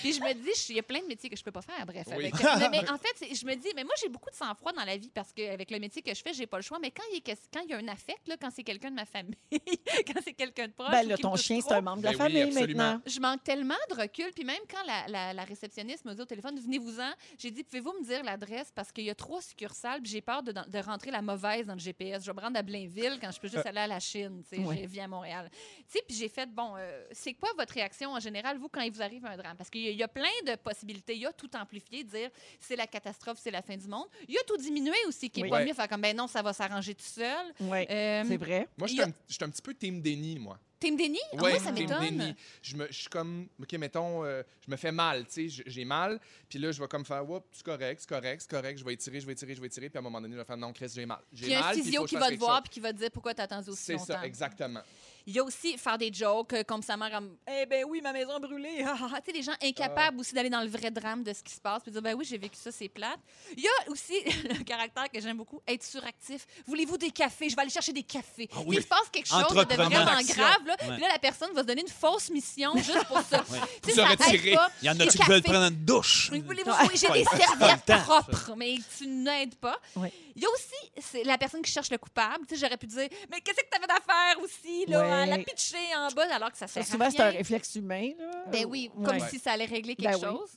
Puis 0.00 0.12
je 0.14 0.20
me 0.20 0.32
dis, 0.34 0.50
il 0.70 0.76
y 0.76 0.78
a 0.78 0.82
plein 0.82 1.00
de 1.00 1.06
métiers 1.06 1.28
que 1.30 1.36
je 1.36 1.42
peux 1.44 1.52
pas 1.52 1.62
faire, 1.62 1.84
bref. 1.86 2.06
Oui. 2.08 2.26
avec- 2.26 2.34
mais, 2.60 2.68
mais 2.82 2.90
en 2.90 2.98
fait, 2.98 3.34
je 3.34 3.44
me 3.46 3.54
dis, 3.54 3.68
mais 3.76 3.84
moi, 3.84 3.94
j'ai 4.00 4.08
beaucoup 4.08 4.30
de 4.30 4.34
sang-froid 4.36 4.72
dans 4.72 4.84
la 4.84 4.96
vie 4.96 5.10
parce 5.14 5.32
qu'avec 5.32 5.70
le 5.70 5.78
métier 5.78 6.02
que 6.02 6.14
je 6.14 6.22
fais, 6.22 6.32
j'ai 6.32 6.46
pas 6.46 6.56
le 6.58 6.62
choix. 6.62 6.78
Mais 6.80 6.90
quand 6.90 7.02
il 7.12 7.16
y 7.16 7.18
a, 7.18 7.20
ques- 7.34 7.38
quand 7.52 7.60
il 7.64 7.70
y 7.70 7.74
a 7.74 7.78
un 7.78 7.88
affect, 7.88 8.26
là, 8.28 8.36
quand 8.40 8.50
c'est 8.54 8.64
quelqu'un 8.64 8.90
de 8.90 8.96
ma 8.96 9.04
famille, 9.04 9.36
quand 9.52 10.20
c'est 10.24 10.32
quelqu'un 10.34 10.68
de 10.68 10.72
proche, 10.72 10.90
Ben 10.90 11.06
là, 11.08 11.16
ton 11.16 11.36
chien, 11.36 11.60
c'est 11.60 11.74
un 11.74 11.80
membre 11.80 11.98
de 11.98 12.04
la 12.04 12.12
Ben 12.12 12.18
oui, 12.38 12.52
famille 12.52 12.58
absolument. 12.58 12.84
maintenant. 12.84 13.02
je 13.06 13.20
manque 13.20 13.44
tellement 13.44 13.74
de 13.90 13.94
recul. 14.00 14.30
Puis 14.34 14.44
même 14.44 14.60
quand 14.70 14.84
la, 14.86 15.06
la- 15.08 15.32
la 15.32 15.44
réceptionniste 15.44 16.04
me 16.04 16.14
dit 16.14 16.22
au 16.22 16.24
téléphone, 16.24 16.58
venez-vous-en, 16.58 17.10
j'ai 17.38 17.50
dit, 17.50 17.64
pouvez-vous 17.64 17.92
me 18.00 18.04
dire 18.04 18.22
l'adresse 18.24 18.70
parce 18.74 18.92
qu'il 18.92 19.04
y 19.04 19.10
a 19.10 19.14
trois 19.14 19.40
succursales, 19.42 20.00
puis 20.02 20.10
j'ai 20.10 20.20
peur 20.20 20.42
de, 20.42 20.52
de 20.52 20.78
rentrer 20.78 21.10
la 21.10 21.22
mauvaise 21.22 21.66
dans 21.66 21.74
le 21.74 21.78
GPS. 21.80 22.22
Je 22.24 22.30
vais 22.30 22.36
me 22.36 22.40
rendre 22.40 22.58
à 22.58 22.62
Blainville 22.62 23.18
quand 23.20 23.30
je 23.30 23.40
peux 23.40 23.48
juste 23.48 23.66
aller 23.66 23.80
à 23.80 23.86
la 23.86 24.00
Chine, 24.00 24.42
tu 24.48 24.56
sais, 24.56 24.62
je 24.82 24.86
viens 24.88 25.04
à 25.04 25.08
Montréal. 25.08 25.50
Tu 25.50 25.84
sais, 25.88 26.02
puis 26.06 26.16
j'ai 26.16 26.28
fait, 26.28 26.46
bon, 26.46 26.74
euh, 26.76 27.04
c'est 27.12 27.34
quoi 27.34 27.50
votre 27.56 27.74
réaction 27.74 28.10
en 28.12 28.20
général, 28.20 28.58
vous, 28.58 28.68
quand 28.68 28.80
il 28.80 28.92
vous 28.92 29.02
arrive 29.02 29.24
un 29.26 29.36
drame? 29.36 29.56
Parce 29.56 29.70
qu'il 29.70 29.82
y, 29.82 29.88
a- 29.88 29.90
il 29.90 29.96
y 29.98 30.02
a 30.02 30.08
plein 30.08 30.24
de 30.46 30.54
possibilités. 30.56 31.14
Il 31.14 31.20
y 31.22 31.26
a 31.26 31.32
tout 31.32 31.50
amplifié, 31.56 32.04
dire 32.04 32.30
c'est 32.60 32.76
la 32.76 32.86
catastrophe, 32.86 33.38
c'est 33.40 33.50
la 33.50 33.62
fin 33.62 33.76
du 33.76 33.88
monde. 33.88 34.06
Il 34.28 34.34
y 34.34 34.38
a 34.38 34.42
tout 34.46 34.56
diminué 34.56 34.96
aussi, 35.06 35.30
qui 35.30 35.40
est 35.40 35.42
Oui. 35.44 35.50
pas 35.50 35.56
Ouais. 35.56 35.66
mieux, 35.66 35.74
faire 35.74 35.88
comme, 35.88 36.00
ben 36.00 36.16
non, 36.16 36.26
ça 36.26 36.42
va 36.42 36.52
s'arranger 36.52 36.94
tout 36.94 37.04
seul. 37.04 37.52
Oui, 37.60 37.86
Euh, 37.90 38.24
c'est 38.26 38.36
vrai. 38.36 38.68
Moi, 38.76 38.86
je 38.88 38.92
suis 38.92 39.02
a- 39.02 39.44
un 39.46 39.50
petit 39.50 39.62
peu 39.62 39.74
team 39.74 40.00
déni, 40.00 40.38
moi. 40.38 40.58
Team 40.78 40.96
Denis? 40.96 41.18
Ah, 41.32 41.42
Ouais, 41.42 41.50
moi, 41.52 41.58
ça 41.58 41.72
Team 41.72 41.88
m'étonne. 41.88 42.34
Je, 42.62 42.76
me, 42.76 42.86
je 42.86 42.92
suis 42.92 43.08
comme, 43.08 43.48
OK, 43.60 43.72
mettons, 43.74 44.24
euh, 44.24 44.42
je 44.64 44.70
me 44.70 44.76
fais 44.76 44.92
mal, 44.92 45.24
tu 45.26 45.32
sais, 45.32 45.48
j- 45.48 45.62
j'ai 45.66 45.84
mal. 45.84 46.20
Puis 46.48 46.58
là, 46.58 46.70
je 46.72 46.80
vais 46.80 46.88
comme 46.88 47.04
faire, 47.04 47.28
oups, 47.28 47.44
c'est 47.52 47.64
correct, 47.64 48.00
c'est 48.00 48.08
correct, 48.08 48.40
c'est 48.42 48.50
correct. 48.50 48.78
Je 48.78 48.84
vais 48.84 48.92
étirer, 48.94 49.20
je 49.20 49.26
vais 49.26 49.32
étirer, 49.32 49.54
je 49.54 49.60
vais 49.60 49.66
étirer. 49.66 49.88
Puis 49.90 49.98
à 49.98 50.00
un 50.00 50.02
moment 50.02 50.20
donné, 50.20 50.34
je 50.34 50.38
vais 50.38 50.44
faire, 50.44 50.56
non, 50.56 50.72
Chris, 50.72 50.90
j'ai 50.94 51.04
mal. 51.06 51.18
Puis 51.30 51.38
J'ai 51.40 51.46
il 51.46 51.50
y 51.50 51.54
a 51.54 51.58
un 51.58 51.60
mal. 51.62 51.70
puis 51.72 51.80
il 51.80 51.84
physio 51.84 52.00
faut 52.00 52.04
que 52.04 52.08
qui 52.10 52.14
je 52.16 52.20
va 52.20 52.26
te 52.26 52.30
quelque 52.30 52.40
voir 52.40 52.56
chose. 52.56 52.62
puis 52.62 52.70
qui 52.70 52.80
va 52.80 52.92
te 52.92 52.98
dire 52.98 53.10
pourquoi 53.10 53.34
tu 53.34 53.40
attendu 53.42 53.70
aussi 53.70 53.82
C'est 53.82 53.92
longtemps. 53.94 54.04
ça, 54.06 54.24
exactement. 54.26 54.80
Il 55.30 55.34
y 55.34 55.40
a 55.40 55.44
aussi 55.44 55.76
faire 55.76 55.98
des 55.98 56.10
jokes 56.10 56.54
euh, 56.54 56.62
comme 56.64 56.80
sa 56.82 56.96
mère 56.96 57.20
Eh 57.46 57.66
ben 57.66 57.84
oui, 57.86 58.00
ma 58.00 58.14
maison 58.14 58.36
a 58.36 58.38
brûlé. 58.38 58.82
Ah, 58.86 58.96
ah, 58.98 59.08
ah. 59.16 59.20
tu 59.20 59.30
sais, 59.30 59.36
les 59.36 59.42
gens 59.42 59.52
incapables 59.62 60.18
aussi 60.18 60.34
d'aller 60.34 60.48
dans 60.48 60.62
le 60.62 60.68
vrai 60.68 60.90
drame 60.90 61.22
de 61.22 61.34
ce 61.34 61.42
qui 61.42 61.52
se 61.52 61.60
passe 61.60 61.82
puis 61.82 61.92
dire 61.92 62.00
ben 62.00 62.14
oui, 62.14 62.24
j'ai 62.24 62.38
vécu 62.38 62.56
ça, 62.56 62.72
c'est 62.72 62.88
plate. 62.88 63.18
Il 63.54 63.62
y 63.62 63.66
a 63.68 63.90
aussi 63.90 64.14
le 64.48 64.64
caractère 64.64 65.10
que 65.12 65.20
j'aime 65.20 65.36
beaucoup, 65.36 65.60
être 65.68 65.84
suractif. 65.84 66.46
Voulez-vous 66.66 66.96
des 66.96 67.10
cafés? 67.10 67.50
Je 67.50 67.56
vais 67.56 67.60
aller 67.60 67.70
chercher 67.70 67.92
des 67.92 68.02
cafés. 68.04 68.48
Ah 68.54 68.60
oui. 68.66 68.76
Il 68.78 68.82
se 68.82 68.86
passe 68.88 69.10
quelque 69.12 69.28
chose 69.28 69.42
de 69.42 69.74
vraiment 69.74 70.04
grave 70.22 70.64
là, 70.66 70.76
Ouais. 70.80 70.92
puis 70.92 71.00
là 71.02 71.08
la 71.12 71.18
personne 71.18 71.52
va 71.52 71.60
se 71.60 71.66
donner 71.66 71.82
une 71.82 71.88
fausse 71.88 72.30
mission 72.30 72.74
juste 72.78 73.04
pour 73.04 73.20
ça. 73.30 73.44
Tu 73.82 73.90
sais, 73.90 73.96
se 73.96 74.00
retirer. 74.00 74.54
pas. 74.54 74.70
Il 74.80 74.86
y 74.86 74.90
en 74.90 74.98
a-tu 74.98 75.18
qui 75.18 75.24
veulent 75.26 75.42
prendre 75.42 75.66
une 75.70 75.84
douche? 75.84 76.30
Oui, 76.32 76.40
voulez-vous- 76.40 76.70
oui, 76.70 76.88
j'ai 76.94 77.08
des 77.08 77.24
serviettes 77.24 78.02
propres, 78.04 78.54
mais 78.56 78.76
tu 78.96 79.06
n'aides 79.06 79.56
pas. 79.56 79.78
Il 79.96 80.42
y 80.42 80.46
a 80.46 80.50
aussi 80.50 80.90
c'est 81.00 81.24
la 81.24 81.36
personne 81.36 81.60
qui 81.62 81.70
cherche 81.72 81.90
le 81.90 81.98
coupable. 81.98 82.46
Tu 82.46 82.54
sais, 82.54 82.60
j'aurais 82.62 82.76
pu 82.78 82.86
dire, 82.86 83.08
mais 83.30 83.40
qu'est-ce 83.40 83.56
que 83.60 83.68
tu 83.70 83.76
avais 83.76 83.86
d'affaire 83.88 84.40
aussi, 84.42 84.86
là, 84.86 85.00
Ouais. 85.00 85.17
À 85.22 85.26
la 85.26 85.38
pitcher 85.38 85.76
en 85.96 86.08
bas, 86.08 86.32
alors 86.34 86.50
que 86.52 86.58
ça 86.58 86.66
sert 86.66 86.86
souvent, 86.86 87.06
à 87.06 87.10
c'est 87.10 87.20
un 87.20 87.28
rien. 87.30 87.38
réflexe 87.38 87.74
humain. 87.74 88.10
Là. 88.18 88.44
Ben 88.50 88.64
oui, 88.66 88.90
Ouais. 88.94 89.04
comme 89.04 89.20
si 89.28 89.38
ça 89.38 89.52
allait 89.52 89.64
régler 89.66 89.96
quelque 89.96 90.10
Ben 90.20 90.30
oui. 90.30 90.38
chose. 90.38 90.50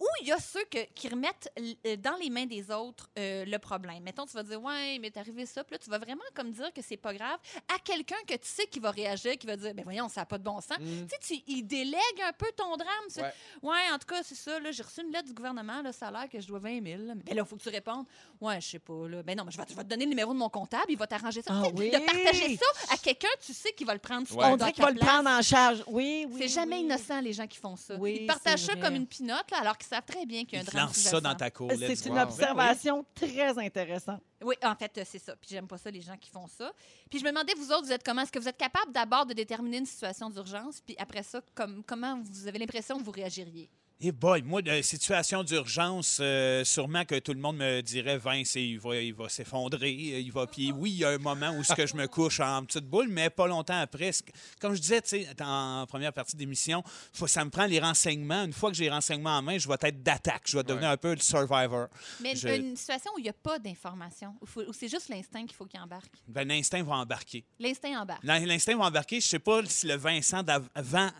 Ou 0.00 0.06
il 0.20 0.28
y 0.28 0.32
a 0.32 0.38
ceux 0.38 0.64
que- 0.70 0.84
qui 0.94 1.08
remettent 1.08 1.50
euh, 1.86 1.96
dans 1.96 2.14
les 2.20 2.30
mains 2.30 2.44
des 2.46 2.70
autres 2.70 3.08
euh, 3.18 3.44
le 3.44 3.58
problème. 3.58 4.02
Mettons, 4.04 4.26
tu 4.26 4.34
vas 4.34 4.42
dire, 4.44 4.62
ouais, 4.62 4.98
mais 5.00 5.10
t'es 5.10 5.18
arrivé 5.18 5.44
ça. 5.46 5.64
Puis 5.64 5.72
là, 5.74 5.78
tu 5.78 5.90
vas 5.90 5.98
vraiment 5.98 6.22
comme 6.34 6.52
dire 6.52 6.72
que 6.72 6.82
c'est 6.82 6.96
pas 6.98 7.12
grave 7.14 7.38
à 7.74 7.78
quelqu'un 7.80 8.16
que 8.26 8.34
tu 8.34 8.46
sais 8.46 8.66
qui 8.66 8.78
va 8.80 8.90
réagir, 8.92 9.36
qui 9.38 9.46
va 9.46 9.56
dire, 9.56 9.74
ben 9.74 9.82
voyons, 9.82 10.08
ça 10.08 10.20
n'a 10.20 10.26
pas 10.26 10.38
de 10.38 10.44
bon 10.44 10.60
sens. 10.60 10.78
Mm. 10.78 11.06
Tu 11.06 11.08
sais, 11.08 11.34
tu, 11.36 11.42
il 11.48 11.62
délègue 11.62 12.20
un 12.22 12.32
peu 12.32 12.46
ton 12.54 12.76
drame. 12.76 12.88
Tu 13.12 13.20
Ouais. 13.20 13.32
ouais, 13.62 13.90
en 13.92 13.98
tout 13.98 14.06
cas, 14.06 14.22
c'est 14.22 14.34
ça. 14.36 14.60
là, 14.60 14.70
J'ai 14.70 14.82
reçu 14.84 15.00
une 15.00 15.10
lettre 15.10 15.26
du 15.28 15.34
gouvernement, 15.34 15.78
a 15.82 16.10
l'air 16.12 16.28
que 16.30 16.38
je 16.40 16.46
dois 16.46 16.58
20 16.60 16.84
000. 16.84 17.02
là. 17.02 17.14
Mais 17.26 17.34
là, 17.34 17.42
il 17.44 17.48
faut 17.48 17.56
que 17.56 17.62
tu 17.62 17.68
répondes. 17.70 18.04
Ouais, 18.40 18.60
je 18.60 18.68
sais 18.68 18.78
pas. 18.78 19.08
Là. 19.08 19.22
Ben 19.24 19.36
non, 19.36 19.44
mais 19.44 19.50
je 19.52 19.56
vais, 19.56 19.64
je 19.68 19.74
vais 19.74 19.82
te 19.84 19.88
donner 19.88 20.04
le 20.04 20.10
numéro 20.10 20.32
de 20.32 20.38
mon 20.38 20.48
comptable, 20.50 20.84
il 20.90 20.98
va 20.98 21.06
t'arranger 21.08 21.42
ça. 21.42 21.50
Ah 21.52 21.68
oui. 21.74 21.90
De 21.90 21.98
partager 21.98 22.56
ça 22.56 22.94
à 22.94 22.98
quelqu'un, 22.98 23.28
tu 23.44 23.52
sais 23.52 23.72
qui 23.72 23.84
va 23.84 23.94
le 23.94 24.00
prendre. 24.08 24.36
Ouais. 24.36 24.44
On 24.46 24.56
dirait 24.56 24.72
qu'il 24.72 24.84
va 24.84 24.90
le 24.90 24.98
prendre 24.98 25.28
en 25.28 25.42
charge. 25.42 25.82
Oui, 25.86 26.26
oui. 26.30 26.36
C'est 26.40 26.48
jamais 26.48 26.76
oui. 26.76 26.82
innocent, 26.82 27.20
les 27.20 27.32
gens 27.32 27.46
qui 27.46 27.58
font 27.58 27.76
ça. 27.76 27.96
Oui, 27.96 28.18
ils 28.20 28.26
partagent 28.26 28.62
ça 28.62 28.76
comme 28.76 28.94
une 28.94 29.06
pinotte, 29.06 29.50
là, 29.50 29.58
alors 29.60 29.76
qu'ils 29.76 29.88
savent 29.88 30.04
très 30.06 30.24
bien 30.26 30.44
qu'il 30.44 30.54
y 30.54 30.56
a 30.56 30.60
un 30.60 30.64
Ils 30.64 30.70
drame. 30.70 30.86
lancent 30.86 30.96
ça 30.96 31.20
dans 31.20 31.34
ta 31.34 31.50
cour. 31.50 31.70
C'est 31.78 32.06
une. 32.06 32.14
Wow. 32.14 32.22
observation 32.22 33.04
très 33.14 33.56
intéressante. 33.58 34.20
Oui, 34.42 34.54
en 34.64 34.74
fait, 34.74 34.96
euh, 34.98 35.02
c'est 35.04 35.18
ça. 35.18 35.34
Puis 35.36 35.50
j'aime 35.50 35.66
pas 35.66 35.78
ça, 35.78 35.90
les 35.90 36.00
gens 36.00 36.16
qui 36.16 36.30
font 36.30 36.46
ça. 36.46 36.72
Puis 37.10 37.18
je 37.18 37.24
me 37.24 37.30
demandais, 37.30 37.54
vous 37.54 37.70
autres, 37.72 37.84
vous 37.84 37.92
êtes 37.92 38.04
comment? 38.04 38.22
Est-ce 38.22 38.32
que 38.32 38.38
vous 38.38 38.48
êtes 38.48 38.56
capable 38.56 38.92
d'abord 38.92 39.26
de 39.26 39.34
déterminer 39.34 39.78
une 39.78 39.86
situation 39.86 40.30
d'urgence? 40.30 40.80
Puis 40.80 40.94
après 40.98 41.22
ça, 41.22 41.40
comme, 41.54 41.82
comment 41.84 42.20
vous 42.22 42.46
avez 42.46 42.58
l'impression 42.58 42.98
que 42.98 43.02
vous 43.02 43.10
réagiriez? 43.10 43.68
Eh 44.00 44.12
boy, 44.12 44.42
moi, 44.42 44.62
de 44.62 44.80
situation 44.80 45.42
d'urgence, 45.42 46.18
euh, 46.20 46.62
sûrement 46.62 47.04
que 47.04 47.18
tout 47.18 47.32
le 47.32 47.40
monde 47.40 47.56
me 47.56 47.80
dirait 47.80 48.16
Vince, 48.16 48.54
il 48.54 48.78
va, 48.78 48.94
il 48.94 49.12
va 49.12 49.28
s'effondrer, 49.28 49.88
euh, 49.88 50.20
il 50.20 50.30
va. 50.30 50.46
Puis 50.46 50.70
oui, 50.70 50.90
il 50.92 50.96
y 50.98 51.04
a 51.04 51.08
un 51.08 51.18
moment 51.18 51.50
où 51.50 51.64
ce 51.64 51.74
que 51.74 51.84
je 51.84 51.96
me 51.96 52.06
couche 52.06 52.38
en 52.38 52.64
petite 52.64 52.84
boule, 52.84 53.08
mais 53.08 53.28
pas 53.28 53.48
longtemps 53.48 53.80
après. 53.80 54.12
Comme 54.60 54.76
je 54.76 54.80
disais, 54.80 55.02
tu 55.02 55.08
sais, 55.08 55.28
en 55.42 55.84
première 55.88 56.12
partie 56.12 56.36
d'émission, 56.36 56.84
ça 57.12 57.44
me 57.44 57.50
prend 57.50 57.66
les 57.66 57.80
renseignements. 57.80 58.44
Une 58.44 58.52
fois 58.52 58.70
que 58.70 58.76
j'ai 58.76 58.84
les 58.84 58.90
renseignements 58.90 59.36
en 59.36 59.42
main, 59.42 59.58
je 59.58 59.66
vais 59.66 59.74
être 59.82 60.00
d'attaque. 60.00 60.42
Je 60.44 60.58
vais 60.58 60.62
devenir 60.62 60.90
un 60.90 60.96
peu 60.96 61.14
le 61.14 61.20
survivor. 61.20 61.88
Mais 62.20 62.36
Je- 62.36 62.46
une 62.50 62.76
situation 62.76 63.10
où 63.16 63.18
il 63.18 63.22
n'y 63.24 63.30
a 63.30 63.32
pas 63.32 63.58
d'information, 63.58 64.32
où, 64.40 64.72
c'est 64.74 64.88
juste 64.88 65.08
l'instinct 65.08 65.44
qu'il 65.44 65.56
faut 65.56 65.66
qu'il 65.66 65.80
embarque? 65.80 66.12
Ben, 66.28 66.46
L'instinct 66.46 66.84
va 66.84 66.94
embarquer. 66.98 67.44
L'instinct 67.58 68.00
embarque. 68.00 68.22
L'in- 68.22 68.46
L'instinct 68.46 68.76
va 68.76 68.84
embarquer. 68.84 69.20
Je 69.20 69.26
sais 69.26 69.38
pas 69.40 69.60
si 69.66 69.88
le 69.88 69.96
Vincent 69.96 70.44
d'avant 70.44 71.10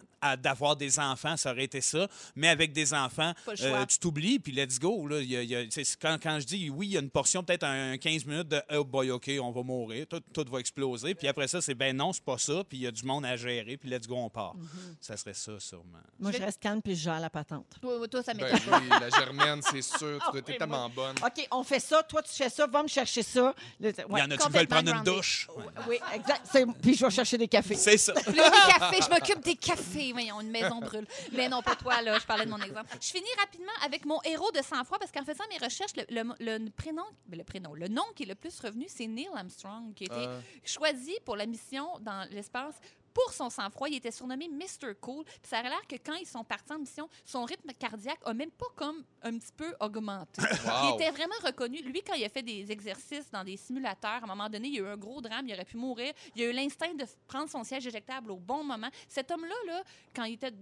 d'avoir 0.43 0.77
des 0.77 0.99
enfants, 0.99 1.37
ça 1.37 1.53
aurait 1.53 1.65
été 1.65 1.81
ça. 1.81 2.09
Mais 2.37 2.49
avec 2.49 2.73
des 2.73 2.95
enfants, 2.95 3.33
euh, 3.61 3.87
tu 3.87 3.99
t'oublies, 3.99 4.39
puis 4.39 4.53
let's 4.53 4.79
go. 4.79 5.07
Là. 5.07 5.21
Il 5.21 5.31
y 5.31 5.37
a- 5.37 5.43
il 5.43 5.49
y 5.51 5.57
a- 5.57 5.65
tu 5.67 5.85
sais, 5.85 5.97
quand, 6.01 6.17
quand 6.23 6.41
je 6.41 6.47
dis 6.47 6.71
oui, 6.71 6.87
il 6.89 6.93
y 6.93 6.97
a 6.97 7.01
une 7.01 7.11
portion, 7.11 7.43
peut-être 7.43 7.65
un 7.65 7.97
15 7.99 8.25
minutes 8.25 8.49
de 8.49 8.61
oh 8.75 8.85
boy, 8.85 9.11
OK, 9.11 9.31
on 9.41 9.51
va 9.51 9.63
mourir, 9.63 10.07
tout, 10.09 10.21
tout 10.33 10.45
va 10.51 10.59
exploser. 10.61 11.15
Puis 11.15 11.29
après 11.29 11.49
ça, 11.49 11.61
c'est 11.61 11.75
ben 11.75 11.97
non, 11.97 12.13
c'est 12.13 12.25
pas 12.25 12.39
ça. 12.39 12.65
Puis 12.69 12.79
il 12.79 12.83
y 12.83 12.87
a 12.87 12.91
du 12.91 13.05
monde 13.05 13.25
à 13.27 13.37
gérer, 13.37 13.77
puis 13.77 13.89
let's 13.89 14.07
go, 14.07 14.17
on 14.17 14.31
part. 14.31 14.55
Mm-hmm. 14.57 14.95
Ça 15.01 15.17
serait 15.17 15.35
ça, 15.35 15.53
sûrement. 15.59 15.99
Moi, 16.19 16.33
Je 16.33 16.39
reste 16.39 16.61
calme 16.61 16.83
puis 16.83 16.95
je 16.97 17.03
gère 17.05 17.21
la 17.21 17.31
patente. 17.31 17.67
Toi, 17.81 18.07
toi, 18.09 18.23
ça 18.23 18.35
Ben 18.35 18.45
m'étonne 18.53 18.81
oui, 18.83 18.89
la 19.01 19.11
germaine, 19.11 19.61
c'est 19.63 19.83
sûr. 19.83 20.19
Tu 20.29 20.31
dois 20.33 20.41
être 20.41 20.49
oui, 20.49 20.59
tellement 20.59 20.89
bonne. 20.91 21.17
OK, 21.25 21.47
on 21.51 21.63
fait 21.63 21.81
ça. 21.81 22.03
Toi, 22.03 22.23
tu 22.23 22.33
fais 22.33 22.51
ça. 22.51 22.67
Va 22.67 22.83
me 22.83 22.89
chercher 22.89 23.23
ça. 23.23 23.55
Le- 23.81 23.91
Il 23.91 24.19
y 24.19 24.23
en 24.23 24.31
a 24.31 24.37
qui 24.37 24.49
veulent 24.51 24.67
prendre 24.67 24.95
une 24.95 25.03
douche? 25.03 25.49
Ouais. 25.57 25.65
Oui, 25.89 25.97
exact. 26.15 26.43
Puis 26.83 26.95
je 26.95 27.05
vais 27.05 27.11
chercher 27.11 27.39
des 27.39 27.49
cafés. 27.49 27.75
C'est 27.75 27.97
ça. 27.99 28.13
Puis 28.15 28.35
là, 28.35 28.51
des 28.51 28.73
cafés, 28.79 29.01
je 29.03 29.09
m'occupe 29.11 29.45
des 29.45 29.57
cafés. 29.57 30.08
Voyons, 30.13 30.41
une 30.41 30.51
maison 30.51 30.81
brûle. 30.81 31.07
Mais 31.33 31.49
non, 31.49 31.63
pas 31.63 31.77
toi, 31.77 32.01
là. 32.03 32.19
Je 32.19 32.27
parlais 32.27 32.45
de 32.47 32.51
mon 32.51 32.61
exemple. 32.61 32.89
Je 33.01 33.09
finis 33.09 33.27
rapidement 33.39 33.73
avec 33.85 34.05
mon 34.05 34.21
héros 34.25 34.51
de 34.53 34.63
sang-froid 34.63 34.99
parce 34.99 35.13
qu'en 35.13 35.25
faisant 35.25 35.45
mes 35.51 35.59
recherches, 35.59 35.93
le, 35.97 36.05
le- 36.41 36.59
le 36.59 36.71
prénom, 36.71 37.05
le 37.31 37.43
prénom, 37.45 37.75
le 37.75 37.89
nom 37.89 38.05
qui 38.15 38.23
est 38.25 38.27
le 38.27 38.35
plus 38.35 38.59
revenu, 38.61 38.87
c'est 38.89 39.07
Neil 39.07 39.29
Armstrong, 39.35 39.95
qui 39.95 40.05
a 40.05 40.07
été 40.07 40.27
Ah. 40.29 40.41
choisi 40.65 41.15
pour 41.25 41.37
la 41.37 41.47
mission 41.47 41.87
dans 42.01 42.29
l'espace. 42.31 42.75
Pour 43.13 43.33
son 43.33 43.51
sang-froid, 43.51 43.89
il 43.89 43.97
était 43.97 44.11
surnommé 44.11 44.49
Mr. 44.49 44.95
Cool. 45.01 45.25
Puis 45.25 45.39
ça 45.45 45.59
a 45.59 45.63
l'air 45.63 45.87
que 45.89 45.97
quand 45.97 46.15
ils 46.15 46.27
sont 46.27 46.45
partis 46.45 46.73
en 46.73 46.79
mission, 46.79 47.09
son 47.25 47.45
rythme 47.45 47.71
cardiaque 47.79 48.21
a 48.25 48.35
même 48.35 48.51
pas 48.51 48.67
comme 48.77 49.05
un 49.23 49.39
petit 49.39 49.53
peu 49.57 49.75
augmenté. 49.81 50.43
Il 50.85 50.95
était 50.95 51.11
vraiment 51.11 51.35
reconnu. 51.45 51.83
Lui, 51.83 52.03
quand 52.03 52.15
il 52.15 52.25
a 52.25 52.29
fait 52.29 52.43
des 52.43 52.71
exercices 52.71 53.31
dans 53.31 53.45
des 53.45 53.57
simulateurs, 53.57 54.23
à 54.23 54.25
un 54.25 54.27
moment 54.27 54.49
donné, 54.49 54.69
il 54.69 54.75
y 54.75 54.79
a 54.79 54.83
eu 54.83 54.87
un 54.87 54.97
gros 54.97 55.21
drame, 55.21 55.47
il 55.49 55.55
aurait 55.55 55.65
pu 55.65 55.77
mourir. 55.77 56.13
Il 56.35 56.43
a 56.43 56.51
eu 56.51 56.53
l'instinct 56.53 56.95
de 56.95 57.05
prendre 57.27 57.49
son 57.49 57.65
siège 57.65 57.87
éjectable 57.87 58.31
au 58.31 58.37
bon 58.37 58.63
moment. 58.63 58.89
Cet 59.09 59.31
homme-là, 59.31 59.55
là, 59.67 59.83
quand 60.15 60.25
il 60.25 60.35
était 60.35 60.53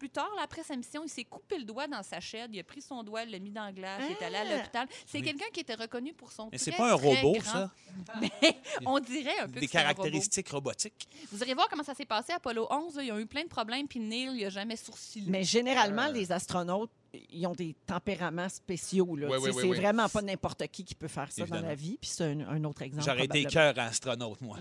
plus 0.00 0.08
tard, 0.10 0.30
là, 0.34 0.42
après 0.44 0.62
sa 0.62 0.74
mission, 0.74 1.02
il 1.04 1.10
s'est 1.10 1.24
coupé 1.24 1.58
le 1.58 1.64
doigt 1.64 1.86
dans 1.86 2.02
sa 2.02 2.18
chaîne, 2.20 2.50
il 2.54 2.58
a 2.58 2.64
pris 2.64 2.80
son 2.80 3.02
doigt, 3.02 3.22
il 3.24 3.30
l'a 3.30 3.38
mis 3.38 3.50
dans 3.50 3.64
la 3.66 3.72
glace, 3.72 4.02
il 4.08 4.12
est 4.12 4.24
allé 4.26 4.36
à 4.36 4.40
Ah! 4.40 4.56
l'hôpital. 4.56 4.88
C'est 5.06 5.18
Oui. 5.18 5.24
quelqu'un 5.24 5.44
qui 5.52 5.60
était 5.60 5.74
reconnu 5.74 6.14
pour 6.14 6.32
son 6.32 6.48
Mais 6.50 6.56
c'est 6.58 6.72
pas 6.72 6.90
un 6.90 6.94
robot, 6.94 7.32
grand- 7.34 7.42
ça? 7.52 7.70
On 8.86 8.98
dirait 8.98 9.38
un 9.40 9.46
peu 9.48 9.60
Des 9.60 9.66
que 9.66 9.72
c'est 9.72 9.78
un 9.78 9.82
robot. 9.82 9.94
caractéristiques 9.94 10.48
robotiques. 10.48 11.08
Vous 11.30 11.42
irez 11.42 11.54
voir 11.54 11.68
comment 11.68 11.82
ça 11.84 11.94
s'est 11.94 12.06
passé 12.06 12.32
à 12.32 12.36
Apollo 12.36 12.66
11. 12.70 12.96
là. 12.96 13.02
Ils 13.02 13.12
ont 13.12 13.18
eu 13.18 13.26
plein 13.26 13.42
de 13.42 13.48
problèmes, 13.48 13.86
puis 13.86 14.00
Neil, 14.00 14.30
il 14.34 14.44
a 14.46 14.48
jamais 14.50 14.76
sourcillé. 14.76 15.30
Mais 15.30 15.44
généralement, 15.44 16.06
Euh. 16.08 16.12
les 16.12 16.32
astronautes, 16.32 16.90
ils 17.32 17.46
ont 17.46 17.52
des 17.54 17.74
tempéraments 17.86 18.48
spéciaux. 18.48 19.16
là. 19.16 19.28
Oui, 19.28 19.50
c'est 19.54 19.64
oui. 19.66 19.76
vraiment 19.76 20.08
pas 20.08 20.22
n'importe 20.22 20.66
qui 20.68 20.84
qui 20.84 20.94
peut 20.94 21.08
faire 21.08 21.30
ça 21.30 21.42
Évidemment. 21.42 21.62
dans 21.62 21.68
la 21.68 21.74
vie. 21.74 21.98
Puis 22.00 22.10
c'est 22.12 22.24
un, 22.24 22.40
un 22.48 22.64
autre 22.64 22.82
exemple. 22.82 23.04
J'aurais 23.04 23.24
été 23.24 23.44
cœur 23.44 23.74
astronaute, 23.78 24.40
moi. 24.40 24.56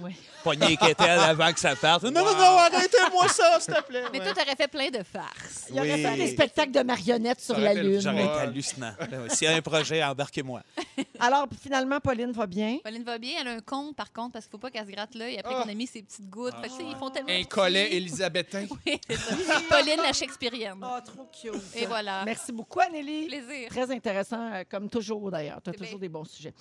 Les 0.59 0.77
quételles 0.77 1.19
avant 1.19 1.51
que 1.53 1.59
ça 1.59 1.75
parte. 1.75 2.03
Non, 2.03 2.11
non, 2.11 2.21
Wow. 2.25 2.33
non, 2.35 2.57
arrêtez-moi 2.57 3.27
ça, 3.27 3.59
s'il 3.59 3.73
te 3.73 3.81
plaît. 3.83 4.03
Mais 4.11 4.19
Ouais. 4.19 4.25
toi, 4.25 4.33
t'aurais 4.43 4.55
fait 4.55 4.67
plein 4.67 4.89
de 4.89 5.03
farces. 5.03 5.67
Il 5.69 5.79
aurait 5.79 5.93
Oui. 5.95 6.01
fait 6.03 6.15
des 6.17 6.27
spectacles 6.31 6.71
de 6.71 6.79
marionnettes 6.81 7.41
sur 7.41 7.57
la 7.57 7.71
aurait 7.71 7.83
Lune. 7.83 7.99
J'aurais 8.01 8.23
été 8.25 8.33
hallucinant. 8.33 8.93
Ben 9.11 9.29
S'il 9.29 9.47
y 9.49 9.51
a 9.51 9.55
un 9.55 9.61
projet, 9.61 10.03
embarquez-moi. 10.03 10.61
Alors, 11.19 11.47
finalement, 11.61 11.99
Pauline 11.99 12.31
va 12.31 12.47
bien. 12.47 12.77
Pauline 12.83 13.03
va 13.03 13.17
bien. 13.17 13.33
Elle 13.41 13.47
a 13.47 13.51
un 13.51 13.59
compte, 13.61 13.95
par 13.95 14.11
contre, 14.11 14.33
parce 14.33 14.45
qu'il 14.45 14.51
faut 14.51 14.57
pas 14.57 14.71
qu'elle 14.71 14.85
se 14.87 14.91
gratte 14.91 15.15
l'œil 15.15 15.37
après 15.37 15.53
Ah. 15.55 15.63
qu'on 15.63 15.69
a 15.69 15.73
mis 15.73 15.87
ses 15.87 16.01
petites 16.01 16.29
gouttes. 16.29 16.53
Fait 16.61 16.67
que, 16.69 16.73
ils 16.89 16.95
font 16.95 17.09
tellement 17.09 17.29
Un 17.31 17.43
collet 17.43 17.93
élisabétain. 17.95 18.65
Oui, 18.85 18.99
c'est 19.07 19.15
ça. 19.17 19.61
Pauline, 19.69 19.97
la 20.01 20.13
Shakespearienne. 20.13 20.79
Oh, 20.81 20.97
trop 21.05 21.29
cute. 21.41 21.61
Et 21.75 21.85
voilà. 21.85 22.23
Merci 22.25 22.38
beaucoup, 22.51 22.79
Anneli. 22.79 23.27
Plaisir. 23.27 23.69
Très 23.69 23.91
intéressant, 23.91 24.51
euh, 24.53 24.63
comme 24.69 24.89
toujours 24.89 25.29
d'ailleurs. 25.31 25.61
Tu 25.63 25.69
as 25.69 25.73
Eh 25.73 25.77
bien. 25.77 25.85
toujours 25.85 25.99
des 25.99 26.09
bons 26.09 26.25
sujets. 26.25 26.53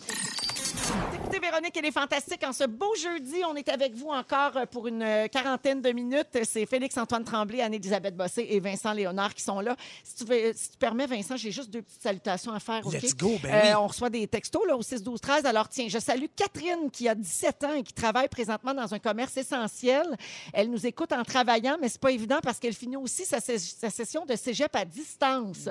Écoutez, 1.14 1.38
Véronique, 1.40 1.74
elle 1.76 1.86
est 1.86 1.90
fantastique. 1.92 2.44
En 2.46 2.52
ce 2.52 2.64
beau 2.64 2.94
jeudi, 2.94 3.36
on 3.50 3.54
est 3.56 3.68
avec 3.70 3.94
vous 3.94 4.08
encore 4.08 4.56
euh, 4.56 4.66
pour 4.66 4.86
une 4.86 5.02
euh, 5.02 5.26
quarantaine 5.28 5.80
de 5.80 5.90
minutes. 5.92 6.38
C'est 6.44 6.66
Félix-Antoine 6.66 7.24
Tremblay, 7.24 7.62
Anne-Élisabeth 7.62 8.14
Bossé 8.16 8.46
et 8.50 8.60
Vincent 8.60 8.92
Léonard 8.92 9.34
qui 9.34 9.42
sont 9.42 9.60
là. 9.60 9.76
Si 10.04 10.16
tu, 10.16 10.24
veux- 10.24 10.52
si 10.54 10.70
tu 10.72 10.76
permets, 10.76 11.06
Vincent, 11.06 11.36
j'ai 11.36 11.50
juste 11.50 11.70
deux 11.70 11.80
petites 11.82 12.02
salutations 12.02 12.52
à 12.52 12.60
faire. 12.60 12.86
OK? 12.86 12.92
Let's 12.92 13.16
go, 13.16 13.38
ben 13.42 13.50
Euh. 13.54 13.78
On 13.78 13.86
reçoit 13.86 14.10
des 14.10 14.26
textos 14.26 14.62
là, 14.66 14.76
au 14.76 14.82
6 14.82 15.02
12 15.02 15.20
13 15.20 15.46
Alors, 15.46 15.68
tiens, 15.68 15.86
je 15.88 15.98
salue 15.98 16.26
Catherine 16.36 16.90
qui 16.92 17.08
a 17.08 17.14
17 17.14 17.64
ans 17.64 17.74
et 17.74 17.82
qui 17.82 17.92
travaille 17.94 18.28
présentement 18.28 18.74
dans 18.74 18.92
un 18.92 18.98
commerce 18.98 19.36
essentiel. 19.38 20.16
Elle 20.52 20.70
nous 20.70 20.86
écoute 20.86 21.12
en 21.12 21.22
travaillant, 21.24 21.76
mais 21.80 21.88
c'est 21.88 22.00
pas 22.00 22.10
évident 22.12 22.38
parce 22.42 22.58
qu'elle 22.58 22.74
finit 22.74 22.96
aussi 22.96 23.24
sa, 23.24 23.40
session 23.40 24.26
de 24.26 24.36
cégep 24.36 24.74
à 24.76 24.84
distance. 24.84 25.68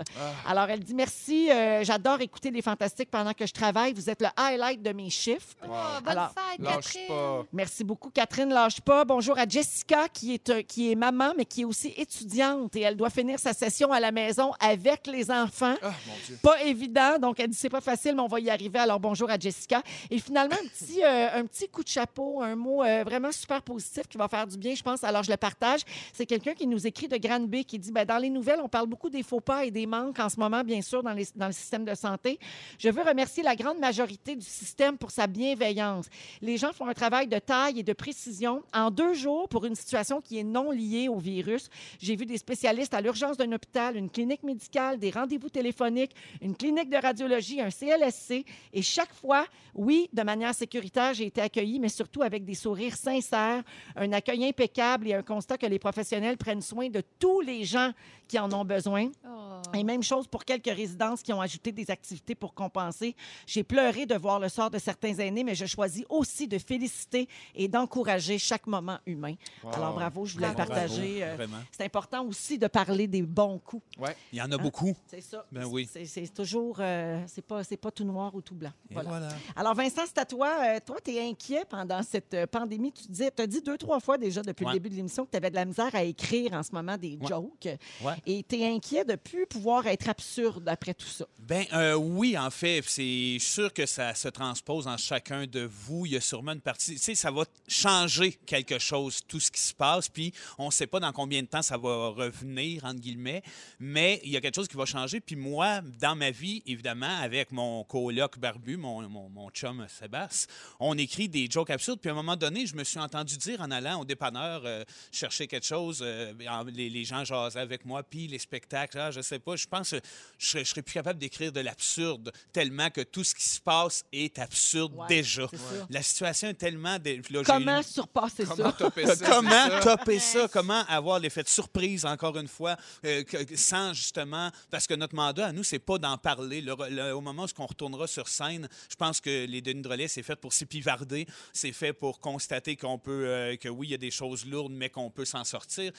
Alors, 0.47 0.69
elle 0.69 0.79
dit 0.83 0.95
merci. 0.95 1.51
euh, 1.51 1.83
J'adore 1.83 2.21
écouter 2.21 2.49
les 2.51 2.61
Fantastiques 2.63 3.11
pendant 3.11 3.33
que 3.33 3.45
je 3.45 3.53
travaille. 3.53 3.93
Vous 3.93 4.09
êtes 4.09 4.21
le 4.21 4.29
highlight 4.35 4.81
de 4.81 4.86
mes 4.93 5.09
chiffres. 5.09 5.55
Oh, 5.63 5.67
bonne 5.67 6.07
Alors, 6.07 6.29
fête, 6.33 6.59
Lâche 6.59 6.75
Catherine. 6.93 7.07
pas. 7.07 7.45
Merci 7.53 7.83
beaucoup, 7.83 8.09
Catherine. 8.09 8.49
Lâche 8.49 8.81
pas. 8.81 9.05
Bonjour 9.05 9.37
à 9.37 9.47
Jessica, 9.47 10.07
qui 10.09 10.33
est, 10.33 10.49
euh, 10.49 10.61
qui 10.61 10.91
est 10.91 10.95
maman, 10.95 11.33
mais 11.37 11.45
qui 11.45 11.61
est 11.61 11.65
aussi 11.65 11.93
étudiante 11.97 12.75
et 12.75 12.81
elle 12.81 12.95
doit 12.95 13.09
finir 13.09 13.39
sa 13.39 13.53
session 13.53 13.91
à 13.91 13.99
la 13.99 14.11
maison 14.11 14.51
avec 14.59 15.07
les 15.07 15.29
enfants. 15.31 15.75
Ah, 15.81 15.91
mon 16.07 16.13
Dieu. 16.25 16.37
Pas 16.41 16.63
évident, 16.63 17.19
donc 17.19 17.39
elle 17.39 17.49
dit 17.49 17.57
c'est 17.57 17.69
pas 17.69 17.81
facile, 17.81 18.15
mais 18.15 18.21
on 18.21 18.27
va 18.27 18.39
y 18.39 18.49
arriver. 18.49 18.79
Alors 18.79 18.99
bonjour 18.99 19.29
à 19.29 19.37
Jessica. 19.37 19.81
Et 20.09 20.19
finalement, 20.19 20.55
un 20.55 20.67
petit, 20.67 21.03
euh, 21.03 21.39
un 21.39 21.45
petit 21.45 21.67
coup 21.67 21.83
de 21.83 21.87
chapeau, 21.89 22.41
un 22.41 22.55
mot 22.55 22.83
euh, 22.83 23.03
vraiment 23.03 23.31
super 23.31 23.61
positif 23.61 24.07
qui 24.07 24.17
va 24.17 24.27
faire 24.27 24.47
du 24.47 24.57
bien, 24.57 24.75
je 24.75 24.83
pense. 24.83 25.03
Alors 25.03 25.23
je 25.23 25.31
le 25.31 25.37
partage. 25.37 25.81
C'est 26.13 26.25
quelqu'un 26.25 26.53
qui 26.53 26.67
nous 26.67 26.85
écrit 26.87 27.07
de 27.07 27.17
Grande 27.17 27.47
B 27.47 27.63
qui 27.63 27.79
dit 27.79 27.91
ben, 27.91 28.05
dans 28.05 28.17
les 28.17 28.29
nouvelles, 28.29 28.59
on 28.63 28.69
parle 28.69 28.87
beaucoup 28.87 29.09
des 29.09 29.23
faux 29.23 29.41
pas 29.41 29.65
et 29.65 29.71
des 29.71 29.85
manques 29.85 30.19
en 30.19 30.29
ce 30.29 30.39
moment, 30.39 30.63
bien 30.63 30.81
sûr, 30.81 31.03
dans, 31.03 31.13
les, 31.13 31.27
dans 31.35 31.47
le 31.47 31.53
système 31.53 31.85
de 31.85 31.95
santé. 31.95 32.39
Je 32.79 32.89
veux 32.89 33.01
remercier 33.03 33.43
la 33.43 33.55
grande 33.55 33.79
majorité 33.79 34.35
du 34.35 34.45
système 34.45 34.76
système 34.77 34.97
pour 34.99 35.09
sa 35.09 35.25
bienveillance. 35.25 36.05
Les 36.39 36.57
gens 36.57 36.71
font 36.71 36.87
un 36.87 36.93
travail 36.93 37.27
de 37.27 37.39
taille 37.39 37.79
et 37.79 37.83
de 37.83 37.93
précision 37.93 38.61
en 38.73 38.91
deux 38.91 39.15
jours 39.15 39.49
pour 39.49 39.65
une 39.65 39.73
situation 39.73 40.21
qui 40.21 40.37
est 40.37 40.43
non 40.43 40.69
liée 40.69 41.07
au 41.07 41.17
virus. 41.17 41.69
J'ai 41.99 42.15
vu 42.15 42.27
des 42.27 42.37
spécialistes 42.37 42.93
à 42.93 43.01
l'urgence 43.01 43.37
d'un 43.37 43.51
hôpital, 43.53 43.97
une 43.97 44.11
clinique 44.11 44.43
médicale, 44.43 44.99
des 44.99 45.09
rendez-vous 45.09 45.49
téléphoniques, 45.49 46.13
une 46.43 46.55
clinique 46.55 46.91
de 46.91 46.97
radiologie, 46.97 47.59
un 47.59 47.71
CLSC. 47.71 48.45
Et 48.71 48.81
chaque 48.83 49.13
fois, 49.15 49.45
oui, 49.73 50.09
de 50.13 50.21
manière 50.21 50.53
sécuritaire, 50.53 51.15
j'ai 51.15 51.25
été 51.25 51.41
accueillie, 51.41 51.79
mais 51.79 51.89
surtout 51.89 52.21
avec 52.21 52.45
des 52.45 52.53
sourires 52.53 52.97
sincères, 52.97 53.63
un 53.95 54.11
accueil 54.11 54.45
impeccable 54.45 55.07
et 55.07 55.15
un 55.15 55.23
constat 55.23 55.57
que 55.57 55.65
les 55.65 55.79
professionnels 55.79 56.37
prennent 56.37 56.61
soin 56.61 56.89
de 56.89 57.01
tous 57.17 57.41
les 57.41 57.63
gens 57.63 57.93
qui 58.27 58.37
en 58.37 58.51
ont 58.51 58.65
besoin. 58.65 59.09
Oh. 59.25 59.75
Et 59.75 59.83
même 59.83 60.03
chose 60.03 60.27
pour 60.27 60.45
quelques 60.45 60.73
résidences 60.73 61.21
qui 61.21 61.33
ont 61.33 61.41
ajouté 61.41 61.71
des 61.71 61.89
activités 61.89 62.35
pour 62.35 62.53
compenser. 62.53 63.15
J'ai 63.45 63.63
pleuré 63.63 64.05
de 64.05 64.15
voir 64.15 64.39
le 64.39 64.49
sort 64.49 64.66
de 64.69 64.77
certains 64.79 65.13
aînés, 65.19 65.43
mais 65.43 65.55
je 65.55 65.65
choisis 65.65 66.03
aussi 66.09 66.47
de 66.47 66.57
féliciter 66.57 67.27
et 67.55 67.67
d'encourager 67.67 68.37
chaque 68.39 68.67
moment 68.67 68.99
humain. 69.05 69.35
Alors 69.73 69.93
bravo, 69.93 70.25
je 70.25 70.33
voulais 70.35 70.49
le 70.49 70.55
partager. 70.55 71.23
Euh. 71.23 71.47
C'est 71.71 71.83
important 71.85 72.25
aussi 72.25 72.57
de 72.57 72.67
parler 72.67 73.07
des 73.07 73.21
bons 73.21 73.59
coups. 73.59 73.83
Il 74.31 74.37
y 74.39 74.41
en 74.41 74.51
a 74.51 74.57
beaucoup. 74.57 74.95
C'est 75.07 75.21
ça. 75.21 75.45
Ben 75.51 75.65
oui. 75.65 75.87
C'est- 76.05 76.33
toujours, 76.33 76.77
euh, 76.79 77.23
c'est 77.27 77.41
pas, 77.41 77.63
c'est 77.63 77.77
pas 77.77 77.89
tout 77.91 78.03
noir 78.03 78.33
ou 78.35 78.41
tout 78.41 78.53
blanc. 78.55 78.71
Voilà. 78.91 79.09
voilà. 79.09 79.29
Alors 79.55 79.73
Vincent, 79.73 80.01
c'est 80.05 80.17
à 80.19 80.25
toi. 80.25 80.49
Euh, 80.63 80.79
toi, 80.85 80.97
tu 81.03 81.11
es 81.15 81.27
inquiet 81.29 81.63
pendant 81.67 82.03
cette 82.03 82.45
pandémie. 82.47 82.91
Tu 82.91 83.03
dis, 83.09 83.23
as 83.23 83.47
dit 83.47 83.61
deux, 83.61 83.77
trois 83.77 83.99
fois 83.99 84.17
déjà 84.17 84.41
depuis 84.41 84.65
Ouais. 84.65 84.73
le 84.73 84.79
début 84.79 84.89
de 84.89 84.95
l'émission 84.95 85.25
que 85.25 85.31
tu 85.31 85.37
avais 85.37 85.49
de 85.49 85.55
la 85.55 85.65
misère 85.65 85.93
à 85.95 86.03
écrire 86.03 86.53
en 86.53 86.63
ce 86.63 86.71
moment 86.73 86.97
des 86.97 87.17
Ouais. 87.21 87.27
jokes. 87.27 87.67
Ouais. 88.03 88.13
Et 88.25 88.43
tu 88.43 88.55
es 88.59 88.67
inquiet 88.73 89.05
de 89.05 89.15
plus 89.15 89.47
pouvoir 89.47 89.87
être 89.87 90.09
absurde 90.09 90.67
après 90.67 90.93
tout 90.93 91.07
ça. 91.07 91.25
Ben 91.39 91.65
euh, 91.73 91.95
oui, 91.95 92.37
en 92.37 92.49
fait, 92.51 92.81
c'est 92.85 93.37
sûr 93.39 93.73
que 93.73 93.85
ça 93.85 94.13
se 94.13 94.27
transpose 94.57 94.87
en 94.87 94.97
chacun 94.97 95.45
de 95.45 95.69
vous. 95.71 96.05
Il 96.07 96.13
y 96.13 96.15
a 96.15 96.21
sûrement 96.21 96.53
une 96.53 96.61
partie, 96.61 96.93
tu 96.95 96.99
sais, 96.99 97.15
ça 97.15 97.29
va 97.29 97.43
changer 97.67 98.33
quelque 98.45 98.79
chose, 98.79 99.21
tout 99.27 99.39
ce 99.39 99.51
qui 99.51 99.61
se 99.61 99.73
passe, 99.73 100.09
puis 100.09 100.33
on 100.57 100.67
ne 100.67 100.71
sait 100.71 100.87
pas 100.87 100.99
dans 100.99 101.11
combien 101.11 101.41
de 101.43 101.47
temps 101.47 101.61
ça 101.61 101.77
va 101.77 102.09
revenir, 102.09 102.83
entre 102.83 102.99
guillemets, 102.99 103.43
mais 103.79 104.19
il 104.23 104.31
y 104.31 104.37
a 104.37 104.41
quelque 104.41 104.55
chose 104.55 104.67
qui 104.67 104.75
va 104.75 104.85
changer. 104.85 105.19
Puis 105.19 105.35
moi, 105.35 105.81
dans 105.99 106.15
ma 106.15 106.31
vie, 106.31 106.63
évidemment, 106.65 107.19
avec 107.21 107.51
mon 107.51 107.83
coloc 107.83 108.39
barbu, 108.39 108.77
mon, 108.77 109.07
mon, 109.07 109.29
mon 109.29 109.49
chum 109.51 109.85
Sébastien, 109.87 110.51
on 110.79 110.97
écrit 110.97 111.29
des 111.29 111.47
jokes 111.49 111.69
absurdes. 111.69 111.99
Puis 111.99 112.09
à 112.09 112.13
un 112.13 112.15
moment 112.15 112.35
donné, 112.35 112.65
je 112.65 112.75
me 112.75 112.83
suis 112.83 112.99
entendu 112.99 113.37
dire 113.37 113.61
en 113.61 113.69
allant 113.69 114.01
au 114.01 114.05
dépanneur 114.05 114.63
euh, 114.65 114.83
chercher 115.11 115.47
quelque 115.47 115.67
chose, 115.67 115.99
euh, 116.01 116.33
les, 116.73 116.89
les 116.89 117.03
gens 117.03 117.23
jasaient 117.23 117.59
avec 117.59 117.85
moi, 117.85 118.01
puis 118.01 118.27
les 118.27 118.39
spectacles, 118.39 118.97
ah, 118.97 119.11
je 119.11 119.21
sais 119.21 119.39
pas, 119.39 119.55
je 119.55 119.67
pense 119.67 119.91
que 119.91 119.99
je 120.39 120.57
je 120.57 120.63
serais 120.63 120.81
plus 120.81 120.93
capable 120.93 121.19
d'écrire 121.19 121.51
de 121.51 121.59
l'absurde 121.59 122.31
tellement 122.51 122.89
que 122.89 123.01
tout 123.01 123.23
ce 123.23 123.35
qui 123.35 123.43
se 123.43 123.61
passe 123.61 124.03
est 124.11 124.39
absurde 124.39 124.46
Ouais, 124.93 125.07
déjà. 125.07 125.47
La 125.89 126.01
situation 126.01 126.49
est 126.49 126.53
tellement... 126.55 126.97
dé- 126.99 127.21
là, 127.29 127.41
Comment 127.45 127.79
eu- 127.79 127.83
surpasser 127.83 128.45
Comment 128.45 128.63
ça? 128.65 128.71
topper 128.73 129.05
ça? 129.15 129.25
Comment 129.29 129.79
topper 129.81 130.19
ça? 130.19 130.47
Comment 130.51 130.83
avoir 130.87 131.19
l'effet 131.19 131.43
de 131.43 131.47
surprise, 131.49 132.05
encore 132.05 132.37
une 132.37 132.47
fois, 132.47 132.75
euh, 133.05 133.23
que- 133.23 133.55
sans 133.55 133.93
justement... 133.93 134.49
Parce 134.69 134.87
que 134.87 134.93
notre 134.93 135.15
mandat, 135.15 135.47
à 135.47 135.51
nous, 135.51 135.63
c'est 135.63 135.79
pas 135.79 135.97
d'en 135.97 136.17
parler. 136.17 136.61
Le- 136.61 136.75
le- 136.89 137.11
au 137.13 137.21
moment 137.21 137.45
où 137.45 137.61
on 137.61 137.65
retournera 137.65 138.07
sur 138.07 138.27
scène, 138.27 138.67
je 138.89 138.95
pense 138.95 139.21
que 139.21 139.45
les 139.45 139.61
Denis 139.61 139.81
de 139.81 139.87
relais, 139.87 140.07
c'est 140.07 140.23
fait 140.23 140.35
pour 140.35 140.53
s'épivarder. 140.53 141.25
C'est 141.53 141.71
fait 141.71 141.93
pour 141.93 142.19
constater 142.19 142.75
qu'on 142.75 142.97
peut... 142.99 143.25
euh, 143.27 143.55
que 143.57 143.69
oui, 143.69 143.87
il 143.87 143.91
y 143.91 143.95
a 143.95 143.97
des 143.97 144.11
choses 144.11 144.45
lourdes, 144.45 144.73
mais 144.73 144.89
qu'on 144.89 145.09
peut 145.09 145.25
s'en 145.25 145.43
sortir. 145.43 145.91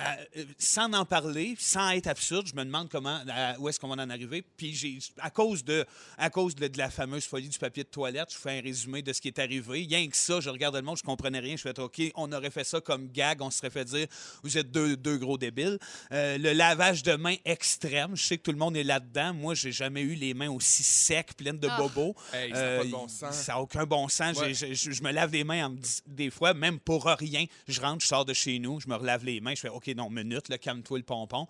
Euh, 0.00 0.24
euh, 0.38 0.44
sans 0.58 0.92
en 0.92 1.04
parler, 1.04 1.54
sans 1.58 1.90
être 1.90 2.06
absurde, 2.06 2.46
je 2.46 2.54
me 2.54 2.64
demande 2.64 2.88
comment, 2.88 3.20
à- 3.28 3.58
où 3.58 3.68
est-ce 3.68 3.78
qu'on 3.78 3.88
va 3.88 4.02
en 4.02 4.10
arriver. 4.10 4.42
Puis 4.56 4.74
j'ai, 4.74 4.98
à 5.18 5.30
cause 5.30 5.64
de, 5.64 5.84
à 6.18 6.30
cause 6.30 6.54
de, 6.54 6.68
de 6.68 6.78
la 6.78 6.90
fameuse 6.90 7.24
folie 7.26 7.48
du 7.48 7.58
papier 7.58 7.84
de 7.84 7.88
toilette, 7.88 8.28
je 8.32 8.36
fais 8.38 8.58
un 8.58 8.62
résumé 8.62 9.02
de 9.02 9.12
ce 9.12 9.20
qui 9.20 9.28
est 9.28 9.38
arrivé. 9.38 9.86
Rien 9.88 10.08
que 10.08 10.16
ça, 10.16 10.40
je 10.40 10.48
regardais 10.50 10.78
le 10.78 10.84
monde, 10.84 10.96
je 10.96 11.02
comprenais 11.02 11.38
rien. 11.40 11.56
Je 11.56 11.62
fais 11.62 11.78
OK, 11.78 12.00
on 12.14 12.32
aurait 12.32 12.50
fait 12.50 12.64
ça 12.64 12.80
comme 12.80 13.08
gag, 13.08 13.42
on 13.42 13.50
se 13.50 13.58
serait 13.58 13.70
fait 13.70 13.84
dire 13.84 14.06
vous 14.42 14.56
êtes 14.56 14.70
deux, 14.70 14.96
deux 14.96 15.18
gros 15.18 15.36
débiles. 15.38 15.78
Euh, 16.12 16.38
le 16.38 16.52
lavage 16.52 17.02
de 17.02 17.14
mains 17.14 17.36
extrême, 17.44 18.16
je 18.16 18.22
sais 18.24 18.38
que 18.38 18.42
tout 18.42 18.52
le 18.52 18.58
monde 18.58 18.76
est 18.76 18.84
là-dedans. 18.84 19.34
Moi, 19.34 19.54
j'ai 19.54 19.72
jamais 19.72 20.00
eu 20.02 20.14
les 20.14 20.34
mains 20.34 20.50
aussi 20.50 20.82
secs, 20.82 21.34
pleines 21.36 21.58
de 21.58 21.68
Ah. 21.70 21.76
bobos. 21.78 22.14
Hey, 22.32 22.52
ça 22.52 22.84
bon 22.84 23.06
n'a 23.48 23.60
aucun 23.60 23.84
bon 23.84 24.08
sens. 24.08 24.36
Ouais. 24.38 24.54
J'ai- 24.54 24.74
Je, 24.74 24.90
je 24.92 25.02
me 25.02 25.10
lave 25.12 25.32
les 25.32 25.44
mains 25.44 25.66
en 25.68 25.76
des 26.06 26.30
fois, 26.30 26.54
même 26.54 26.78
pour 26.78 27.04
rien. 27.06 27.44
Je 27.68 27.80
rentre, 27.80 28.02
je 28.02 28.06
sors 28.08 28.24
de 28.24 28.32
chez 28.32 28.58
nous, 28.58 28.80
je 28.80 28.88
me 28.88 28.94
relave 28.94 29.24
les 29.24 29.40
mains, 29.40 29.54
je 29.54 29.60
fais 29.60 29.68
OK, 29.68 29.89
non, 29.94 30.10
minute, 30.10 30.48
là, 30.48 30.58
calme-toi 30.58 30.98
le 30.98 31.04
pompon. 31.04 31.46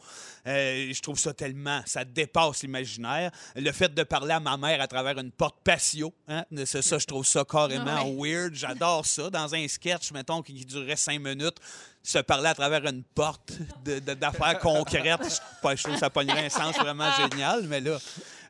Euh, 0.47 0.93
je 0.93 1.01
trouve 1.01 1.18
ça 1.18 1.32
tellement, 1.32 1.82
ça 1.86 2.05
dépasse 2.05 2.62
l'imaginaire. 2.62 3.30
Le 3.57 3.72
fait 3.72 3.93
de 3.93 4.03
parler 4.03 4.32
à 4.32 4.41
ma 4.41 4.57
mère 4.57 4.80
à 4.80 4.86
travers 4.86 5.18
une 5.18 5.30
porte 5.30 5.57
patio, 5.62 6.12
hein, 6.28 6.45
c'est 6.64 6.82
ça, 6.82 6.99
je 6.99 7.07
trouve 7.07 7.26
ça 7.26 7.45
carrément 7.45 8.05
weird. 8.16 8.55
J'adore 8.55 9.07
ça. 9.07 9.30
Dans 9.30 9.55
un 9.55 9.66
sketch, 9.68 10.12
mettons, 10.12 10.43
qui 10.43 10.64
durerait 10.64 10.97
cinq 10.97 11.20
minutes, 11.20 11.57
se 12.03 12.18
parler 12.18 12.49
à 12.49 12.55
travers 12.55 12.84
une 12.86 13.03
porte 13.03 13.53
d'affaires 13.84 14.59
concrètes, 14.59 15.20
je, 15.22 15.61
pas- 15.62 15.76
je 15.76 15.82
trouve 15.82 15.95
que 15.95 16.01
ça 16.01 16.11
pognerait 16.11 16.47
un 16.47 16.49
sens 16.49 16.76
vraiment 16.78 17.11
génial, 17.12 17.64
mais 17.66 17.80
là. 17.80 17.99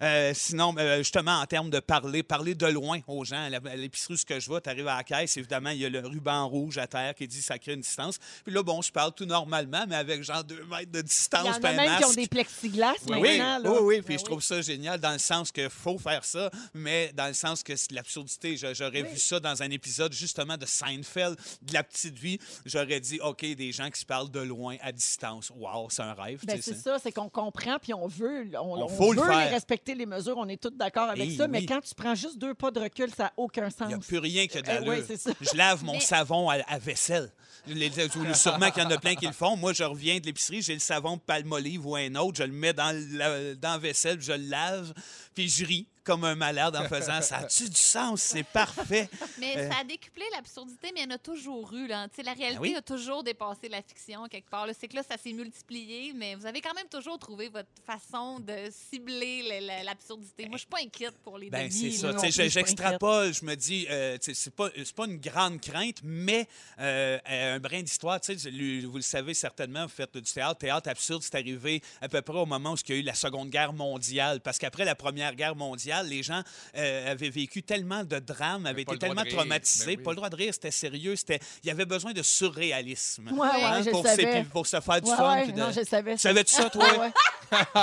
Euh, 0.02 0.32
sinon, 0.34 0.74
euh, 0.78 0.98
justement, 0.98 1.40
en 1.40 1.46
termes 1.46 1.70
de 1.70 1.80
parler, 1.80 2.22
parler 2.22 2.54
de 2.54 2.66
loin 2.66 3.00
aux 3.06 3.24
gens. 3.24 3.50
À 3.50 3.76
l'épicerie 3.76 4.16
ce 4.18 4.24
que 4.24 4.40
je 4.40 4.50
vais, 4.50 4.60
tu 4.60 4.70
arrives 4.70 4.88
à 4.88 4.96
la 4.96 5.04
caisse, 5.04 5.36
évidemment, 5.36 5.70
il 5.70 5.78
y 5.78 5.84
a 5.86 5.88
le 5.88 6.00
ruban 6.06 6.48
rouge 6.48 6.78
à 6.78 6.86
terre 6.86 7.14
qui 7.14 7.28
dit 7.28 7.42
ça 7.42 7.58
crée 7.58 7.74
une 7.74 7.80
distance. 7.80 8.18
Puis 8.44 8.52
là, 8.52 8.62
bon, 8.62 8.80
je 8.82 8.90
parle 8.90 9.12
tout 9.12 9.26
normalement, 9.26 9.84
mais 9.88 9.96
avec 9.96 10.22
genre 10.22 10.44
deux 10.44 10.64
mètres 10.64 10.90
de 10.90 11.02
distance. 11.02 11.42
Il 11.44 11.64
y 11.64 11.66
en 11.66 11.68
a 11.68 11.72
même 11.72 11.98
qui 11.98 12.04
ont 12.04 12.12
des 12.12 12.26
plexiglas 12.28 12.94
Oui, 13.08 13.38
maintenant. 13.38 13.58
là. 13.58 13.70
oui, 13.72 13.78
oui, 13.82 14.02
puis 14.02 14.14
Ben 14.14 14.18
je 14.20 14.24
trouve 14.24 14.42
ça 14.42 14.60
génial 14.62 14.98
dans 15.00 15.12
le 15.12 15.18
sens 15.18 15.52
que 15.52 15.68
faut 15.68 15.98
faire 15.98 16.24
ça, 16.24 16.50
mais 16.74 17.12
dans 17.14 17.26
le 17.26 17.34
sens 17.34 17.62
que 17.62 17.76
c'est 17.76 17.90
de 17.90 17.94
l'absurdité. 17.94 18.56
J'aurais 18.56 19.02
vu 19.02 19.18
ça 19.18 19.40
dans 19.40 19.62
un 19.62 19.70
épisode 19.70 20.12
justement 20.12 20.56
de 20.56 20.66
Seinfeld, 20.66 21.36
de 21.62 21.72
la 21.72 21.82
petite 21.82 22.18
vie. 22.18 22.38
J'aurais 22.64 23.00
dit, 23.00 23.20
OK, 23.20 23.44
des 23.44 23.72
gens 23.72 23.90
qui 23.90 24.00
se 24.00 24.06
parlent 24.06 24.30
de 24.30 24.40
loin, 24.40 24.76
à 24.80 24.92
distance. 24.92 25.50
Wow, 25.54 25.88
c'est 25.90 26.02
un 26.02 26.14
rêve. 26.14 26.40
Ben, 26.44 26.58
c'est 26.62 26.74
ça, 26.76 26.98
c'est 26.98 27.12
qu'on 27.12 27.28
comprend 27.28 27.78
puis 27.78 27.94
on 27.94 28.06
veut, 28.06 28.48
on, 28.54 28.78
On 28.78 28.84
on 28.84 28.88
faut 28.88 29.12
le 29.12 29.20
veut 29.20 29.28
les 29.28 29.34
faire. 29.34 29.50
Respecter 29.90 29.94
les 29.94 30.06
mesures. 30.06 30.36
On 30.36 30.48
est 30.48 30.60
tous 30.60 30.70
d'accord 30.70 31.10
avec 31.10 31.28
Eh 31.30 31.36
ça, 31.36 31.48
mais 31.48 31.64
quand 31.66 31.80
tu 31.80 31.94
prends 31.94 32.14
juste 32.14 32.38
deux 32.38 32.54
pas 32.54 32.70
de 32.70 32.80
recul, 32.80 33.10
ça 33.16 33.24
n'a 33.24 33.32
aucun 33.36 33.70
sens. 33.70 33.82
Il 33.82 33.88
n'y 33.88 33.94
a 33.94 33.98
plus 33.98 34.18
rien 34.18 34.46
que 34.46 34.58
de 34.58 34.64
Eh 34.64 34.84
l'allure. 34.84 35.04
ça. 35.18 35.30
Je 35.40 35.56
lave 35.56 35.84
mon 35.84 35.92
Mais- 35.94 36.00
savon 36.00 36.48
à, 36.50 36.54
à 36.66 36.78
vaisselle. 36.78 37.30
Les- 37.66 37.90
les- 37.90 38.34
sûrement 38.34 38.70
qu'il 38.70 38.82
y 38.82 38.86
en 38.86 38.90
a 38.90 38.98
plein 38.98 39.14
qui 39.14 39.26
le 39.26 39.32
font. 39.32 39.54
Moi, 39.56 39.74
je 39.74 39.82
reviens 39.84 40.18
de 40.18 40.24
l'épicerie, 40.26 40.62
j'ai 40.62 40.72
le 40.74 40.80
savon 40.80 41.18
palmolive 41.18 41.86
ou 41.86 41.94
un 41.94 42.14
autre, 42.14 42.38
je 42.38 42.44
le 42.44 42.52
mets 42.52 42.72
dans, 42.72 42.96
la, 43.12 43.54
dans 43.54 43.72
la 43.72 43.78
vaisselle, 43.78 44.18
je 44.20 44.32
le 44.32 44.48
lave, 44.48 44.94
puis 45.34 45.48
je 45.48 45.66
ris 45.66 45.86
comme 46.10 46.24
un 46.24 46.34
malade 46.34 46.74
en 46.74 46.88
faisant 46.88 47.20
ça. 47.22 47.36
a-tu 47.38 47.68
du 47.68 47.76
sens? 47.76 48.20
C'est 48.20 48.42
parfait. 48.42 49.08
Mais 49.38 49.56
Euh. 49.56 49.70
ça 49.70 49.78
a 49.78 49.84
décuplé 49.84 50.24
l'absurdité, 50.34 50.90
mais 50.92 51.02
il 51.02 51.04
y 51.04 51.12
en 51.12 51.14
a 51.14 51.18
toujours 51.18 51.72
eu. 51.72 51.86
Là. 51.86 52.08
Tu 52.08 52.16
sais, 52.16 52.22
La 52.24 52.32
réalité 52.32 52.56
Ben 52.60 52.68
oui. 52.70 52.74
a 52.76 52.82
toujours 52.82 53.22
dépassé 53.22 53.68
la 53.68 53.80
fiction 53.82 54.26
quelque 54.28 54.50
part. 54.50 54.66
C'est 54.78 54.88
que 54.88 54.96
là, 54.96 55.02
ça 55.08 55.16
s'est 55.16 55.32
multiplié, 55.32 56.12
mais 56.14 56.34
vous 56.34 56.46
avez 56.46 56.60
quand 56.60 56.74
même 56.74 56.88
toujours 56.88 57.18
trouvé 57.18 57.48
votre 57.48 57.68
façon 57.86 58.40
de 58.40 58.70
cibler 58.90 59.42
le- 59.42 59.66
le- 59.66 59.84
l'absurdité. 59.84 60.46
Moi, 60.48 60.54
je 60.56 60.60
suis 60.62 60.68
pas 60.68 60.78
inquiète 60.82 61.16
pour 61.22 61.38
les 61.38 61.48
Ben, 61.48 61.70
c'est 61.70 61.90
ça. 61.92 62.12
J'extrapole, 62.28 63.32
je 63.32 63.44
me 63.44 63.54
dis, 63.54 63.86
euh, 63.90 64.16
c'est 64.20 64.54
pas, 64.54 64.68
c'est 64.76 64.94
pas 64.94 65.06
une 65.06 65.18
grande 65.18 65.60
crainte, 65.60 65.98
mais 66.02 66.46
euh, 66.80 67.18
euh, 67.28 67.56
un 67.56 67.60
brin 67.60 67.82
d'histoire. 67.82 68.20
tu 68.20 68.36
sais, 68.38 68.50
lui, 68.50 68.84
Vous 68.84 68.96
le 68.96 69.02
savez 69.02 69.34
certainement, 69.34 69.84
vous 69.84 69.92
faites 69.92 70.16
du 70.16 70.32
théâtre. 70.32 70.58
Théâtre 70.58 70.88
absurde, 70.88 71.22
c'est 71.22 71.34
arrivé 71.36 71.80
à 72.00 72.08
peu 72.08 72.20
près 72.22 72.38
au 72.38 72.46
moment 72.46 72.72
où 72.72 72.76
il 72.88 72.94
y 72.94 72.98
a 72.98 73.00
eu 73.00 73.02
la 73.02 73.14
Seconde 73.14 73.50
Guerre 73.50 73.72
mondiale. 73.72 74.40
Parce 74.40 74.58
qu'après 74.58 74.84
la 74.84 74.94
Première 74.94 75.34
Guerre 75.34 75.54
mondiale, 75.56 75.99
les 76.08 76.22
gens 76.22 76.42
euh, 76.76 77.12
avaient 77.12 77.30
vécu 77.30 77.62
tellement 77.62 78.04
de 78.04 78.18
drames, 78.18 78.66
avaient 78.66 78.82
été 78.82 78.98
tellement 78.98 79.22
de 79.24 79.28
traumatisés. 79.30 79.84
Ben 79.86 79.98
oui. 79.98 80.04
Pas 80.04 80.10
le 80.10 80.16
droit 80.16 80.30
de 80.30 80.36
rire, 80.36 80.54
c'était 80.54 80.70
sérieux. 80.70 81.16
c'était- 81.16 81.40
Il 81.64 81.68
y 81.68 81.70
avait 81.70 81.84
besoin 81.86 82.12
de 82.12 82.22
surréalisme. 82.22 83.30
Ouais, 83.32 83.48
hein, 83.62 83.82
pour, 83.90 84.06
savais. 84.06 84.44
se 84.64 84.80
faire 84.80 85.00
du 85.00 85.10
Ouais, 85.10 85.16
fun. 85.16 85.34
ouais, 85.34 85.42
puis 85.44 85.52
de- 85.52 85.58
non, 85.60 85.70
je 85.72 85.84
savais. 85.84 86.12
ça. 86.16 86.28
Savais-tu 86.30 86.52
ça, 86.54 86.70
toi? 86.70 87.10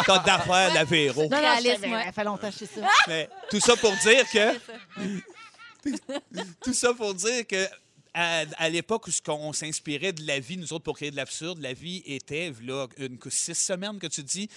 Code 0.05 0.23
d'affaires, 0.23 0.73
la 0.73 0.83
Véro. 0.83 1.23
Non, 1.23 1.29
non, 1.29 1.37
je 1.37 1.41
Réalisme, 1.41 1.81
savais. 1.81 1.93
ouais. 1.93 2.11
Fait 2.11 2.23
longtemps 2.23 2.47
que 2.49 2.53
je 2.53 2.65
sais 2.65 2.79
ça. 2.81 2.87
Mais 3.07 3.29
tout 3.49 3.59
ça 3.59 3.75
pour 3.75 3.91
dire 3.97 4.23
que. 4.31 4.57
tout 6.63 6.73
ça 6.73 6.93
pour 6.93 7.13
dire 7.13 7.45
que. 7.47 7.67
À, 8.19 8.45
à 8.57 8.69
l'époque 8.69 9.05
où 9.05 9.11
ce 9.11 9.21
qu'on 9.21 9.53
s'inspirait 9.53 10.11
de 10.11 10.25
la 10.25 10.39
vie, 10.39 10.57
nous 10.57 10.73
autres, 10.73 10.83
pour 10.83 10.95
créer 10.95 11.11
de 11.11 11.15
l'absurde, 11.15 11.59
la 11.59 11.73
vie 11.73 12.01
était, 12.07 12.51
là, 12.63 12.87
une, 12.97 13.19
six 13.29 13.53
semaines 13.53 13.99
que 13.99 14.07
tu 14.07 14.23
dis, 14.23 14.49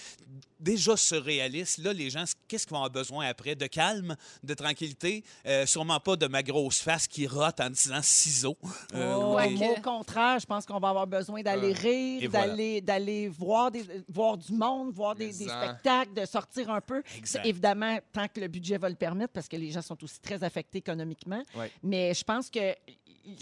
déjà 0.59 0.97
surréaliste. 0.97 1.77
Là, 1.79 1.93
les 1.93 2.09
gens, 2.09 2.23
qu'est-ce 2.47 2.65
qu'ils 2.65 2.71
vont 2.71 2.77
avoir 2.83 2.91
besoin 2.91 3.27
après? 3.27 3.55
De 3.55 3.67
calme, 3.67 4.15
de 4.43 4.53
tranquillité, 4.55 5.23
Euh, 5.45 5.65
sûrement 5.67 5.99
pas 5.99 6.15
de 6.15 6.27
ma 6.27 6.41
grosse 6.41 6.79
face 6.79 7.07
qui 7.07 7.27
rote 7.27 7.59
en 7.59 7.69
disant 7.69 8.01
ciseaux. 8.01 8.57
Euh, 8.95 9.13
Oh, 9.15 9.35
ouais, 9.35 9.53
au 9.77 9.81
contraire, 9.81 10.39
je 10.39 10.45
pense 10.45 10.65
qu'on 10.65 10.79
va 10.79 10.89
avoir 10.89 11.05
besoin 11.07 11.41
d'aller 11.41 11.73
rire, 11.73 12.29
voilà. 12.31 12.47
d'aller 12.47 12.81
d'aller 12.81 13.27
voir, 13.27 13.69
des, 13.69 13.83
voir 14.07 14.37
du 14.37 14.53
monde, 14.53 14.91
voir 14.91 15.15
des, 15.15 15.31
spectacles, 15.33 16.13
de 16.15 16.25
sortir 16.25 16.69
un 16.71 16.81
peu. 16.81 17.03
Évidemment, 17.43 17.99
tant 18.11 18.27
que 18.27 18.39
le 18.39 18.47
budget 18.47 18.77
va 18.77 18.89
le 18.89 18.95
permettre, 18.95 19.33
parce 19.33 19.47
que 19.47 19.57
les 19.57 19.69
gens 19.71 19.81
sont 19.81 20.01
aussi 20.03 20.19
très 20.19 20.43
affectés 20.43 20.79
économiquement. 20.79 21.43
Ouais. 21.55 21.71
Mais 21.83 22.13
je 22.13 22.23
pense 22.23 22.49
que 22.49 22.75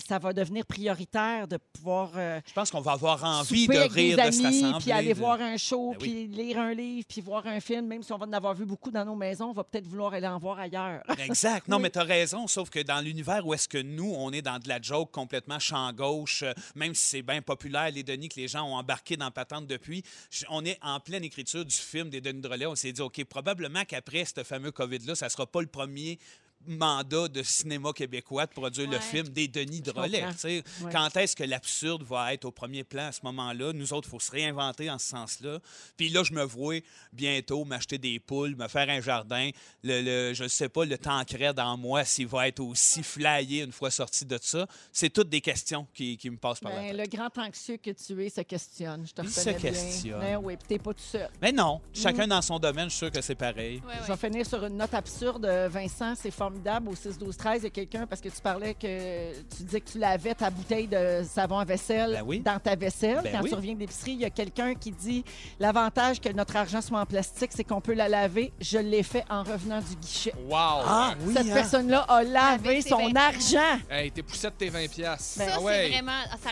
ça 0.08 0.20
va 0.20 0.34
devenir 0.34 0.66
prioritaire 0.66 1.48
de 1.48 1.58
pouvoir 1.58 2.12
euh, 2.16 2.40
Je 2.48 2.54
pense 2.54 2.72
qu'on 2.72 2.82
va 2.82 2.94
avoir 2.94 3.24
envie 3.24 3.68
de 3.68 3.74
avec 3.76 3.92
rire 3.92 4.18
des 4.18 4.24
de 4.24 4.46
amis, 4.46 4.74
puis 4.82 4.92
aller 4.92 5.14
de- 5.14 5.20
voir 5.20 5.40
un 5.42 5.58
show, 5.58 5.92
Ben 5.92 5.98
oui. 6.02 6.28
puis 6.28 6.28
lire 6.44 6.60
un 6.60 6.74
livre, 6.74 7.06
puis 7.08 7.22
voir 7.22 7.46
un 7.48 7.60
film, 7.60 7.88
même 7.88 8.04
si 8.04 8.12
on 8.12 8.18
va 8.18 8.26
en 8.26 8.34
avoir 8.34 8.54
vu 8.56 8.66
beaucoup 8.66 8.92
dans 8.92 9.06
nos 9.06 9.16
maisons, 9.16 9.46
on 9.50 9.54
va 9.54 9.64
peut-être 9.64 9.88
vouloir 9.88 10.14
aller 10.14 10.28
en 10.28 10.38
voir 10.40 10.60
ailleurs. 10.60 11.02
Exact. 11.18 11.68
Non, 11.68 11.78
Oui. 11.78 11.84
mais 11.84 11.90
tu 11.90 12.00
as 12.00 12.04
raison, 12.04 12.48
sauf 12.48 12.70
que 12.70 12.80
dans 12.82 13.00
l'univers 13.04 13.46
où 13.46 13.54
est-ce 13.54 13.68
que 13.68 13.78
nous, 13.78 14.12
on 14.16 14.32
est 14.32 14.42
dans 14.42 14.60
de 14.60 14.68
la 14.68 14.82
joke 14.82 15.12
complètement 15.12 15.60
champ 15.60 15.92
gauche, 15.94 16.44
euh, 16.44 16.54
même 16.76 16.94
si 16.96 17.04
c'est 17.06 17.22
bien 17.22 17.42
populaire, 17.42 17.90
les 17.92 18.04
Denis, 18.04 18.30
que 18.30 18.40
les 18.40 18.48
gens 18.48 18.64
ont 18.68 18.76
embarqué 18.76 19.18
dans 19.18 19.32
Patente 19.32 19.68
depuis, 19.68 20.04
on 20.50 20.66
est 20.66 20.78
en 20.82 21.00
pleine 21.00 21.24
écriture 21.24 21.66
du 21.66 21.76
film 21.76 22.10
des 22.10 22.22
Denis 22.22 22.42
Drolet. 22.42 22.66
On 22.66 22.76
s'est 22.76 22.92
dit, 22.92 23.02
OK, 23.02 23.24
probablement 23.26 23.84
qu'après 23.86 24.26
ce 24.26 24.44
fameux 24.44 24.72
COVID-là, 24.72 25.16
ça 25.16 25.30
sera 25.30 25.46
pas 25.48 25.62
le 25.62 25.68
premier 25.68 26.20
mandat 26.68 27.28
de 27.28 27.42
cinéma 27.42 27.94
québécois 27.94 28.46
de 28.46 28.52
produire 28.52 28.90
le 28.90 29.00
film 29.00 29.28
des 29.30 29.48
Denis 29.48 29.82
Drolet. 29.82 30.24
sais. 30.38 30.64
Ouais. 30.82 30.92
Quand 30.92 31.16
est-ce 31.18 31.36
que 31.36 31.44
l'absurde 31.44 32.04
va 32.04 32.34
être 32.34 32.46
au 32.46 32.52
premier 32.52 32.84
plan 32.84 33.08
à 33.08 33.12
ce 33.12 33.22
moment-là? 33.24 33.74
Nous 33.74 33.94
autres, 33.94 34.08
il 34.08 34.12
faut 34.12 34.20
se 34.20 34.32
réinventer 34.32 34.90
en 34.90 35.00
ce 35.00 35.08
sens-là. 35.10 35.60
Puis 35.98 36.10
là, 36.10 36.24
je 36.24 36.34
me 36.34 36.44
vois 36.44 36.76
bientôt 37.14 37.66
m'acheter 37.66 37.98
des 37.98 38.20
poules, 38.20 38.56
me 38.56 38.68
faire 38.68 38.90
un 38.90 39.02
jardin. 39.02 39.50
Le, 39.84 40.02
le- 40.02 40.34
je 40.34 40.44
ne 40.44 40.48
sais 40.48 40.70
pas, 40.70 40.86
le 40.86 40.98
temps 40.98 41.24
crée 41.26 41.54
dans 41.54 41.76
moi, 41.78 42.04
s'il 42.04 42.28
va 42.28 42.48
être 42.48 42.60
aussi 42.60 43.04
flyé 43.04 43.64
une 43.64 43.72
fois 43.72 43.90
sorti 43.92 44.26
de 44.26 44.38
ça. 44.42 44.68
C'est 44.92 45.10
toutes 45.10 45.30
des 45.30 45.42
questions 45.42 45.88
qui, 45.94 46.18
qui 46.18 46.30
me 46.30 46.38
passent 46.38 46.60
par 46.60 46.72
la 46.74 46.82
Ben, 46.82 46.96
tête. 46.98 47.10
le 47.12 47.18
grand 47.18 47.38
anxieux 47.38 47.78
que 47.78 47.92
tu 47.92 48.24
es 48.24 48.30
se 48.30 48.42
questionne. 48.42 49.08
Je 49.08 49.14
te 49.14 49.22
Il 49.22 49.30
se 49.30 49.50
bien. 49.50 49.54
questionne. 49.60 50.20
Ben 50.20 50.38
oui, 50.44 50.56
puis 50.68 50.78
pas 50.78 50.94
tout 50.94 51.00
seul. 51.02 51.30
Mais 51.42 51.52
non, 51.52 51.82
chacun 51.94 52.26
Mm. 52.26 52.30
dans 52.30 52.42
son 52.42 52.60
domaine, 52.60 52.86
je 52.86 52.96
suis 52.96 52.98
sûr 53.00 53.12
que 53.12 53.22
c'est 53.22 53.36
pareil. 53.36 53.82
Ouais, 53.88 53.94
Je 54.06 54.12
vais 54.12 54.18
finir 54.18 54.46
sur 54.46 54.64
une 54.66 54.78
note 54.78 54.94
absurde. 54.94 55.46
Vincent, 55.72 56.14
c'est 56.16 56.32
formidable. 56.50 56.90
Au 56.90 56.94
6-12-13, 56.94 57.58
il 57.58 57.64
y 57.64 57.68
a 57.68 57.70
quelqu'un, 57.70 58.08
parce 58.08 58.22
que 58.22 58.30
tu 58.30 58.42
parlais 58.42 58.74
que 58.74 59.34
tu 59.56 59.64
disais 59.64 59.82
que 59.82 59.90
tu 59.92 59.98
lavais 60.00 60.34
ta 60.34 60.50
bouteille 60.50 60.88
de 60.88 61.24
savon 61.30 61.60
à 61.60 61.66
vaisselle 61.66 62.14
Ben 62.14 62.24
oui. 62.26 62.40
dans 62.40 62.60
ta 62.60 62.76
vaisselle. 62.76 63.20
Ben 63.24 63.32
Quand 63.34 63.44
oui. 63.44 63.50
tu 63.50 63.56
reviens 63.56 63.74
de 63.76 63.80
l'épicerie, 63.80 64.12
il 64.14 64.22
y 64.22 64.26
a 64.26 64.30
quelqu'un 64.30 64.74
qui 64.74 64.92
dit 64.92 65.24
l'avantage 65.60 66.20
que 66.20 66.30
notre 66.30 66.56
argent 66.56 66.82
soit 66.82 67.00
en 67.00 67.06
plastique, 67.06 67.52
c'est 67.54 67.64
qu'on 67.64 67.82
peut 67.82 67.94
la 67.94 68.10
laver. 68.10 68.52
Je 68.60 68.80
l'ai 68.80 69.04
fait 69.04 69.24
en 69.30 69.44
revenant 69.44 69.80
du 69.80 69.96
guichet. 69.96 70.34
Wow! 70.48 70.56
Ah, 70.58 71.14
oui, 71.26 71.34
Cette 71.36 71.48
hein? 71.48 71.54
personne-là 71.54 72.00
a 72.08 72.24
lavé 72.24 72.70
Avec 72.70 72.88
son 72.88 72.98
20 73.10 73.16
argent. 73.16 73.80
Hey, 73.90 74.12
t'es 74.12 74.24
poussé 74.24 74.48
de 74.48 74.54
tes 74.54 74.70
20 74.70 74.88
piastres. 74.90 75.40
Ben, 75.40 75.50
ça, 75.50 75.56
Ah 75.58 75.62
ouais. 75.62 75.84
c'est 75.84 75.90
vraiment. 76.02 76.12
Ça, 76.44 76.50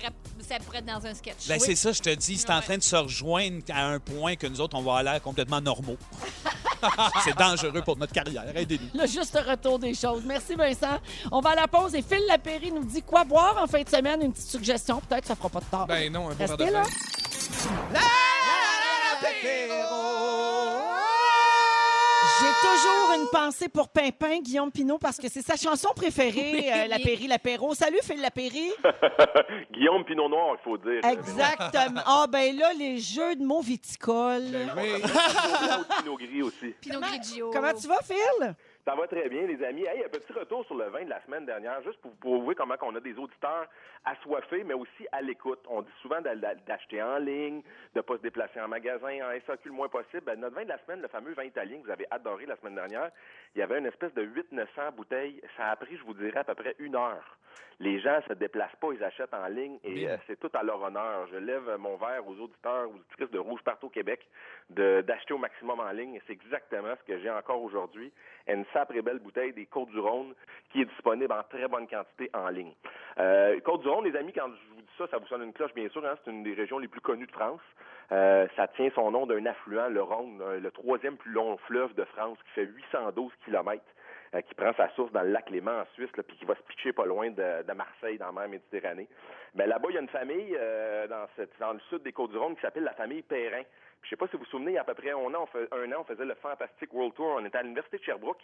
rap- 0.49 0.59
ça 0.59 0.65
pourrait 0.65 0.79
être 0.79 0.85
dans 0.85 1.05
un 1.05 1.13
sketch. 1.13 1.47
Ben, 1.47 1.59
c'est 1.59 1.75
ça, 1.75 1.91
je 1.91 2.01
te 2.01 2.09
dis, 2.13 2.37
c'est 2.37 2.49
en 2.51 2.61
train 2.61 2.77
de 2.77 2.83
se 2.83 2.95
rejoindre 2.95 3.61
à 3.73 3.85
un 3.85 3.99
point 3.99 4.35
que 4.35 4.47
nous 4.47 4.59
autres, 4.61 4.77
on 4.77 4.81
va 4.81 5.03
l'air 5.03 5.21
complètement 5.21 5.61
normaux. 5.61 5.97
c'est 7.23 7.35
dangereux 7.37 7.81
pour 7.83 7.97
notre 7.97 8.13
carrière. 8.13 8.43
Aidez-nous. 8.55 8.99
Le 9.01 9.07
juste 9.07 9.37
retour 9.47 9.79
des 9.79 9.93
choses. 9.95 10.23
Merci, 10.25 10.53
Vincent. 10.55 10.97
On 11.31 11.41
va 11.41 11.51
à 11.51 11.55
la 11.55 11.67
pause 11.67 11.95
et 11.95 12.01
Phil 12.03 12.23
Lapéry 12.27 12.71
nous 12.71 12.83
dit 12.83 13.01
quoi 13.01 13.23
boire 13.23 13.57
en 13.61 13.67
fin 13.67 13.81
de 13.81 13.89
semaine. 13.89 14.21
Une 14.21 14.31
petite 14.33 14.49
suggestion. 14.49 15.01
Peut-être 15.01 15.21
que 15.21 15.27
ça 15.27 15.35
fera 15.35 15.49
pas 15.49 15.59
de 15.59 15.65
tort. 15.65 15.87
Ben 15.87 16.11
non, 16.13 16.29
un 16.29 16.33
verre 16.33 16.55
de 16.55 16.63
Restez 16.63 16.71
là. 16.73 16.83
vin. 16.83 17.97
J'ai 22.39 22.67
toujours 22.67 23.13
une 23.15 23.27
pensée 23.31 23.67
pour 23.67 23.89
Pimpin, 23.89 24.39
Guillaume 24.41 24.71
Pinot, 24.71 24.99
parce 24.99 25.17
que 25.17 25.27
c'est 25.27 25.41
sa 25.41 25.55
chanson 25.55 25.89
préférée, 25.95 26.51
Oui, 26.53 26.69
euh. 26.71 26.87
Lapéry, 26.87 27.27
l'apéro. 27.27 27.73
Salut, 27.73 27.99
Phil 28.03 28.21
Lapéry. 28.21 28.71
Guillaume 29.71 30.03
Pinot 30.05 30.29
Noir, 30.29 30.55
il 30.59 30.63
faut 30.63 30.77
dire. 30.77 31.03
Exactement. 31.03 32.01
Ah, 32.05 32.25
ben 32.31 32.55
là, 32.55 32.73
les 32.77 32.99
jeux 32.99 33.35
de 33.35 33.43
mots 33.43 33.61
viticoles. 33.61 34.51
Ben 34.51 34.69
oui. 34.77 35.01
Pinot 36.03 36.17
Gris 36.17 36.41
aussi. 36.43 36.75
Pinot 36.81 36.99
Grigio. 36.99 37.49
Comment 37.51 37.73
tu 37.73 37.87
vas, 37.87 38.01
Phil? 38.03 38.55
Ça 38.85 38.95
va 38.95 39.05
très 39.07 39.27
bien, 39.27 39.41
les 39.45 39.61
amis. 39.65 39.83
Hey, 39.83 40.03
un 40.05 40.09
petit 40.09 40.31
retour 40.31 40.65
sur 40.65 40.75
le 40.75 40.85
vin 40.89 41.03
de 41.03 41.09
la 41.09 41.21
semaine 41.25 41.45
dernière, 41.45 41.81
juste 41.83 41.99
pour 42.01 42.11
vous 42.11 42.17
prouver 42.17 42.55
comment 42.55 42.75
on 42.83 42.95
a 42.95 43.01
des 43.01 43.17
auditeurs 43.17 43.65
assoiffés, 44.11 44.63
mais 44.63 44.73
aussi 44.73 45.07
à 45.11 45.21
l'écoute. 45.21 45.59
On 45.69 45.81
dit 45.81 45.91
souvent 46.01 46.21
d'a- 46.21 46.35
d'a- 46.35 46.55
d'acheter 46.55 47.01
en 47.01 47.17
ligne, 47.17 47.61
de 47.93 47.97
ne 47.97 48.01
pas 48.01 48.17
se 48.17 48.21
déplacer 48.21 48.59
en 48.61 48.67
magasin, 48.67 49.19
en 49.27 49.31
SAQ 49.45 49.69
le 49.69 49.73
moins 49.75 49.89
possible. 49.89 50.21
Ben, 50.25 50.39
notre 50.39 50.55
vin 50.55 50.63
de 50.63 50.69
la 50.69 50.77
semaine, 50.79 51.01
le 51.01 51.07
fameux 51.07 51.33
vin 51.33 51.43
italien 51.43 51.79
que 51.79 51.85
vous 51.85 51.91
avez 51.91 52.07
adoré 52.11 52.45
la 52.45 52.55
semaine 52.57 52.75
dernière, 52.75 53.11
il 53.55 53.59
y 53.59 53.61
avait 53.61 53.79
une 53.79 53.85
espèce 53.85 54.13
de 54.13 54.23
800-900 54.23 54.91
bouteilles. 54.95 55.41
Ça 55.57 55.67
a 55.69 55.75
pris, 55.75 55.97
je 55.97 56.03
vous 56.03 56.13
dirais, 56.13 56.39
à 56.39 56.43
peu 56.43 56.55
près 56.55 56.75
une 56.79 56.95
heure. 56.95 57.37
Les 57.79 57.99
gens 57.99 58.19
se 58.27 58.33
déplacent 58.33 58.75
pas, 58.81 58.87
ils 58.91 59.03
achètent 59.03 59.33
en 59.35 59.45
ligne 59.47 59.77
et 59.83 60.09
euh, 60.09 60.17
c'est 60.25 60.39
tout 60.39 60.49
à 60.55 60.63
leur 60.63 60.81
honneur. 60.81 61.27
Je 61.31 61.37
lève 61.37 61.75
mon 61.77 61.95
verre 61.97 62.27
aux 62.27 62.35
auditeurs, 62.39 62.89
aux 62.89 62.95
auditrices 62.95 63.29
de 63.29 63.37
Rouge 63.37 63.61
partout 63.63 63.85
au 63.85 63.89
Québec 63.91 64.27
de- 64.71 65.01
d'acheter 65.01 65.33
au 65.35 65.37
maximum 65.37 65.79
en 65.79 65.91
ligne. 65.91 66.15
Et 66.15 66.21
C'est 66.25 66.33
exactement 66.33 66.93
ce 66.99 67.03
que 67.03 67.19
j'ai 67.19 67.29
encore 67.29 67.61
aujourd'hui. 67.61 68.11
Une 68.47 68.65
sacrée 68.73 69.03
belle 69.03 69.19
bouteille 69.19 69.53
des 69.53 69.67
Côtes-du-Rhône 69.67 70.33
qui 70.71 70.81
est 70.81 70.85
disponible 70.85 71.31
en 71.31 71.43
très 71.43 71.67
bonne 71.67 71.87
quantité 71.87 72.31
en 72.33 72.49
ligne. 72.49 72.73
Euh, 73.19 73.59
Les 74.01 74.15
amis, 74.15 74.31
quand 74.33 74.47
je 74.47 74.75
vous 74.75 74.81
dis 74.81 74.87
ça, 74.97 75.07
ça 75.07 75.17
vous 75.17 75.27
sonne 75.27 75.43
une 75.43 75.53
cloche, 75.53 75.73
bien 75.73 75.89
sûr. 75.89 76.05
hein, 76.05 76.15
c'est 76.23 76.31
une 76.31 76.43
des 76.43 76.53
régions 76.53 76.79
les 76.79 76.87
plus 76.87 77.01
connues 77.01 77.25
de 77.25 77.31
France. 77.31 77.61
Euh, 78.11 78.47
ça 78.55 78.67
tient 78.69 78.89
son 78.95 79.11
nom 79.11 79.25
d'un 79.25 79.45
affluent, 79.45 79.89
le 79.89 80.01
Rhône, 80.01 80.39
euh, 80.41 80.59
le 80.59 80.71
troisième 80.71 81.17
plus 81.17 81.31
long 81.31 81.57
fleuve 81.65 81.93
de 81.95 82.05
France, 82.05 82.37
qui 82.45 82.51
fait 82.51 82.65
812 82.65 83.31
kilomètres 83.43 83.83
euh, 84.33 84.41
qui 84.41 84.53
prend 84.55 84.71
sa 84.73 84.89
source 84.89 85.11
dans 85.11 85.23
le 85.23 85.31
lac 85.31 85.49
Léman 85.49 85.81
en 85.81 85.85
Suisse, 85.93 86.09
puis 86.11 86.37
qui 86.37 86.45
va 86.45 86.55
se 86.55 86.61
pitcher 86.63 86.93
pas 86.93 87.05
loin 87.05 87.31
de, 87.31 87.73
Marseille, 87.73 88.17
dans 88.17 88.27
la 88.27 88.31
mer 88.31 88.49
Méditerranée. 88.49 89.07
Mais 89.55 89.67
là-bas, 89.67 89.87
il 89.89 89.95
y 89.95 89.97
a 89.97 90.01
une 90.01 90.09
famille 90.09 90.57
dans, 91.09 91.27
dans 91.59 91.73
le 91.73 91.79
sud 91.89 92.03
des 92.03 92.13
Côtes-du-Rhône 92.13 92.55
qui 92.55 92.61
s'appelle 92.61 92.83
la 92.83 92.93
famille 92.93 93.23
Perrin. 93.23 93.63
Je 94.07 94.11
sais 94.11 94.15
pas 94.15 94.27
si 94.27 94.37
vous 94.37 94.43
vous 94.43 94.49
souvenez, 94.49 94.71
il 94.71 94.75
y 94.75 94.77
a 94.77 94.81
à 94.81 94.85
peu 94.85 94.93
près 94.93 95.11
un 95.11 95.17
an, 95.17 95.43
on, 95.43 95.45
fait- 95.47 95.67
un 95.73 95.91
an, 95.91 95.97
on 95.99 96.03
faisait 96.05 96.23
le 96.23 96.33
Fantastic 96.35 96.93
World 96.93 97.13
Tour. 97.13 97.35
On 97.41 97.45
était 97.45 97.57
à 97.57 97.61
l'Université 97.63 97.97
de 97.97 98.03
Sherbrooke 98.03 98.41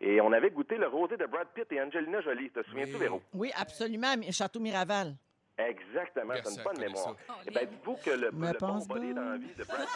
et 0.00 0.20
on 0.20 0.32
avait 0.32 0.50
goûté 0.50 0.76
le 0.76 0.88
rosé 0.88 1.16
de 1.16 1.24
Brad 1.26 1.46
Pitt 1.54 1.70
et 1.70 1.80
Angelina 1.80 2.20
Jolie. 2.20 2.50
Te 2.50 2.64
souviens-tu, 2.64 2.94
Oui. 2.94 2.98
Véro? 2.98 3.22
Oui, 3.32 3.52
absolument. 3.56 4.16
mais 4.18 4.32
Château 4.32 4.58
Miraval. 4.58 5.14
Exactement, 5.56 6.34
une 6.34 6.42
bonne 6.42 6.52
elle 6.58 6.64
connaît 6.64 6.86
mémoire. 6.88 7.14
ça. 7.28 7.34
Eh 7.46 7.50
ben, 7.52 7.66
dites-vous 7.68 7.94
que 8.04 8.10
le, 8.10 8.16
le 8.26 8.30
bon 8.32 8.78
body 8.88 9.14
pas. 9.14 9.20
dans 9.20 9.30
la 9.30 9.36
vie 9.36 9.54
de 9.56 9.62
Brad 9.62 9.86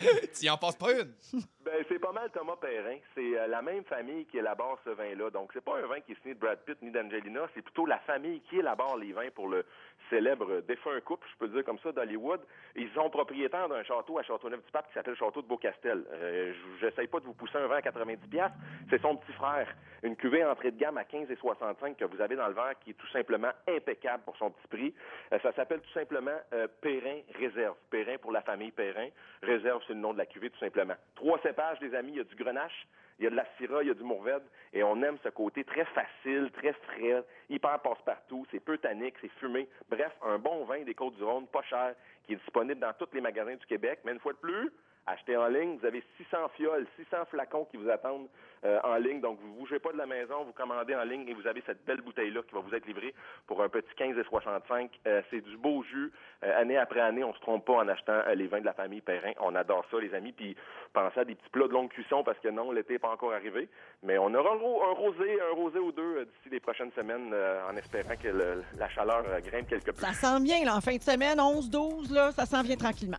Pitt, 0.00 0.32
Tu 0.40 0.50
en 0.50 0.56
passes 0.56 0.74
pas 0.76 0.92
une? 0.92 1.14
Ben, 1.64 1.82
c'est 1.88 1.98
pas 1.98 2.12
mal 2.12 2.30
Thomas 2.30 2.56
Perrin. 2.60 2.98
C'est 3.14 3.38
euh, 3.38 3.46
la 3.46 3.62
même 3.62 3.84
famille 3.84 4.26
qui 4.26 4.36
élabore 4.36 4.78
ce 4.84 4.90
vin-là. 4.90 5.30
Donc, 5.30 5.50
c'est 5.54 5.64
pas 5.64 5.78
un 5.78 5.86
vin 5.86 5.98
qui 6.00 6.12
est 6.12 6.20
signé 6.20 6.34
de 6.34 6.38
Brad 6.38 6.58
Pitt 6.58 6.76
ni 6.82 6.90
d'Angelina. 6.90 7.46
C'est 7.54 7.62
plutôt 7.62 7.86
la 7.86 7.98
famille 8.00 8.40
qui 8.42 8.58
élabore 8.58 8.98
les 8.98 9.12
vins 9.12 9.30
pour 9.34 9.48
le 9.48 9.64
célèbre 10.10 10.60
défunt 10.62 11.00
couple, 11.00 11.26
je 11.32 11.36
peux 11.38 11.48
dire 11.48 11.64
comme 11.64 11.78
ça, 11.78 11.90
d'Hollywood. 11.92 12.40
Ils 12.76 12.90
sont 12.92 13.08
propriétaires 13.10 13.68
d'un 13.68 13.82
château 13.84 14.18
à 14.18 14.22
Châteauneuf-du-Pape 14.22 14.88
qui 14.88 14.94
s'appelle 14.94 15.12
le 15.14 15.18
Château 15.18 15.40
de 15.42 15.46
Beaucastel. 15.46 16.04
Euh, 16.12 16.52
je- 16.52 16.86
J'essaye 16.86 17.06
pas 17.08 17.20
de 17.20 17.24
vous 17.24 17.34
pousser 17.34 17.56
un 17.56 17.66
vin 17.66 17.76
à 17.76 17.82
90 17.82 18.28
pièces. 18.28 18.52
C'est 18.90 19.00
son 19.00 19.16
petit 19.16 19.32
frère. 19.32 19.66
Une 20.02 20.16
cuvée 20.16 20.44
entrée 20.44 20.70
de 20.70 20.78
gamme 20.78 20.98
à 20.98 21.04
15 21.04 21.30
et 21.30 21.36
65 21.36 21.96
que 21.96 22.04
vous 22.04 22.20
avez 22.20 22.36
dans 22.36 22.48
le 22.48 22.54
verre 22.54 22.78
qui 22.80 22.90
est 22.90 22.94
tout 22.94 23.06
simplement 23.08 23.50
impeccable 23.66 24.22
pour 24.24 24.36
son 24.36 24.50
petit 24.50 24.68
prix. 24.68 24.94
Euh, 25.32 25.38
ça 25.42 25.52
s'appelle 25.52 25.80
tout 25.80 25.92
simplement 25.92 26.38
euh, 26.52 26.68
Perrin 26.82 27.20
Réserve. 27.38 27.76
Perrin 27.90 28.18
pour 28.18 28.32
la 28.32 28.42
famille 28.42 28.72
Perrin. 28.72 29.08
Réserve, 29.42 29.82
c'est 29.86 29.94
le 29.94 30.00
nom 30.00 30.12
de 30.12 30.18
la 30.18 30.26
cuvée 30.26 30.50
tout 30.50 30.58
simplement. 30.58 30.94
Trois 31.14 31.38
cépages, 31.40 31.80
les 31.80 31.94
amis. 31.94 32.12
Il 32.12 32.18
y 32.18 32.20
a 32.20 32.24
du 32.24 32.34
grenache, 32.36 32.86
il 33.18 33.24
y 33.24 33.26
a 33.26 33.30
de 33.30 33.36
la 33.36 33.46
syrah, 33.56 33.82
il 33.82 33.88
y 33.88 33.90
a 33.90 33.94
du 33.94 34.02
mourvèdre. 34.02 34.44
Et 34.72 34.82
on 34.82 35.00
aime 35.02 35.18
ce 35.22 35.28
côté 35.28 35.64
très 35.64 35.84
facile, 35.86 36.50
très 36.52 36.72
frais, 36.72 37.22
hyper 37.48 37.78
passe-partout. 37.80 38.46
C'est 38.50 38.60
peu 38.60 38.78
tannique, 38.78 39.14
c'est 39.20 39.30
fumé. 39.38 39.68
Bref, 39.88 40.12
un 40.22 40.38
bon 40.38 40.64
vin 40.64 40.82
des 40.82 40.94
Côtes-du-Rhône, 40.94 41.46
pas 41.46 41.62
cher, 41.62 41.94
qui 42.24 42.32
est 42.32 42.36
disponible 42.36 42.80
dans 42.80 42.92
tous 42.94 43.08
les 43.12 43.20
magasins 43.20 43.54
du 43.54 43.66
Québec. 43.66 44.00
Mais 44.04 44.12
une 44.12 44.20
fois 44.20 44.32
de 44.32 44.38
plus, 44.38 44.72
achetez 45.06 45.36
en 45.36 45.46
ligne. 45.48 45.78
Vous 45.80 45.86
avez 45.86 46.02
600 46.18 46.36
fioles, 46.56 46.86
600 46.96 47.16
flacons 47.30 47.66
qui 47.70 47.76
vous 47.76 47.90
attendent 47.90 48.28
euh, 48.64 48.78
en 48.82 48.96
ligne. 48.96 49.20
Donc, 49.20 49.38
vous 49.40 49.48
ne 49.48 49.54
bougez 49.58 49.78
pas 49.78 49.92
de 49.92 49.98
la 49.98 50.06
maison, 50.06 50.44
vous 50.44 50.52
commandez 50.52 50.94
en 50.94 51.02
ligne 51.04 51.28
et 51.28 51.34
vous 51.34 51.46
avez 51.46 51.62
cette 51.66 51.84
belle 51.84 52.00
bouteille-là 52.00 52.40
qui 52.48 52.54
va 52.54 52.60
vous 52.60 52.74
être 52.74 52.86
livrée 52.86 53.14
pour 53.46 53.62
un 53.62 53.68
petit 53.68 53.94
15 53.96 54.16
et 54.18 54.24
65. 54.24 54.90
Euh, 55.06 55.20
c'est 55.30 55.40
du 55.42 55.56
beau 55.58 55.82
jus. 55.82 56.10
Euh, 56.42 56.60
année 56.60 56.78
après 56.78 57.00
année, 57.00 57.22
on 57.24 57.34
se 57.34 57.40
trompe 57.40 57.66
pas 57.66 57.74
en 57.74 57.88
achetant 57.88 58.22
les 58.34 58.46
vins 58.46 58.60
de 58.60 58.64
la 58.64 58.72
famille 58.72 59.02
Perrin. 59.02 59.32
On 59.40 59.54
adore 59.54 59.84
ça, 59.90 59.98
les 60.00 60.14
amis. 60.14 60.32
Puis, 60.32 60.56
pensez 60.92 61.20
à 61.20 61.24
des 61.24 61.34
petits 61.34 61.50
plats 61.50 61.68
de 61.68 61.72
longue 61.72 61.90
cuisson 61.90 62.24
parce 62.24 62.38
que 62.38 62.48
non, 62.48 62.72
l'été 62.72 62.94
n'est 62.94 62.98
pas 62.98 63.10
encore 63.10 63.32
arrivé. 63.34 63.68
Mais 64.02 64.16
on 64.18 64.32
aura 64.34 64.52
un, 64.54 64.58
ro- 64.58 64.82
un 64.84 64.92
rosé, 64.94 65.38
un 65.42 65.54
rosé 65.54 65.78
ou 65.78 65.92
deux 65.92 66.24
d'ici 66.24 66.48
les 66.50 66.60
prochaines 66.60 66.92
semaines 66.92 67.34
en 67.68 67.76
espérant 67.76 68.16
que 68.16 68.28
le- 68.28 68.62
la 68.78 68.88
chaleur 68.88 69.24
grimpe 69.42 69.68
quelque 69.68 69.90
peu. 69.90 70.00
Ça 70.00 70.12
sent 70.12 70.40
bien, 70.42 70.64
là, 70.64 70.76
en 70.76 70.80
fin 70.80 70.96
de 70.96 71.02
semaine, 71.02 71.38
11-12, 71.38 72.12
là, 72.14 72.32
ça 72.32 72.46
s'en 72.46 72.62
vient 72.62 72.76
tranquillement. 72.76 73.18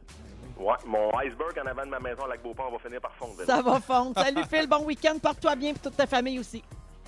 Ouais, 0.58 0.74
mon 0.86 1.10
iceberg 1.20 1.60
en 1.64 1.68
avant 1.68 1.86
de 1.86 1.90
ma 1.90 2.00
maison 2.00 2.24
à 2.24 2.28
Lac-Beauport 2.30 2.72
va 2.72 2.80
finir 2.80 3.02
par 3.02 3.12
fondre. 3.16 3.34
Ça 3.46 3.62
va 3.62 3.80
fondre. 3.80 4.14
Salut, 4.22 4.44
Phil, 4.50 4.68
bon 4.68 4.84
week-end. 4.86 5.18
Porte-toi 5.22 5.56
bien, 5.56 5.74
puis 5.74 5.82
toute 5.82 5.98
ta 5.98 6.08
famille 6.08 6.40
aussi. 6.40 6.64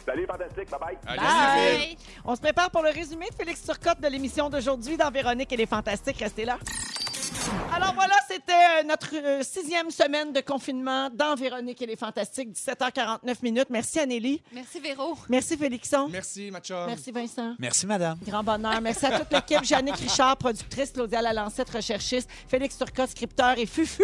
Salut, 0.05 0.25
fantastique. 0.25 0.69
Bye-bye. 0.69 0.97
Allez, 1.07 1.19
Bye. 1.19 1.79
Phil. 1.79 1.97
On 2.25 2.35
se 2.35 2.41
prépare 2.41 2.69
pour 2.71 2.81
le 2.81 2.89
résumé 2.89 3.27
de 3.29 3.35
Félix 3.35 3.63
Turcotte 3.63 3.99
de 4.01 4.07
l'émission 4.07 4.49
d'aujourd'hui 4.49 4.97
dans 4.97 5.09
Véronique 5.11 5.51
et 5.51 5.57
les 5.57 5.65
Fantastiques. 5.65 6.19
Restez 6.19 6.45
là. 6.45 6.57
Alors 7.73 7.93
voilà, 7.93 8.13
c'était 8.38 8.53
euh, 8.53 8.83
notre 8.83 9.09
euh, 9.15 9.41
sixième 9.43 9.89
semaine 9.89 10.31
de 10.31 10.41
confinement 10.41 11.09
dans 11.11 11.33
Véronique 11.35 11.81
et 11.81 11.85
les 11.88 11.95
Fantastiques, 11.95 12.49
17h49 12.53 13.35
minutes. 13.41 13.67
Merci, 13.69 13.99
Anélie. 13.99 14.41
Merci, 14.53 14.79
Véro. 14.79 15.17
Merci, 15.29 15.57
Félixon. 15.57 16.07
Merci, 16.11 16.51
ma 16.51 16.59
chum. 16.59 16.85
Merci, 16.85 17.11
Vincent. 17.11 17.55
Merci, 17.57 17.88
madame. 17.88 18.17
Grand 18.25 18.43
bonheur. 18.43 18.79
Merci 18.81 19.05
à 19.07 19.19
toute 19.19 19.31
l'équipe. 19.31 19.63
Jannick 19.63 19.95
Richard, 19.95 20.38
productrice, 20.38 20.91
Claudia 20.91 21.21
Lalancette, 21.21 21.69
recherchiste, 21.69 22.29
Félix 22.47 22.77
Turcotte, 22.77 23.09
scripteur 23.09 23.57
et 23.57 23.65
Fufu 23.65 24.03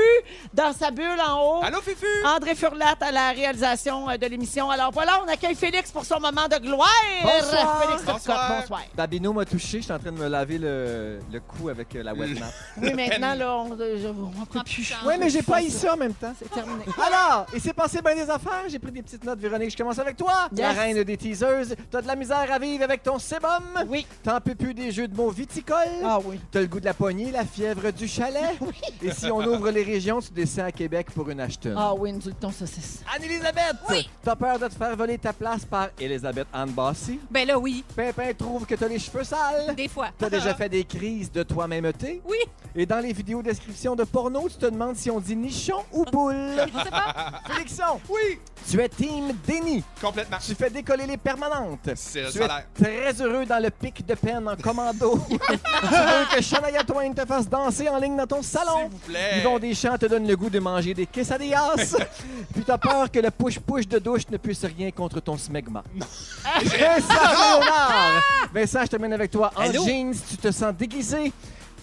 dans 0.53 0.73
sa 0.73 0.89
bulle 0.89 1.19
en 1.25 1.59
haut. 1.59 1.63
Allô, 1.63 1.79
Fifu? 1.81 2.05
André 2.25 2.55
Furlat 2.55 2.95
à 3.01 3.11
la 3.11 3.31
réalisation 3.31 4.09
euh, 4.09 4.17
de 4.17 4.25
l'émission. 4.25 4.69
Alors 4.71 4.91
voilà, 4.91 5.21
on 5.23 5.27
accueille 5.31 5.55
Félix 5.55 5.91
pour 5.91 6.05
son 6.05 6.19
moment 6.19 6.47
de 6.49 6.57
gloire. 6.57 6.89
Bonsoir. 7.21 7.83
Félix 7.83 8.03
Turcotte, 8.03 8.13
Bonsoir. 8.25 8.59
bonsoir. 8.61 8.81
Babino 8.95 9.31
m'a 9.33 9.45
touché, 9.45 9.77
je 9.79 9.83
suis 9.83 9.91
en 9.93 9.99
train 9.99 10.11
de 10.11 10.17
me 10.17 10.27
laver 10.27 10.57
le, 10.57 11.19
le 11.31 11.39
cou 11.39 11.69
avec 11.69 11.93
la 11.93 12.13
wet 12.13 12.27
map. 12.39 12.47
Oui, 12.77 12.93
maintenant, 12.93 13.35
là, 13.35 13.55
on, 13.57 13.77
je- 13.77 14.22
on 14.27 14.45
peut 14.45 14.45
Prends 14.53 14.63
plus. 14.63 14.73
plus 14.75 14.83
chance. 14.83 14.99
Oui, 15.05 15.13
mais 15.19 15.29
j'ai 15.29 15.41
pas 15.41 15.61
eu 15.61 15.69
ça 15.69 15.93
en 15.93 15.97
même 15.97 16.13
temps. 16.13 16.33
C'est 16.37 16.49
terminé. 16.49 16.83
Alors, 16.97 17.45
il 17.53 17.61
s'est 17.61 17.73
passé 17.73 18.01
bien 18.01 18.15
des 18.15 18.29
affaires. 18.29 18.63
J'ai 18.69 18.79
pris 18.79 18.91
des 18.91 19.01
petites 19.01 19.23
notes, 19.23 19.39
Véronique. 19.39 19.71
Je 19.71 19.77
commence 19.77 19.99
avec 19.99 20.17
toi. 20.17 20.47
La 20.55 20.71
reine 20.71 21.03
des 21.03 21.17
teasers. 21.17 21.75
T'as 21.89 22.01
de 22.01 22.07
la 22.07 22.15
misère 22.15 22.51
à 22.51 22.59
vivre 22.59 22.83
avec 22.83 23.03
ton 23.03 23.19
sébum. 23.19 23.63
Oui. 23.87 24.05
T'en 24.23 24.39
peux 24.39 24.55
plus 24.55 24.73
des 24.73 24.91
jeux 24.91 25.07
de 25.07 25.15
mots 25.15 25.29
viticoles. 25.31 25.77
Ah 26.03 26.19
oui. 26.23 26.39
T'as 26.51 26.61
le 26.61 26.67
goût 26.67 26.79
de 26.79 26.85
la 26.85 26.93
poignée, 26.93 27.31
la 27.31 27.45
fièvre 27.45 27.91
du 27.91 28.07
chalet. 28.07 28.57
Et 29.01 29.11
si 29.11 29.25
on 29.31 29.39
ouvre 29.45 29.69
les 29.71 29.83
régions, 29.83 30.19
tu 30.21 30.31
descends 30.31 30.65
à 30.65 30.71
Québec 30.71 31.07
pour 31.13 31.29
une 31.29 31.39
Ashton. 31.39 31.75
Ah 31.77 31.93
oui, 31.93 32.09
une 32.11 32.19
ton 32.19 32.51
saucisse. 32.51 33.03
Anne-Elisabeth! 33.15 33.75
Oui. 33.89 34.09
T'as 34.23 34.35
peur 34.35 34.59
de 34.59 34.67
te 34.67 34.73
faire 34.75 34.95
voler 34.95 35.17
ta 35.17 35.33
place 35.33 35.65
par 35.65 35.89
Elisabeth 35.99 36.47
Anne 36.53 36.71
Bossy. 36.71 37.19
Ben 37.29 37.47
là, 37.47 37.57
oui. 37.57 37.83
Pimpin 37.95 38.31
trouve 38.37 38.65
que 38.65 38.75
t'as 38.75 38.87
les 38.87 38.99
cheveux 38.99 39.23
sales. 39.23 39.75
Des 39.75 39.87
fois. 39.87 40.09
T'as 40.17 40.29
déjà 40.29 40.53
fait 40.55 40.69
des 40.69 40.83
crises 40.83 41.31
de 41.31 41.43
toi-même 41.43 41.91
thé? 41.93 42.21
Oui. 42.25 42.37
Et 42.75 42.87
dans 42.87 42.99
les 42.99 43.13
vidéos 43.13 43.43
descriptions 43.43 43.95
de 43.95 44.03
porno, 44.03 44.49
tu 44.49 44.55
te 44.57 44.65
demandes 44.65 44.95
si 44.95 45.11
on 45.11 45.19
dit 45.19 45.35
nichon 45.35 45.83
ou 45.91 46.05
boule. 46.05 46.33
On 46.73 46.83
sait 46.83 46.89
pas. 46.89 47.33
Félixon, 47.53 47.99
Oui, 48.09 48.39
tu 48.67 48.81
es 48.81 48.89
team 48.89 49.31
déni. 49.45 49.83
complètement. 50.01 50.37
Tu 50.43 50.55
fais 50.55 50.71
décoller 50.71 51.05
les 51.05 51.17
permanentes. 51.17 51.91
C'est 51.95 52.25
Tu 52.31 52.39
ça 52.39 52.61
es 52.77 52.83
très 52.83 53.21
heureux 53.21 53.45
dans 53.45 53.61
le 53.61 53.69
pic 53.69 54.03
de 54.03 54.15
peine 54.15 54.47
en 54.47 54.55
commando. 54.55 55.19
tu 55.29 55.35
veux 55.35 56.35
que 56.35 56.41
Shania 56.41 56.83
Twain 56.83 57.13
te 57.13 57.23
fasse 57.27 57.47
danser 57.47 57.87
en 57.89 57.99
ligne 57.99 58.17
dans 58.17 58.25
ton 58.25 58.41
S'il 58.41 58.57
salon. 58.57 58.89
vous 58.89 58.97
plaît. 58.97 59.39
Yvon 59.39 59.59
Deschamps 59.59 59.97
te 59.99 60.07
donne 60.07 60.27
le 60.27 60.35
goût 60.35 60.49
de 60.49 60.57
manger 60.59 60.95
des 60.95 61.05
quesadillas. 61.05 61.75
Puis 62.55 62.63
t'as 62.65 62.79
peur 62.79 63.11
que 63.11 63.19
le 63.19 63.29
push-push 63.29 63.87
de 63.87 63.99
douche 63.99 64.23
ne 64.31 64.37
puisse 64.37 64.65
rien 64.65 64.89
contre 64.89 65.19
ton 65.19 65.37
smegma. 65.37 65.83
Vincent 65.93 66.73
Léonard! 66.79 68.21
Vincent, 68.51 68.81
je 68.81 68.87
termine 68.87 69.13
avec 69.13 69.29
toi. 69.29 69.51
En 69.55 69.71
jeans, 69.71 70.15
tu 70.27 70.37
te 70.37 70.51
sens 70.51 70.73
déguisé. 70.73 71.31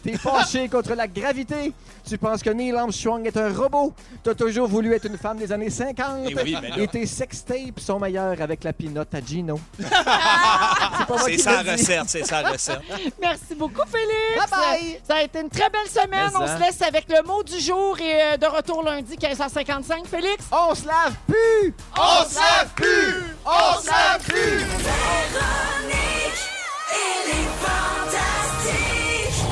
T'es 0.03 0.17
fâché 0.17 0.69
contre 0.69 0.95
la 0.95 1.07
gravité. 1.07 1.73
Tu 2.09 2.17
penses 2.19 2.43
que 2.43 2.51
Neil 2.51 2.75
Armstrong 2.75 3.27
est 3.27 3.37
un 3.37 3.53
robot? 3.53 3.93
T'as 4.23 4.35
toujours 4.35 4.67
voulu 4.67 4.95
être 4.95 5.07
une 5.07 5.19
femme 5.19 5.39
des 5.39 5.53
années 5.53 5.71
50. 5.71 6.27
Et, 6.27 6.31
eh 6.31 6.43
oui, 6.43 6.57
ben 6.61 6.81
et 6.81 6.89
tes 6.89 7.07
sextapes 7.07 7.79
sont 7.79 7.99
meilleurs 7.99 8.41
avec 8.41 8.65
la 8.65 8.73
pinotte 8.73 9.15
à 9.15 9.21
Gino. 9.21 9.61
c'est 9.79 11.39
ça 11.39 11.63
recette, 11.63 12.09
c'est 12.09 12.25
ça 12.25 12.43
recette. 12.51 12.81
Merci 13.21 13.55
beaucoup, 13.57 13.83
Félix. 13.87 14.51
Bye 14.51 14.51
bye. 14.51 15.01
Ça 15.07 15.17
a 15.17 15.23
été 15.23 15.41
une 15.41 15.51
très 15.51 15.69
belle 15.71 15.89
semaine. 15.89 16.31
On 16.35 16.43
hein. 16.43 16.57
se 16.57 16.63
laisse 16.63 16.83
avec 16.83 17.07
le 17.09 17.23
mot 17.27 17.43
du 17.43 17.59
jour 17.61 17.99
et 18.01 18.23
euh, 18.23 18.37
de 18.37 18.47
retour 18.47 18.83
lundi 18.83 19.17
15h55. 19.17 20.07
Félix? 20.07 20.45
On 20.51 20.75
se 20.75 20.87
lave 20.87 21.15
plus! 21.27 21.75
On 21.97 22.25
se 22.29 22.37
lave 22.37 22.71
plus! 22.75 23.37
On 23.45 23.81
se 23.81 23.87
lave 23.87 24.25
plus! 24.25 24.59
Véronique! 24.83 26.11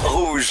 Rouge. 0.04 0.46